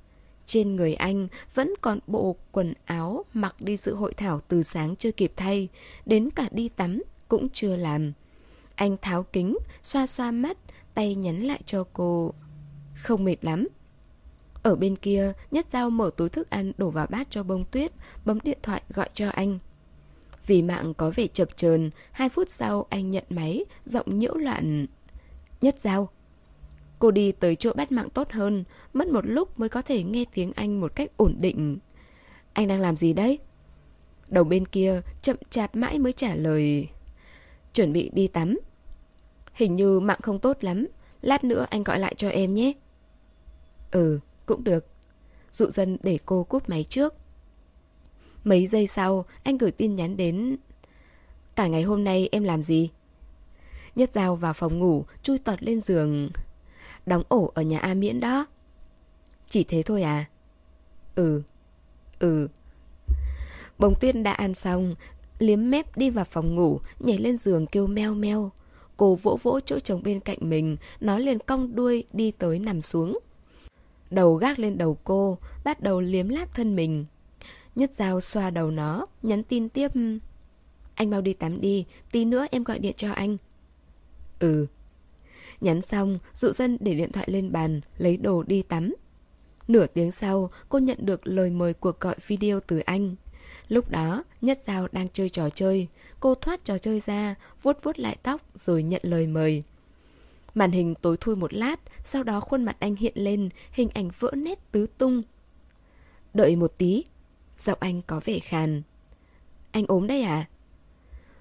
Trên 0.47 0.77
người 0.77 0.95
anh 0.95 1.29
vẫn 1.55 1.75
còn 1.81 1.99
bộ 2.07 2.37
quần 2.53 2.75
áo 2.85 3.25
mặc 3.33 3.57
đi 3.61 3.77
dự 3.77 3.95
hội 3.95 4.15
thảo 4.15 4.41
từ 4.49 4.63
sáng 4.63 4.97
chưa 4.97 5.13
kịp 5.13 5.33
thay, 5.37 5.69
đến 6.07 6.31
cả 6.31 6.49
đi 6.51 6.69
tắm 6.69 7.03
cũng 7.29 7.49
chưa 7.53 7.77
làm. 7.77 8.13
Anh 8.75 8.97
tháo 9.03 9.23
kính, 9.23 9.57
xoa 9.83 10.07
xoa 10.07 10.31
mắt, 10.31 10.59
tay 10.95 11.15
nhắn 11.15 11.43
lại 11.43 11.61
cho 11.67 11.85
cô. 11.93 12.35
Không 12.95 13.25
mệt 13.25 13.45
lắm. 13.45 13.69
Ở 14.69 14.77
bên 14.77 14.97
kia, 14.97 15.33
Nhất 15.51 15.67
Giao 15.73 15.91
mở 15.91 16.11
túi 16.17 16.29
thức 16.29 16.51
ăn 16.51 16.73
đổ 16.79 16.91
vào 16.91 17.07
bát 17.11 17.27
cho 17.31 17.43
bông 17.43 17.65
tuyết, 17.71 17.93
bấm 18.25 18.39
điện 18.41 18.59
thoại 18.63 18.83
gọi 18.89 19.09
cho 19.15 19.29
anh. 19.29 19.59
Vì 20.47 20.63
mạng 20.63 20.95
có 20.95 21.13
vẻ 21.15 21.27
chập 21.27 21.49
chờn, 21.57 21.91
hai 22.13 22.29
phút 22.29 22.51
sau 22.51 22.87
anh 22.91 23.11
nhận 23.11 23.25
máy, 23.31 23.65
giọng 23.85 24.19
nhiễu 24.19 24.35
loạn. 24.35 24.87
Nhất 25.61 25.81
Giao. 25.81 26.09
Cô 26.99 27.11
đi 27.11 27.33
tới 27.33 27.57
chỗ 27.57 27.73
bắt 27.73 27.93
mạng 27.93 28.11
tốt 28.11 28.31
hơn, 28.31 28.65
mất 28.93 29.09
một 29.09 29.27
lúc 29.27 29.61
mới 29.61 29.69
có 29.69 29.83
thể 29.83 30.03
nghe 30.03 30.25
tiếng 30.35 30.53
anh 30.53 30.81
một 30.81 30.95
cách 30.95 31.11
ổn 31.17 31.37
định. 31.41 31.79
Anh 32.53 32.69
đang 32.69 32.81
làm 32.81 32.97
gì 32.97 33.13
đấy? 33.13 33.39
Đầu 34.29 34.45
bên 34.45 34.67
kia 34.67 35.03
chậm 35.23 35.37
chạp 35.51 35.77
mãi 35.77 35.99
mới 35.99 36.13
trả 36.13 36.35
lời. 36.35 36.89
Chuẩn 37.75 37.93
bị 37.93 38.11
đi 38.13 38.29
tắm. 38.29 38.59
Hình 39.53 39.75
như 39.75 40.01
mạng 40.01 40.21
không 40.23 40.39
tốt 40.39 40.57
lắm, 40.61 40.87
lát 41.23 41.45
nữa 41.45 41.67
anh 41.71 41.83
gọi 41.83 41.99
lại 41.99 42.15
cho 42.17 42.29
em 42.29 42.55
nhé. 42.55 42.73
Ừ, 43.91 44.21
cũng 44.49 44.65
được. 44.65 44.87
Dụ 45.51 45.71
dân 45.71 45.99
để 46.03 46.19
cô 46.27 46.45
cúp 46.45 46.69
máy 46.69 46.85
trước. 46.89 47.15
Mấy 48.45 48.67
giây 48.67 48.87
sau, 48.87 49.25
anh 49.43 49.59
gửi 49.59 49.71
tin 49.71 49.97
nhắn 49.97 50.17
đến... 50.17 50.57
Cả 51.57 51.67
ngày 51.67 51.83
hôm 51.83 52.05
nay 52.05 52.29
em 52.33 52.45
làm 52.45 52.63
gì? 52.63 52.91
Nhất 53.97 54.11
dao 54.15 54.37
vào 54.37 54.53
phòng 54.53 54.79
ngủ, 54.79 55.05
chui 55.23 55.39
tọt 55.39 55.63
lên 55.63 55.81
giường. 55.81 56.31
Đóng 57.07 57.23
ổ 57.29 57.53
ở 57.55 57.63
nhà 57.63 57.79
A 57.79 57.95
Miễn 57.95 58.21
đó. 58.21 58.47
Chỉ 59.49 59.65
thế 59.65 59.83
thôi 59.83 60.03
à? 60.03 60.25
Ừ. 61.15 61.43
Ừ. 62.19 62.49
Bồng 63.79 63.95
tuyên 64.01 64.23
đã 64.23 64.33
ăn 64.33 64.55
xong, 64.55 64.95
liếm 65.39 65.71
mép 65.71 65.97
đi 65.97 66.11
vào 66.11 66.25
phòng 66.25 66.55
ngủ, 66.55 66.81
nhảy 66.99 67.19
lên 67.19 67.37
giường 67.37 67.67
kêu 67.67 67.87
meo 67.87 68.15
meo. 68.15 68.51
Cô 68.97 69.15
vỗ 69.15 69.39
vỗ 69.43 69.61
chỗ 69.61 69.79
chồng 69.81 70.03
bên 70.03 70.21
cạnh 70.21 70.39
mình, 70.41 70.77
nó 71.01 71.19
liền 71.19 71.39
cong 71.39 71.75
đuôi 71.75 72.05
đi 72.13 72.31
tới 72.31 72.59
nằm 72.59 72.83
xuống. 72.83 73.19
Đầu 74.11 74.35
gác 74.35 74.59
lên 74.59 74.79
đầu 74.79 74.99
cô, 75.05 75.39
bắt 75.65 75.81
đầu 75.81 76.01
liếm 76.01 76.29
láp 76.29 76.55
thân 76.55 76.77
mình. 76.77 77.05
Nhất 77.75 77.91
dao 77.95 78.21
xoa 78.21 78.51
đầu 78.51 78.71
nó, 78.71 79.07
nhắn 79.23 79.43
tin 79.43 79.69
tiếp. 79.69 79.91
Anh 80.95 81.11
mau 81.11 81.21
đi 81.21 81.33
tắm 81.33 81.61
đi, 81.61 81.85
tí 82.13 82.25
nữa 82.25 82.47
em 82.51 82.65
gọi 82.65 82.79
điện 82.79 82.95
cho 82.97 83.13
anh. 83.13 83.37
Ừ. 84.39 84.67
Nhắn 85.61 85.83
xong, 85.83 86.19
dụ 86.35 86.53
dân 86.53 86.79
để 86.81 86.95
điện 86.95 87.13
thoại 87.13 87.27
lên 87.31 87.53
bàn, 87.53 87.81
lấy 87.99 88.17
đồ 88.17 88.43
đi 88.43 88.63
tắm. 88.63 88.95
Nửa 89.69 89.87
tiếng 89.87 90.13
sau, 90.13 90.51
cô 90.69 90.79
nhận 90.79 90.99
được 91.01 91.27
lời 91.27 91.51
mời 91.51 91.75
cuộc 91.75 92.01
gọi 92.01 92.15
video 92.27 92.61
từ 92.61 92.79
anh. 92.79 93.17
Lúc 93.69 93.91
đó, 93.91 94.25
Nhất 94.41 94.59
Giao 94.65 94.89
đang 94.93 95.09
chơi 95.09 95.29
trò 95.29 95.51
chơi. 95.51 95.89
Cô 96.21 96.35
thoát 96.35 96.65
trò 96.65 96.79
chơi 96.79 97.01
ra, 97.01 97.35
vuốt 97.63 97.77
vuốt 97.83 97.99
lại 97.99 98.17
tóc 98.23 98.41
rồi 98.55 98.83
nhận 98.83 99.01
lời 99.05 99.27
mời. 99.27 99.63
Màn 100.59 100.73
hình 100.73 100.95
tối 100.95 101.17
thui 101.21 101.37
một 101.37 101.55
lát, 101.55 101.81
sau 102.05 102.23
đó 102.23 102.41
khuôn 102.41 102.65
mặt 102.65 102.77
anh 102.81 102.97
hiện 102.97 103.13
lên, 103.17 103.49
hình 103.73 103.89
ảnh 103.95 104.11
vỡ 104.19 104.31
nét 104.37 104.73
tứ 104.73 104.87
tung. 104.99 105.23
Đợi 106.35 106.57
một 106.57 106.75
tí, 106.79 107.05
giọng 107.57 107.79
anh 107.81 108.03
có 108.03 108.21
vẻ 108.25 108.39
khàn. 108.39 108.83
Anh 109.71 109.85
ốm 109.89 110.07
đây 110.07 110.23
à? 110.23 110.49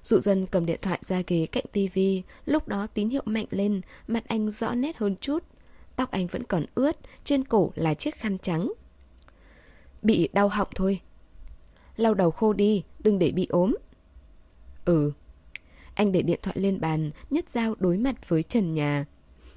Dụ 0.04 0.20
dân 0.20 0.46
cầm 0.46 0.66
điện 0.66 0.80
thoại 0.82 1.00
ra 1.02 1.22
ghế 1.28 1.48
cạnh 1.52 1.66
tivi, 1.72 2.24
lúc 2.46 2.68
đó 2.68 2.88
tín 2.88 3.10
hiệu 3.10 3.22
mạnh 3.26 3.46
lên, 3.50 3.82
mặt 4.08 4.24
anh 4.28 4.52
rõ 4.52 4.76
nét 4.76 4.98
hơn 4.98 5.16
chút. 5.22 5.44
Tóc 5.96 6.12
anh 6.12 6.28
vẫn 6.28 6.44
còn 6.44 6.66
ướt, 6.76 6.98
trên 7.24 7.44
cổ 7.44 7.72
là 7.76 7.94
chiếc 7.94 8.16
khăn 8.16 8.38
trắng. 8.38 8.74
Bị 10.02 10.30
đau 10.34 10.48
họng 10.48 10.70
thôi. 10.76 11.02
Lau 11.96 12.14
đầu 12.14 12.32
khô 12.32 12.54
đi, 12.54 12.84
đừng 13.00 13.20
để 13.20 13.32
bị 13.32 13.48
ốm. 13.50 13.76
Ừ. 14.86 15.12
Anh 15.98 16.12
để 16.12 16.22
điện 16.22 16.40
thoại 16.44 16.56
lên 16.60 16.80
bàn, 16.80 17.12
nhất 17.30 17.50
dao 17.50 17.76
đối 17.80 17.98
mặt 17.98 18.30
với 18.30 18.44
trần 18.44 18.74
nhà. 18.74 19.06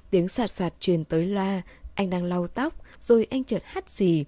Tiếng 0.09 0.27
soạt 0.27 0.51
soạt 0.51 0.73
truyền 0.79 1.05
tới 1.05 1.25
loa, 1.25 1.61
anh 1.95 2.09
đang 2.09 2.23
lau 2.23 2.47
tóc, 2.47 2.73
rồi 2.99 3.27
anh 3.29 3.43
chợt 3.43 3.61
hắt 3.65 3.89
gì. 3.89 4.25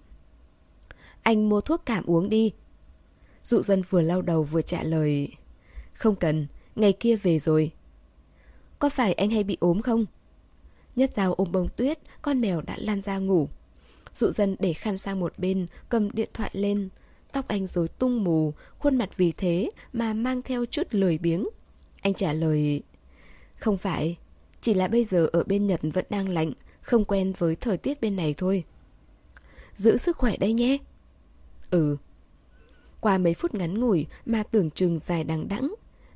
Anh 1.23 1.49
mua 1.49 1.61
thuốc 1.61 1.81
cảm 1.85 2.05
uống 2.05 2.29
đi. 2.29 2.51
Dụ 3.43 3.63
dân 3.63 3.83
vừa 3.89 4.01
lau 4.01 4.21
đầu 4.21 4.43
vừa 4.43 4.61
trả 4.61 4.83
lời. 4.83 5.29
Không 5.93 6.15
cần, 6.15 6.47
ngày 6.75 6.93
kia 6.93 7.15
về 7.15 7.39
rồi. 7.39 7.71
Có 8.79 8.89
phải 8.89 9.13
anh 9.13 9.29
hay 9.29 9.43
bị 9.43 9.57
ốm 9.59 9.81
không? 9.81 10.05
Nhất 10.95 11.11
dao 11.15 11.33
ôm 11.33 11.51
bông 11.51 11.67
tuyết, 11.77 11.99
con 12.21 12.41
mèo 12.41 12.61
đã 12.61 12.77
lan 12.77 13.01
ra 13.01 13.17
ngủ. 13.17 13.49
Dụ 14.13 14.31
dân 14.31 14.55
để 14.59 14.73
khăn 14.73 14.97
sang 14.97 15.19
một 15.19 15.33
bên, 15.37 15.67
cầm 15.89 16.11
điện 16.11 16.29
thoại 16.33 16.51
lên. 16.53 16.89
Tóc 17.31 17.47
anh 17.47 17.67
rối 17.67 17.87
tung 17.87 18.23
mù, 18.23 18.53
khuôn 18.79 18.97
mặt 18.97 19.09
vì 19.17 19.31
thế 19.31 19.69
mà 19.93 20.13
mang 20.13 20.41
theo 20.41 20.65
chút 20.65 20.87
lười 20.91 21.17
biếng. 21.17 21.47
Anh 22.03 22.13
trả 22.13 22.33
lời, 22.33 22.81
Không 23.55 23.77
phải, 23.77 24.17
Chỉ 24.61 24.73
là 24.73 24.87
bây 24.87 25.03
giờ 25.03 25.29
ở 25.33 25.43
bên 25.43 25.67
Nhật 25.67 25.79
vẫn 25.93 26.05
đang 26.09 26.29
lạnh, 26.29 26.51
Không 26.81 27.05
quen 27.05 27.33
với 27.37 27.55
thời 27.55 27.77
tiết 27.77 28.01
bên 28.01 28.15
này 28.15 28.33
thôi. 28.37 28.63
Giữ 29.75 29.97
sức 29.97 30.17
khỏe 30.17 30.37
đây 30.37 30.53
nhé. 30.53 30.77
Ừ. 31.69 31.97
Qua 32.99 33.17
mấy 33.17 33.33
phút 33.33 33.53
ngắn 33.53 33.79
ngủi 33.79 34.05
mà 34.25 34.43
tưởng 34.43 34.71
chừng 34.71 34.99
dài 34.99 35.23
đằng 35.23 35.47
đẵng, 35.47 35.73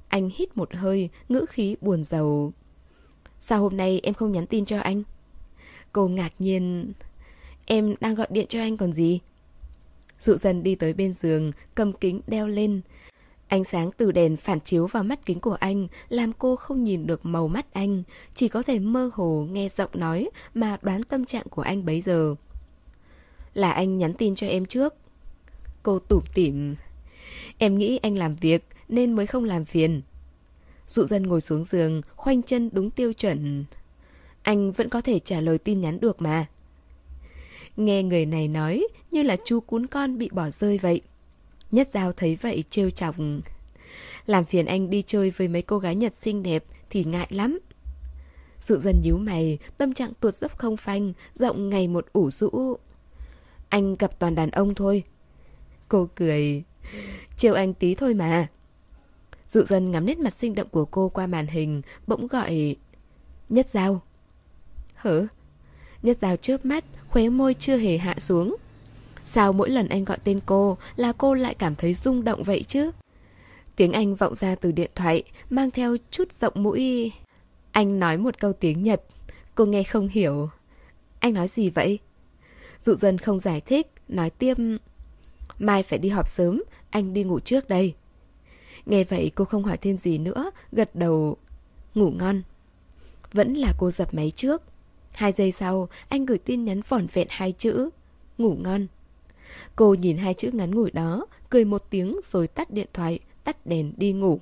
Anh 0.07 0.29
hít 0.35 0.57
một 0.57 0.75
hơi, 0.75 1.09
Ngữ 1.29 1.45
khí 1.49 1.75
buồn 1.81 2.03
rầu. 2.03 2.53
Sao 3.39 3.61
hôm 3.61 3.77
nay 3.77 3.99
em 4.03 4.13
không 4.13 4.31
nhắn 4.31 4.47
tin 4.47 4.65
cho 4.65 4.79
anh? 4.79 5.03
Cô 5.91 6.07
ngạc 6.07 6.33
nhiên, 6.39 6.93
Em 7.65 7.95
đang 7.99 8.15
gọi 8.15 8.27
điện 8.29 8.45
cho 8.49 8.59
anh 8.59 8.77
còn 8.77 8.93
gì? 8.93 9.19
Dụ 10.19 10.35
dần 10.35 10.63
đi 10.63 10.75
tới 10.75 10.93
bên 10.93 11.13
giường, 11.13 11.51
Cầm 11.75 11.93
kính 11.93 12.21
đeo 12.27 12.47
lên 12.47 12.81
Ánh 13.47 13.63
sáng 13.63 13.91
từ 13.97 14.11
đèn 14.11 14.37
phản 14.37 14.59
chiếu 14.59 14.87
vào 14.87 15.03
mắt 15.03 15.25
kính 15.25 15.39
của 15.39 15.53
anh 15.53 15.87
làm 16.09 16.33
cô 16.33 16.55
không 16.55 16.83
nhìn 16.83 17.07
được 17.07 17.25
màu 17.25 17.47
mắt 17.47 17.73
anh, 17.73 18.03
chỉ 18.35 18.47
có 18.47 18.63
thể 18.63 18.79
mơ 18.79 19.09
hồ 19.13 19.47
nghe 19.51 19.69
giọng 19.69 19.89
nói 19.93 20.29
mà 20.53 20.77
đoán 20.81 21.03
tâm 21.03 21.25
trạng 21.25 21.47
của 21.49 21.61
anh 21.61 21.85
bấy 21.85 22.01
giờ. 22.01 22.35
Là 23.53 23.71
anh 23.71 23.97
nhắn 23.97 24.13
tin 24.13 24.35
cho 24.35 24.47
em 24.47 24.65
trước. 24.65 24.93
Cô 25.83 25.99
tủm 25.99 26.23
tỉm. 26.33 26.75
Em 27.57 27.77
nghĩ 27.77 27.97
anh 27.97 28.17
làm 28.17 28.35
việc 28.35 28.65
nên 28.89 29.13
mới 29.13 29.27
không 29.27 29.43
làm 29.43 29.65
phiền. 29.65 30.01
Dụ 30.87 31.05
dân 31.05 31.23
ngồi 31.23 31.41
xuống 31.41 31.65
giường, 31.65 32.01
khoanh 32.15 32.43
chân 32.43 32.69
đúng 32.73 32.89
tiêu 32.89 33.13
chuẩn. 33.13 33.65
Anh 34.43 34.71
vẫn 34.71 34.89
có 34.89 35.01
thể 35.01 35.19
trả 35.19 35.41
lời 35.41 35.57
tin 35.57 35.81
nhắn 35.81 35.99
được 35.99 36.21
mà. 36.21 36.45
Nghe 37.77 38.03
người 38.03 38.25
này 38.25 38.47
nói 38.47 38.87
như 39.11 39.23
là 39.23 39.37
chú 39.45 39.59
cún 39.59 39.87
con 39.87 40.17
bị 40.17 40.29
bỏ 40.29 40.49
rơi 40.49 40.77
vậy. 40.77 41.01
Nhất 41.71 41.87
Giao 41.91 42.11
thấy 42.11 42.37
vậy 42.41 42.63
trêu 42.69 42.89
chọc. 42.89 43.15
Làm 44.25 44.45
phiền 44.45 44.65
anh 44.65 44.89
đi 44.89 45.01
chơi 45.07 45.31
với 45.31 45.47
mấy 45.47 45.61
cô 45.61 45.79
gái 45.79 45.95
Nhật 45.95 46.15
xinh 46.15 46.43
đẹp 46.43 46.63
thì 46.89 47.03
ngại 47.03 47.27
lắm. 47.29 47.59
Sự 48.59 48.79
dần 48.79 49.01
nhíu 49.03 49.17
mày, 49.17 49.57
tâm 49.77 49.93
trạng 49.93 50.13
tuột 50.19 50.35
dốc 50.35 50.57
không 50.57 50.77
phanh, 50.77 51.13
rộng 51.33 51.69
ngày 51.69 51.87
một 51.87 52.05
ủ 52.13 52.31
rũ. 52.31 52.77
Anh 53.69 53.95
gặp 53.95 54.19
toàn 54.19 54.35
đàn 54.35 54.51
ông 54.51 54.75
thôi. 54.75 55.03
Cô 55.87 56.09
cười. 56.15 56.63
Trêu 57.37 57.53
anh 57.53 57.73
tí 57.73 57.95
thôi 57.95 58.13
mà. 58.13 58.47
Dụ 59.47 59.63
Dân 59.63 59.91
ngắm 59.91 60.05
nét 60.05 60.19
mặt 60.19 60.33
sinh 60.33 60.55
động 60.55 60.69
của 60.69 60.85
cô 60.85 61.09
qua 61.09 61.27
màn 61.27 61.47
hình, 61.47 61.81
bỗng 62.07 62.27
gọi... 62.27 62.75
Nhất 63.49 63.69
Giao. 63.69 64.01
Hở? 64.95 65.27
Nhất 66.03 66.17
Giao 66.21 66.35
chớp 66.35 66.65
mắt, 66.65 66.85
khóe 67.09 67.29
môi 67.29 67.53
chưa 67.53 67.77
hề 67.77 67.97
hạ 67.97 68.15
xuống. 68.17 68.55
Sao 69.29 69.53
mỗi 69.53 69.69
lần 69.69 69.87
anh 69.89 70.05
gọi 70.05 70.17
tên 70.23 70.39
cô 70.45 70.77
là 70.95 71.13
cô 71.17 71.33
lại 71.33 71.55
cảm 71.55 71.75
thấy 71.75 71.93
rung 71.93 72.23
động 72.23 72.43
vậy 72.43 72.63
chứ? 72.67 72.91
Tiếng 73.75 73.93
Anh 73.93 74.15
vọng 74.15 74.35
ra 74.35 74.55
từ 74.55 74.71
điện 74.71 74.91
thoại, 74.95 75.23
mang 75.49 75.71
theo 75.71 75.97
chút 76.11 76.31
rộng 76.31 76.53
mũi. 76.55 77.11
Anh 77.71 77.99
nói 77.99 78.17
một 78.17 78.39
câu 78.39 78.53
tiếng 78.53 78.83
Nhật, 78.83 79.01
cô 79.55 79.65
nghe 79.65 79.83
không 79.83 80.07
hiểu. 80.07 80.49
Anh 81.19 81.33
nói 81.33 81.47
gì 81.47 81.69
vậy? 81.69 81.99
Dụ 82.79 82.95
dân 82.95 83.17
không 83.17 83.39
giải 83.39 83.61
thích, 83.61 83.87
nói 84.07 84.29
tiếp. 84.29 84.57
Mai 85.59 85.83
phải 85.83 85.99
đi 85.99 86.09
họp 86.09 86.27
sớm, 86.27 86.63
anh 86.89 87.13
đi 87.13 87.23
ngủ 87.23 87.39
trước 87.39 87.69
đây. 87.69 87.93
Nghe 88.85 89.03
vậy 89.03 89.31
cô 89.35 89.45
không 89.45 89.63
hỏi 89.63 89.77
thêm 89.77 89.97
gì 89.97 90.17
nữa, 90.17 90.51
gật 90.71 90.95
đầu. 90.95 91.37
Ngủ 91.95 92.11
ngon. 92.11 92.41
Vẫn 93.33 93.53
là 93.53 93.73
cô 93.77 93.91
dập 93.91 94.13
máy 94.13 94.31
trước. 94.35 94.61
Hai 95.11 95.31
giây 95.31 95.51
sau, 95.51 95.89
anh 96.09 96.25
gửi 96.25 96.37
tin 96.37 96.65
nhắn 96.65 96.81
vỏn 96.87 97.07
vẹn 97.13 97.27
hai 97.29 97.51
chữ. 97.51 97.89
Ngủ 98.37 98.55
ngon. 98.63 98.87
Cô 99.75 99.93
nhìn 99.93 100.17
hai 100.17 100.33
chữ 100.33 100.51
ngắn 100.53 100.75
ngủi 100.75 100.91
đó, 100.91 101.25
cười 101.49 101.65
một 101.65 101.83
tiếng 101.89 102.17
rồi 102.31 102.47
tắt 102.47 102.71
điện 102.71 102.87
thoại, 102.93 103.19
tắt 103.43 103.65
đèn 103.65 103.93
đi 103.97 104.13
ngủ. 104.13 104.39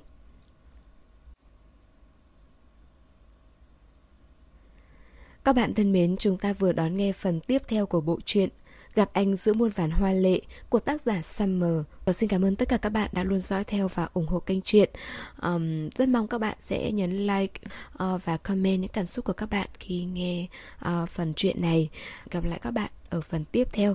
Các 5.44 5.52
bạn 5.52 5.74
thân 5.74 5.92
mến, 5.92 6.16
chúng 6.16 6.38
ta 6.38 6.52
vừa 6.52 6.72
đón 6.72 6.96
nghe 6.96 7.12
phần 7.12 7.40
tiếp 7.40 7.62
theo 7.68 7.86
của 7.86 8.00
bộ 8.00 8.18
truyện 8.24 8.48
Gặp 8.96 9.10
anh 9.12 9.36
giữa 9.36 9.52
muôn 9.52 9.70
vàn 9.70 9.90
hoa 9.90 10.12
lệ 10.12 10.40
của 10.68 10.78
tác 10.78 11.02
giả 11.02 11.22
Summer. 11.22 11.80
Và 12.04 12.12
xin 12.12 12.28
cảm 12.28 12.44
ơn 12.44 12.56
tất 12.56 12.68
cả 12.68 12.76
các 12.76 12.90
bạn 12.90 13.10
đã 13.12 13.24
luôn 13.24 13.40
dõi 13.40 13.64
theo 13.64 13.88
và 13.88 14.08
ủng 14.14 14.26
hộ 14.26 14.40
kênh 14.40 14.60
truyện. 14.62 14.90
Um, 15.42 15.88
rất 15.88 16.08
mong 16.08 16.28
các 16.28 16.38
bạn 16.38 16.56
sẽ 16.60 16.92
nhấn 16.92 17.26
like 17.26 17.60
uh, 17.92 18.24
và 18.24 18.36
comment 18.36 18.80
những 18.80 18.90
cảm 18.90 19.06
xúc 19.06 19.24
của 19.24 19.32
các 19.32 19.50
bạn 19.50 19.68
khi 19.78 20.04
nghe 20.04 20.46
uh, 20.88 21.08
phần 21.08 21.34
truyện 21.34 21.62
này. 21.62 21.88
Gặp 22.30 22.44
lại 22.44 22.58
các 22.62 22.70
bạn 22.70 22.90
ở 23.10 23.20
phần 23.20 23.44
tiếp 23.52 23.68
theo. 23.72 23.94